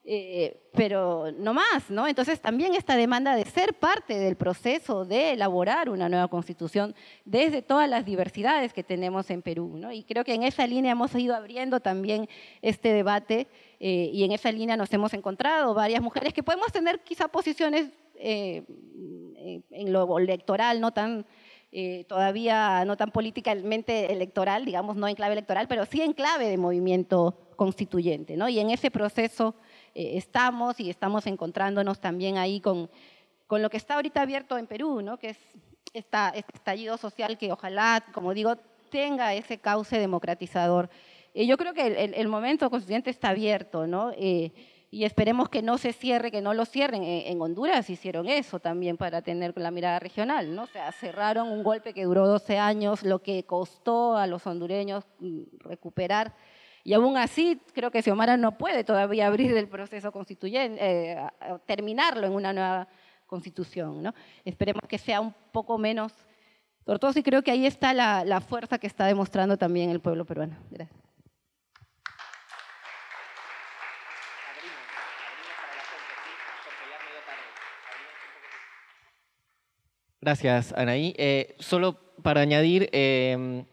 eh, 0.05 0.69
pero 0.73 1.31
no 1.39 1.55
más, 1.55 1.89
¿no? 1.91 2.09
Entonces 2.09 2.41
también 2.41 2.75
esta 2.75 2.97
demanda 2.97 3.37
de 3.37 3.45
ser 3.45 3.75
parte 3.75 4.19
del 4.19 4.35
proceso 4.35 5.05
de 5.05 5.31
elaborar 5.33 5.91
una 5.91 6.09
nueva 6.09 6.27
constitución 6.27 6.93
desde 7.25 7.63
todas 7.63 7.89
las 7.89 8.05
diversidades 8.05 8.73
que 8.73 8.83
tenemos 8.83 9.31
en 9.31 9.43
Perú, 9.43 9.77
¿no? 9.77 9.93
Y 9.93 10.03
creo 10.03 10.25
que 10.25 10.35
en 10.35 10.43
esa 10.43 10.67
línea 10.67 10.91
hemos 10.91 11.15
ido 11.15 11.37
abriendo 11.37 11.79
también 11.79 12.29
este 12.61 12.93
debate 12.93 13.47
eh, 13.79 14.11
y 14.13 14.25
en 14.25 14.33
esa 14.33 14.51
línea 14.51 14.77
nos 14.77 14.93
hemos 14.93 15.15
encontrado 15.15 15.73
varias 15.73 16.03
mujeres 16.03 16.33
que 16.35 16.43
podemos 16.43 16.73
tener 16.73 16.99
quizá 17.05 17.29
posiciones 17.29 17.91
en 18.19 19.93
lo 19.93 20.19
electoral 20.19 20.81
no 20.81 20.91
tan 20.91 21.27
eh, 21.73 22.05
todavía 22.09 22.85
no 22.85 22.97
tan 22.97 23.11
políticamente 23.11 24.13
electoral, 24.13 24.65
digamos, 24.65 24.97
no 24.97 25.09
en 25.09 25.15
clave 25.15 25.33
electoral, 25.33 25.67
pero 25.69 25.85
sí 25.85 26.01
en 26.01 26.13
clave 26.13 26.49
de 26.49 26.57
movimiento 26.57 27.51
constituyente. 27.57 28.37
¿no? 28.37 28.49
Y 28.49 28.61
en 28.61 28.71
ese 28.71 28.91
proceso 28.91 29.55
eh, 29.95 30.13
estamos 30.15 30.79
y 30.81 30.91
estamos 30.91 31.27
encontrándonos 31.27 32.01
también 32.01 32.39
ahí 32.39 32.61
con, 32.61 32.91
con 33.47 33.63
lo 33.63 33.71
que 33.71 33.77
está 33.77 33.97
ahorita 33.97 34.23
abierto 34.23 34.57
en 34.59 34.67
Perú, 34.67 35.03
¿no? 35.03 35.19
que 35.19 35.31
es 35.31 35.39
esta, 35.93 36.29
este 36.31 36.53
estallido 36.55 36.97
social 36.97 37.37
que 37.37 37.53
ojalá, 37.53 38.05
como 38.13 38.33
digo, 38.33 38.57
tenga 38.91 39.35
ese 39.35 39.59
cauce 39.59 39.99
democratizador. 39.99 40.89
Eh, 41.35 41.47
yo 41.47 41.57
creo 41.57 41.75
que 41.75 41.87
el, 41.87 42.15
el, 42.15 42.29
momento 42.29 42.71
constituyente 42.71 43.11
está 43.11 43.31
abierto, 43.31 43.87
¿no? 43.87 44.13
Y 44.91 45.05
esperemos 45.05 45.49
que 45.49 45.63
no 45.63 45.79
se 45.79 45.93
cierre, 45.93 46.31
que 46.31 46.41
no 46.41 46.55
lo 46.55 46.65
cierren. 46.65 47.03
En, 47.03 47.41
Honduras 47.41 47.91
hicieron 47.91 48.29
eso 48.29 48.61
también 48.61 48.97
para 48.97 49.21
tener 49.21 49.53
la 49.57 49.71
mirada 49.71 49.99
regional, 49.99 50.55
¿no? 50.55 50.63
O 50.63 50.67
sea, 50.67 50.93
cerraron 50.93 51.49
un 51.49 51.63
golpe 51.63 51.93
que 51.93 52.05
duró 52.05 52.27
12 52.27 52.59
años, 52.59 53.03
lo 53.03 53.21
que 53.21 53.45
costó 53.45 54.17
a 54.17 54.27
los 54.27 54.47
hondureños 54.47 55.05
mm, 55.19 55.43
recuperar. 55.59 56.35
Y 56.85 56.95
aún 56.95 57.17
así, 57.17 57.61
creo 57.75 57.91
que 57.91 58.01
Xiomara 58.01 58.37
no 58.37 58.57
puede 58.57 58.85
todavía 58.85 59.27
abrir 59.27 59.57
el 59.57 59.69
proceso 59.69 60.13
constituyente, 60.13 60.79
eh, 60.81 61.19
terminarlo 61.67 62.27
en 62.27 62.33
una 62.33 62.53
nueva 62.53 62.89
constitución, 63.27 64.05
¿no? 64.05 64.15
Esperemos 64.45 64.83
que 64.89 64.99
sea 64.99 65.21
un 65.21 65.35
poco 65.51 65.79
menos 65.79 66.13
tortuoso 66.85 67.19
y 67.19 67.25
creo 67.25 67.43
que 67.43 67.51
ahí 67.51 67.67
está 67.67 67.93
la, 67.93 68.25
la 68.25 68.41
fuerza 68.41 68.79
que 68.79 68.87
está 68.87 69.07
demostrando 69.07 69.57
también 69.57 69.91
el 69.91 70.01
pueblo 70.01 70.25
peruano. 70.25 70.57
Gracias. 70.71 71.06
Gracias, 80.27 80.73
Anaí. 80.73 81.15
Eh, 81.19 81.55
solo 81.61 82.01
para 82.21 82.41
añadir, 82.41 82.89
em, 82.91 83.65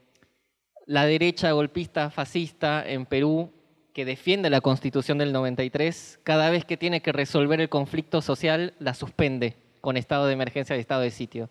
la 0.86 1.08
derecha 1.08 1.52
golpista 1.52 2.12
fascista 2.12 2.88
en 2.88 3.08
Perú, 3.08 3.52
que 3.92 4.06
defiende 4.06 4.52
la 4.52 4.62
constitución 4.62 5.18
del 5.18 5.34
93, 5.34 6.20
cada 6.22 6.52
vez 6.52 6.64
que 6.64 6.78
tiene 6.78 7.02
que 7.02 7.12
resolver 7.12 7.60
el 7.60 7.70
conflicto 7.70 8.22
social, 8.22 8.76
la 8.78 8.94
suspende 8.94 9.56
con 9.82 9.98
estado 9.98 10.28
de 10.28 10.34
emergencia 10.34 10.78
y 10.78 10.80
estado 10.80 11.02
de 11.02 11.10
sitio. 11.10 11.50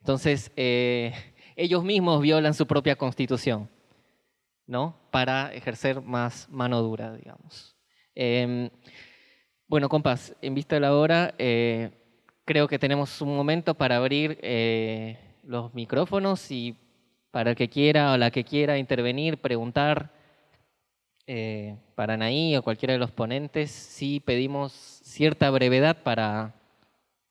Entonces, 0.00 0.52
eh, 0.56 1.14
ellos 1.56 1.82
mismos 1.82 2.20
violan 2.20 2.52
su 2.52 2.66
propia 2.66 2.96
constitución, 2.96 3.70
¿no? 4.66 4.98
Para 5.10 5.54
ejercer 5.54 6.02
más 6.02 6.46
mano 6.50 6.82
dura, 6.82 7.14
digamos. 7.14 7.74
Em, 8.14 8.68
bueno, 9.66 9.88
compas, 9.88 10.36
en 10.42 10.54
vista 10.54 10.76
de 10.76 10.80
la 10.80 10.94
hora, 10.94 11.34
eh, 11.38 12.01
creo 12.44 12.68
que 12.68 12.78
tenemos 12.78 13.20
un 13.20 13.36
momento 13.36 13.74
para 13.74 13.96
abrir 13.96 14.38
eh, 14.42 15.18
los 15.44 15.74
micrófonos 15.74 16.50
y 16.50 16.76
para 17.30 17.50
el 17.50 17.56
que 17.56 17.68
quiera 17.68 18.12
o 18.12 18.16
la 18.16 18.30
que 18.30 18.44
quiera 18.44 18.78
intervenir, 18.78 19.38
preguntar, 19.38 20.10
eh, 21.26 21.76
para 21.94 22.14
Anaí 22.14 22.56
o 22.56 22.62
cualquiera 22.62 22.92
de 22.92 22.98
los 22.98 23.10
ponentes, 23.10 23.70
sí 23.70 24.20
pedimos 24.20 24.72
cierta 24.72 25.50
brevedad 25.50 26.02
para 26.02 26.54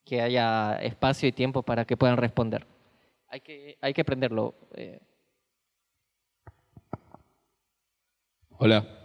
que 0.06 0.22
haya 0.22 0.76
espacio 0.82 1.28
y 1.30 1.32
tiempo 1.32 1.62
para 1.62 1.86
que 1.86 1.98
puedan 1.98 2.18
responder. 2.18 2.66
Hay 3.28 3.42
que, 3.42 3.78
hay 3.82 3.94
que 3.94 4.02
aprenderlo. 4.02 4.56
Eh. 4.76 5.00
Hola. 8.58 9.01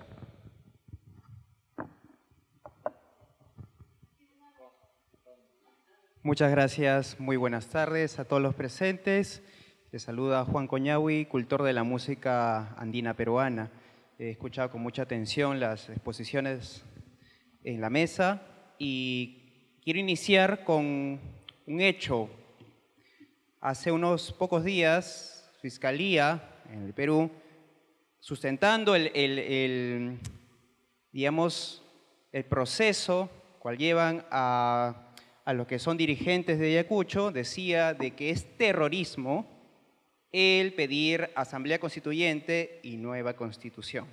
Muchas 6.26 6.50
gracias, 6.50 7.20
muy 7.20 7.36
buenas 7.36 7.68
tardes 7.68 8.18
a 8.18 8.24
todos 8.24 8.42
los 8.42 8.52
presentes. 8.52 9.44
Les 9.92 10.02
saluda 10.02 10.44
Juan 10.44 10.66
Coñahui, 10.66 11.26
cultor 11.26 11.62
de 11.62 11.72
la 11.72 11.84
música 11.84 12.74
andina 12.78 13.14
peruana. 13.14 13.70
He 14.18 14.30
escuchado 14.30 14.72
con 14.72 14.82
mucha 14.82 15.02
atención 15.02 15.60
las 15.60 15.88
exposiciones 15.88 16.84
en 17.62 17.80
la 17.80 17.90
mesa 17.90 18.42
y 18.76 19.78
quiero 19.84 20.00
iniciar 20.00 20.64
con 20.64 21.20
un 21.64 21.80
hecho. 21.80 22.28
Hace 23.60 23.92
unos 23.92 24.32
pocos 24.32 24.64
días, 24.64 25.48
Fiscalía 25.62 26.42
en 26.72 26.82
el 26.82 26.92
Perú, 26.92 27.30
sustentando 28.18 28.96
el, 28.96 30.18
digamos, 31.12 31.84
el 32.32 32.44
proceso 32.46 33.30
cual 33.60 33.78
llevan 33.78 34.26
a 34.32 35.05
a 35.46 35.54
los 35.54 35.68
que 35.68 35.78
son 35.78 35.96
dirigentes 35.96 36.58
de 36.58 36.66
Ayacucho, 36.66 37.30
decía 37.30 37.94
de 37.94 38.10
que 38.10 38.30
es 38.30 38.58
terrorismo 38.58 39.46
el 40.32 40.74
pedir 40.74 41.30
asamblea 41.36 41.78
constituyente 41.78 42.80
y 42.82 42.96
nueva 42.96 43.34
constitución. 43.34 44.06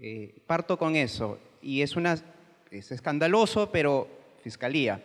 Eh, 0.00 0.40
parto 0.46 0.78
con 0.78 0.94
eso, 0.94 1.40
y 1.60 1.82
es, 1.82 1.96
una, 1.96 2.16
es 2.70 2.92
escandaloso, 2.92 3.72
pero 3.72 4.06
fiscalía. 4.40 5.02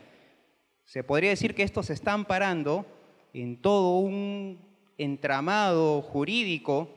Se 0.86 1.04
podría 1.04 1.32
decir 1.32 1.56
que 1.56 1.64
estos 1.64 1.88
se 1.88 1.94
están 1.94 2.26
parando 2.26 2.86
en 3.34 3.58
todo 3.58 3.98
un 3.98 4.60
entramado 5.00 6.04
jurídico 6.04 6.88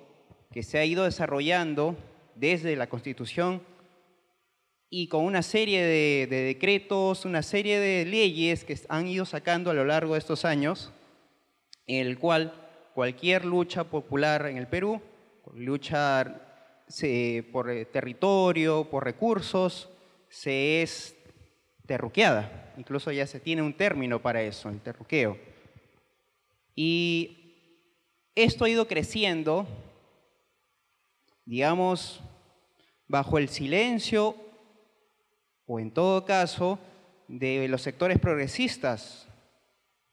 que 0.53 0.63
se 0.63 0.79
ha 0.79 0.85
ido 0.85 1.05
desarrollando 1.05 1.97
desde 2.35 2.77
la 2.77 2.91
Constitución 2.91 3.63
y 4.95 5.07
con 5.07 5.25
una 5.25 5.41
serie 5.41 5.83
de, 5.83 6.27
decretos, 6.27 7.25
una 7.25 7.43
serie 7.43 7.81
de 7.81 8.05
leyes 8.05 8.63
que 8.63 8.79
han 8.91 9.07
ido 9.07 9.25
sacando 9.25 9.71
a 9.71 9.75
lo 9.75 9.87
largo 9.87 10.13
de 10.13 10.19
estos 10.19 10.45
años, 10.45 10.93
en 11.87 12.07
el 12.07 12.19
cual 12.19 12.53
cualquier 12.93 13.47
lucha 13.47 13.85
popular 13.85 14.45
en 14.49 14.59
el 14.59 14.67
Perú, 14.67 15.01
lucha 15.55 16.43
por 17.51 17.71
eh, 17.71 17.87
territorio, 17.87 18.85
por 18.91 19.05
recursos, 19.05 19.89
se 20.29 20.83
es 20.83 21.17
terruqueada. 21.87 22.75
Incluso 22.77 23.11
ya 23.13 23.27
se 23.27 23.41
tiene 23.41 23.63
un 23.63 23.73
término 23.73 24.21
para 24.21 24.43
eso, 24.43 24.69
el 24.69 24.83
terruqueo. 24.83 25.39
Y 26.77 27.55
esto 28.35 28.67
ha 28.67 28.69
ido 28.69 28.87
creciendo, 28.87 29.67
digamos, 31.47 32.21
bajo 33.09 33.39
el 33.39 33.49
silencio 33.49 34.52
o 35.73 35.81
en 35.81 35.91
todo 35.91 36.27
caso 36.27 36.79
de 37.29 37.67
los 37.67 37.81
sectores 37.81 38.19
progresistas, 38.19 39.27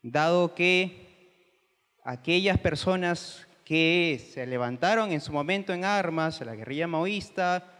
dado 0.01 0.55
que 0.55 1.97
aquellas 2.05 2.57
personas 2.57 3.45
que 3.65 4.25
se 4.33 4.47
levantaron 4.47 5.11
en 5.11 5.19
su 5.19 5.33
momento 5.33 5.73
en 5.73 5.83
armas, 5.83 6.39
la 6.39 6.55
guerrilla 6.55 6.87
maoísta, 6.87 7.73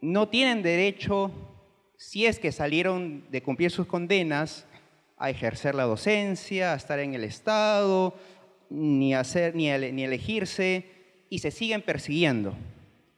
no 0.00 0.28
tienen 0.28 0.62
derecho, 0.62 1.32
si 1.96 2.26
es 2.26 2.38
que 2.38 2.52
salieron 2.52 3.28
de 3.32 3.42
cumplir 3.42 3.72
sus 3.72 3.88
condenas, 3.88 4.66
a 5.16 5.30
ejercer 5.30 5.74
la 5.74 5.82
docencia, 5.82 6.74
a 6.74 6.76
estar 6.76 7.00
en 7.00 7.14
el 7.14 7.24
Estado, 7.24 8.14
ni, 8.68 9.16
hacer, 9.16 9.56
ni, 9.56 9.68
ni 9.90 10.04
elegirse, 10.04 10.86
y 11.28 11.40
se 11.40 11.50
siguen 11.50 11.82
persiguiendo. 11.82 12.54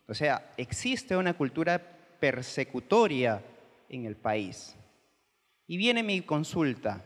O 0.09 0.15
sea, 0.15 0.51
existe 0.57 1.15
una 1.15 1.35
cultura 1.35 1.93
persecutoria 2.23 3.43
en 3.89 4.07
el 4.07 4.15
país. 4.15 4.77
Y 5.67 5.77
viene 5.77 6.05
mi 6.05 6.21
consulta. 6.21 7.05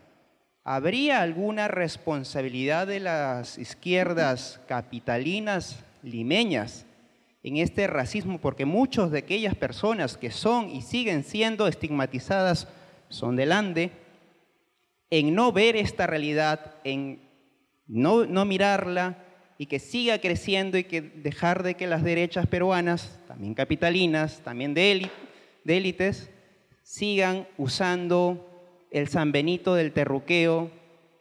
¿Habría 0.62 1.22
alguna 1.22 1.68
responsabilidad 1.68 2.86
de 2.86 3.01
las 3.01 3.56
izquierdas 3.56 4.60
capitalinas 4.68 5.82
limeñas 6.02 6.84
en 7.43 7.56
este 7.56 7.86
racismo? 7.86 8.38
Porque 8.38 8.66
muchas 8.66 9.10
de 9.10 9.20
aquellas 9.20 9.55
personas 9.55 10.18
que 10.18 10.30
son 10.30 10.68
y 10.68 10.82
siguen 10.82 11.24
siendo 11.24 11.66
estigmatizadas 11.66 12.68
son 13.09 13.36
del 13.36 13.52
Ande, 13.52 13.93
en 15.09 15.34
no 15.34 15.51
ver 15.51 15.76
esta 15.76 16.06
realidad, 16.06 16.74
en 16.84 17.22
no, 17.86 18.26
no 18.26 18.44
mirarla 18.44 19.16
y 19.59 19.66
que 19.66 19.78
siga 19.78 20.20
creciendo 20.20 20.78
y 20.78 20.85
que 20.85 21.01
dejar 21.01 21.62
de 21.62 21.74
que 21.74 21.87
las 21.87 22.03
derechas 22.03 22.47
peruanas, 22.47 23.19
también 23.27 23.55
capitalinas, 23.55 24.41
también 24.43 24.74
de 24.74 25.11
élites, 25.65 26.31
sigan 26.83 27.47
usando 27.57 28.47
el 28.91 29.09
San 29.09 29.33
Benito 29.33 29.74
del 29.74 29.93
terruqueo 29.93 30.70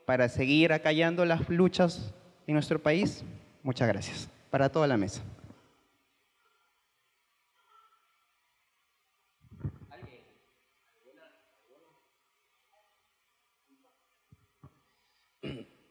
para 0.06 0.30
seguir 0.30 0.74
acallando 0.74 1.26
las 1.26 1.50
luchas 1.50 2.14
en 2.48 2.54
nuestro 2.54 2.80
país? 2.82 3.24
Muchas 3.64 3.88
gracias. 3.88 4.30
Para 4.50 4.70
toda 4.70 4.88
la 4.88 4.98
mesa. 4.98 5.22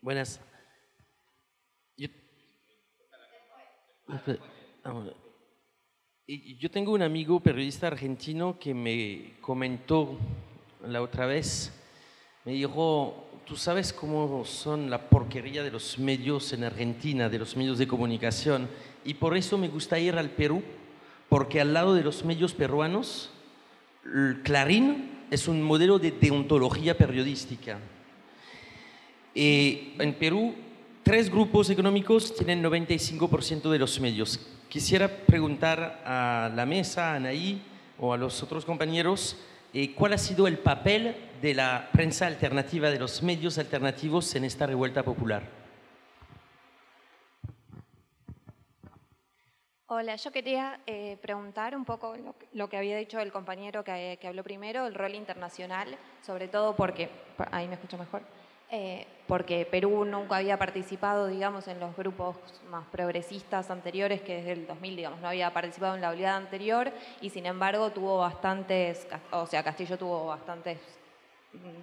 Buenas. 0.00 0.38
Yo, 6.26 6.70
tengo 6.70 6.92
un 6.92 7.02
amigo 7.02 7.40
periodista 7.40 7.86
argentino 7.86 8.58
que 8.58 8.74
me 8.74 9.34
comentó 9.40 10.18
la 10.86 11.02
otra 11.02 11.26
vez, 11.26 11.72
me 12.44 12.52
dijo, 12.52 13.26
tú 13.46 13.56
sabes 13.56 13.92
cómo 13.92 14.44
son 14.44 14.90
la 14.90 15.08
porquería 15.08 15.62
de 15.62 15.70
los 15.70 15.98
medios 15.98 16.52
en 16.52 16.64
Argentina, 16.64 17.28
de 17.28 17.38
los 17.38 17.56
medios 17.56 17.78
de 17.78 17.86
comunicación, 17.86 18.68
y 19.04 19.14
por 19.14 19.36
eso 19.36 19.56
me 19.56 19.68
gusta 19.68 19.98
ir 19.98 20.16
al 20.16 20.30
Perú, 20.30 20.62
porque 21.28 21.60
al 21.60 21.72
lado 21.72 21.94
de 21.94 22.04
los 22.04 22.24
medios 22.24 22.52
peruanos, 22.52 23.30
Clarín 24.42 25.26
es 25.30 25.48
un 25.48 25.62
modelo 25.62 25.98
de 25.98 26.10
deontología 26.10 26.96
periodística. 26.96 27.78
Eh, 29.34 29.94
en 29.98 30.14
Perú, 30.14 30.54
tres 31.04 31.30
grupos 31.30 31.68
económicos 31.68 32.34
tienen 32.34 32.64
95% 32.64 33.70
de 33.70 33.78
los 33.78 34.00
medios. 34.00 34.40
Quisiera 34.70 35.06
preguntar 35.06 36.02
a 36.04 36.50
la 36.56 36.64
mesa, 36.64 37.12
a 37.12 37.16
Anaí 37.16 37.62
o 37.98 38.12
a 38.12 38.16
los 38.16 38.42
otros 38.42 38.64
compañeros, 38.64 39.36
eh, 39.74 39.94
¿cuál 39.94 40.14
ha 40.14 40.18
sido 40.18 40.46
el 40.46 40.58
papel 40.58 41.14
de 41.42 41.54
la 41.54 41.90
prensa 41.92 42.26
alternativa, 42.26 42.90
de 42.90 42.98
los 42.98 43.22
medios 43.22 43.58
alternativos 43.58 44.34
en 44.34 44.44
esta 44.44 44.66
revuelta 44.66 45.02
popular? 45.02 45.42
Hola, 49.86 50.16
yo 50.16 50.32
quería 50.32 50.80
eh, 50.86 51.18
preguntar 51.20 51.76
un 51.76 51.84
poco 51.84 52.14
lo, 52.52 52.68
que 52.68 52.78
había 52.78 52.96
dicho 52.96 53.20
el 53.20 53.30
compañero 53.30 53.84
que, 53.84 54.18
que 54.20 54.26
habló 54.26 54.42
primero, 54.42 54.86
el 54.86 54.94
rol 54.94 55.14
internacional, 55.14 55.98
sobre 56.22 56.48
todo 56.48 56.74
porque, 56.74 57.10
ahí 57.52 57.68
me 57.68 57.74
escucho 57.74 57.98
mejor, 57.98 58.22
eh, 58.70 59.06
porque 59.26 59.66
Perú 59.70 60.04
nunca 60.04 60.36
había 60.36 60.58
participado, 60.58 61.26
digamos, 61.26 61.68
en 61.68 61.80
los 61.80 61.96
grupos 61.96 62.36
más 62.70 62.86
progresistas 62.88 63.70
anteriores, 63.70 64.20
que 64.20 64.36
desde 64.36 64.52
el 64.52 64.66
2000, 64.66 64.96
digamos, 64.96 65.20
no 65.20 65.28
había 65.28 65.52
participado 65.52 65.94
en 65.94 66.00
la 66.00 66.10
oleada 66.10 66.36
anterior, 66.36 66.92
y 67.20 67.30
sin 67.30 67.46
embargo 67.46 67.90
tuvo 67.90 68.18
bastantes, 68.18 69.06
o 69.30 69.46
sea, 69.46 69.62
Castillo 69.62 69.96
tuvo 69.96 70.26
bastantes 70.26 70.78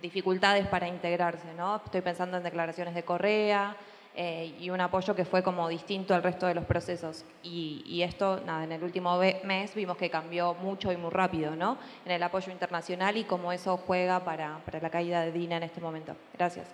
dificultades 0.01 0.67
para 0.67 0.87
integrarse, 0.87 1.53
¿no? 1.55 1.77
Estoy 1.77 2.01
pensando 2.01 2.37
en 2.37 2.43
declaraciones 2.43 2.93
de 2.93 3.03
Correa, 3.03 3.75
eh, 4.15 4.53
y 4.59 4.69
un 4.69 4.81
apoyo 4.81 5.15
que 5.15 5.25
fue 5.25 5.41
como 5.41 5.69
distinto 5.69 6.13
al 6.13 6.23
resto 6.23 6.47
de 6.47 6.53
los 6.53 6.65
procesos. 6.65 7.25
Y, 7.43 8.01
esto, 8.01 8.41
nada, 8.45 8.63
en 8.63 8.71
el 8.71 8.83
último 8.83 9.17
mes 9.43 9.73
vimos 9.73 9.97
que 9.97 10.09
cambió 10.09 10.53
mucho 10.55 10.91
y 10.91 10.97
muy 10.97 11.11
rápido, 11.11 11.55
¿no? 11.55 11.77
En 12.05 12.11
el 12.11 12.23
apoyo 12.23 12.51
internacional 12.51 13.17
y 13.17 13.23
cómo 13.23 13.51
eso 13.51 13.77
juega 13.77 14.23
para, 14.23 14.59
para 14.65 14.79
la 14.79 14.89
caída 14.89 15.21
de 15.21 15.31
Dina 15.31 15.57
en 15.57 15.63
este 15.63 15.81
momento. 15.81 16.15
Gracias. 16.33 16.73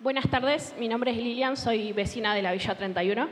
Buenas 0.00 0.30
tardes, 0.30 0.76
mi 0.78 0.86
nombre 0.86 1.10
es 1.10 1.16
Lilian, 1.16 1.56
soy 1.56 1.92
vecina 1.92 2.32
de 2.32 2.40
la 2.40 2.52
Villa 2.52 2.76
31. 2.76 3.28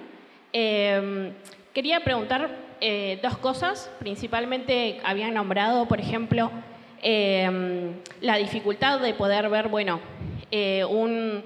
Em, 0.53 1.33
quería 1.73 2.01
preguntar 2.03 2.51
eh, 2.81 3.21
dos 3.23 3.39
cosas. 3.39 3.89
Principalmente 4.01 5.01
habían 5.05 5.33
nombrado, 5.35 5.87
por 5.87 6.01
ejemplo, 6.01 6.51
em, 7.03 7.93
la 8.21 8.37
dificultad 8.37 8.99
de 8.99 9.15
poder 9.15 9.49
ver, 9.49 9.69
bueno, 9.69 10.01
eh, 10.51 10.85
un, 10.85 11.45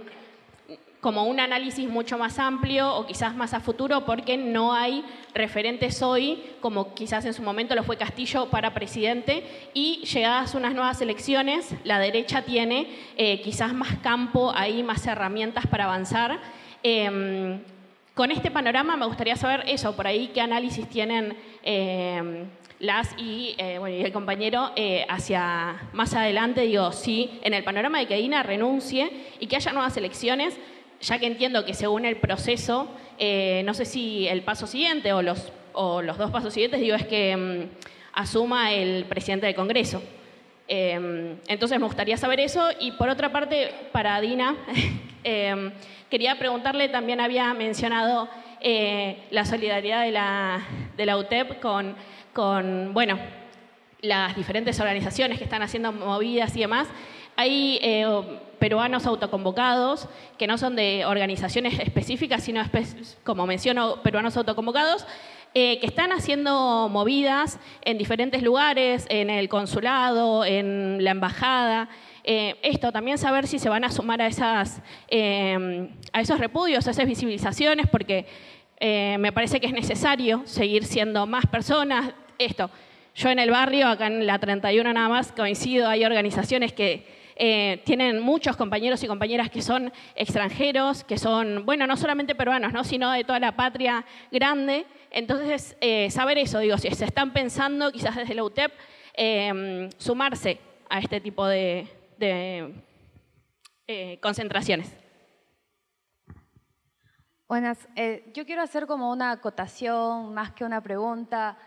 como 1.00 1.24
un 1.24 1.40
análisis 1.40 1.88
mucho 1.88 2.18
más 2.18 2.38
amplio 2.38 2.94
o 2.94 3.06
quizás 3.06 3.34
más 3.34 3.54
a 3.54 3.60
futuro 3.60 4.04
porque 4.04 4.36
no 4.36 4.74
hay 4.74 5.04
referentes 5.34 6.02
hoy, 6.02 6.42
como 6.60 6.94
quizás 6.94 7.24
en 7.24 7.32
su 7.32 7.42
momento 7.42 7.74
lo 7.74 7.82
fue 7.82 7.96
Castillo 7.96 8.50
para 8.50 8.74
presidente, 8.74 9.44
y 9.72 10.04
llegadas 10.04 10.54
unas 10.54 10.74
nuevas 10.74 11.00
elecciones, 11.00 11.74
la 11.84 11.98
derecha 11.98 12.42
tiene 12.42 12.88
eh, 13.16 13.40
quizás 13.40 13.72
más 13.72 13.96
campo 14.02 14.52
ahí, 14.54 14.82
más 14.82 15.06
herramientas 15.06 15.66
para 15.66 15.84
avanzar. 15.84 16.38
Em, 16.82 17.60
con 18.14 18.30
este 18.30 18.50
panorama 18.50 18.96
me 18.96 19.06
gustaría 19.06 19.36
saber 19.36 19.64
eso, 19.66 19.96
por 19.96 20.06
ahí 20.06 20.30
qué 20.34 20.42
análisis 20.42 20.86
tienen 20.88 21.36
em, 21.62 22.46
las 22.80 23.14
y, 23.18 23.54
eh, 23.58 23.78
bueno, 23.78 23.94
y, 23.96 24.00
el 24.02 24.12
compañero 24.12 24.72
eh, 24.74 25.04
hacia 25.08 25.78
más 25.92 26.14
adelante, 26.14 26.62
digo, 26.62 26.90
sí, 26.92 27.38
en 27.42 27.52
el 27.52 27.62
panorama 27.62 27.98
de 27.98 28.06
que 28.06 28.16
Dina 28.16 28.42
renuncie 28.42 29.10
y 29.38 29.46
que 29.46 29.56
haya 29.56 29.72
nuevas 29.72 29.96
elecciones, 29.98 30.58
ya 31.02 31.18
que 31.18 31.26
entiendo 31.26 31.64
que 31.66 31.74
según 31.74 32.06
el 32.06 32.16
proceso, 32.16 32.88
eh, 33.18 33.62
no 33.66 33.74
sé 33.74 33.84
si 33.84 34.26
el 34.28 34.42
paso 34.42 34.66
siguiente 34.66 35.12
o 35.12 35.20
los, 35.20 35.52
o 35.74 36.00
los 36.00 36.16
dos 36.16 36.30
pasos 36.30 36.54
siguientes, 36.54 36.80
digo, 36.80 36.96
es 36.96 37.06
que 37.06 37.36
mm, 37.36 37.68
asuma 38.14 38.72
el 38.72 39.04
presidente 39.04 39.44
del 39.44 39.54
Congreso. 39.54 40.02
Em, 40.66 41.36
entonces 41.48 41.78
me 41.78 41.84
gustaría 41.84 42.16
saber 42.16 42.40
eso. 42.40 42.66
Y 42.80 42.92
por 42.92 43.10
otra 43.10 43.30
parte, 43.30 43.74
para 43.92 44.20
Dina, 44.22 44.56
em, 45.24 45.70
quería 46.08 46.38
preguntarle, 46.38 46.88
también 46.88 47.20
había 47.20 47.52
mencionado 47.52 48.28
la 49.30 49.46
solidaridad 49.46 50.04
de 50.04 50.10
la, 50.10 50.62
de 50.94 51.06
la 51.06 51.16
UTEP 51.16 51.60
con 51.60 51.96
con, 52.40 52.94
bueno, 52.94 53.18
las 54.00 54.34
diferentes 54.34 54.80
organizaciones 54.80 55.36
que 55.36 55.44
están 55.44 55.60
haciendo 55.60 55.92
movidas 55.92 56.56
y 56.56 56.60
demás. 56.60 56.88
Hay 57.36 57.78
eh, 57.82 58.06
peruanos 58.58 59.04
autoconvocados 59.04 60.08
que 60.38 60.46
no 60.46 60.56
son 60.56 60.74
de 60.74 61.04
organizaciones 61.04 61.78
específicas, 61.78 62.42
sino, 62.42 62.62
como 63.24 63.46
menciono, 63.46 63.96
peruanos 64.02 64.38
autoconvocados, 64.38 65.06
eh, 65.52 65.78
que 65.80 65.86
están 65.86 66.12
haciendo 66.12 66.88
movidas 66.90 67.58
en 67.82 67.98
diferentes 67.98 68.42
lugares, 68.42 69.04
en 69.10 69.28
el 69.28 69.50
consulado, 69.50 70.46
en 70.46 71.04
la 71.04 71.10
embajada. 71.10 71.90
Eh, 72.24 72.56
esto, 72.62 72.90
también 72.90 73.18
saber 73.18 73.46
si 73.46 73.58
se 73.58 73.68
van 73.68 73.84
a 73.84 73.90
sumar 73.90 74.22
a, 74.22 74.28
esas, 74.28 74.80
a 75.10 76.20
esos 76.22 76.38
repudios, 76.38 76.88
a 76.88 76.92
esas 76.92 77.04
visibilizaciones, 77.04 77.86
porque 77.86 78.24
me 78.80 79.30
parece 79.30 79.60
que 79.60 79.66
es 79.66 79.74
necesario 79.74 80.40
seguir 80.46 80.86
siendo 80.86 81.26
más 81.26 81.44
personas. 81.44 82.14
Esto, 82.40 82.70
yo 83.14 83.28
en 83.28 83.38
el 83.38 83.50
barrio, 83.50 83.86
acá 83.86 84.06
en 84.06 84.26
la 84.26 84.38
31 84.38 84.94
nada 84.94 85.10
más, 85.10 85.30
coincido, 85.30 85.86
hay 85.86 86.06
organizaciones 86.06 86.72
que 86.72 87.06
eh, 87.36 87.82
tienen 87.84 88.18
muchos 88.18 88.56
compañeros 88.56 89.02
y 89.04 89.06
compañeras 89.06 89.50
que 89.50 89.60
son 89.60 89.92
extranjeros, 90.14 91.04
que 91.04 91.18
son, 91.18 91.66
bueno, 91.66 91.86
no 91.86 91.98
solamente 91.98 92.34
peruanos, 92.34 92.72
¿no? 92.72 92.82
sino 92.82 93.10
de 93.12 93.24
toda 93.24 93.40
la 93.40 93.56
patria 93.56 94.06
grande. 94.32 94.86
Entonces, 95.10 95.76
eh, 95.82 96.10
saber 96.10 96.38
eso, 96.38 96.60
digo, 96.60 96.78
si 96.78 96.90
se 96.92 97.04
están 97.04 97.34
pensando 97.34 97.92
quizás 97.92 98.16
desde 98.16 98.34
la 98.34 98.44
UTEP, 98.44 98.72
sumarse 99.98 100.60
a 100.88 100.98
este 100.98 101.20
tipo 101.20 101.46
de 101.46 101.86
concentraciones. 104.22 104.96
Buenas, 107.50 107.88
eh, 107.96 108.30
yo 108.32 108.46
quiero 108.46 108.62
hacer 108.62 108.86
como 108.86 109.10
una 109.10 109.32
acotación 109.32 110.32
más 110.32 110.52
que 110.52 110.64
una 110.64 110.80
pregunta. 110.80 111.58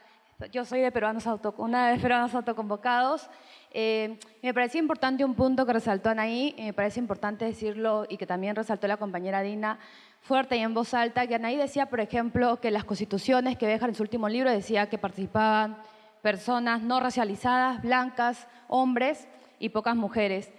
Yo 0.51 0.65
soy 0.65 0.81
de 0.81 0.91
peruanos, 0.91 1.27
auto, 1.27 1.53
una 1.57 1.89
de 1.89 1.99
peruanos 1.99 2.33
autoconvocados 2.33 3.29
Eh, 3.75 4.19
me 4.43 4.53
parecía 4.53 4.79
importante 4.79 5.25
un 5.25 5.33
punto 5.33 5.65
que 5.65 5.73
resaltó 5.73 6.09
Anaí, 6.09 6.53
me 6.59 6.73
parece 6.73 6.99
importante 6.99 7.43
decirlo 7.43 8.05
y 8.07 8.17
que 8.17 8.27
también 8.27 8.55
resaltó 8.55 8.87
la 8.87 8.97
compañera 8.97 9.41
Dina, 9.41 9.79
fuerte 10.21 10.57
y 10.57 10.59
en 10.59 10.75
voz 10.75 10.93
alta, 10.93 11.25
que 11.25 11.33
Anaí 11.33 11.55
decía, 11.55 11.87
por 11.87 11.99
ejemplo, 11.99 12.59
que 12.61 12.69
las 12.69 12.83
constituciones 12.83 13.57
que 13.57 13.65
dejan 13.65 13.89
en 13.89 13.95
su 13.95 14.03
último 14.03 14.29
libro 14.29 14.51
decía 14.51 14.89
que 14.89 14.99
participaban 14.99 15.77
personas 16.21 16.83
no 16.83 16.99
racializadas, 16.99 17.81
blancas, 17.81 18.47
hombres 18.67 19.27
y 19.57 19.69
pocas 19.69 19.95
mujeres. 19.95 20.51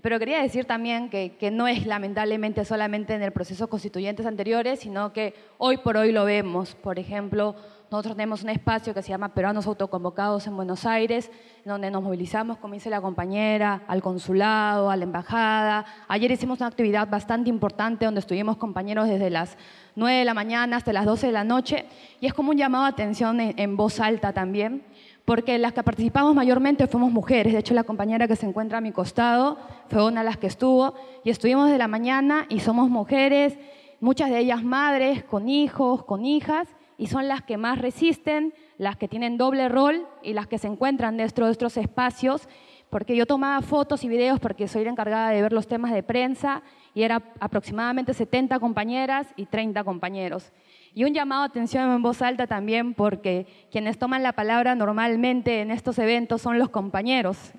Pero 0.00 0.18
quería 0.18 0.40
decir 0.40 0.64
también 0.64 1.10
que, 1.10 1.36
que, 1.36 1.50
no 1.50 1.68
es 1.68 1.84
lamentablemente 1.84 2.64
solamente 2.64 3.12
en 3.12 3.22
el 3.22 3.32
proceso 3.32 3.68
constituyentes 3.68 4.24
anteriores, 4.24 4.80
sino 4.80 5.12
que 5.12 5.34
hoy 5.58 5.76
por 5.76 5.98
hoy 5.98 6.12
lo 6.12 6.24
vemos. 6.24 6.74
Por 6.74 6.98
ejemplo, 6.98 7.54
nosotros 7.92 8.16
tenemos 8.16 8.42
un 8.42 8.48
espacio 8.48 8.94
que 8.94 9.02
se 9.02 9.10
llama 9.10 9.34
Peruanos 9.34 9.66
Autoconvocados 9.66 10.46
en 10.46 10.56
Buenos 10.56 10.86
Aires, 10.86 11.30
donde 11.62 11.90
nos 11.90 12.02
movilizamos, 12.02 12.56
como 12.56 12.72
dice 12.72 12.88
la 12.88 13.02
compañera, 13.02 13.82
al 13.86 14.00
consulado, 14.00 14.90
a 14.90 14.96
la 14.96 15.04
embajada. 15.04 15.84
Ayer 16.08 16.30
hicimos 16.30 16.60
una 16.60 16.68
actividad 16.68 17.06
bastante 17.10 17.50
importante 17.50 18.06
donde 18.06 18.20
estuvimos 18.20 18.56
compañeros 18.56 19.08
desde 19.08 19.28
las 19.28 19.58
9 19.94 20.20
de 20.20 20.24
la 20.24 20.32
mañana 20.32 20.78
hasta 20.78 20.94
las 20.94 21.04
12 21.04 21.26
de 21.26 21.32
la 21.34 21.44
noche 21.44 21.84
y 22.18 22.26
es 22.26 22.32
como 22.32 22.52
un 22.52 22.56
llamado 22.56 22.84
a 22.84 22.88
atención 22.88 23.40
en, 23.40 23.58
en 23.58 23.76
voz 23.76 24.00
alta 24.00 24.32
también 24.32 24.84
porque 25.26 25.58
las 25.58 25.74
que 25.74 25.82
participamos 25.82 26.34
mayormente 26.34 26.86
fuimos 26.86 27.12
mujeres. 27.12 27.52
De 27.52 27.58
hecho, 27.58 27.74
la 27.74 27.84
compañera 27.84 28.26
que 28.26 28.36
se 28.36 28.46
encuentra 28.46 28.78
a 28.78 28.80
mi 28.80 28.92
costado 28.92 29.58
fue 29.90 30.02
una 30.06 30.22
de 30.22 30.30
las 30.30 30.38
que 30.38 30.46
estuvo 30.46 30.94
y 31.24 31.30
estuvimos 31.30 31.70
de 31.70 31.76
la 31.76 31.88
mañana 31.88 32.46
y 32.48 32.60
somos 32.60 32.88
mujeres, 32.88 33.58
muchas 34.00 34.30
de 34.30 34.38
ellas 34.38 34.64
madres, 34.64 35.24
con 35.24 35.50
hijos, 35.50 36.04
con 36.04 36.24
hijas, 36.24 36.68
y 37.02 37.08
son 37.08 37.26
las 37.26 37.42
que 37.42 37.56
más 37.56 37.78
resisten, 37.78 38.54
las 38.78 38.96
que 38.96 39.08
tienen 39.08 39.36
doble 39.36 39.68
rol 39.68 40.06
y 40.22 40.34
las 40.34 40.46
que 40.46 40.56
se 40.56 40.68
encuentran 40.68 41.16
dentro 41.16 41.46
de 41.46 41.50
estos 41.50 41.76
espacios, 41.76 42.48
porque 42.90 43.16
yo 43.16 43.26
tomaba 43.26 43.60
fotos 43.60 44.04
y 44.04 44.08
videos 44.08 44.38
porque 44.38 44.68
soy 44.68 44.84
la 44.84 44.92
encargada 44.92 45.30
de 45.30 45.42
ver 45.42 45.52
los 45.52 45.66
temas 45.66 45.92
de 45.92 46.04
prensa 46.04 46.62
y 46.94 47.02
era 47.02 47.20
aproximadamente 47.40 48.14
70 48.14 48.60
compañeras 48.60 49.26
y 49.34 49.46
30 49.46 49.82
compañeros. 49.82 50.52
Y 50.94 51.02
un 51.02 51.12
llamado 51.12 51.42
a 51.42 51.46
atención 51.46 51.90
en 51.90 52.02
voz 52.02 52.22
alta 52.22 52.46
también 52.46 52.94
porque 52.94 53.48
quienes 53.72 53.98
toman 53.98 54.22
la 54.22 54.34
palabra 54.34 54.76
normalmente 54.76 55.60
en 55.60 55.72
estos 55.72 55.98
eventos 55.98 56.40
son 56.40 56.56
los 56.56 56.68
compañeros, 56.68 57.52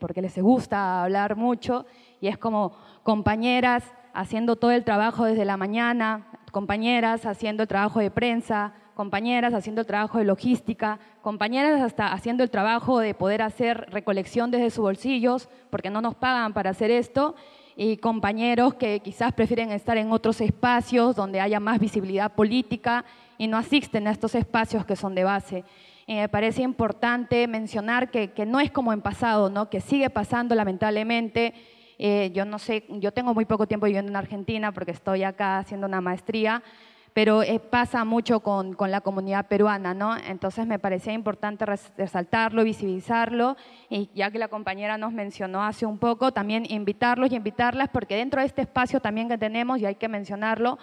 porque 0.00 0.22
les 0.22 0.36
gusta 0.42 1.04
hablar 1.04 1.36
mucho 1.36 1.86
y 2.20 2.26
es 2.26 2.36
como 2.36 2.72
compañeras 3.04 3.84
haciendo 4.12 4.56
todo 4.56 4.72
el 4.72 4.82
trabajo 4.82 5.24
desde 5.24 5.44
la 5.44 5.56
mañana, 5.56 6.26
compañeras 6.50 7.26
haciendo 7.26 7.62
el 7.62 7.68
trabajo 7.68 8.00
de 8.00 8.10
prensa, 8.10 8.72
compañeras 8.98 9.54
haciendo 9.54 9.82
el 9.82 9.86
trabajo 9.86 10.18
de 10.18 10.24
logística, 10.24 10.98
compañeras 11.22 11.80
hasta 11.82 12.12
haciendo 12.12 12.42
el 12.42 12.50
trabajo 12.50 12.98
de 12.98 13.14
poder 13.14 13.42
hacer 13.42 13.86
recolección 13.92 14.50
desde 14.50 14.70
sus 14.70 14.82
bolsillos, 14.82 15.48
porque 15.70 15.88
no 15.88 16.00
nos 16.00 16.16
pagan 16.16 16.52
para 16.52 16.70
hacer 16.70 16.90
esto, 16.90 17.36
y 17.76 17.98
compañeros 17.98 18.74
que 18.74 18.98
quizás 18.98 19.32
prefieren 19.32 19.70
estar 19.70 19.98
en 19.98 20.10
otros 20.10 20.40
espacios 20.40 21.14
donde 21.14 21.40
haya 21.40 21.60
más 21.60 21.78
visibilidad 21.78 22.32
política 22.32 23.04
y 23.38 23.46
no 23.46 23.56
asisten 23.56 24.08
a 24.08 24.10
estos 24.10 24.34
espacios 24.34 24.84
que 24.84 24.96
son 24.96 25.14
de 25.14 25.22
base. 25.22 25.64
Y 26.08 26.16
me 26.16 26.28
parece 26.28 26.62
importante 26.62 27.46
mencionar 27.46 28.10
que, 28.10 28.32
que, 28.32 28.46
no 28.46 28.58
es 28.58 28.72
como 28.72 28.92
en 28.92 29.00
pasado, 29.00 29.48
¿no? 29.48 29.70
que 29.70 29.80
sigue 29.80 30.10
pasando 30.10 30.56
lamentablemente. 30.56 31.54
Eh, 32.00 32.32
yo 32.34 32.44
no 32.44 32.58
sé, 32.58 32.84
yo 32.88 33.12
tengo 33.12 33.32
muy 33.32 33.44
poco 33.44 33.68
tiempo 33.68 33.86
viviendo 33.86 34.10
en 34.10 34.16
Argentina 34.16 34.72
porque 34.72 34.90
estoy 34.90 35.22
acá 35.22 35.58
haciendo 35.58 35.86
una 35.86 36.00
maestría, 36.00 36.64
pero 37.12 37.42
eh, 37.42 37.58
pasa 37.58 38.04
mucho 38.04 38.40
con, 38.40 38.74
con, 38.74 38.90
la 38.90 39.00
comunidad 39.00 39.46
peruana, 39.46 39.94
¿no? 39.94 40.16
Entonces 40.16 40.66
me 40.66 40.78
parecía 40.78 41.12
importante 41.12 41.64
resaltarlo, 41.66 42.64
visibilizarlo, 42.64 43.56
y 43.88 44.10
ya 44.14 44.30
que 44.30 44.38
la 44.38 44.48
compañera 44.48 44.98
nos 44.98 45.12
mencionó 45.12 45.62
hace 45.62 45.86
un 45.86 45.98
poco, 45.98 46.32
también 46.32 46.64
invitarlos 46.68 47.32
y 47.32 47.36
invitarlas, 47.36 47.88
porque 47.88 48.16
dentro 48.16 48.40
de 48.40 48.46
este 48.46 48.62
espacio 48.62 49.00
también 49.00 49.28
que 49.28 49.38
tenemos, 49.38 49.78
y 49.78 49.86
hay 49.86 49.96
que 49.96 50.08
mencionarlo, 50.08 50.78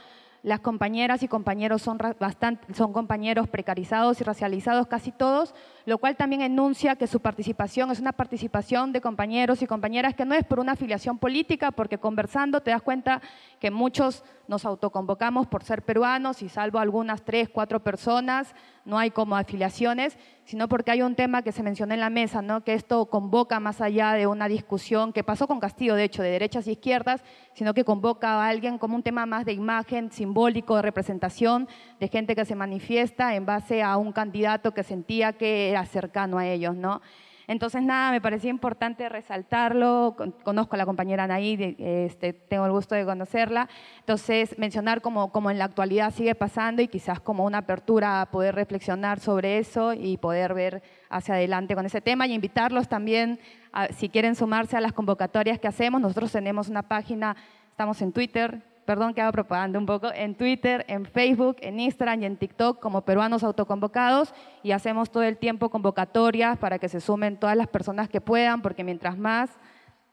las 0.46 0.60
compañeras 0.60 1.24
y 1.24 1.28
compañeros 1.28 1.82
son, 1.82 1.98
bastante, 2.20 2.72
son 2.76 2.94
compañeros 2.94 3.50
precarizados 3.50 4.22
y 4.22 4.24
racializados 4.24 4.86
casi 4.86 5.12
todos, 5.12 5.56
lo 5.88 5.98
cual 5.98 6.16
también 6.16 6.44
enuncia 6.44 6.96
que 6.96 7.08
su 7.08 7.20
participación 7.20 7.90
es 7.90 8.00
una 8.00 8.12
participación 8.12 8.94
de 8.94 9.02
compañeros 9.02 9.64
y 9.64 9.68
compañeras 9.68 10.14
que 10.14 10.24
no 10.24 10.36
es 10.36 10.44
por 10.44 10.60
una 10.60 10.74
afiliación 10.74 11.18
política, 11.18 11.72
porque 11.72 11.98
conversando 11.98 12.62
te 12.62 12.70
das 12.70 12.84
cuenta 12.84 13.24
que 13.60 13.72
muchos 13.72 14.24
nos 14.48 14.66
autoconvocamos 14.66 15.48
por 15.48 15.64
ser 15.64 15.82
peruanos 15.82 16.44
y 16.44 16.50
salvo 16.50 16.78
algunas 16.78 17.24
tres, 17.24 17.50
cuatro 17.50 17.80
personas, 17.80 18.54
no 18.86 18.98
hay 18.98 19.12
como 19.12 19.36
afiliaciones, 19.36 20.18
sino 20.46 20.70
porque 20.70 20.92
hay 20.92 21.02
un 21.02 21.16
tema 21.16 21.42
que 21.42 21.52
se 21.52 21.64
mencionó 21.64 21.96
en 21.96 22.00
la 22.00 22.12
mesa, 22.12 22.42
¿no? 22.42 22.64
que 22.64 22.76
esto 22.76 23.08
convoca 23.08 23.60
más 23.60 23.82
allá 23.82 24.14
de 24.14 24.28
una 24.28 24.48
discusión 24.48 25.12
que 25.12 25.24
pasó 25.24 25.48
con 25.48 25.60
Castillo, 25.60 25.96
de 25.96 26.04
hecho, 26.04 26.22
de 26.22 26.30
derechas 26.30 26.68
y 26.68 26.74
izquierdas, 26.74 27.24
sino 27.54 27.74
que 27.74 27.84
convoca 27.84 28.36
a 28.36 28.48
alguien 28.48 28.78
como 28.78 28.96
un 28.96 29.04
tema 29.04 29.26
más 29.26 29.46
de 29.46 29.54
imagen, 29.54 30.12
simbólico, 30.12 30.76
de 30.76 30.84
representación, 30.84 31.68
de 32.00 32.08
gente 32.08 32.36
que 32.36 32.46
se 32.46 32.56
manifiesta 32.56 33.36
en 33.36 33.46
base 33.46 33.82
a 33.82 33.98
un 33.98 34.12
candidato 34.12 34.74
que 34.74 34.84
sentía 34.84 35.34
que 35.34 35.72
era 35.72 35.86
cercano 35.86 36.38
a 36.38 36.48
ellos. 36.48 36.76
¿no? 36.76 37.02
Entonces, 37.48 37.84
nada, 37.84 38.12
me 38.12 38.22
parecía 38.22 38.50
importante 38.50 39.08
resaltarlo. 39.08 40.16
Conozco 40.44 40.76
a 40.76 40.78
la 40.78 40.86
compañera 40.86 41.26
Anaí, 41.26 41.76
este, 41.80 42.34
tengo 42.34 42.66
el 42.66 42.72
gusto 42.72 42.96
de 42.96 43.06
conocerla. 43.06 43.70
Entonces, 44.00 44.58
mencionar 44.58 45.02
cómo, 45.02 45.32
cómo, 45.32 45.52
en 45.52 45.60
la 45.60 45.66
actualidad 45.66 46.14
sigue 46.14 46.36
pasando 46.36 46.82
y 46.82 46.88
quizás 46.88 47.20
como 47.20 47.46
una 47.46 47.60
apertura 47.60 48.22
a 48.22 48.26
poder 48.28 48.56
reflexionar 48.56 49.20
sobre 49.20 49.60
eso 49.60 49.94
y 49.94 50.18
poder 50.18 50.54
ver 50.54 50.82
hacia 51.10 51.36
adelante 51.36 51.76
con 51.76 51.86
ese 51.86 52.02
tema 52.02 52.28
y 52.28 52.34
invitarlos 52.34 52.88
también, 52.88 53.40
a, 53.72 53.88
si 53.88 54.10
quieren 54.10 54.36
sumarse 54.36 54.76
a 54.76 54.82
las 54.82 54.94
convocatorias 54.94 55.60
que 55.60 55.68
hacemos. 55.68 56.02
Nosotros 56.02 56.32
tenemos 56.32 56.70
una 56.70 56.82
página, 56.84 57.36
estamos 57.70 58.02
en 58.02 58.12
Twitter, 58.12 58.62
perdón 58.86 59.14
que 59.14 59.22
hago 59.22 59.32
propaganda 59.32 59.80
un 59.80 59.86
poco, 59.86 60.12
en 60.14 60.36
Twitter, 60.36 60.86
en 60.88 61.06
Facebook, 61.06 61.58
en 61.62 61.80
Instagram 61.80 62.22
y 62.22 62.26
en 62.26 62.38
TikTok 62.38 62.80
como 62.80 63.02
peruanos 63.02 63.44
autoconvocados 63.44 64.34
y 64.64 64.72
hacemos 64.72 65.10
todo 65.10 65.24
el 65.24 65.38
tiempo 65.38 65.70
convocatorias 65.70 66.58
para 66.58 66.80
que 66.80 66.88
se 66.88 67.02
sumen 67.02 67.40
todas 67.40 67.58
las 67.58 67.68
personas 67.68 68.08
que 68.10 68.22
puedan, 68.22 68.62
porque 68.62 68.84
mientras 68.84 69.18
más, 69.18 69.50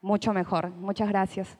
mucho 0.00 0.32
mejor. 0.32 0.70
Muchas 0.70 1.08
gracias. 1.08 1.58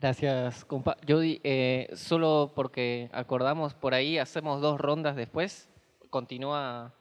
Gracias, 0.00 0.64
compa. 0.64 0.96
Yo 1.06 1.20
eh, 1.22 1.88
solo 1.94 2.52
porque 2.54 3.08
acordamos 3.12 3.74
por 3.74 3.94
ahí, 3.94 4.18
hacemos 4.18 4.60
dos 4.60 4.78
rondas 4.78 5.16
después. 5.16 5.70
Continúa 6.10 6.94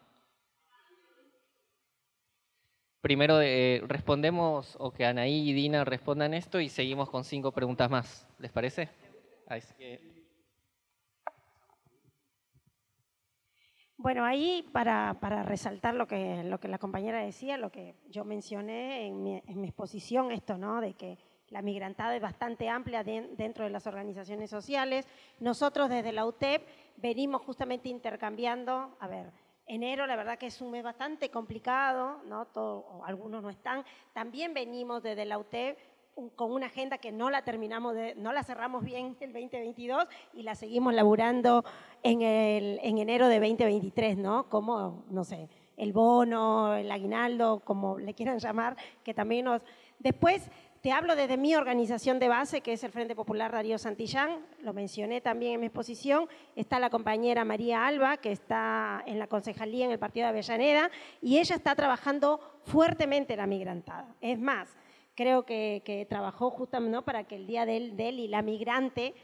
Primero 3.05 3.39
eh, 3.39 3.83
respondemos 3.85 4.75
o 4.79 4.89
que 4.89 5.05
Anaí 5.05 5.47
y 5.47 5.53
Dina 5.53 5.85
respondan 5.85 6.33
esto 6.33 6.59
y 6.59 6.69
seguimos 6.69 7.07
con 7.07 7.23
cinco 7.23 7.51
preguntas 7.51 7.87
más. 7.87 8.27
¿Les 8.39 8.51
parece? 8.51 8.89
Bueno, 13.95 14.25
ahí 14.25 14.67
para, 14.73 15.19
para, 15.21 15.43
resaltar 15.43 15.93
lo 15.93 16.07
que, 16.07 16.43
lo 16.45 16.59
que 16.59 16.67
la 16.67 16.79
compañera 16.79 17.23
decía, 17.23 17.57
lo 17.57 17.71
que 17.71 17.93
yo 18.09 18.25
mencioné 18.25 19.05
en 19.05 19.21
mi, 19.21 19.39
en 19.45 19.61
mi 19.61 19.67
exposición, 19.67 20.31
esto, 20.31 20.57
¿no? 20.57 20.81
De 20.81 20.95
que 20.95 21.19
la 21.49 21.61
migrantada 21.61 22.15
es 22.15 22.23
bastante 22.23 22.69
amplia 22.69 23.03
dentro 23.03 23.65
de 23.65 23.69
las 23.69 23.85
organizaciones 23.85 24.49
sociales. 24.49 25.07
Nosotros 25.39 25.89
desde 25.89 26.11
la 26.11 26.25
UTEP 26.25 26.63
venimos 26.97 27.43
justamente 27.43 27.87
intercambiando, 27.87 28.97
a 28.99 29.07
ver, 29.07 29.31
Enero, 29.67 30.05
la 30.05 30.15
verdad 30.15 30.37
que 30.37 30.47
es 30.47 30.61
un 30.61 30.71
mes 30.71 30.83
bastante 30.83 31.29
complicado, 31.29 32.21
¿no? 32.27 32.47
Algunos 33.03 33.41
no 33.41 33.49
están. 33.49 33.83
También 34.13 34.53
venimos 34.53 35.01
desde 35.01 35.25
la 35.25 35.39
UTEP 35.39 35.77
con 36.35 36.51
una 36.51 36.67
agenda 36.67 36.97
que 36.97 37.11
no 37.11 37.29
la 37.29 37.43
terminamos, 37.43 37.93
de, 37.93 38.15
no 38.15 38.31
la 38.31 38.43
cerramos 38.43 38.83
bien 38.83 39.17
el 39.19 39.33
2022 39.33 40.07
y 40.33 40.43
la 40.43 40.55
seguimos 40.55 40.93
laburando 40.93 41.65
en, 42.03 42.21
el, 42.21 42.79
en 42.83 42.99
enero 42.99 43.27
de 43.27 43.39
2023, 43.39 44.17
¿no? 44.17 44.47
Como, 44.49 45.03
no 45.09 45.23
sé, 45.23 45.49
el 45.77 45.91
bono, 45.91 46.75
el 46.75 46.89
aguinaldo, 46.91 47.61
como 47.65 47.97
le 47.97 48.13
quieran 48.13 48.39
llamar, 48.39 48.77
que 49.03 49.13
también 49.13 49.45
nos... 49.45 49.61
Después 49.99 50.49
te 50.85 50.91
hablo 50.91 51.15
desde 51.15 51.35
mi 51.35 51.55
organización 51.55 52.19
de 52.19 52.27
base, 52.27 52.61
que 52.61 52.73
es 52.73 52.83
el 52.83 52.91
Frente 52.91 53.15
Popular 53.15 53.51
Darío 53.51 53.79
Santillán, 53.79 54.45
lo 54.61 54.71
mencioné 54.71 55.19
también 55.19 55.53
en 55.53 55.61
mi 55.61 55.65
exposición, 55.65 56.29
está 56.55 56.77
la 56.77 56.91
compañera 56.91 57.43
María 57.43 57.87
Alba, 57.87 58.17
que 58.17 58.31
está 58.31 59.01
en 59.07 59.17
la 59.17 59.25
concejalía 59.25 59.85
en 59.85 59.91
el 59.91 59.97
Partido 59.97 60.25
de 60.25 60.29
Avellaneda, 60.29 60.91
y 61.23 61.39
ella 61.39 61.55
está 61.55 61.73
trabajando 61.73 62.39
fuertemente 62.65 63.35
la 63.35 63.47
migrantada. 63.47 64.13
Es 64.21 64.37
más, 64.37 64.77
creo 65.15 65.43
que, 65.43 66.05
trabajó 66.07 66.51
justamente 66.51 67.01
para 67.01 67.23
que 67.23 67.37
el 67.37 67.47
día 67.47 67.65
de 67.65 67.77
él, 67.77 68.19
y 68.19 68.27
la 68.27 68.43
migrante 68.43 69.15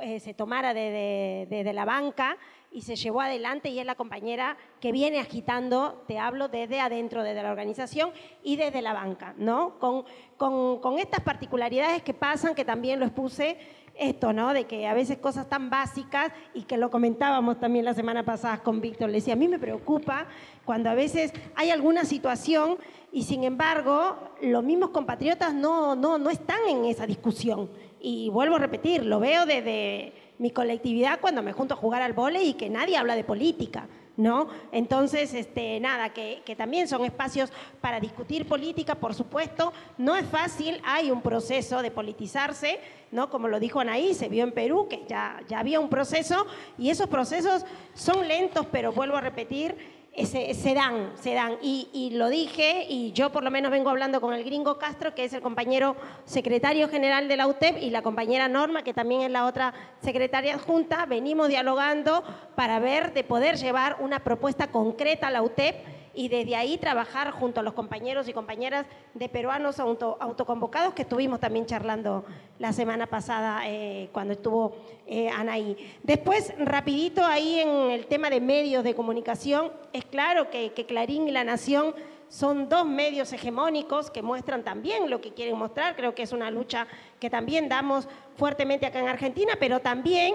eh, 0.00 0.20
se 0.20 0.34
tomara 0.34 0.74
desde 0.74 1.72
la 1.72 1.84
banca 1.84 2.36
y 2.70 2.82
se 2.82 2.96
llevó 2.96 3.20
adelante 3.20 3.70
y 3.70 3.78
es 3.78 3.86
la 3.86 3.94
compañera 3.94 4.56
que 4.80 4.92
viene 4.92 5.18
agitando, 5.18 6.04
te 6.06 6.18
hablo 6.18 6.48
desde 6.48 6.80
adentro, 6.80 7.22
desde 7.22 7.42
la 7.42 7.50
organización 7.50 8.10
y 8.42 8.56
desde 8.56 8.82
la 8.82 8.92
banca, 8.92 9.34
¿no? 9.38 9.78
Con, 9.78 10.04
con, 10.36 10.80
con 10.80 10.98
estas 10.98 11.20
particularidades 11.20 12.02
que 12.02 12.12
pasan, 12.12 12.54
que 12.54 12.64
también 12.64 13.00
lo 13.00 13.06
expuse, 13.06 13.56
esto, 13.98 14.32
¿no? 14.32 14.52
De 14.52 14.64
que 14.64 14.86
a 14.86 14.94
veces 14.94 15.18
cosas 15.18 15.48
tan 15.48 15.70
básicas, 15.70 16.32
y 16.54 16.62
que 16.62 16.76
lo 16.76 16.90
comentábamos 16.90 17.58
también 17.58 17.84
la 17.84 17.94
semana 17.94 18.24
pasada 18.24 18.62
con 18.62 18.80
Víctor, 18.80 19.08
le 19.08 19.16
decía, 19.16 19.34
a 19.34 19.36
mí 19.36 19.48
me 19.48 19.58
preocupa 19.58 20.26
cuando 20.64 20.90
a 20.90 20.94
veces 20.94 21.32
hay 21.54 21.70
alguna 21.70 22.04
situación 22.04 22.76
y 23.12 23.22
sin 23.22 23.44
embargo 23.44 24.16
los 24.42 24.62
mismos 24.62 24.90
compatriotas 24.90 25.54
no, 25.54 25.96
no, 25.96 26.18
no 26.18 26.28
están 26.28 26.60
en 26.68 26.84
esa 26.84 27.06
discusión. 27.06 27.70
Y 28.00 28.30
vuelvo 28.30 28.56
a 28.56 28.58
repetir, 28.58 29.04
lo 29.04 29.20
veo 29.20 29.46
desde 29.46 30.12
mi 30.38 30.50
colectividad 30.50 31.20
cuando 31.20 31.42
me 31.42 31.52
junto 31.52 31.74
a 31.74 31.76
jugar 31.76 32.02
al 32.02 32.12
vole 32.12 32.42
y 32.42 32.54
que 32.54 32.68
nadie 32.68 32.96
habla 32.96 33.16
de 33.16 33.24
política. 33.24 33.88
¿no? 34.16 34.48
Entonces, 34.72 35.34
este, 35.34 35.78
nada, 35.78 36.12
que, 36.12 36.42
que, 36.44 36.56
también 36.56 36.88
son 36.88 37.04
espacios 37.04 37.52
para 37.80 38.00
discutir 38.00 38.48
política, 38.48 38.94
por 38.94 39.14
supuesto. 39.14 39.72
No 39.98 40.16
es 40.16 40.26
fácil, 40.26 40.80
hay 40.84 41.10
un 41.10 41.20
proceso 41.20 41.82
de 41.82 41.90
politizarse, 41.90 42.80
¿no? 43.12 43.28
Como 43.28 43.48
lo 43.48 43.60
dijo 43.60 43.80
Anaí, 43.80 44.14
se 44.14 44.28
vio 44.28 44.44
en 44.44 44.52
Perú, 44.52 44.88
que 44.88 45.04
ya, 45.06 45.42
ya 45.48 45.58
había 45.58 45.80
un 45.80 45.90
proceso, 45.90 46.46
y 46.78 46.90
esos 46.90 47.08
procesos 47.08 47.64
son 47.94 48.26
lentos, 48.26 48.66
pero 48.72 48.92
vuelvo 48.92 49.16
a 49.16 49.20
repetir, 49.20 49.95
se, 50.24 50.74
dan, 50.74 51.12
se 51.16 51.34
dan. 51.34 51.58
Y, 51.60 51.88
y, 51.92 52.10
lo 52.16 52.28
dije, 52.28 52.86
y 52.88 53.12
yo 53.12 53.30
por 53.30 53.44
lo 53.44 53.50
menos 53.50 53.70
vengo 53.70 53.90
hablando 53.90 54.20
con 54.20 54.32
el 54.32 54.44
gringo 54.44 54.78
Castro, 54.78 55.14
que 55.14 55.24
es 55.24 55.32
el 55.34 55.42
compañero 55.42 55.96
secretario 56.24 56.88
general 56.88 57.28
de 57.28 57.36
la 57.36 57.46
UTEP, 57.46 57.82
y 57.82 57.90
la 57.90 58.00
compañera 58.00 58.48
Norma, 58.48 58.82
que 58.82 58.94
también 58.94 59.20
es 59.22 59.30
la 59.30 59.44
otra 59.44 59.74
secretaria 60.00 60.54
adjunta, 60.54 61.04
venimos 61.04 61.48
dialogando 61.48 62.24
para 62.54 62.78
ver 62.78 63.12
de 63.12 63.24
poder 63.24 63.56
llevar 63.56 63.96
una 64.00 64.20
propuesta 64.20 64.68
concreta 64.68 65.28
a 65.28 65.30
la 65.30 65.42
UTEP 65.42 65.95
y 66.16 66.28
desde 66.28 66.56
ahí 66.56 66.78
trabajar 66.78 67.30
junto 67.30 67.60
a 67.60 67.62
los 67.62 67.74
compañeros 67.74 68.26
y 68.26 68.32
compañeras 68.32 68.86
de 69.12 69.28
peruanos 69.28 69.78
auto, 69.78 70.16
autoconvocados 70.18 70.94
que 70.94 71.02
estuvimos 71.02 71.38
también 71.38 71.66
charlando 71.66 72.24
la 72.58 72.72
semana 72.72 73.06
pasada 73.06 73.60
eh, 73.66 74.08
cuando 74.12 74.32
estuvo 74.32 74.74
eh, 75.06 75.28
Anaí. 75.28 75.76
Después, 76.02 76.54
rapidito 76.58 77.22
ahí 77.22 77.60
en 77.60 77.90
el 77.90 78.06
tema 78.06 78.30
de 78.30 78.40
medios 78.40 78.82
de 78.82 78.94
comunicación, 78.94 79.70
es 79.92 80.06
claro 80.06 80.50
que, 80.50 80.72
Clarín 80.88 81.28
y 81.28 81.32
La 81.32 81.44
Nación 81.44 81.94
son 82.28 82.68
dos 82.68 82.86
medios 82.86 83.32
hegemónicos 83.34 84.10
que 84.10 84.22
muestran 84.22 84.64
también 84.64 85.10
lo 85.10 85.20
que 85.20 85.34
quieren 85.34 85.58
mostrar. 85.58 85.96
Creo 85.96 86.14
que 86.14 86.22
es 86.22 86.32
una 86.32 86.50
lucha 86.50 86.86
que 87.20 87.28
también 87.28 87.68
damos 87.68 88.08
fuertemente 88.36 88.86
acá 88.86 89.00
en 89.00 89.08
Argentina, 89.08 89.52
pero 89.60 89.80
también 89.80 90.34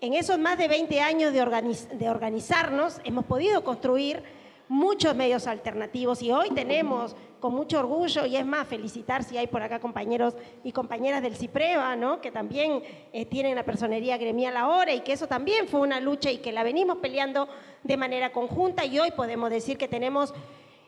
en 0.00 0.14
esos 0.14 0.38
más 0.38 0.56
de 0.56 0.68
20 0.68 1.00
años 1.00 1.32
de, 1.34 1.42
organiz 1.42 1.88
de 1.90 2.08
organizarnos 2.08 3.00
hemos 3.04 3.26
podido 3.26 3.62
construir 3.62 4.37
muchos 4.68 5.14
medios 5.14 5.46
alternativos 5.46 6.22
y 6.22 6.30
hoy 6.30 6.50
tenemos 6.50 7.16
con 7.40 7.54
mucho 7.54 7.78
orgullo 7.78 8.26
y 8.26 8.36
es 8.36 8.44
más 8.44 8.66
felicitar 8.66 9.22
si 9.24 9.36
hay 9.38 9.46
por 9.46 9.62
acá 9.62 9.78
compañeros 9.78 10.34
y 10.64 10.72
compañeras 10.72 11.22
del 11.22 11.36
CIPREVA, 11.36 11.96
¿no? 11.96 12.20
que 12.20 12.30
también 12.30 12.82
eh, 13.12 13.24
tienen 13.26 13.54
la 13.54 13.64
personería 13.64 14.18
gremial 14.18 14.56
ahora 14.56 14.92
y 14.92 15.00
que 15.00 15.12
eso 15.12 15.26
también 15.26 15.68
fue 15.68 15.80
una 15.80 16.00
lucha 16.00 16.30
y 16.30 16.38
que 16.38 16.52
la 16.52 16.62
venimos 16.62 16.98
peleando 16.98 17.48
de 17.84 17.96
manera 17.96 18.32
conjunta 18.32 18.84
y 18.84 18.98
hoy 18.98 19.12
podemos 19.12 19.50
decir 19.50 19.78
que 19.78 19.88
tenemos 19.88 20.34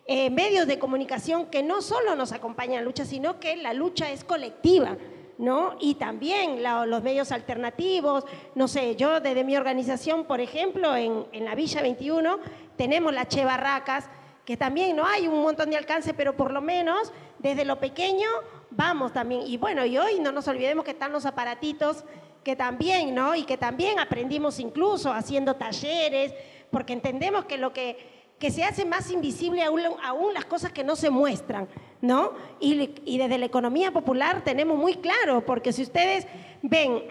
eh, 0.07 0.29
medios 0.29 0.67
de 0.67 0.79
comunicación 0.79 1.47
que 1.47 1.63
no 1.63 1.83
solo 1.83 2.17
nos 2.17 2.33
acompañan 2.33 2.79
en 2.79 2.81
la 2.81 2.85
lucha, 2.85 3.05
sino 3.05 3.39
que 3.39 3.57
la 3.57 3.73
lucha 3.73 4.11
es 4.11 4.25
colectiva. 4.25 4.97
¿No? 5.39 5.77
Y 5.81 5.95
también 5.95 6.63
los 6.63 7.03
medios 7.03 7.33
alternativos, 7.33 8.27
no 8.55 8.69
sé, 8.69 8.95
yo 8.97 9.21
desde 9.21 9.43
mi 9.43 9.57
organización, 9.57 10.27
por 10.27 10.39
ejemplo, 10.39 10.95
en, 10.95 11.25
en 11.33 11.47
la 11.47 11.55
Villa 11.55 11.81
21, 11.81 12.39
tenemos 12.81 13.13
las 13.13 13.29
Che 13.29 13.45
Barracas, 13.45 14.07
que 14.47 14.57
también 14.57 14.97
no 14.97 15.05
hay 15.05 15.29
un 15.29 15.43
montón 15.43 15.69
de 15.69 15.77
alcance, 15.77 16.15
pero 16.15 16.35
por 16.35 16.51
lo 16.51 16.63
menos 16.63 17.13
desde 17.39 17.67
lo 17.67 17.79
pequeño 17.79 18.27
vamos 18.71 19.13
también. 19.13 19.43
Y 19.43 19.59
bueno, 19.59 19.85
y 19.85 19.99
hoy 19.99 20.19
no 20.19 20.33
nos 20.33 20.49
olvidemos 20.49 20.87
que 20.87 20.93
están 20.93 21.13
los 21.13 21.27
aparatitos 21.27 22.05
que 22.43 22.57
también, 22.57 23.15
¿no? 23.15 23.35
Y 23.35 23.43
que 23.45 23.59
también 23.59 23.99
aprendimos 23.99 24.59
incluso 24.59 25.13
haciendo 25.13 25.57
talleres, 25.57 26.33
porque 26.71 26.95
entendemos 26.95 27.45
que 27.45 27.59
lo 27.59 27.75
que, 27.75 27.99
que 28.39 28.51
se 28.51 28.65
hace 28.65 28.87
más 28.87 29.11
invisible 29.11 29.63
aún, 29.63 29.83
aún 30.03 30.33
las 30.33 30.47
cosas 30.47 30.73
que 30.73 30.83
no 30.83 30.97
se 30.97 31.11
muestran, 31.11 31.69
¿no? 32.01 32.33
Y, 32.61 32.95
y 33.05 33.19
desde 33.19 33.37
la 33.37 33.45
economía 33.45 33.93
popular 33.93 34.43
tenemos 34.43 34.79
muy 34.79 34.95
claro, 34.95 35.45
porque 35.45 35.75
si 35.75 35.83
ustedes 35.83 36.27
ven 36.63 37.03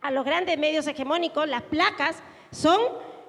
a 0.00 0.10
los 0.10 0.24
grandes 0.24 0.58
medios 0.58 0.88
hegemónicos, 0.88 1.48
las 1.48 1.62
placas 1.62 2.16
son 2.50 2.80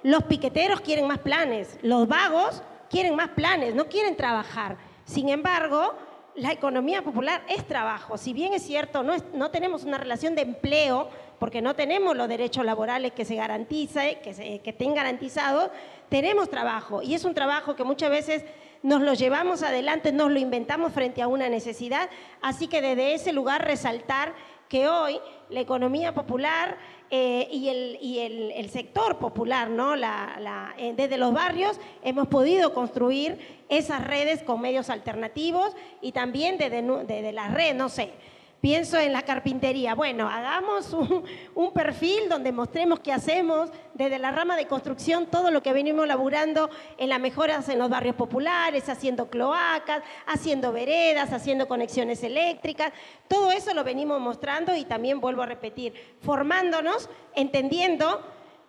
los 0.02 0.24
piqueteros 0.24 0.80
quieren 0.80 1.06
más 1.06 1.18
planes, 1.18 1.78
los 1.82 2.08
vagos 2.08 2.62
quieren 2.88 3.14
más 3.14 3.30
planes, 3.30 3.74
no 3.74 3.86
quieren 3.86 4.16
trabajar. 4.16 4.76
Sin 5.04 5.28
embargo, 5.28 5.94
la 6.34 6.52
economía 6.52 7.02
popular 7.02 7.42
es 7.48 7.66
trabajo. 7.66 8.16
Si 8.16 8.32
bien 8.32 8.54
es 8.54 8.62
cierto, 8.62 9.02
no, 9.02 9.50
tenemos 9.50 9.84
una 9.84 9.98
relación 9.98 10.34
de 10.34 10.42
empleo, 10.42 11.08
porque 11.38 11.62
no 11.62 11.74
tenemos 11.74 12.16
los 12.16 12.28
derechos 12.28 12.64
laborales 12.64 13.12
que 13.12 13.24
se 13.24 13.34
garantice, 13.34 14.18
que, 14.22 14.34
se, 14.34 14.60
que 14.60 14.70
estén 14.70 14.94
garantizados, 14.94 15.70
tenemos 16.08 16.50
trabajo. 16.50 17.02
Y 17.02 17.14
es 17.14 17.24
un 17.24 17.34
trabajo 17.34 17.76
que 17.76 17.84
muchas 17.84 18.10
veces 18.10 18.44
nos 18.82 19.00
lo 19.02 19.14
llevamos 19.14 19.62
adelante, 19.62 20.12
nos 20.12 20.30
lo 20.30 20.38
inventamos 20.38 20.92
frente 20.92 21.22
a 21.22 21.28
una 21.28 21.48
necesidad. 21.48 22.10
Así 22.42 22.66
que 22.68 22.82
desde 22.82 23.14
ese 23.14 23.32
lugar 23.32 23.64
resaltar 23.64 24.34
que 24.68 24.88
hoy 24.88 25.18
la 25.48 25.60
economía 25.60 26.14
popular 26.14 26.78
eh, 27.12 27.48
y, 27.50 27.68
el, 27.68 27.98
y 28.00 28.20
el, 28.20 28.52
el, 28.52 28.70
sector 28.70 29.18
popular, 29.18 29.68
¿no? 29.68 29.96
La, 29.96 30.36
la, 30.40 30.74
eh, 30.78 30.94
desde 30.96 31.18
los 31.18 31.32
barrios 31.32 31.80
hemos 32.04 32.28
podido 32.28 32.72
construir 32.72 33.38
esas 33.68 34.06
redes 34.06 34.44
con 34.44 34.60
medios 34.60 34.90
alternativos 34.90 35.74
y 36.00 36.12
también 36.12 36.56
desde, 36.56 36.82
desde 36.82 37.32
la 37.32 37.48
red, 37.48 37.74
no 37.74 37.88
sé, 37.88 38.12
Pienso 38.60 38.98
en 38.98 39.14
la 39.14 39.22
carpintería. 39.22 39.94
Bueno, 39.94 40.28
hagamos 40.28 40.92
un, 40.92 41.72
perfil 41.72 42.28
donde 42.28 42.52
mostremos 42.52 43.00
qué 43.00 43.10
hacemos 43.10 43.70
desde 43.94 44.18
la 44.18 44.30
rama 44.32 44.54
de 44.54 44.66
construcción, 44.66 45.26
todo 45.26 45.50
lo 45.50 45.62
que 45.62 45.72
venimos 45.72 46.06
laburando 46.06 46.68
en 46.98 47.08
las 47.08 47.20
mejoras 47.20 47.70
en 47.70 47.78
los 47.78 47.88
barrios 47.88 48.16
populares, 48.16 48.90
haciendo 48.90 49.30
cloacas, 49.30 50.02
haciendo 50.26 50.72
veredas, 50.72 51.32
haciendo 51.32 51.68
conexiones 51.68 52.22
eléctricas. 52.22 52.92
Todo 53.28 53.50
eso 53.50 53.72
lo 53.72 53.82
venimos 53.82 54.20
mostrando 54.20 54.76
y 54.76 54.84
también 54.84 55.20
vuelvo 55.20 55.40
a 55.42 55.46
repetir, 55.46 55.94
formándonos, 56.20 57.08
entendiendo 57.34 58.22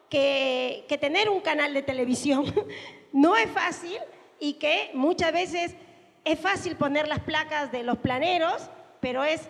que 0.10 0.98
tener 1.02 1.30
un 1.30 1.42
canal 1.42 1.74
de 1.74 1.82
televisión 1.82 2.46
no 3.12 3.36
es 3.36 3.50
fácil 3.52 3.98
y 4.40 4.54
que 4.54 4.92
muchas 4.94 5.34
veces 5.34 5.76
es 6.24 6.40
fácil 6.40 6.78
poner 6.78 7.10
las 7.10 7.20
placas 7.20 7.72
de 7.74 7.84
los 7.84 7.98
planeros, 7.98 8.70
pero 9.02 9.24
es 9.24 9.50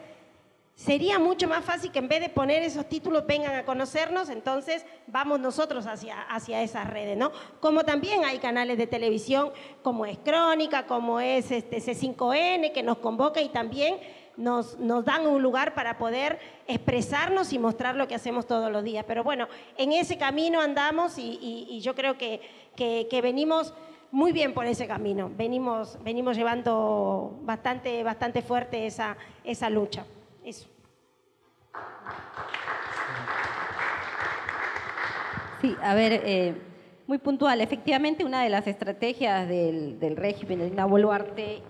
sería 0.76 1.20
mucho 1.20 1.48
más 1.48 1.64
fácil 1.64 1.92
que 1.92 2.00
en 2.00 2.08
vez 2.08 2.22
de 2.22 2.30
poner 2.30 2.64
esos 2.64 2.88
títulos 2.88 3.26
vengan 3.28 3.56
a 3.56 3.66
conocernos, 3.66 4.30
entonces 4.30 4.86
vamos 5.08 5.40
nosotros 5.40 5.86
hacia, 5.86 6.22
hacia 6.24 6.64
esas 6.64 6.90
redes, 6.90 7.18
¿no? 7.18 7.32
Como 7.60 7.84
también 7.84 8.26
hay 8.26 8.40
canales 8.40 8.78
de 8.78 8.88
televisión 8.88 9.52
como 9.84 10.06
es 10.06 10.18
Crónica, 10.18 10.88
como 10.88 11.20
es 11.20 11.52
este 11.52 11.78
C5N, 11.78 12.72
que 12.72 12.84
nos 12.84 12.98
convoca 12.98 13.42
y 13.42 13.50
también 13.50 14.00
nos, 14.38 14.80
nos 14.80 15.06
dan 15.06 15.28
un 15.28 15.42
lugar 15.42 15.74
para 15.76 15.98
poder 15.98 16.40
expresarnos 16.68 17.54
y 17.54 17.60
mostrar 17.60 17.96
lo 17.96 18.08
que 18.08 18.16
hacemos 18.16 18.48
todos 18.48 18.72
los 18.72 18.84
días. 18.84 19.06
Pero 19.08 19.24
bueno, 19.24 19.48
en 19.78 19.92
ese 19.92 20.18
camino 20.18 20.62
andamos 20.62 21.18
y, 21.18 21.80
yo 21.82 21.96
creo 21.96 22.18
que, 22.18 22.42
que, 22.76 23.08
que 23.10 23.22
venimos 23.22 23.74
muy 24.12 24.32
bien 24.32 24.54
por 24.54 24.66
ese 24.66 24.88
camino. 24.88 25.32
Venimos, 25.36 25.98
venimos 26.04 26.36
llevando 26.36 27.40
bastante, 27.44 28.04
bastante 28.04 28.42
fuerte 28.42 28.86
esa, 28.86 29.18
esa 29.44 29.70
lucha. 29.70 30.06
Eso. 30.44 30.68
Sí, 35.62 35.76
a 35.82 35.94
ver, 35.94 36.22
eh, 36.26 36.56
muy 37.06 37.20
puntual. 37.20 37.62
Efectivamente, 37.62 38.26
una 38.26 38.44
de 38.44 38.50
las 38.50 38.66
estrategias 38.66 39.48
del, 39.48 40.16
régimen 40.16 40.60
de 40.60 40.70
Dina 40.72 40.86
Boluarte, 40.86 41.62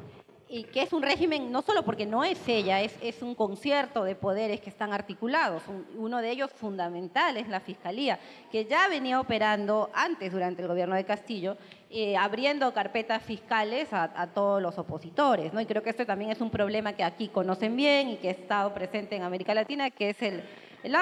y 0.48 0.64
que 0.66 0.84
es 0.84 0.94
un 0.94 1.02
régimen 1.02 1.52
no 1.52 1.62
solo 1.62 1.84
porque 1.84 2.06
no 2.06 2.24
es 2.24 2.40
ella, 2.48 2.82
es, 2.82 3.22
un 3.22 3.36
concierto 3.36 4.04
de 4.04 4.16
poderes 4.16 4.62
que 4.62 4.70
están 4.70 4.94
articulados. 4.94 5.64
Un, 5.68 5.86
uno 5.98 6.22
de 6.22 6.32
ellos 6.32 6.52
fundamental 6.52 7.38
es 7.38 7.50
la 7.50 7.60
Fiscalía, 7.60 8.20
que 8.52 8.66
ya 8.66 8.88
venía 8.88 9.20
operando 9.20 9.90
antes 9.94 10.32
durante 10.32 10.62
el 10.62 10.68
gobierno 10.68 10.96
de 10.96 11.06
Castillo 11.06 11.58
eh, 11.94 12.16
abriendo 12.16 12.74
carpetas 12.74 13.22
fiscales 13.22 13.90
a, 13.92 14.28
todos 14.34 14.62
los 14.62 14.78
opositores. 14.78 15.52
¿no? 15.52 15.60
Y 15.60 15.66
creo 15.66 15.84
que 15.84 15.90
este 15.90 16.06
también 16.06 16.32
es 16.32 16.40
un 16.40 16.50
problema 16.50 16.94
que 16.94 17.04
aquí 17.04 17.28
conocen 17.28 17.76
bien 17.76 18.08
y 18.08 18.16
que 18.16 18.30
ha 18.30 18.32
estado 18.32 18.74
presente 18.74 19.18
en 19.18 19.24
América 19.24 19.54
Latina, 19.54 19.90
que 19.90 20.12
es 20.12 20.22
el, 20.22 20.42
el 20.84 20.96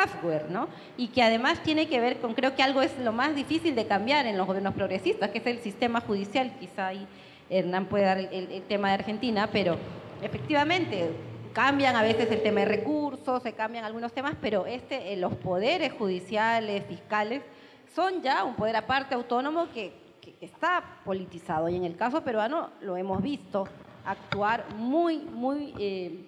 ¿no? 0.49 0.67
Y 0.97 1.09
que 1.09 1.21
además 1.21 1.61
tiene 1.61 1.87
que 1.87 1.99
ver 1.99 2.17
con, 2.17 2.33
creo 2.33 2.55
que 2.55 2.63
algo 2.63 2.81
es 2.81 2.97
lo 2.97 3.11
más 3.11 3.35
difícil 3.35 3.75
de 3.75 3.85
cambiar 3.85 4.25
en 4.25 4.35
los 4.35 4.47
gobiernos 4.47 4.73
progresistas, 4.73 5.29
que 5.29 5.37
es 5.37 5.45
el 5.45 5.59
sistema 5.59 6.01
judicial. 6.01 6.53
Quizá 6.59 6.87
ahí 6.87 7.07
Hernán 7.51 7.85
puede 7.85 8.05
dar 8.05 8.17
el, 8.17 8.63
tema 8.67 8.87
de 8.87 8.95
Argentina, 8.95 9.47
pero 9.51 9.77
efectivamente 10.23 11.11
cambian 11.53 11.95
a 11.95 12.01
veces 12.01 12.31
el 12.31 12.41
tema 12.41 12.61
de 12.61 12.65
recursos, 12.65 13.43
se 13.43 13.53
cambian 13.53 13.85
algunos 13.85 14.11
temas, 14.11 14.33
pero 14.41 14.65
este, 14.65 15.13
eh, 15.13 15.17
los 15.17 15.35
poderes 15.35 15.93
judiciales, 15.93 16.83
fiscales, 16.85 17.43
son 17.93 18.23
ya 18.23 18.43
un 18.43 18.55
poder 18.55 18.75
aparte 18.75 19.13
autónomo 19.13 19.69
que 19.71 20.08
está 20.41 20.83
politizado 21.05 21.69
y 21.69 21.75
en 21.75 21.85
el 21.85 21.95
caso 21.95 22.21
peruano 22.23 22.69
lo 22.81 22.97
hemos 22.97 23.21
visto 23.21 23.67
actuar 24.05 24.65
muy, 24.75 25.19
muy, 25.19 25.73
eh, 25.77 26.25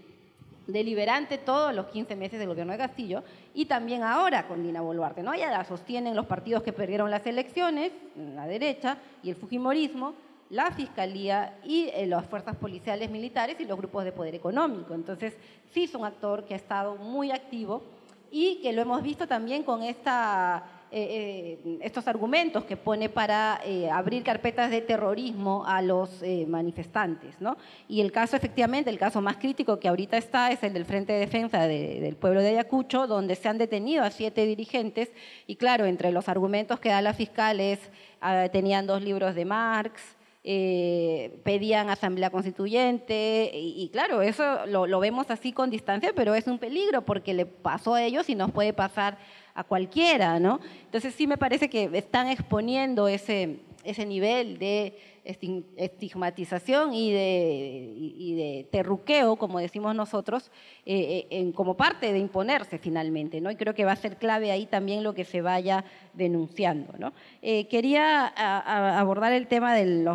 deliberante 0.68 1.38
todos 1.38 1.74
los 1.74 1.88
15 1.88 2.16
meses 2.16 2.40
del 2.40 2.48
gobierno 2.48 2.74
de 2.74 2.80
Castillo 2.80 3.24
y 3.54 3.66
también 3.66 4.04
ahora 4.04 4.48
con 4.48 4.64
Dina 4.64 4.82
Boluarte. 4.82 5.24
¿no? 5.24 5.36
Ya 5.36 5.52
la 5.52 5.66
sostienen 5.66 6.16
los 6.16 6.26
partidos 6.26 6.64
que 6.64 6.74
perdieron 6.74 7.10
las 7.12 7.26
elecciones, 7.26 7.92
la 8.16 8.46
derecha 8.46 8.98
y 9.24 9.30
el 9.30 9.36
Fujimorismo, 9.36 10.14
la 10.50 10.72
Fiscalía 10.72 11.58
y 11.64 11.90
eh, 11.94 12.06
las 12.08 12.26
fuerzas 12.26 12.56
policiales 12.56 13.10
militares 13.10 13.60
y 13.60 13.66
los 13.66 13.78
grupos 13.78 14.04
de 14.04 14.12
poder 14.12 14.36
económico. 14.36 14.94
Entonces, 14.94 15.38
sí 15.72 15.84
es 15.84 15.96
un 15.96 16.06
actor 16.06 16.46
que 16.46 16.54
ha 16.54 16.58
estado 16.58 16.96
muy 16.96 17.32
activo 17.32 17.84
y 18.32 18.62
que 18.62 18.74
lo 18.74 18.82
hemos 18.82 19.02
visto 19.02 19.28
también 19.28 19.64
con 19.64 19.82
esta 19.82 20.64
eh, 20.94 21.58
eh, 21.64 21.78
estos 21.84 22.06
argumentos 22.10 22.66
que 22.66 22.76
pone 22.76 23.08
para 23.08 23.62
eh, 23.64 23.90
abrir 23.90 24.24
carpetas 24.24 24.70
de 24.70 24.82
terrorismo 24.82 25.64
a 25.66 25.82
los 25.82 26.22
manifestantes. 26.48 27.40
¿no? 27.40 27.56
Y 27.88 28.02
el 28.02 28.12
caso, 28.12 28.36
efectivamente, 28.36 28.90
el 28.90 29.00
caso 29.00 29.22
más 29.22 29.38
crítico 29.38 29.80
que 29.80 29.88
ahorita 29.88 30.18
está 30.18 30.52
es 30.52 30.62
el 30.64 30.74
del 30.74 30.84
Frente 30.84 31.14
de 31.14 31.20
Defensa 31.20 31.66
del 31.66 32.18
Pueblo 32.18 32.42
de 32.42 32.50
Ayacucho, 32.50 33.08
donde 33.08 33.36
se 33.36 33.48
han 33.48 33.58
detenido 33.58 34.04
a 34.04 34.12
siete 34.12 34.46
dirigentes 34.46 35.10
y 35.48 35.56
claro, 35.56 35.86
entre 35.86 36.12
los 36.12 36.28
argumentos 36.28 36.82
que 36.82 36.90
da 36.90 37.02
la 37.02 37.14
fiscal 37.14 37.62
es, 37.62 37.80
ah, 38.20 38.50
tenían 38.52 38.86
dos 38.86 39.02
libros 39.02 39.34
de 39.34 39.46
Marx, 39.46 40.02
pedían 40.44 41.90
asamblea 41.90 42.32
constituyente 42.32 43.52
y, 43.54 43.88
claro, 43.94 44.22
eso 44.24 44.66
lo, 44.66 45.00
vemos 45.00 45.30
así 45.30 45.54
con 45.54 45.70
distancia, 45.70 46.12
pero 46.16 46.36
es 46.36 46.48
un 46.48 46.58
peligro 46.58 47.04
porque 47.04 47.34
le 47.34 47.46
pasó 47.46 47.94
a 47.94 48.04
ellos 48.04 48.28
y 48.28 48.36
nos 48.36 48.52
puede 48.52 48.74
pasar 48.74 49.20
a 49.54 49.64
cualquiera, 49.64 50.40
¿no? 50.40 50.60
Entonces 50.86 51.14
sí 51.14 51.28
me 51.28 51.38
parece 51.38 51.70
que 51.70 51.90
están 51.94 52.28
exponiendo 52.28 53.08
ese, 53.08 53.60
ese 53.84 54.06
nivel 54.06 54.58
de 54.58 54.98
estigmatización 55.24 56.94
y 56.94 57.12
de, 57.12 57.94
y 57.96 58.64
terruqueo, 58.72 59.36
como 59.36 59.60
decimos 59.60 59.96
nosotros, 59.96 60.52
eh, 60.86 61.28
eh, 61.30 61.52
como 61.54 61.78
parte 61.78 62.12
de 62.12 62.20
imponerse 62.20 62.80
finalmente, 62.80 63.40
¿no? 63.40 63.52
Y 63.52 63.56
creo 63.56 63.76
que 63.76 63.86
va 63.86 63.92
a 63.92 63.96
ser 63.96 64.18
clave 64.18 64.52
ahí 64.52 64.66
también 64.66 65.04
lo 65.04 65.14
que 65.14 65.26
se 65.26 65.42
vaya 65.42 65.86
denunciando, 66.14 66.94
¿no? 66.98 67.14
Eh, 67.42 67.68
quería 67.68 68.28
abordar 68.98 69.34
el 69.34 69.48
tema 69.48 69.76
del 69.76 70.06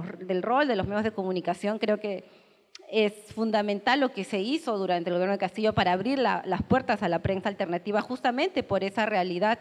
rol 0.42 0.68
de 0.68 0.76
los 0.76 0.86
medios 0.86 1.04
de 1.04 1.12
comunicación, 1.12 1.78
creo 1.78 2.00
que 2.00 2.24
es 2.90 3.12
fundamental 3.34 4.00
lo 4.00 4.12
que 4.12 4.24
se 4.24 4.40
hizo 4.40 4.78
durante 4.78 5.10
el 5.10 5.14
gobierno 5.14 5.32
de 5.32 5.38
Castillo 5.38 5.72
para 5.72 5.92
abrir 5.92 6.18
las 6.18 6.62
puertas 6.62 7.02
a 7.02 7.08
la 7.08 7.20
prensa 7.20 7.48
alternativa 7.48 8.00
justamente 8.00 8.62
por 8.62 8.84
esa 8.84 9.06
realidad 9.06 9.58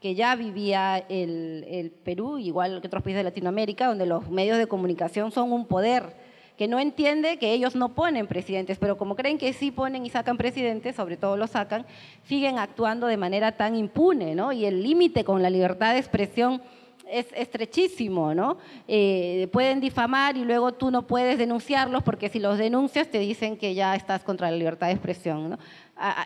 que 0.00 0.14
ya 0.16 0.34
vivía 0.34 1.04
el, 1.08 1.92
Perú, 2.04 2.38
igual 2.38 2.80
que 2.80 2.88
otros 2.88 3.04
países 3.04 3.20
de 3.20 3.24
Latinoamérica, 3.24 3.86
donde 3.86 4.04
los 4.04 4.28
medios 4.28 4.58
de 4.58 4.66
comunicación 4.66 5.30
son 5.30 5.52
un 5.52 5.66
poder 5.66 6.16
que 6.56 6.66
no 6.66 6.80
entiende 6.80 7.38
que 7.38 7.52
ellos 7.52 7.74
no 7.76 7.94
ponen 7.94 8.26
presidentes, 8.26 8.78
pero 8.78 8.98
como 8.98 9.16
creen 9.16 9.38
que 9.38 9.52
sí 9.52 9.70
ponen 9.70 10.04
y 10.04 10.10
sacan 10.10 10.36
presidentes, 10.36 10.96
sobre 10.96 11.16
todo 11.16 11.36
lo 11.36 11.46
sacan, 11.46 11.86
siguen 12.24 12.58
actuando 12.58 13.06
de 13.06 13.16
manera 13.16 13.52
tan 13.52 13.74
impune, 13.76 14.34
¿no? 14.34 14.52
Y 14.52 14.66
el 14.66 14.82
límite 14.82 15.24
con 15.24 15.40
la 15.40 15.50
libertad 15.50 15.92
de 15.92 16.00
expresión 16.00 16.60
es 17.10 17.26
estrechísimo, 17.34 18.34
¿no? 18.34 18.58
Eh, 18.88 19.48
pueden 19.52 19.80
difamar 19.80 20.36
y 20.36 20.44
luego 20.44 20.72
tú 20.72 20.90
no 20.90 21.06
puedes 21.06 21.38
denunciarlos 21.38 22.02
porque 22.02 22.28
si 22.28 22.38
los 22.38 22.58
denuncias 22.58 23.08
te 23.08 23.18
dicen 23.18 23.56
que 23.56 23.74
ya 23.74 23.94
estás 23.94 24.22
contra 24.22 24.50
la 24.50 24.56
libertad 24.56 24.86
de 24.88 24.94
expresión, 24.94 25.50
¿no? 25.50 25.58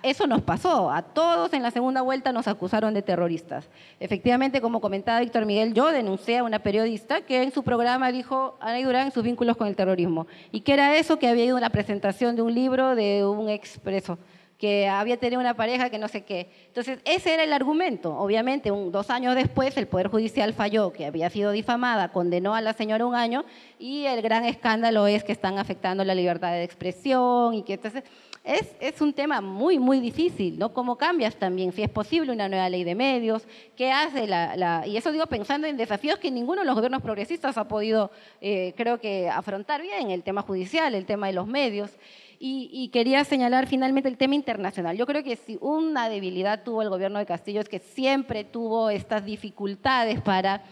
eso 0.03 0.27
nos 0.27 0.41
pasó, 0.43 0.91
a 0.91 1.03
todos 1.03 1.53
en 1.53 1.63
la 1.63 1.71
segunda 1.71 2.01
vuelta 2.01 2.33
nos 2.33 2.49
acusaron 2.49 2.95
de 2.95 3.03
terroristas. 3.03 3.69
Efectivamente, 4.01 4.61
como 4.61 4.81
comentaba 4.81 5.21
Víctor 5.21 5.45
Miguel, 5.45 5.75
yo 5.75 5.93
denuncié 5.93 6.39
a 6.39 6.45
una 6.45 6.61
periodista 6.61 7.21
que 7.21 7.43
en 7.43 7.53
su 7.53 7.63
programa 7.63 8.11
dijo 8.11 8.57
Ana 8.61 8.81
Durán 8.81 9.13
sus 9.13 9.23
vínculos 9.23 9.57
con 9.57 9.67
el 9.67 9.77
terrorismo. 9.77 10.27
¿Y 10.51 10.61
qué 10.61 10.75
era 10.75 10.97
eso? 10.97 11.19
Que 11.19 11.29
había 11.29 11.45
ido 11.45 11.57
a 11.57 11.59
una 11.59 11.71
presentación 11.71 12.37
de 12.37 12.43
un 12.43 12.55
libro 12.55 12.95
de 12.95 13.27
un 13.27 13.51
expreso 13.51 14.19
que 14.59 14.89
había 14.89 15.19
tenido 15.19 15.41
una 15.41 15.55
pareja 15.55 15.91
que 15.91 15.99
no 15.99 16.09
sé 16.09 16.25
qué. 16.25 16.51
Entonces, 16.69 16.99
ese 17.05 17.35
era 17.35 17.45
el 17.45 17.53
argumento. 17.53 18.17
Obviamente, 18.17 18.71
dos 18.71 19.11
años 19.11 19.35
después, 19.35 19.77
el 19.77 19.87
Poder 19.87 20.09
Judicial 20.09 20.55
falló, 20.55 20.93
que 20.93 21.05
había 21.05 21.29
sido 21.29 21.51
difamada, 21.51 22.13
condenó 22.13 22.55
a 22.55 22.61
la 22.61 22.73
señora 22.73 23.05
un 23.05 23.15
año, 23.15 23.45
y 23.79 24.07
el 24.07 24.23
gran 24.23 24.45
escándalo 24.45 25.07
es 25.07 25.25
que 25.25 25.33
están 25.33 25.59
afectando 25.59 26.05
la 26.05 26.15
libertad 26.15 26.53
de 26.53 26.65
expresión 26.65 27.55
y 27.55 27.63
que 27.65 27.75
entonces 27.75 28.05
es, 28.47 28.77
es, 28.81 29.01
un 29.01 29.13
tema 29.13 29.41
muy, 29.41 29.79
muy 29.79 29.99
difícil, 29.99 30.57
¿no? 30.57 30.73
¿Cómo 30.73 30.97
cambias 30.97 31.35
también? 31.35 31.73
Si 31.73 31.83
es 31.83 31.91
posible 31.91 32.31
una 32.31 32.49
nueva 32.49 32.69
ley 32.69 32.85
de 32.85 32.95
medios, 32.95 33.47
¿qué 33.77 33.91
hace 33.91 34.27
la...? 34.29 34.85
y 34.87 34.97
eso 34.97 35.11
digo 35.11 35.27
pensando 35.27 35.67
en 35.67 35.77
desafíos 35.77 36.21
que 36.21 36.31
ninguno 36.31 36.61
de 36.61 36.67
los 36.67 36.77
gobiernos 36.77 37.03
progresistas 37.03 37.59
ha 37.59 37.67
podido, 37.67 38.13
eh, 38.41 38.73
creo 38.77 39.01
que, 39.01 39.29
afrontar 39.29 39.83
bien, 39.83 40.13
el 40.13 40.23
tema 40.23 40.43
judicial, 40.43 40.95
el 40.95 41.07
tema 41.07 41.27
de 41.27 41.33
los 41.33 41.49
medios. 41.49 41.91
Y, 42.39 42.91
quería 42.93 43.25
señalar 43.25 43.67
finalmente 43.67 44.09
el 44.09 44.17
tema 44.17 44.35
internacional. 44.35 44.97
Yo 44.97 45.07
creo 45.07 45.23
que 45.23 45.37
si 45.37 45.59
una 45.61 46.09
debilidad 46.09 46.63
tuvo 46.63 46.83
el 46.83 46.91
gobierno 46.91 47.19
de 47.19 47.27
Castillo 47.27 47.61
es 47.61 47.69
que 47.69 47.79
siempre 47.79 48.45
tuvo 48.45 48.91
estas 48.91 49.25
dificultades 49.25 50.21
para 50.21 50.63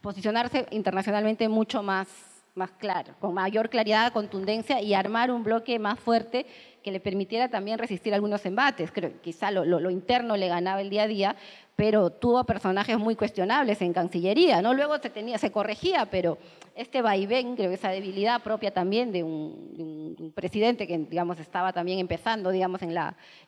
posicionarse 0.00 0.66
internacionalmente 0.70 1.48
mucho 1.48 1.82
más, 1.82 2.08
más 2.54 2.70
claro, 2.72 3.14
con 3.20 3.34
mayor 3.34 3.70
claridad, 3.70 4.12
contundencia 4.12 4.80
y 4.80 4.94
armar 4.94 5.30
un 5.30 5.42
bloque 5.42 5.78
más 5.78 5.98
fuerte 5.98 6.46
que 6.82 6.92
le 6.92 7.00
permitiera 7.00 7.48
también 7.48 7.78
resistir 7.78 8.12
algunos 8.14 8.44
embates. 8.44 8.90
Creo, 8.92 9.12
quizá 9.22 9.50
lo, 9.50 9.90
interno 9.90 10.36
le 10.36 10.48
ganaba 10.48 10.80
el 10.80 10.90
día 10.90 11.04
a 11.04 11.06
día, 11.06 11.36
pero 11.76 12.10
tuvo 12.10 12.44
personajes 12.44 12.98
muy 12.98 13.16
cuestionables 13.16 13.80
en 13.80 13.92
Cancillería, 13.92 14.60
¿no? 14.60 14.74
Luego 14.74 14.98
se, 14.98 15.10
tenía, 15.10 15.38
se 15.38 15.50
corregía, 15.50 16.06
pero 16.10 16.38
este 16.74 17.02
vaivén, 17.02 17.56
creo 17.56 17.70
que 17.70 17.74
esa 17.74 17.90
debilidad 17.90 18.42
propia 18.42 18.72
también 18.72 19.12
de 19.12 19.22
un, 19.22 20.32
presidente 20.34 20.86
que, 20.86 20.96
digamos, 20.98 21.38
estaba 21.40 21.72
también 21.72 21.98
empezando, 21.98 22.50
digamos, 22.50 22.82
en, 22.82 22.96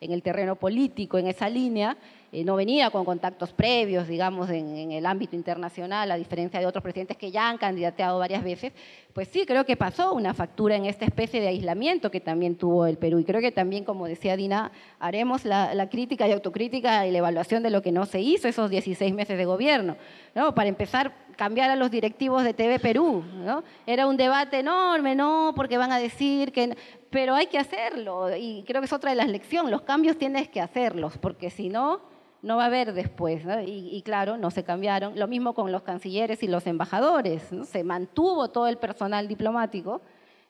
en 0.01 0.13
el 0.13 0.23
terreno 0.23 0.57
político, 0.57 1.19
en 1.19 1.29
esa 1.29 1.49
línea, 1.49 1.97
eh, 2.35 2.43
no 2.43 2.57
venía 2.57 2.91
con 2.91 3.05
contactos 3.05 3.53
previos, 3.53 4.09
digamos, 4.09 4.51
en, 4.51 4.91
el 4.91 5.07
ámbito 5.07 5.37
internacional, 5.37 6.11
a 6.11 6.17
diferencia 6.17 6.59
de 6.59 6.67
otros 6.67 6.83
presidentes 6.83 7.17
que 7.17 7.31
ya 7.31 7.49
han 7.49 7.59
candidateado 7.59 8.19
varias 8.19 8.43
veces, 8.43 8.73
pues 9.15 9.29
sí, 9.29 9.47
creo 9.47 9.65
que 9.65 9.77
pasó 9.77 10.13
una 10.13 10.35
factura 10.35 10.75
en 10.75 10.87
esta 10.87 11.05
especie 11.05 11.41
de 11.41 11.47
aislamiento 11.47 12.11
que 12.11 12.21
también 12.21 12.57
tuvo 12.57 12.85
el 12.85 12.99
Perú. 12.99 13.21
Y 13.21 13.25
creo 13.25 13.41
que 13.41 13.53
también, 13.53 13.85
como 13.85 14.09
decía 14.09 14.37
Dina, 14.37 14.73
haremos 14.99 15.45
la, 15.45 15.89
crítica 15.89 16.27
y 16.27 16.33
autocrítica 16.33 17.07
y 17.07 17.13
la 17.13 17.19
evaluación 17.19 17.63
de 17.63 17.71
lo 17.71 17.81
que 17.81 17.93
no 17.93 18.07
se 18.07 18.21
hizo 18.21 18.49
esos 18.49 18.71
16 18.71 19.15
meses 19.15 19.39
de 19.39 19.45
gobierno. 19.45 19.97
¿no? 20.35 20.53
Para 20.53 20.69
empezar, 20.69 21.15
cambiar 21.37 21.71
a 21.71 21.77
los 21.77 21.93
directivos 21.93 22.43
de 22.43 22.55
TV 22.55 22.81
Perú. 22.81 23.23
¿no? 23.37 23.63
Era 23.87 24.09
un 24.09 24.17
debate 24.17 24.59
enorme, 24.59 25.15
no, 25.15 25.53
porque 25.55 25.79
van 25.79 25.93
a 25.93 25.99
decir 26.01 26.51
que... 26.51 26.77
Pero 27.11 27.37
hay 27.37 27.47
que 27.47 27.59
hacerlo 27.59 28.37
y 28.37 28.65
creo 28.67 28.81
que 28.81 28.87
es 28.87 28.93
otra 28.93 29.11
de 29.11 29.17
las 29.17 29.29
lecciones. 29.29 29.71
Los 29.71 29.83
cambios 29.83 30.19
tienes 30.19 30.49
que 30.49 30.61
hacerlos, 30.61 31.17
porque 31.19 31.51
si 31.51 31.69
no, 31.69 32.01
no 32.45 32.59
va 32.59 32.65
a 32.65 32.67
haber 32.67 32.93
después. 32.93 33.43
Y, 33.67 34.01
claro, 34.03 34.37
no 34.37 34.51
se 34.51 34.63
cambiaron. 34.63 35.19
Lo 35.19 35.27
mismo 35.27 35.55
con 35.55 35.73
los 35.73 35.83
cancilleres 35.83 36.43
y 36.43 36.47
los 36.47 36.67
embajadores. 36.67 37.51
¿no? 37.51 37.65
Se 37.65 37.83
mantuvo 37.83 38.49
todo 38.49 38.69
el 38.69 38.77
personal 38.77 39.27
diplomático. 39.27 40.03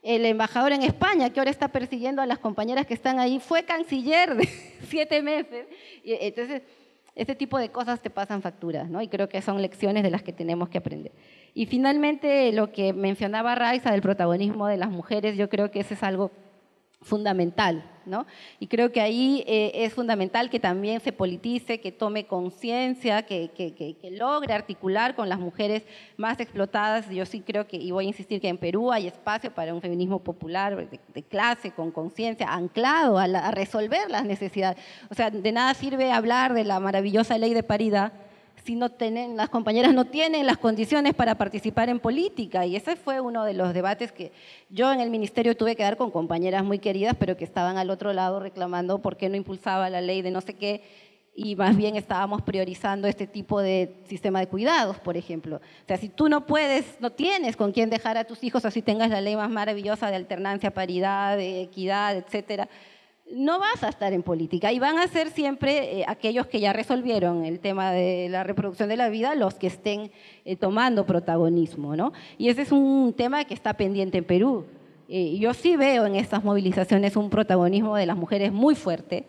El 0.03 0.27
embajador 0.27 0.73
en 0.73 0.83
España, 0.83 1.31
que 1.31 1.41
ahora 1.41 1.51
está 1.51 1.69
persiguiendo 1.69 2.21
a 2.21 2.27
las 2.27 2.39
compañeras 2.39 2.85
que 2.85 2.95
están 2.95 3.19
ahí, 3.19 3.39
fue 3.39 3.65
canciller 3.65 4.35
de 4.35 4.47
siete 4.89 5.23
meses. 5.23 5.67
Y, 6.03 6.13
entonces, 6.15 6.63
este 7.15 7.37
tipo 7.37 7.59
de 7.59 7.71
cosas 7.71 8.01
te 8.01 8.11
pasan 8.11 8.43
facturas, 8.43 8.91
¿no? 8.91 9.01
Y 9.01 9.07
creo 9.09 9.29
que 9.29 9.41
son 9.41 9.63
lecciones 9.63 10.03
de 10.03 10.11
las 10.11 10.23
que 10.23 10.33
tenemos 10.33 10.69
que 10.69 10.79
aprender. 10.79 11.13
Y 11.55 11.67
finalmente, 11.67 12.53
lo 12.53 12.73
que 12.73 12.93
mencionaba 12.93 13.55
Raiza 13.55 13.93
del 13.93 14.03
protagonismo 14.03 14.67
de 14.67 14.77
las 14.77 14.91
mujeres, 14.91 15.37
yo 15.37 15.49
creo 15.49 15.71
que 15.71 15.81
eso 15.81 15.95
es 15.95 16.03
algo 16.03 16.33
fundamental, 17.05 17.85
¿no? 18.07 18.27
Y 18.59 18.67
creo 18.67 18.91
que 18.91 19.03
ahí 19.03 19.45
eh, 19.47 19.73
es 19.75 19.93
fundamental 19.93 20.49
que 20.49 20.59
también 20.59 21.01
se 21.01 21.13
politice, 21.13 21.81
que 21.81 21.93
tome 21.93 22.27
conciencia, 22.27 23.23
que, 23.23 23.51
que, 23.51 24.11
logre 24.11 24.55
articular 24.55 25.15
con 25.15 25.29
las 25.29 25.39
mujeres 25.39 25.85
más 26.17 26.41
explotadas. 26.41 27.09
Yo 27.11 27.27
sí 27.27 27.41
creo 27.41 27.67
que, 27.67 27.77
y 27.77 27.91
voy 27.91 28.07
a 28.07 28.09
insistir 28.09 28.41
que 28.41 28.49
en 28.49 28.57
Perú 28.57 28.91
hay 28.91 29.07
espacio 29.07 29.55
para 29.55 29.75
un 29.75 29.83
feminismo 29.83 30.21
popular 30.21 30.89
de, 30.89 31.23
clase, 31.23 31.73
con 31.73 31.91
conciencia, 31.91 32.49
anclado 32.49 33.19
a, 33.19 33.25
a 33.25 33.51
resolver 33.51 34.11
las 34.11 34.25
necesidades. 34.25 34.83
O 35.11 35.15
sea, 35.15 35.31
de 35.31 35.53
nada 35.53 35.75
sirve 35.75 36.11
hablar 36.11 36.55
de 36.55 36.65
la 36.65 36.81
maravillosa 36.81 37.37
ley 37.37 37.53
de 37.53 37.63
paridad 37.63 38.13
si 38.65 38.77
no 38.77 38.91
tienen, 38.91 39.37
las 39.37 39.51
compañeras 39.51 39.93
no 39.93 40.07
tienen 40.07 40.47
las 40.47 40.57
condiciones 40.57 41.15
para 41.15 41.37
participar 41.37 41.91
en 41.91 42.01
política. 42.01 42.65
Y 42.65 42.77
ese 42.77 42.97
fue 42.97 43.21
uno 43.21 43.45
de 43.45 43.53
los 43.53 43.75
debates 43.75 44.11
que 44.11 44.33
yo 44.71 44.93
en 44.93 45.01
el 45.01 45.11
ministerio 45.11 45.57
tuve 45.57 45.77
que 45.77 45.83
dar 45.83 45.97
con 45.97 46.11
compañeras 46.11 46.65
muy 46.65 46.79
queridas, 46.79 47.15
pero 47.19 47.37
que 47.37 47.45
estaban 47.45 47.77
al 47.77 47.91
otro 47.91 48.13
lado 48.13 48.41
reclamando 48.41 49.01
por 49.01 49.17
qué 49.17 49.29
no 49.29 49.37
impulsaba 49.37 49.91
la 49.91 50.01
ley 50.01 50.23
de 50.23 50.31
no 50.31 50.41
sé 50.41 50.55
qué 50.55 50.83
y 51.37 51.57
más 51.57 51.77
bien 51.77 51.97
estábamos 51.97 52.43
priorizando 52.43 53.09
este 53.09 53.27
tipo 53.27 53.61
de 53.61 53.97
sistema 54.09 54.39
de 54.39 54.47
cuidados, 54.47 54.99
por 55.01 55.17
ejemplo. 55.17 55.57
O 55.57 55.87
sea, 55.87 55.97
si 55.97 56.09
tú 56.09 56.29
no 56.29 56.47
puedes, 56.47 57.01
no 57.01 57.11
tienes 57.11 57.57
con 57.57 57.73
quién 57.73 57.91
dejar 57.91 58.17
a 58.17 58.25
tus 58.25 58.45
hijos, 58.45 58.65
así 58.65 58.83
tengas 58.83 59.11
la 59.11 59.21
ley 59.21 59.35
más 59.35 59.51
maravillosa 59.51 60.09
de 60.09 60.17
alternancia, 60.17 60.73
paridad, 60.73 61.37
de 61.37 61.63
equidad, 61.63 62.17
etcétera, 62.17 62.69
no 63.33 63.59
vas 63.59 63.83
a 63.83 63.89
estar 63.89 64.13
en 64.13 64.23
política 64.23 64.73
y 64.73 64.79
van 64.79 64.99
a 64.99 65.09
ser 65.09 65.31
siempre 65.31 66.01
eh, 66.01 66.05
aquellos 66.07 66.47
que 66.47 66.61
ya 66.61 66.73
resolvieron 66.73 67.45
el 67.45 67.59
tema 67.59 67.91
de 67.91 68.29
la 68.29 68.45
reproducción 68.45 68.89
de 68.89 68.97
la 68.97 69.09
vida 69.09 69.35
los 69.35 69.55
que 69.55 69.67
estén 69.67 70.11
eh, 70.45 70.57
tomando 70.57 71.07
protagonismo, 71.07 71.97
¿no? 71.97 72.13
Y 72.39 72.49
ese 72.49 72.63
es 72.63 72.73
un 72.73 73.15
tema 73.17 73.45
que 73.45 73.55
está 73.55 73.75
pendiente 73.75 74.19
en 74.19 74.25
Perú. 74.25 74.67
Eh, 75.09 75.39
yo 75.39 75.55
sí 75.55 75.77
veo 75.77 76.07
en 76.07 76.17
estas 76.17 76.45
movilizaciones 76.45 77.17
un 77.17 77.31
protagonismo 77.31 77.97
de 77.97 78.07
las 78.07 78.17
mujeres 78.17 78.53
muy 78.53 78.75
fuerte, 78.75 79.25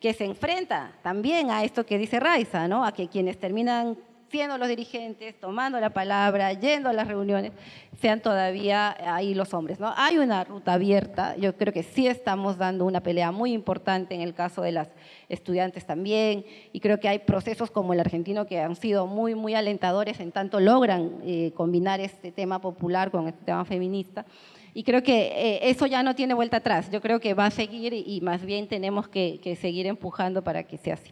que 0.00 0.12
se 0.14 0.24
enfrenta 0.24 0.92
también 1.02 1.50
a 1.50 1.62
esto 1.62 1.84
que 1.84 1.98
dice 1.98 2.20
Raiza, 2.20 2.68
¿no? 2.68 2.84
a 2.84 2.92
que 2.92 3.08
quienes 3.08 3.38
terminan 3.38 3.98
siendo 4.30 4.56
los 4.58 4.68
dirigentes, 4.68 5.38
tomando 5.40 5.80
la 5.80 5.90
palabra, 5.90 6.52
yendo 6.52 6.88
a 6.88 6.92
las 6.92 7.08
reuniones, 7.08 7.52
sean 8.00 8.20
todavía 8.20 8.96
ahí 9.14 9.34
los 9.34 9.52
hombres. 9.52 9.80
¿no? 9.80 9.92
Hay 9.96 10.18
una 10.18 10.44
ruta 10.44 10.74
abierta, 10.74 11.36
yo 11.36 11.56
creo 11.56 11.72
que 11.72 11.82
sí 11.82 12.06
estamos 12.06 12.56
dando 12.56 12.84
una 12.84 13.02
pelea 13.02 13.32
muy 13.32 13.52
importante 13.52 14.14
en 14.14 14.20
el 14.20 14.34
caso 14.34 14.62
de 14.62 14.72
las 14.72 14.88
estudiantes 15.28 15.84
también, 15.84 16.44
y 16.72 16.80
creo 16.80 17.00
que 17.00 17.08
hay 17.08 17.18
procesos 17.18 17.70
como 17.70 17.92
el 17.92 18.00
argentino 18.00 18.46
que 18.46 18.60
han 18.60 18.76
sido 18.76 19.06
muy, 19.06 19.34
muy 19.34 19.54
alentadores 19.54 20.20
en 20.20 20.32
tanto 20.32 20.60
logran 20.60 21.18
eh, 21.24 21.52
combinar 21.54 22.00
este 22.00 22.30
tema 22.30 22.60
popular 22.60 23.10
con 23.10 23.26
este 23.26 23.44
tema 23.44 23.64
feminista. 23.64 24.24
Y 24.72 24.84
creo 24.84 25.02
que 25.02 25.32
eh, 25.34 25.70
eso 25.70 25.86
ya 25.86 26.04
no 26.04 26.14
tiene 26.14 26.32
vuelta 26.32 26.58
atrás. 26.58 26.88
Yo 26.92 27.00
creo 27.00 27.18
que 27.18 27.34
va 27.34 27.46
a 27.46 27.50
seguir 27.50 27.92
y, 27.92 28.20
más 28.20 28.44
bien 28.44 28.68
tenemos 28.68 29.08
que, 29.08 29.40
que 29.42 29.56
seguir 29.56 29.88
empujando 29.88 30.44
para 30.44 30.62
que 30.62 30.78
sea 30.78 30.94
así. 30.94 31.10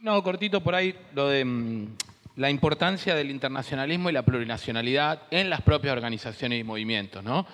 No, 0.00 0.22
cortito 0.22 0.60
por 0.60 0.76
ahí, 0.76 0.94
lo 1.12 1.28
de 1.28 1.44
mm, 1.44 1.96
la 2.36 2.50
importancia 2.50 3.16
del 3.16 3.32
internacionalismo 3.32 4.08
y 4.08 4.12
la 4.12 4.22
plurinacionalidad 4.22 5.22
en 5.32 5.50
las 5.50 5.60
propias 5.62 5.92
organizaciones 5.92 6.60
y 6.60 6.62
movimientos, 6.62 7.24
¿no? 7.24 7.44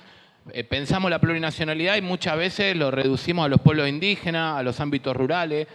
Eh, 0.52 0.62
pensamos 0.62 1.10
la 1.10 1.18
plurinacionalidad 1.18 1.96
y 1.96 2.02
muchas 2.02 2.36
veces 2.36 2.76
lo 2.76 2.90
reducimos 2.90 3.46
a 3.46 3.48
los 3.48 3.62
pueblos 3.62 3.88
indígenas, 3.88 4.58
a 4.58 4.62
los 4.62 4.78
ámbitos 4.78 5.16
rurales. 5.16 5.66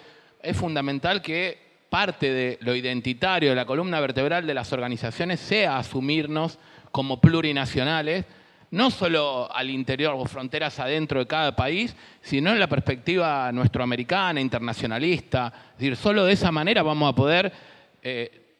Es 0.44 0.56
fundamental 0.56 1.24
que 1.24 1.58
parte 1.90 2.32
de 2.32 2.60
lo 2.62 2.76
identitario, 2.76 3.50
de 3.50 3.56
la 3.56 3.66
columna 3.66 4.00
vertebral 4.00 4.46
de 4.46 4.54
las 4.54 4.72
organizaciones 4.72 5.40
sea 5.40 5.80
asumirnos 5.80 6.60
como 6.92 7.20
plurinacionales, 7.20 8.26
no 8.72 8.92
solo 8.92 9.50
al 9.52 9.70
interior 9.70 10.14
o 10.18 10.26
fronteras 10.26 10.80
adentro 10.80 11.20
de 11.20 11.28
cada 11.28 11.56
país, 11.56 11.96
sino 12.22 12.52
en 12.52 12.60
la 12.60 12.68
perspectiva 12.68 13.52
nuestroamericana, 13.52 14.40
internacionalista. 14.40 15.54
Es 15.72 15.78
decir, 15.80 15.96
solo 15.96 16.26
de 16.26 16.34
esa 16.34 16.52
manera 16.52 16.84
vamos 16.84 17.12
a 17.12 17.16
poder, 17.16 17.52
eh, 18.02 18.58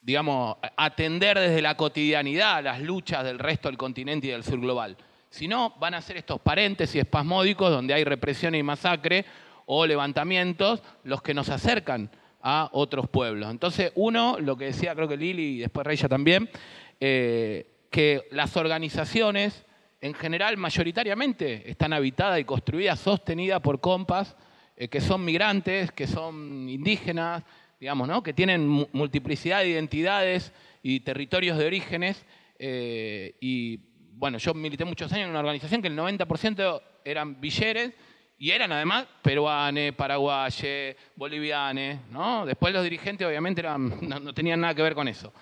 digamos, 0.00 0.56
atender 0.76 1.38
desde 1.38 1.60
la 1.62 1.76
cotidianidad 1.76 2.62
las 2.62 2.80
luchas 2.80 3.24
del 3.24 3.38
resto 3.38 3.68
del 3.68 3.76
continente 3.76 4.28
y 4.28 4.30
del 4.30 4.44
sur 4.44 4.60
global. 4.60 4.96
Si 5.28 5.48
no, 5.48 5.74
van 5.78 5.94
a 5.94 6.00
ser 6.00 6.16
estos 6.16 6.40
paréntesis 6.40 6.96
espasmódicos 6.96 7.70
donde 7.70 7.94
hay 7.94 8.04
represión 8.04 8.54
y 8.54 8.62
masacre 8.62 9.24
o 9.66 9.86
levantamientos 9.86 10.82
los 11.04 11.22
que 11.22 11.34
nos 11.34 11.48
acercan 11.48 12.10
a 12.42 12.68
otros 12.72 13.08
pueblos. 13.08 13.50
Entonces, 13.50 13.92
uno, 13.94 14.36
lo 14.40 14.56
que 14.56 14.66
decía 14.66 14.94
creo 14.94 15.08
que 15.08 15.16
Lili 15.16 15.56
y 15.56 15.58
después 15.60 15.86
Reya 15.86 16.08
también, 16.08 16.50
eh, 17.00 17.71
que 17.92 18.26
las 18.30 18.56
organizaciones 18.56 19.64
en 20.00 20.14
general 20.14 20.56
mayoritariamente 20.56 21.70
están 21.70 21.92
habitadas 21.92 22.40
y 22.40 22.44
construidas, 22.44 22.98
sostenidas 22.98 23.60
por 23.60 23.80
compas 23.80 24.34
eh, 24.76 24.88
que 24.88 25.00
son 25.00 25.24
migrantes, 25.24 25.92
que 25.92 26.06
son 26.06 26.68
indígenas, 26.68 27.44
digamos, 27.78 28.08
¿no? 28.08 28.22
que 28.22 28.32
tienen 28.32 28.66
multiplicidad 28.92 29.60
de 29.60 29.68
identidades 29.68 30.52
y 30.82 31.00
territorios 31.00 31.58
de 31.58 31.66
orígenes. 31.66 32.24
Eh, 32.58 33.36
y 33.40 33.78
bueno, 34.14 34.38
yo 34.38 34.54
milité 34.54 34.84
muchos 34.84 35.12
años 35.12 35.24
en 35.24 35.30
una 35.30 35.40
organización 35.40 35.82
que 35.82 35.88
el 35.88 35.96
90% 35.96 36.82
eran 37.04 37.40
villeres 37.40 37.92
y 38.38 38.50
eran 38.50 38.72
además 38.72 39.06
peruanes, 39.20 39.92
paraguayes, 39.92 40.96
bolivianes. 41.14 42.00
¿no? 42.10 42.46
Después 42.46 42.72
los 42.72 42.82
dirigentes 42.82 43.26
obviamente 43.26 43.62
no, 43.78 44.34
tenían 44.34 44.60
nada 44.60 44.74
que 44.74 44.82
ver 44.82 44.94
con 44.94 45.06
eso. 45.06 45.32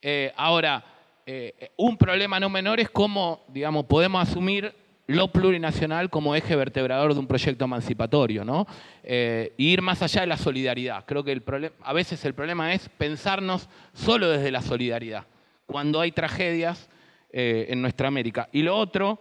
Eh, 0.00 0.32
ahora, 0.36 0.84
eh, 1.28 1.72
un 1.76 1.96
problema 1.96 2.38
no 2.38 2.48
menor 2.48 2.78
es 2.78 2.88
cómo, 2.88 3.44
digamos, 3.48 3.86
podemos 3.86 4.28
asumir 4.28 4.72
lo 5.08 5.32
plurinacional 5.32 6.08
como 6.08 6.36
eje 6.36 6.54
vertebrador 6.54 7.14
de 7.14 7.20
un 7.20 7.26
proyecto 7.26 7.64
emancipatorio, 7.64 8.44
¿no? 8.44 8.64
Eh, 9.02 9.52
ir 9.56 9.82
más 9.82 10.02
allá 10.02 10.20
de 10.20 10.28
la 10.28 10.36
solidaridad. 10.36 11.04
Creo 11.04 11.24
que 11.24 11.32
el 11.32 11.42
a 11.82 11.92
veces 11.92 12.24
el 12.24 12.34
problema 12.34 12.72
es 12.74 12.88
pensarnos 12.90 13.68
solo 13.92 14.30
desde 14.30 14.52
la 14.52 14.62
solidaridad, 14.62 15.26
cuando 15.66 16.00
hay 16.00 16.12
tragedias 16.12 16.88
eh, 17.32 17.66
en 17.70 17.82
nuestra 17.82 18.06
América. 18.06 18.48
Y 18.52 18.62
lo 18.62 18.76
otro 18.76 19.18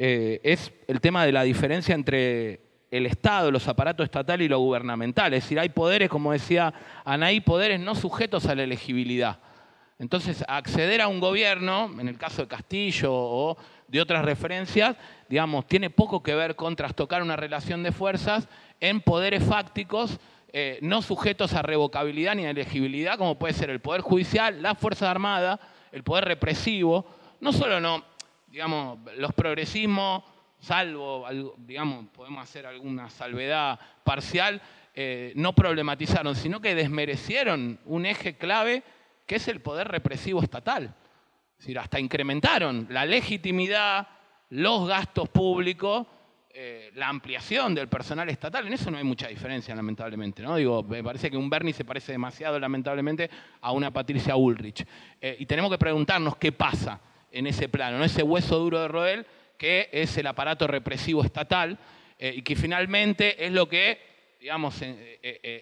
es 0.00 0.72
el 0.86 1.00
tema 1.00 1.26
de 1.26 1.32
la 1.32 1.42
diferencia 1.42 1.92
entre 1.92 2.60
el 2.88 3.04
Estado, 3.04 3.50
los 3.50 3.66
aparatos 3.66 4.04
estatales 4.04 4.44
y 4.44 4.48
lo 4.48 4.60
gubernamental. 4.60 5.34
Es 5.34 5.42
decir, 5.42 5.58
hay 5.58 5.70
poderes, 5.70 6.08
como 6.08 6.30
decía 6.30 6.72
Anaí, 7.04 7.40
poderes 7.40 7.80
no 7.80 7.96
sujetos 7.96 8.46
a 8.46 8.54
la 8.54 8.62
elegibilidad. 8.62 9.40
Entonces, 9.98 10.44
acceder 10.46 11.00
a 11.00 11.08
un 11.08 11.18
gobierno, 11.18 11.90
en 11.98 12.08
el 12.08 12.18
caso 12.18 12.42
de 12.42 12.48
Castillo 12.48 13.12
o 13.12 13.56
de 13.88 14.00
otras 14.00 14.24
referencias, 14.24 14.96
digamos, 15.28 15.66
tiene 15.66 15.90
poco 15.90 16.22
que 16.22 16.34
ver 16.34 16.54
con 16.54 16.76
trastocar 16.76 17.22
una 17.22 17.36
relación 17.36 17.82
de 17.82 17.90
fuerzas 17.90 18.48
en 18.80 19.00
poderes 19.00 19.42
fácticos 19.42 20.20
eh, 20.50 20.78
no 20.80 21.02
sujetos 21.02 21.52
a 21.52 21.60
revocabilidad 21.60 22.34
ni 22.34 22.46
a 22.46 22.50
elegibilidad, 22.50 23.18
como 23.18 23.38
puede 23.38 23.52
ser 23.52 23.68
el 23.68 23.80
Poder 23.80 24.00
Judicial, 24.00 24.62
la 24.62 24.74
Fuerza 24.74 25.10
Armada, 25.10 25.60
el 25.92 26.02
Poder 26.02 26.24
Represivo. 26.24 27.04
No 27.40 27.52
solo 27.52 27.80
no, 27.80 28.02
digamos, 28.46 28.98
los 29.18 29.32
progresismos, 29.34 30.24
salvo, 30.58 31.26
digamos, 31.58 32.06
podemos 32.14 32.42
hacer 32.42 32.66
alguna 32.66 33.10
salvedad 33.10 33.78
parcial, 34.04 34.62
eh, 34.94 35.32
no 35.36 35.54
problematizaron, 35.54 36.34
sino 36.34 36.60
que 36.60 36.74
desmerecieron 36.74 37.78
un 37.84 38.06
eje 38.06 38.36
clave 38.38 38.82
que 39.28 39.36
es 39.36 39.46
el 39.46 39.60
poder 39.60 39.86
represivo 39.88 40.42
estatal. 40.42 40.84
Es 41.52 41.58
decir, 41.58 41.78
hasta 41.78 42.00
incrementaron 42.00 42.86
la 42.88 43.04
legitimidad, 43.04 44.08
los 44.48 44.88
gastos 44.88 45.28
públicos, 45.28 46.06
eh, 46.48 46.90
la 46.94 47.08
ampliación 47.08 47.74
del 47.74 47.88
personal 47.88 48.30
estatal. 48.30 48.66
En 48.66 48.72
eso 48.72 48.90
no 48.90 48.96
hay 48.96 49.04
mucha 49.04 49.28
diferencia, 49.28 49.74
lamentablemente. 49.76 50.42
¿no? 50.42 50.56
Digo, 50.56 50.82
me 50.82 51.04
parece 51.04 51.30
que 51.30 51.36
un 51.36 51.50
Bernie 51.50 51.74
se 51.74 51.84
parece 51.84 52.12
demasiado, 52.12 52.58
lamentablemente, 52.58 53.28
a 53.60 53.70
una 53.72 53.90
Patricia 53.90 54.34
Ulrich. 54.34 54.86
Eh, 55.20 55.36
y 55.38 55.44
tenemos 55.44 55.70
que 55.70 55.78
preguntarnos 55.78 56.36
qué 56.36 56.50
pasa 56.50 56.98
en 57.30 57.46
ese 57.46 57.68
plano, 57.68 57.98
¿no? 57.98 58.04
ese 58.04 58.22
hueso 58.22 58.58
duro 58.58 58.80
de 58.80 58.88
Roel, 58.88 59.26
que 59.58 59.90
es 59.92 60.16
el 60.16 60.26
aparato 60.26 60.66
represivo 60.66 61.22
estatal 61.22 61.78
eh, 62.18 62.32
y 62.34 62.40
que 62.40 62.56
finalmente 62.56 63.44
es 63.44 63.52
lo 63.52 63.68
que, 63.68 64.00
digamos, 64.40 64.80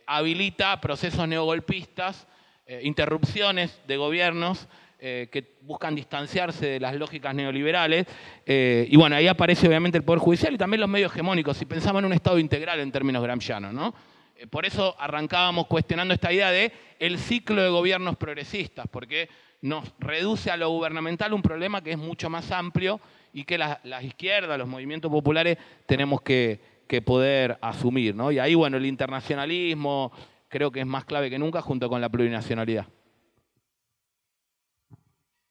habilita 0.06 0.80
procesos 0.80 1.26
neogolpistas 1.26 2.28
eh, 2.68 2.80
interrupciones 2.82 3.80
de 3.86 3.96
gobiernos 3.96 4.66
eh, 4.98 5.28
que 5.30 5.52
buscan 5.60 5.94
distanciarse 5.94 6.66
de 6.66 6.80
las 6.80 6.96
lógicas 6.96 7.32
neoliberales. 7.32 8.06
Eh, 8.44 8.88
y 8.90 8.96
bueno, 8.96 9.14
ahí 9.14 9.28
aparece 9.28 9.68
obviamente 9.68 9.98
el 9.98 10.04
Poder 10.04 10.18
Judicial 10.18 10.52
y 10.52 10.58
también 10.58 10.80
los 10.80 10.88
medios 10.88 11.12
hegemónicos, 11.12 11.56
si 11.56 11.64
pensamos 11.64 12.00
en 12.00 12.06
un 12.06 12.12
Estado 12.12 12.40
integral 12.40 12.80
en 12.80 12.90
términos 12.90 13.22
gramscianos. 13.22 13.72
¿no? 13.72 13.94
por 14.50 14.66
eso 14.66 14.94
arrancábamos 14.98 15.66
cuestionando 15.66 16.12
esta 16.12 16.30
idea 16.30 16.50
de 16.50 16.70
el 16.98 17.18
ciclo 17.18 17.62
de 17.62 17.70
gobiernos 17.70 18.16
progresistas, 18.16 18.86
porque 18.90 19.30
nos 19.62 19.92
reduce 19.98 20.50
a 20.50 20.56
lo 20.56 20.68
gubernamental 20.70 21.32
un 21.32 21.42
problema 21.42 21.82
que 21.82 21.92
es 21.92 21.98
mucho 21.98 22.28
más 22.28 22.50
amplio 22.50 23.00
y 23.32 23.44
que 23.44 23.58
las, 23.58 23.78
izquierdas, 24.02 24.58
los 24.58 24.68
movimientos 24.68 25.10
populares 25.10 25.56
tenemos 25.86 26.20
que, 26.20 26.60
que 26.88 27.00
poder 27.00 27.58
asumir. 27.60 28.14
¿no? 28.14 28.32
Y 28.32 28.38
ahí, 28.38 28.54
bueno, 28.54 28.76
el 28.76 28.86
internacionalismo, 28.86 30.12
creo 30.48 30.70
que 30.70 30.80
es 30.80 30.86
más 30.86 31.04
clave 31.04 31.30
que 31.30 31.38
nunca 31.38 31.60
junto 31.62 31.88
con 31.88 32.00
la 32.00 32.08
plurinacionalidad. 32.08 32.86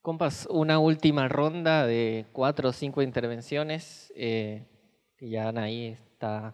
Compas, 0.02 0.48
una 0.52 0.78
última 0.78 1.28
ronda 1.28 1.88
de 1.88 2.28
cuatro 2.32 2.70
o 2.70 2.74
cinco 2.74 3.02
intervenciones 3.02 4.14
eh, 4.16 4.68
y 5.20 5.32
ya 5.32 5.50
ahí 5.50 5.88
está 5.88 6.54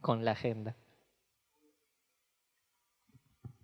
con 0.00 0.24
la 0.24 0.32
agenda. 0.32 0.74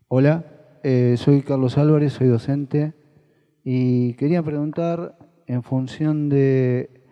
Hola, 0.09 0.45
eh, 0.85 1.17
soy 1.17 1.43
Carlos 1.43 1.79
Álvarez, 1.79 2.13
soy 2.13 2.29
docente 2.29 2.93
y 3.65 4.13
quería 4.15 4.43
preguntar 4.43 5.17
en 5.47 5.63
función 5.63 6.29
de 6.29 7.03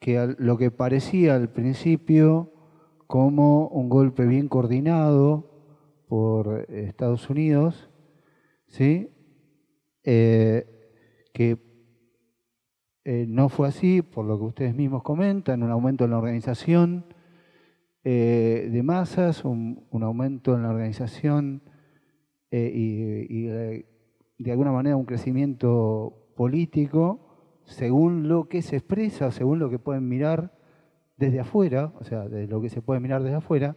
que 0.00 0.34
lo 0.38 0.58
que 0.58 0.70
parecía 0.70 1.34
al 1.34 1.48
principio 1.48 2.52
como 3.06 3.68
un 3.68 3.88
golpe 3.88 4.26
bien 4.26 4.48
coordinado 4.48 5.53
por 6.14 6.70
Estados 6.70 7.28
Unidos, 7.28 7.90
¿sí? 8.68 9.10
Eh, 10.04 10.64
que 11.32 11.58
eh, 13.02 13.26
no 13.26 13.48
fue 13.48 13.66
así, 13.66 14.00
por 14.00 14.24
lo 14.24 14.38
que 14.38 14.44
ustedes 14.44 14.76
mismos 14.76 15.02
comentan, 15.02 15.64
un 15.64 15.72
aumento 15.72 16.04
en 16.04 16.12
la 16.12 16.18
organización 16.18 17.04
eh, 18.04 18.68
de 18.70 18.82
masas, 18.84 19.44
un, 19.44 19.88
aumento 19.90 20.54
en 20.54 20.62
la 20.62 20.70
organización 20.70 21.64
y, 22.52 23.46
de 23.46 24.50
alguna 24.52 24.70
manera 24.70 24.94
un 24.94 25.06
crecimiento 25.06 26.30
político 26.36 27.58
según 27.64 28.28
lo 28.28 28.48
que 28.48 28.62
se 28.62 28.76
expresa, 28.76 29.32
según 29.32 29.58
lo 29.58 29.68
que 29.68 29.80
pueden 29.80 30.08
mirar 30.08 30.56
desde 31.16 31.40
afuera, 31.40 31.92
o 31.98 32.04
sea, 32.04 32.28
de 32.28 32.46
lo 32.46 32.60
que 32.60 32.70
se 32.70 32.82
puede 32.82 33.00
mirar 33.00 33.24
desde 33.24 33.38
afuera, 33.38 33.76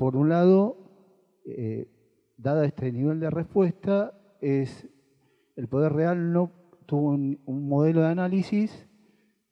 por 0.00 0.16
un 0.16 0.30
lado, 0.30 0.78
eh, 1.44 1.86
dada 2.38 2.64
este 2.64 2.90
nivel 2.90 3.20
de 3.20 3.28
respuesta, 3.28 4.18
es 4.40 4.88
el 5.56 5.68
Poder 5.68 5.92
Real 5.92 6.32
no 6.32 6.52
tuvo 6.86 7.10
un, 7.10 7.38
modelo 7.44 8.00
de 8.00 8.06
análisis 8.06 8.88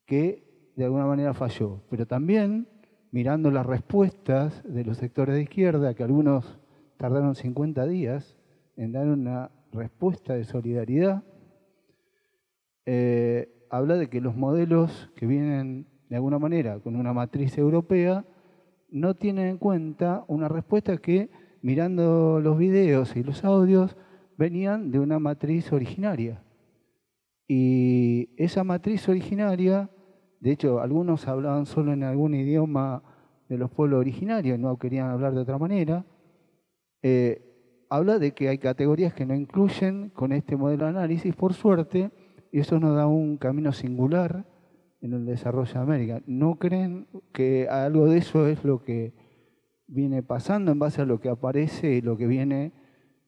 que 0.06 0.72
de 0.74 0.86
alguna 0.86 1.04
manera 1.04 1.34
falló, 1.34 1.82
pero 1.90 2.06
también 2.06 2.66
mirando 3.10 3.50
las 3.50 3.66
respuestas 3.66 4.62
de 4.64 4.86
los 4.86 4.96
sectores 4.96 5.34
de 5.34 5.42
izquierda, 5.42 5.92
que 5.92 6.02
algunos 6.02 6.58
tardaron 6.96 7.34
50 7.34 7.84
días 7.84 8.38
en 8.78 8.92
dar 8.92 9.06
una 9.06 9.50
respuesta 9.70 10.32
de 10.32 10.44
solidaridad, 10.44 11.24
eh, 12.86 13.66
habla 13.68 13.96
de 13.96 14.08
que 14.08 14.22
los 14.22 14.34
modelos 14.34 15.10
que 15.14 15.26
vienen 15.26 15.88
de 16.08 16.16
alguna 16.16 16.38
manera 16.38 16.80
con 16.80 16.96
una 16.96 17.12
matriz 17.12 17.58
europea 17.58 18.24
no 18.90 19.14
tienen 19.14 19.46
en 19.46 19.58
cuenta 19.58 20.24
una 20.28 20.48
respuesta 20.48 20.96
que, 20.96 21.30
mirando 21.62 22.40
los 22.40 22.58
videos 22.58 23.16
y 23.16 23.22
los 23.22 23.44
audios, 23.44 23.96
venían 24.36 24.90
de 24.90 24.98
una 25.00 25.18
matriz 25.18 25.72
originaria. 25.72 26.42
Y 27.46 28.30
esa 28.36 28.64
matriz 28.64 29.08
originaria, 29.08 29.90
de 30.40 30.52
hecho, 30.52 30.80
algunos 30.80 31.26
hablaban 31.26 31.66
solo 31.66 31.92
en 31.92 32.04
algún 32.04 32.34
idioma 32.34 33.02
de 33.48 33.58
los 33.58 33.70
pueblos 33.70 34.00
originarios, 34.00 34.58
no 34.58 34.78
querían 34.78 35.10
hablar 35.10 35.34
de 35.34 35.40
otra 35.40 35.58
manera, 35.58 36.04
eh, 37.02 37.86
habla 37.88 38.18
de 38.18 38.32
que 38.32 38.48
hay 38.48 38.58
categorías 38.58 39.14
que 39.14 39.24
no 39.24 39.34
incluyen 39.34 40.10
con 40.10 40.32
este 40.32 40.56
modelo 40.56 40.84
de 40.84 40.90
análisis, 40.90 41.34
por 41.34 41.54
suerte, 41.54 42.10
y 42.52 42.60
eso 42.60 42.78
nos 42.78 42.94
da 42.94 43.06
un 43.06 43.38
camino 43.38 43.72
singular 43.72 44.44
en 45.00 45.12
el 45.12 45.26
desarrollo 45.26 45.72
de 45.72 45.78
América. 45.78 46.22
¿No 46.26 46.56
creen 46.56 47.06
que 47.32 47.68
algo 47.68 48.06
de 48.06 48.18
eso 48.18 48.46
es 48.46 48.64
lo 48.64 48.82
que 48.82 49.14
viene 49.86 50.22
pasando 50.22 50.70
en 50.70 50.78
base 50.78 51.02
a 51.02 51.06
lo 51.06 51.20
que 51.20 51.28
aparece 51.28 51.94
y 51.94 52.00
lo 52.00 52.16
que 52.16 52.26
viene 52.26 52.72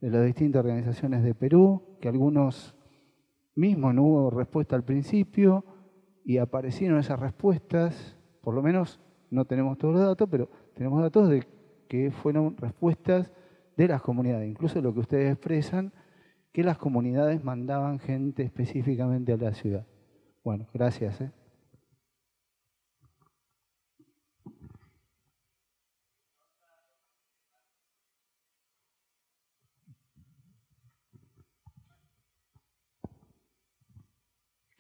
de 0.01 0.11
las 0.11 0.25
distintas 0.25 0.61
organizaciones 0.61 1.23
de 1.23 1.35
Perú, 1.35 1.97
que 2.01 2.09
algunos 2.09 2.77
mismos 3.55 3.95
no 3.95 4.05
hubo 4.05 4.31
respuesta 4.31 4.77
al 4.77 4.85
principio 4.85 5.65
y 6.25 6.39
aparecieron 6.39 6.99
esas 6.99 7.19
respuestas, 7.19 8.17
por 8.43 8.55
lo 8.55 8.63
menos 8.63 9.01
no 9.31 9.45
tenemos 9.45 9.79
todos 9.79 9.95
los 9.95 10.03
datos, 10.03 10.29
pero 10.31 10.51
tenemos 10.75 11.03
datos 11.03 11.29
de 11.29 11.47
que 11.89 12.11
fueron 12.11 12.57
respuestas 12.57 13.33
de 13.77 13.89
las 13.89 14.03
comunidades, 14.03 14.49
incluso 14.49 14.81
lo 14.81 14.93
que 14.93 15.01
ustedes 15.01 15.33
expresan, 15.33 15.93
que 16.53 16.63
las 16.63 16.79
comunidades 16.79 17.43
mandaban 17.45 17.99
gente 17.99 18.43
específicamente 18.43 19.33
a 19.33 19.37
la 19.37 19.55
ciudad. 19.55 19.87
Bueno, 20.43 20.67
gracias. 20.73 21.21
¿eh? 21.21 21.31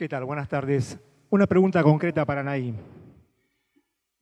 ¿Qué 0.01 0.09
tal? 0.09 0.25
Buenas 0.25 0.49
tardes. 0.49 0.99
Una 1.29 1.47
pregunta 1.47 1.83
concreta 1.83 2.25
para 2.25 2.43
Naí. 2.43 2.75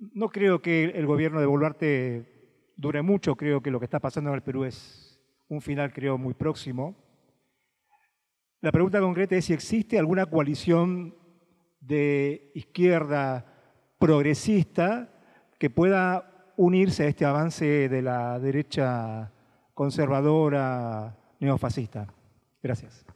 No 0.00 0.28
creo 0.28 0.60
que 0.60 0.86
el 0.86 1.06
gobierno 1.06 1.38
de 1.38 1.46
Boluarte 1.46 2.72
dure 2.76 3.00
mucho, 3.00 3.36
creo 3.36 3.62
que 3.62 3.70
lo 3.70 3.78
que 3.78 3.84
está 3.84 4.00
pasando 4.00 4.30
en 4.30 4.34
el 4.34 4.42
Perú 4.42 4.64
es 4.64 5.20
un 5.46 5.60
final, 5.60 5.92
creo, 5.92 6.18
muy 6.18 6.34
próximo. 6.34 6.96
La 8.60 8.72
pregunta 8.72 8.98
concreta 8.98 9.36
es 9.36 9.44
si 9.44 9.52
existe 9.52 10.00
alguna 10.00 10.26
coalición 10.26 11.14
de 11.78 12.50
izquierda 12.56 13.46
progresista 14.00 15.14
que 15.60 15.70
pueda 15.70 16.52
unirse 16.56 17.05
a 17.05 17.06
este 17.06 17.24
avance 17.24 17.88
de 17.88 18.02
la 18.02 18.40
derecha 18.40 19.32
conservadora 19.74 21.16
neofascista. 21.38 22.12
Gracias. 22.64 23.06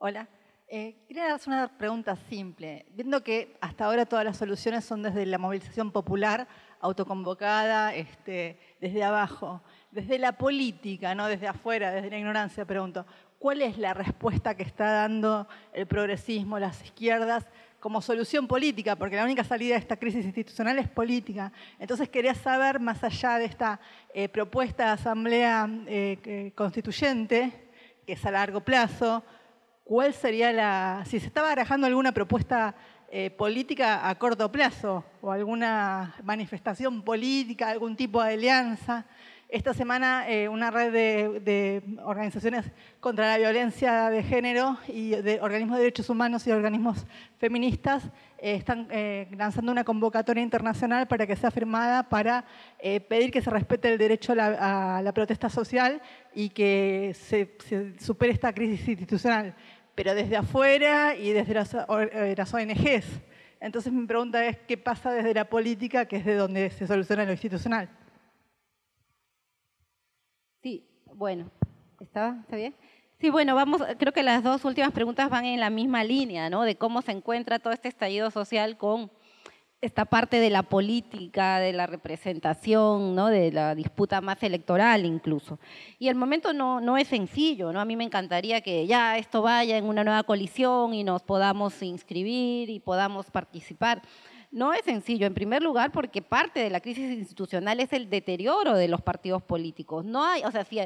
Hola. 0.00 0.28
Eh, 0.68 0.94
quería 1.08 1.34
hacer 1.34 1.52
una 1.52 1.76
pregunta 1.76 2.14
simple. 2.28 2.86
Viendo 2.90 3.24
que 3.24 3.56
hasta 3.60 3.84
ahora 3.84 4.06
todas 4.06 4.24
las 4.24 4.36
soluciones 4.36 4.84
son 4.84 5.02
desde 5.02 5.26
la 5.26 5.38
movilización 5.38 5.90
popular, 5.90 6.46
autoconvocada, 6.80 7.92
este, 7.92 8.60
desde 8.80 9.02
abajo, 9.02 9.60
desde 9.90 10.20
la 10.20 10.38
política, 10.38 11.16
no 11.16 11.26
desde 11.26 11.48
afuera, 11.48 11.90
desde 11.90 12.10
la 12.10 12.18
ignorancia, 12.18 12.64
pregunto, 12.64 13.06
¿cuál 13.40 13.60
es 13.60 13.76
la 13.76 13.92
respuesta 13.92 14.56
que 14.56 14.62
está 14.62 14.92
dando 14.92 15.48
el 15.72 15.88
progresismo, 15.88 16.60
las 16.60 16.80
izquierdas, 16.84 17.48
como 17.80 18.00
solución 18.00 18.46
política? 18.46 18.94
Porque 18.94 19.16
la 19.16 19.24
única 19.24 19.42
salida 19.42 19.74
de 19.74 19.80
esta 19.80 19.96
crisis 19.96 20.24
institucional 20.24 20.78
es 20.78 20.88
política. 20.88 21.50
Entonces 21.80 22.08
quería 22.08 22.36
saber, 22.36 22.78
más 22.78 23.02
allá 23.02 23.38
de 23.38 23.46
esta 23.46 23.80
eh, 24.14 24.28
propuesta 24.28 24.84
de 24.84 24.90
asamblea 24.90 25.68
eh, 25.88 26.52
constituyente, 26.54 27.68
que 28.06 28.12
es 28.12 28.24
a 28.24 28.30
largo 28.30 28.60
plazo, 28.60 29.24
¿cuál 29.88 30.12
sería 30.12 30.52
la, 30.52 31.02
si 31.06 31.18
se 31.18 31.26
estaba 31.26 31.48
barajando 31.48 31.86
alguna 31.86 32.12
propuesta 32.12 32.74
eh, 33.10 33.30
política 33.30 34.06
a 34.06 34.14
corto 34.16 34.52
plazo 34.52 35.02
o 35.22 35.32
alguna 35.32 36.14
manifestación 36.22 37.00
política, 37.00 37.70
algún 37.70 37.96
tipo 37.96 38.22
de 38.22 38.34
alianza? 38.34 39.06
Esta 39.48 39.72
semana 39.72 40.28
eh, 40.28 40.46
una 40.46 40.70
red 40.70 40.92
de, 40.92 41.82
organizaciones 42.04 42.66
contra 43.00 43.28
la 43.28 43.38
violencia 43.38 44.10
de 44.10 44.22
género 44.22 44.76
y 44.88 45.12
de 45.12 45.40
organismos 45.40 45.78
de 45.78 45.84
derechos 45.84 46.10
humanos 46.10 46.46
y 46.46 46.50
organismos 46.50 47.06
feministas 47.38 48.04
eh, 48.36 48.56
están 48.56 48.88
lanzando 49.38 49.72
una 49.72 49.84
convocatoria 49.84 50.42
internacional 50.42 51.08
para 51.08 51.26
que 51.26 51.34
sea 51.34 51.50
firmada 51.50 52.10
para 52.10 52.44
pedir 53.08 53.30
que 53.30 53.40
se 53.40 53.48
respete 53.48 53.90
el 53.90 53.96
derecho 53.96 54.32
a 54.32 55.00
la, 55.02 55.12
protesta 55.14 55.48
social 55.48 56.02
y 56.34 56.50
que 56.50 57.16
se 57.18 57.56
supere 57.98 58.34
esta 58.34 58.52
crisis 58.52 58.86
institucional 58.86 59.54
pero 59.98 60.14
desde 60.14 60.36
afuera 60.36 61.16
y 61.16 61.32
desde 61.32 61.54
las, 61.54 61.74
ONGs. 61.74 62.86
Eh, 62.86 63.02
Entonces 63.58 63.92
mi 63.92 64.06
pregunta 64.06 64.46
es, 64.46 64.56
¿qué 64.58 64.78
pasa 64.78 65.10
desde 65.10 65.34
la 65.34 65.50
política, 65.50 66.06
que 66.06 66.14
es 66.18 66.24
de 66.24 66.36
donde 66.36 66.70
se 66.70 66.86
soluciona 66.86 67.24
lo 67.24 67.32
institucional? 67.32 67.88
Sí, 70.62 70.88
bueno, 71.12 71.50
¿está, 71.98 72.38
¿está 72.42 72.54
bien? 72.54 72.76
Sí, 73.18 73.28
bueno, 73.30 73.56
vamos, 73.56 73.82
creo 73.98 74.12
que 74.12 74.22
las 74.22 74.44
dos 74.44 74.64
últimas 74.64 74.92
preguntas 74.92 75.28
van 75.30 75.46
en 75.46 75.58
la 75.58 75.68
misma 75.68 76.04
línea, 76.04 76.48
¿no? 76.48 76.62
De 76.62 76.76
cómo 76.76 77.02
se 77.02 77.10
encuentra 77.10 77.58
todo 77.58 77.72
este 77.72 77.88
estallido 77.88 78.30
social 78.30 78.78
con 78.78 79.10
esta 79.80 80.04
parte 80.06 80.40
de 80.40 80.50
la 80.50 80.64
política, 80.64 81.60
de 81.60 81.72
la 81.72 81.86
representación, 81.86 83.14
¿no? 83.14 83.28
de 83.28 83.52
la 83.52 83.76
disputa 83.76 84.20
más 84.20 84.42
electoral 84.42 85.04
incluso. 85.06 85.60
Y 85.98 86.08
el 86.08 86.16
momento 86.16 86.52
no, 86.52 86.80
no 86.80 86.96
es 86.98 87.08
sencillo, 87.08 87.72
¿no? 87.72 87.80
A 87.80 87.84
mí 87.84 87.94
me 87.94 88.02
encantaría 88.02 88.60
que 88.60 88.86
ya 88.86 89.18
esto 89.18 89.40
vaya 89.42 89.76
en 89.76 89.84
una 89.84 90.02
nueva 90.02 90.24
coalición 90.24 90.94
y 90.94 91.04
nos 91.04 91.22
podamos 91.22 91.80
inscribir 91.82 92.70
y 92.70 92.80
podamos 92.80 93.30
participar. 93.30 94.02
No 94.50 94.72
es 94.72 94.82
sencillo, 94.82 95.26
en 95.26 95.34
primer 95.34 95.62
lugar, 95.62 95.92
porque 95.92 96.22
parte 96.22 96.60
de 96.60 96.70
la 96.70 96.80
crisis 96.80 97.16
institucional 97.16 97.78
es 97.78 97.92
el 97.92 98.10
deterioro 98.10 98.74
de 98.74 98.88
los 98.88 99.02
partidos 99.02 99.42
políticos. 99.42 100.04
No 100.04 100.24
hay, 100.24 100.42
o 100.42 100.50
sea, 100.50 100.64
si, 100.64 100.80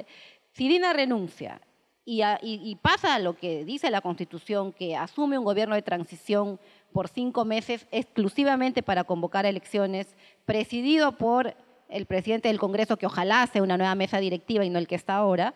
si 0.52 0.68
Dina 0.68 0.92
renuncia 0.92 1.62
y, 2.04 2.22
y 2.42 2.76
pasa 2.76 3.18
lo 3.20 3.36
que 3.36 3.64
dice 3.64 3.90
la 3.90 4.00
Constitución, 4.00 4.72
que 4.72 4.96
asume 4.96 5.38
un 5.38 5.44
gobierno 5.44 5.76
de 5.76 5.82
transición 5.82 6.58
por 6.92 7.08
cinco 7.08 7.44
meses 7.44 7.86
exclusivamente 7.90 8.82
para 8.82 9.04
convocar 9.04 9.46
elecciones, 9.46 10.14
presidido 10.44 11.12
por 11.12 11.56
el 11.88 12.06
presidente 12.06 12.48
del 12.48 12.58
Congreso, 12.58 12.96
que 12.96 13.06
ojalá 13.06 13.46
sea 13.46 13.62
una 13.62 13.76
nueva 13.76 13.94
mesa 13.94 14.18
directiva 14.18 14.64
y 14.64 14.70
no 14.70 14.78
el 14.78 14.86
que 14.86 14.94
está 14.94 15.16
ahora, 15.16 15.54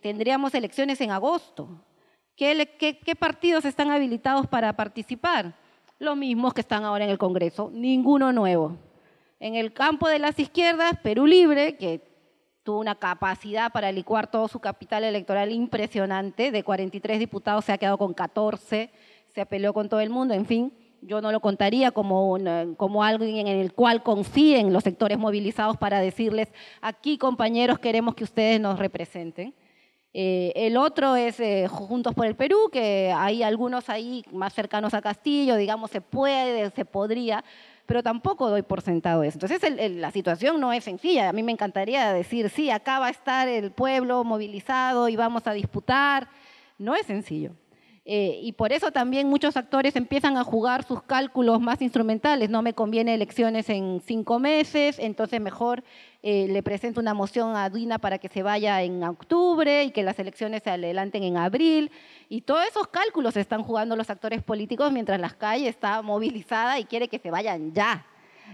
tendríamos 0.00 0.54
elecciones 0.54 1.00
en 1.00 1.10
agosto. 1.10 1.68
¿Qué, 2.36 2.68
¿Qué, 2.78 3.16
partidos 3.16 3.64
están 3.64 3.90
habilitados 3.90 4.46
para 4.46 4.72
participar? 4.74 5.54
Los 5.98 6.16
mismos 6.16 6.52
que 6.52 6.60
están 6.60 6.84
ahora 6.84 7.04
en 7.04 7.10
el 7.10 7.18
Congreso, 7.18 7.70
ninguno 7.72 8.32
nuevo. 8.32 8.76
En 9.38 9.54
el 9.54 9.72
campo 9.72 10.08
de 10.08 10.18
las 10.18 10.38
izquierdas, 10.38 10.98
Perú 11.02 11.26
Libre, 11.26 11.76
que 11.76 12.00
tuvo 12.64 12.80
una 12.80 12.96
capacidad 12.96 13.70
para 13.70 13.92
licuar 13.92 14.28
todo 14.28 14.48
su 14.48 14.58
capital 14.58 15.04
electoral 15.04 15.52
impresionante, 15.52 16.50
de 16.50 16.64
43 16.64 17.20
diputados 17.20 17.64
se 17.66 17.72
ha 17.72 17.78
quedado 17.78 17.98
con 17.98 18.14
14 18.14 18.90
se 19.34 19.46
peleó 19.46 19.72
con 19.74 19.88
todo 19.88 20.00
el 20.00 20.10
mundo, 20.10 20.34
en 20.34 20.46
fin, 20.46 20.72
yo 21.02 21.20
no 21.20 21.32
lo 21.32 21.40
contaría 21.40 21.90
como, 21.90 22.38
como 22.76 23.04
alguien 23.04 23.46
en 23.46 23.58
el 23.58 23.72
cual 23.72 24.02
confíen 24.02 24.72
los 24.72 24.84
sectores 24.84 25.18
movilizados 25.18 25.76
para 25.76 26.00
decirles, 26.00 26.52
aquí 26.80 27.18
compañeros 27.18 27.78
queremos 27.78 28.14
que 28.14 28.24
ustedes 28.24 28.60
nos 28.60 28.78
representen. 28.78 29.54
Eh, 30.16 30.52
el 30.54 30.76
otro 30.76 31.16
es 31.16 31.40
eh, 31.40 31.66
Juntos 31.68 32.14
por 32.14 32.26
el 32.26 32.36
Perú, 32.36 32.70
que 32.72 33.12
hay 33.14 33.42
algunos 33.42 33.90
ahí 33.90 34.24
más 34.32 34.54
cercanos 34.54 34.94
a 34.94 35.02
Castillo, 35.02 35.56
digamos, 35.56 35.90
se 35.90 36.00
puede, 36.00 36.70
se 36.70 36.84
podría, 36.84 37.44
pero 37.84 38.02
tampoco 38.02 38.48
doy 38.48 38.62
por 38.62 38.80
sentado 38.80 39.24
eso. 39.24 39.38
Entonces 39.42 39.60
la 39.96 40.12
situación 40.12 40.60
no 40.60 40.72
es 40.72 40.84
sencilla. 40.84 41.28
A 41.28 41.32
mí 41.32 41.42
me 41.42 41.52
encantaría 41.52 42.12
decir, 42.12 42.48
sí, 42.48 42.70
acá 42.70 43.00
va 43.00 43.08
a 43.08 43.10
estar 43.10 43.48
el 43.48 43.72
pueblo 43.72 44.22
movilizado 44.22 45.08
y 45.08 45.16
vamos 45.16 45.46
a 45.48 45.52
disputar 45.52 46.28
no 46.78 46.94
es 46.94 47.06
sencillo. 47.06 47.52
Eh, 48.06 48.38
y 48.42 48.52
por 48.52 48.72
eso 48.72 48.92
también 48.92 49.30
muchos 49.30 49.56
actores 49.56 49.96
empiezan 49.96 50.36
a 50.36 50.44
jugar 50.44 50.84
sus 50.84 51.02
cálculos 51.02 51.60
más 51.60 51.80
instrumentales. 51.80 52.50
No 52.50 52.60
me 52.60 52.74
conviene 52.74 53.14
elecciones 53.14 53.70
en 53.70 54.02
cinco 54.04 54.38
meses, 54.38 54.98
entonces 54.98 55.40
mejor 55.40 55.82
eh, 56.22 56.46
le 56.48 56.62
presento 56.62 57.00
una 57.00 57.14
moción 57.14 57.56
a 57.56 57.70
Dina 57.70 57.98
para 57.98 58.18
que 58.18 58.28
se 58.28 58.42
vaya 58.42 58.82
en 58.82 59.02
octubre 59.04 59.84
y 59.84 59.90
que 59.90 60.02
las 60.02 60.18
elecciones 60.18 60.62
se 60.62 60.70
adelanten 60.70 61.22
en 61.22 61.38
abril. 61.38 61.90
Y 62.28 62.42
todos 62.42 62.66
esos 62.68 62.88
cálculos 62.88 63.38
están 63.38 63.62
jugando 63.62 63.96
los 63.96 64.10
actores 64.10 64.42
políticos 64.42 64.92
mientras 64.92 65.18
la 65.18 65.30
calle 65.30 65.68
está 65.68 66.02
movilizada 66.02 66.78
y 66.78 66.84
quiere 66.84 67.08
que 67.08 67.18
se 67.18 67.30
vayan 67.30 67.72
ya. 67.72 68.04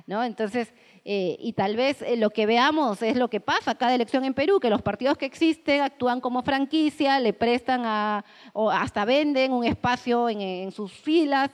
¿No? 0.07 0.25
Entonces, 0.25 0.73
eh, 1.05 1.37
y 1.41 1.53
tal 1.55 1.77
vez 1.77 2.03
eh, 2.03 2.17
lo 2.17 2.31
que 2.31 2.47
veamos 2.47 3.03
es 3.03 3.17
lo 3.17 3.31
que 3.31 3.41
pasa 3.41 3.75
cada 3.75 3.95
elección 3.95 4.25
en 4.25 4.35
Perú, 4.35 4.61
que 4.61 4.71
los 4.71 4.83
partidos 4.83 5.17
que 5.17 5.27
existen 5.27 5.81
actúan 5.81 6.21
como 6.21 6.43
franquicia, 6.43 7.21
le 7.21 7.33
prestan 7.33 7.83
a, 7.85 8.25
o 8.53 8.71
hasta 8.71 9.05
venden 9.05 9.53
un 9.53 9.65
espacio 9.65 10.29
en, 10.29 10.71
sus 10.73 10.93
filas, 10.93 11.51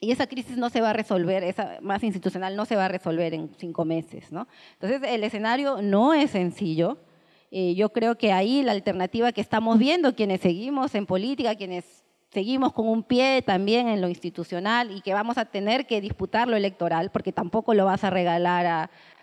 y 0.00 0.12
esa 0.12 0.26
crisis 0.26 0.56
no 0.56 0.68
se 0.68 0.80
va 0.80 0.90
a 0.90 0.92
resolver, 0.92 1.42
esa 1.42 1.78
más 1.80 2.02
institucional 2.04 2.56
no 2.56 2.66
se 2.66 2.76
va 2.76 2.84
a 2.84 2.88
resolver 2.88 3.32
en 3.32 3.50
cinco 3.56 3.84
meses. 3.84 4.30
¿no? 4.30 4.46
Entonces, 4.74 5.00
el 5.10 5.24
escenario 5.24 5.80
no 5.80 6.12
es 6.12 6.30
sencillo. 6.30 6.98
Eh, 7.50 7.74
yo 7.74 7.90
creo 7.90 8.18
que 8.18 8.32
ahí 8.32 8.62
la 8.62 8.72
alternativa 8.72 9.32
que 9.32 9.40
estamos 9.40 9.78
viendo, 9.78 10.14
quienes 10.14 10.40
seguimos 10.40 10.94
en 10.94 11.06
política, 11.06 11.54
quienes 11.54 12.03
seguimos 12.34 12.72
con 12.72 12.88
un 12.88 13.04
pie 13.04 13.42
también 13.42 13.88
en 13.88 14.00
lo 14.00 14.08
institucional 14.08 14.90
y 14.90 15.00
que 15.00 15.14
vamos 15.14 15.38
a 15.38 15.44
tener 15.44 15.86
que 15.86 16.00
disputar 16.00 16.48
lo 16.48 16.56
electoral, 16.56 17.10
porque 17.12 17.32
tampoco 17.32 17.72
lo 17.74 17.84
vas 17.84 18.02
a 18.02 18.10
regalar 18.10 18.66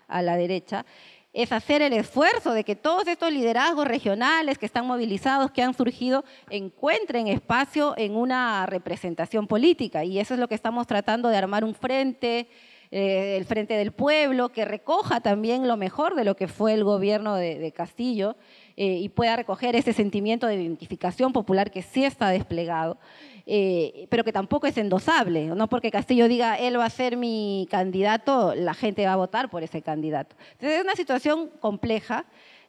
a, 0.08 0.22
la 0.22 0.36
derecha, 0.36 0.84
es 1.32 1.52
hacer 1.52 1.80
el 1.80 1.94
esfuerzo 1.94 2.52
de 2.52 2.64
que 2.64 2.76
todos 2.76 3.06
estos 3.06 3.32
liderazgos 3.32 3.86
regionales 3.86 4.58
que 4.58 4.66
están 4.66 4.86
movilizados, 4.86 5.50
que 5.50 5.62
han 5.62 5.72
surgido, 5.72 6.24
encuentren 6.50 7.28
espacio 7.28 7.94
en 7.96 8.14
una 8.14 8.66
representación 8.66 9.46
política. 9.46 10.04
Y 10.04 10.18
eso 10.18 10.34
es 10.34 10.40
lo 10.40 10.48
que 10.48 10.54
estamos 10.54 10.86
tratando 10.86 11.30
de 11.30 11.38
armar 11.38 11.64
un 11.64 11.74
frente, 11.74 12.48
eh, 12.90 13.38
el 13.38 13.46
Frente 13.46 13.72
del 13.72 13.92
Pueblo, 13.92 14.50
que 14.50 14.66
recoja 14.66 15.20
también 15.20 15.66
lo 15.66 15.78
mejor 15.78 16.14
de 16.14 16.24
lo 16.24 16.36
que 16.36 16.46
fue 16.46 16.74
el 16.74 16.84
gobierno 16.84 17.36
de, 17.36 17.72
Castillo 17.72 18.36
eh, 18.76 18.98
y 18.98 19.08
pueda 19.08 19.36
recoger 19.36 19.76
ese 19.76 19.92
sentimiento 19.92 20.46
de 20.46 20.56
identificación 20.56 21.32
popular 21.32 21.70
que 21.70 21.82
sí 21.82 22.04
está 22.04 22.28
desplegado. 22.28 22.98
Eh, 23.44 24.06
pero 24.08 24.22
que 24.22 24.32
tampoco 24.32 24.66
es 24.66 24.76
endosable. 24.78 25.46
No 25.46 25.68
porque 25.68 25.90
Castillo 25.90 26.28
diga, 26.28 26.56
él 26.56 26.78
va 26.78 26.84
a 26.84 26.90
ser 26.90 27.16
mi 27.16 27.66
candidato, 27.70 28.54
la 28.54 28.74
gente 28.74 29.04
va 29.04 29.14
a 29.14 29.16
votar 29.16 29.50
por 29.50 29.62
ese 29.62 29.82
candidato. 29.82 30.36
Entonces 30.52 30.78
es 30.78 30.84
una 30.84 30.94
situación 30.94 31.50
compleja 31.60 32.24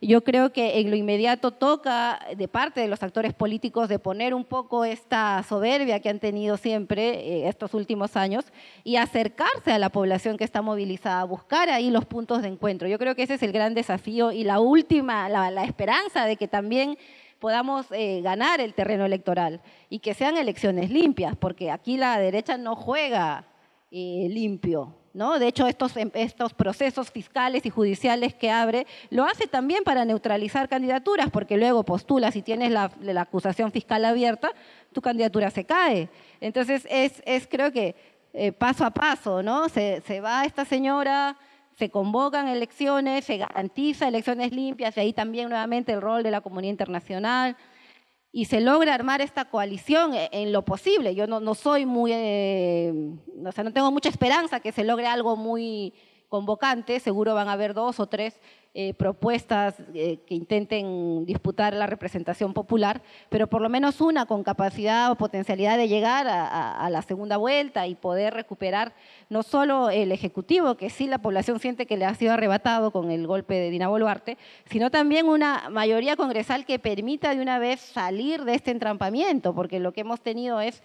yo 0.07 0.23
creo 0.23 0.51
que 0.51 0.79
en 0.79 0.89
lo 0.89 0.95
inmediato 0.95 1.51
toca 1.51 2.19
de 2.35 2.47
parte 2.47 2.81
de 2.81 2.87
los 2.87 3.01
actores 3.03 3.33
políticos 3.33 3.89
de 3.89 3.99
poner 3.99 4.33
un 4.33 4.43
poco 4.43 4.85
esta 4.85 5.43
soberbia 5.43 5.99
que 5.99 6.09
han 6.09 6.19
tenido 6.19 6.57
siempre 6.57 7.09
eh, 7.19 7.47
estos 7.47 7.73
últimos 7.73 8.17
años 8.17 8.45
y 8.83 8.97
acercarse 8.97 9.71
a 9.71 9.79
la 9.79 9.89
población 9.89 10.37
que 10.37 10.43
está 10.43 10.61
movilizada, 10.61 11.23
buscar 11.23 11.69
ahí 11.69 11.89
los 11.89 12.05
puntos 12.05 12.41
de 12.41 12.49
encuentro. 12.49 12.87
Yo 12.87 12.99
creo 12.99 13.15
que 13.15 13.23
ese 13.23 13.35
es 13.35 13.43
el 13.43 13.51
gran 13.51 13.73
desafío 13.73 14.31
y 14.31 14.43
la 14.43 14.59
última, 14.59 15.29
la, 15.29 15.63
esperanza 15.63 16.25
de 16.25 16.35
que 16.35 16.47
también 16.47 16.97
podamos 17.39 17.85
eh, 17.91 18.21
ganar 18.21 18.59
el 18.59 18.73
terreno 18.73 19.05
electoral 19.05 19.61
y 19.89 19.99
que 19.99 20.13
sean 20.13 20.37
elecciones 20.37 20.89
limpias, 20.89 21.35
porque 21.37 21.71
aquí 21.71 21.97
la 21.97 22.17
derecha 22.17 22.57
no 22.57 22.75
juega 22.75 23.45
eh, 23.91 24.27
limpio, 24.29 24.95
de 25.13 25.47
hecho, 25.47 25.67
estos, 25.67 25.95
em, 25.95 26.09
estos 26.15 26.53
procesos 26.53 27.11
fiscales 27.11 27.65
y 27.65 27.69
judiciales 27.69 28.33
que 28.33 28.49
abre, 28.49 28.87
lo 29.11 29.25
hace 29.25 29.47
también 29.47 29.83
para 29.83 30.05
neutralizar 30.05 30.67
candidaturas, 30.67 31.29
porque 31.29 31.55
luego 31.55 31.83
postulas 31.83 32.35
y 32.35 32.41
tienes 32.41 32.71
la, 32.71 32.91
acusación 33.17 33.71
fiscal 33.71 34.03
abierta, 34.05 34.51
tu 34.91 35.01
candidatura 35.01 35.51
se 35.51 35.65
cae. 35.65 36.09
Entonces, 36.41 36.87
es, 36.89 37.47
creo 37.47 37.71
que 37.71 37.95
eh, 38.33 38.51
paso 38.51 38.85
a 38.85 38.91
paso, 38.91 39.43
¿no? 39.43 39.69
Se, 39.69 40.01
se 40.01 40.19
va 40.19 40.45
esta 40.45 40.65
señora, 40.65 41.37
se 41.77 41.89
convocan 41.89 42.47
elecciones, 42.47 43.25
se 43.25 43.37
garantiza 43.37 44.07
elecciones 44.07 44.51
limpias, 44.51 44.97
y 44.97 44.99
ahí 44.99 45.13
también 45.13 45.49
nuevamente 45.49 45.91
el 45.91 46.01
rol 46.01 46.23
de 46.23 46.31
la 46.31 46.41
comunidad 46.41 46.71
internacional, 46.71 47.55
y 48.35 48.45
se 48.45 48.59
logra 48.59 48.95
armar 48.95 49.21
esta 49.21 49.45
coalición 49.45 50.15
e, 50.15 50.27
en 50.33 50.51
lo 50.51 50.65
posible. 50.65 51.13
Yo 51.13 51.27
no, 51.27 51.53
soy 51.53 51.85
muy, 51.85 52.11
eh, 52.13 52.91
o 53.45 53.51
sea, 53.51 53.63
no 53.63 53.71
tengo 53.71 53.91
mucha 53.91 54.09
esperanza 54.09 54.59
que 54.59 54.71
se 54.71 54.83
logre 54.83 55.05
algo 55.05 55.37
muy 55.37 55.93
convocante, 56.33 56.99
seguro 56.99 57.35
van 57.35 57.47
a 57.47 57.51
haber 57.51 57.75
dos 57.75 57.99
o 57.99 58.07
tres 58.07 58.39
eh, 58.73 58.95
propuestas 58.95 59.75
eh, 59.93 60.17
que 60.25 60.33
intenten 60.33 61.27
disputar 61.27 61.75
la 61.75 61.85
representación 61.85 62.55
popular, 62.55 63.03
pero 63.29 63.45
por 63.45 63.61
lo 63.61 63.69
menos 63.69 64.01
una 64.01 64.25
con 64.25 64.41
capacidad 64.41 65.11
o 65.11 65.15
potencialidad 65.15 65.77
de 65.77 65.87
llegar 65.87 66.25
a, 66.27 66.89
la 66.89 67.03
segunda 67.03 67.37
vuelta 67.37 67.85
y 67.85 67.93
poder 67.93 68.33
recuperar 68.33 68.95
no 69.29 69.43
solo 69.43 69.91
el 69.91 70.11
Ejecutivo, 70.11 70.73
que 70.73 70.89
sí 70.89 71.05
la 71.05 71.19
población 71.19 71.59
siente 71.59 71.85
que 71.85 71.97
le 71.97 72.05
ha 72.05 72.15
sido 72.15 72.33
arrebatado 72.33 72.89
con 72.89 73.11
el 73.11 73.27
golpe 73.27 73.53
de 73.53 73.69
Dina 73.69 73.87
Boluarte, 73.87 74.39
sino 74.71 74.89
también 74.89 75.27
una 75.27 75.69
mayoría 75.69 76.15
congresal 76.15 76.65
que 76.65 76.79
permita 76.79 77.35
de 77.35 77.43
una 77.43 77.59
vez 77.59 77.79
salir 77.79 78.43
de 78.43 78.55
este 78.55 78.71
entrampamiento, 78.71 79.53
porque 79.53 79.79
lo 79.79 79.91
que 79.91 80.01
hemos 80.01 80.19
tenido 80.19 80.59
es 80.61 80.81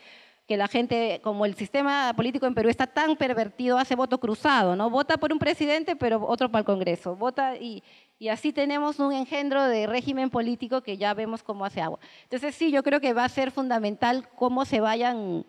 que 0.48 0.56
la 0.56 0.66
gente, 0.66 1.20
como 1.22 1.44
el 1.44 1.54
sistema 1.54 2.14
político 2.16 2.46
en 2.46 2.54
Perú 2.54 2.70
está 2.70 2.86
tan 2.86 3.16
pervertido, 3.16 3.76
hace 3.76 3.94
voto 3.94 4.18
cruzado, 4.18 4.74
¿no? 4.74 4.88
Vota 4.88 5.18
por 5.18 5.30
un 5.30 5.38
presidente, 5.38 5.94
pero 5.94 6.26
otro 6.26 6.50
para 6.50 6.60
el 6.60 6.64
Congreso. 6.64 7.14
Vota 7.14 7.56
y, 7.56 7.82
y 8.18 8.28
así 8.28 8.50
tenemos 8.54 8.98
un 8.98 9.12
engendro 9.12 9.62
de 9.64 9.86
régimen 9.86 10.30
político 10.30 10.80
que 10.80 10.96
ya 10.96 11.12
vemos 11.12 11.42
cómo 11.42 11.66
hace 11.66 11.82
agua. 11.82 11.98
Entonces 12.22 12.54
sí, 12.54 12.70
yo 12.70 12.82
creo 12.82 12.98
que 12.98 13.12
va 13.12 13.26
a 13.26 13.28
ser 13.28 13.50
fundamental 13.50 14.26
cómo 14.36 14.64
se 14.64 14.80
vayan 14.80 15.44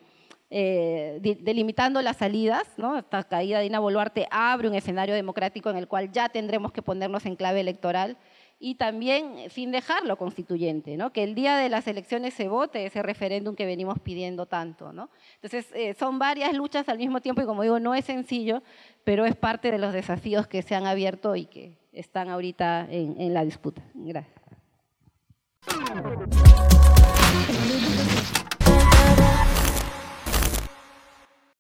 eh, 0.50 1.20
delimitando 1.40 2.02
las 2.02 2.18
salidas, 2.18 2.68
¿no? 2.76 2.98
Esta 2.98 3.24
caída 3.24 3.60
de 3.60 3.68
Ina 3.68 3.80
Boluarte 3.80 4.28
abre 4.32 4.68
un 4.68 4.76
escenario 4.76 5.16
democrático 5.16 5.70
en 5.70 5.78
el 5.78 5.88
cual 5.88 6.12
ya 6.12 6.28
tendremos 6.28 6.74
que 6.74 6.82
ponernos 6.82 7.26
en 7.26 7.38
clave 7.38 7.62
electoral 7.62 8.18
y 8.60 8.76
también 8.76 9.38
eh, 9.38 9.50
sin 9.50 9.72
dejarlo 9.72 10.18
constituyente, 10.18 10.98
¿no? 10.98 11.12
que 11.14 11.24
el 11.24 11.34
día 11.34 11.56
de 11.58 11.70
las 11.70 11.88
elecciones 11.88 12.34
se 12.34 12.50
vote 12.50 12.86
ese 12.86 13.02
referéndum 13.02 13.56
que 13.56 13.66
venimos 13.66 14.00
pidiendo 14.00 14.46
tanto. 14.46 14.92
¿no? 14.92 15.10
Entonces, 15.36 15.72
eh, 15.74 15.96
son 15.98 16.20
varias 16.20 16.54
luchas 16.54 16.90
al 16.90 16.98
mismo 16.98 17.22
tiempo 17.22 17.42
y 17.42 17.46
como 17.46 17.64
digo, 17.64 17.80
no 17.80 17.96
es 17.96 18.06
sencillo, 18.06 18.62
pero 19.06 19.26
es 19.26 19.36
parte 19.36 19.72
de 19.72 19.78
los 19.78 19.94
desafíos 19.94 20.48
que 20.48 20.62
se 20.62 20.76
han 20.76 20.86
abierto 20.86 21.36
y 21.36 21.46
que 21.46 21.78
están 21.94 22.30
ahorita 22.30 22.88
en, 22.92 23.20
en 23.20 23.34
la 23.34 23.46
disputa. 23.46 23.82
Gracias. 23.94 24.40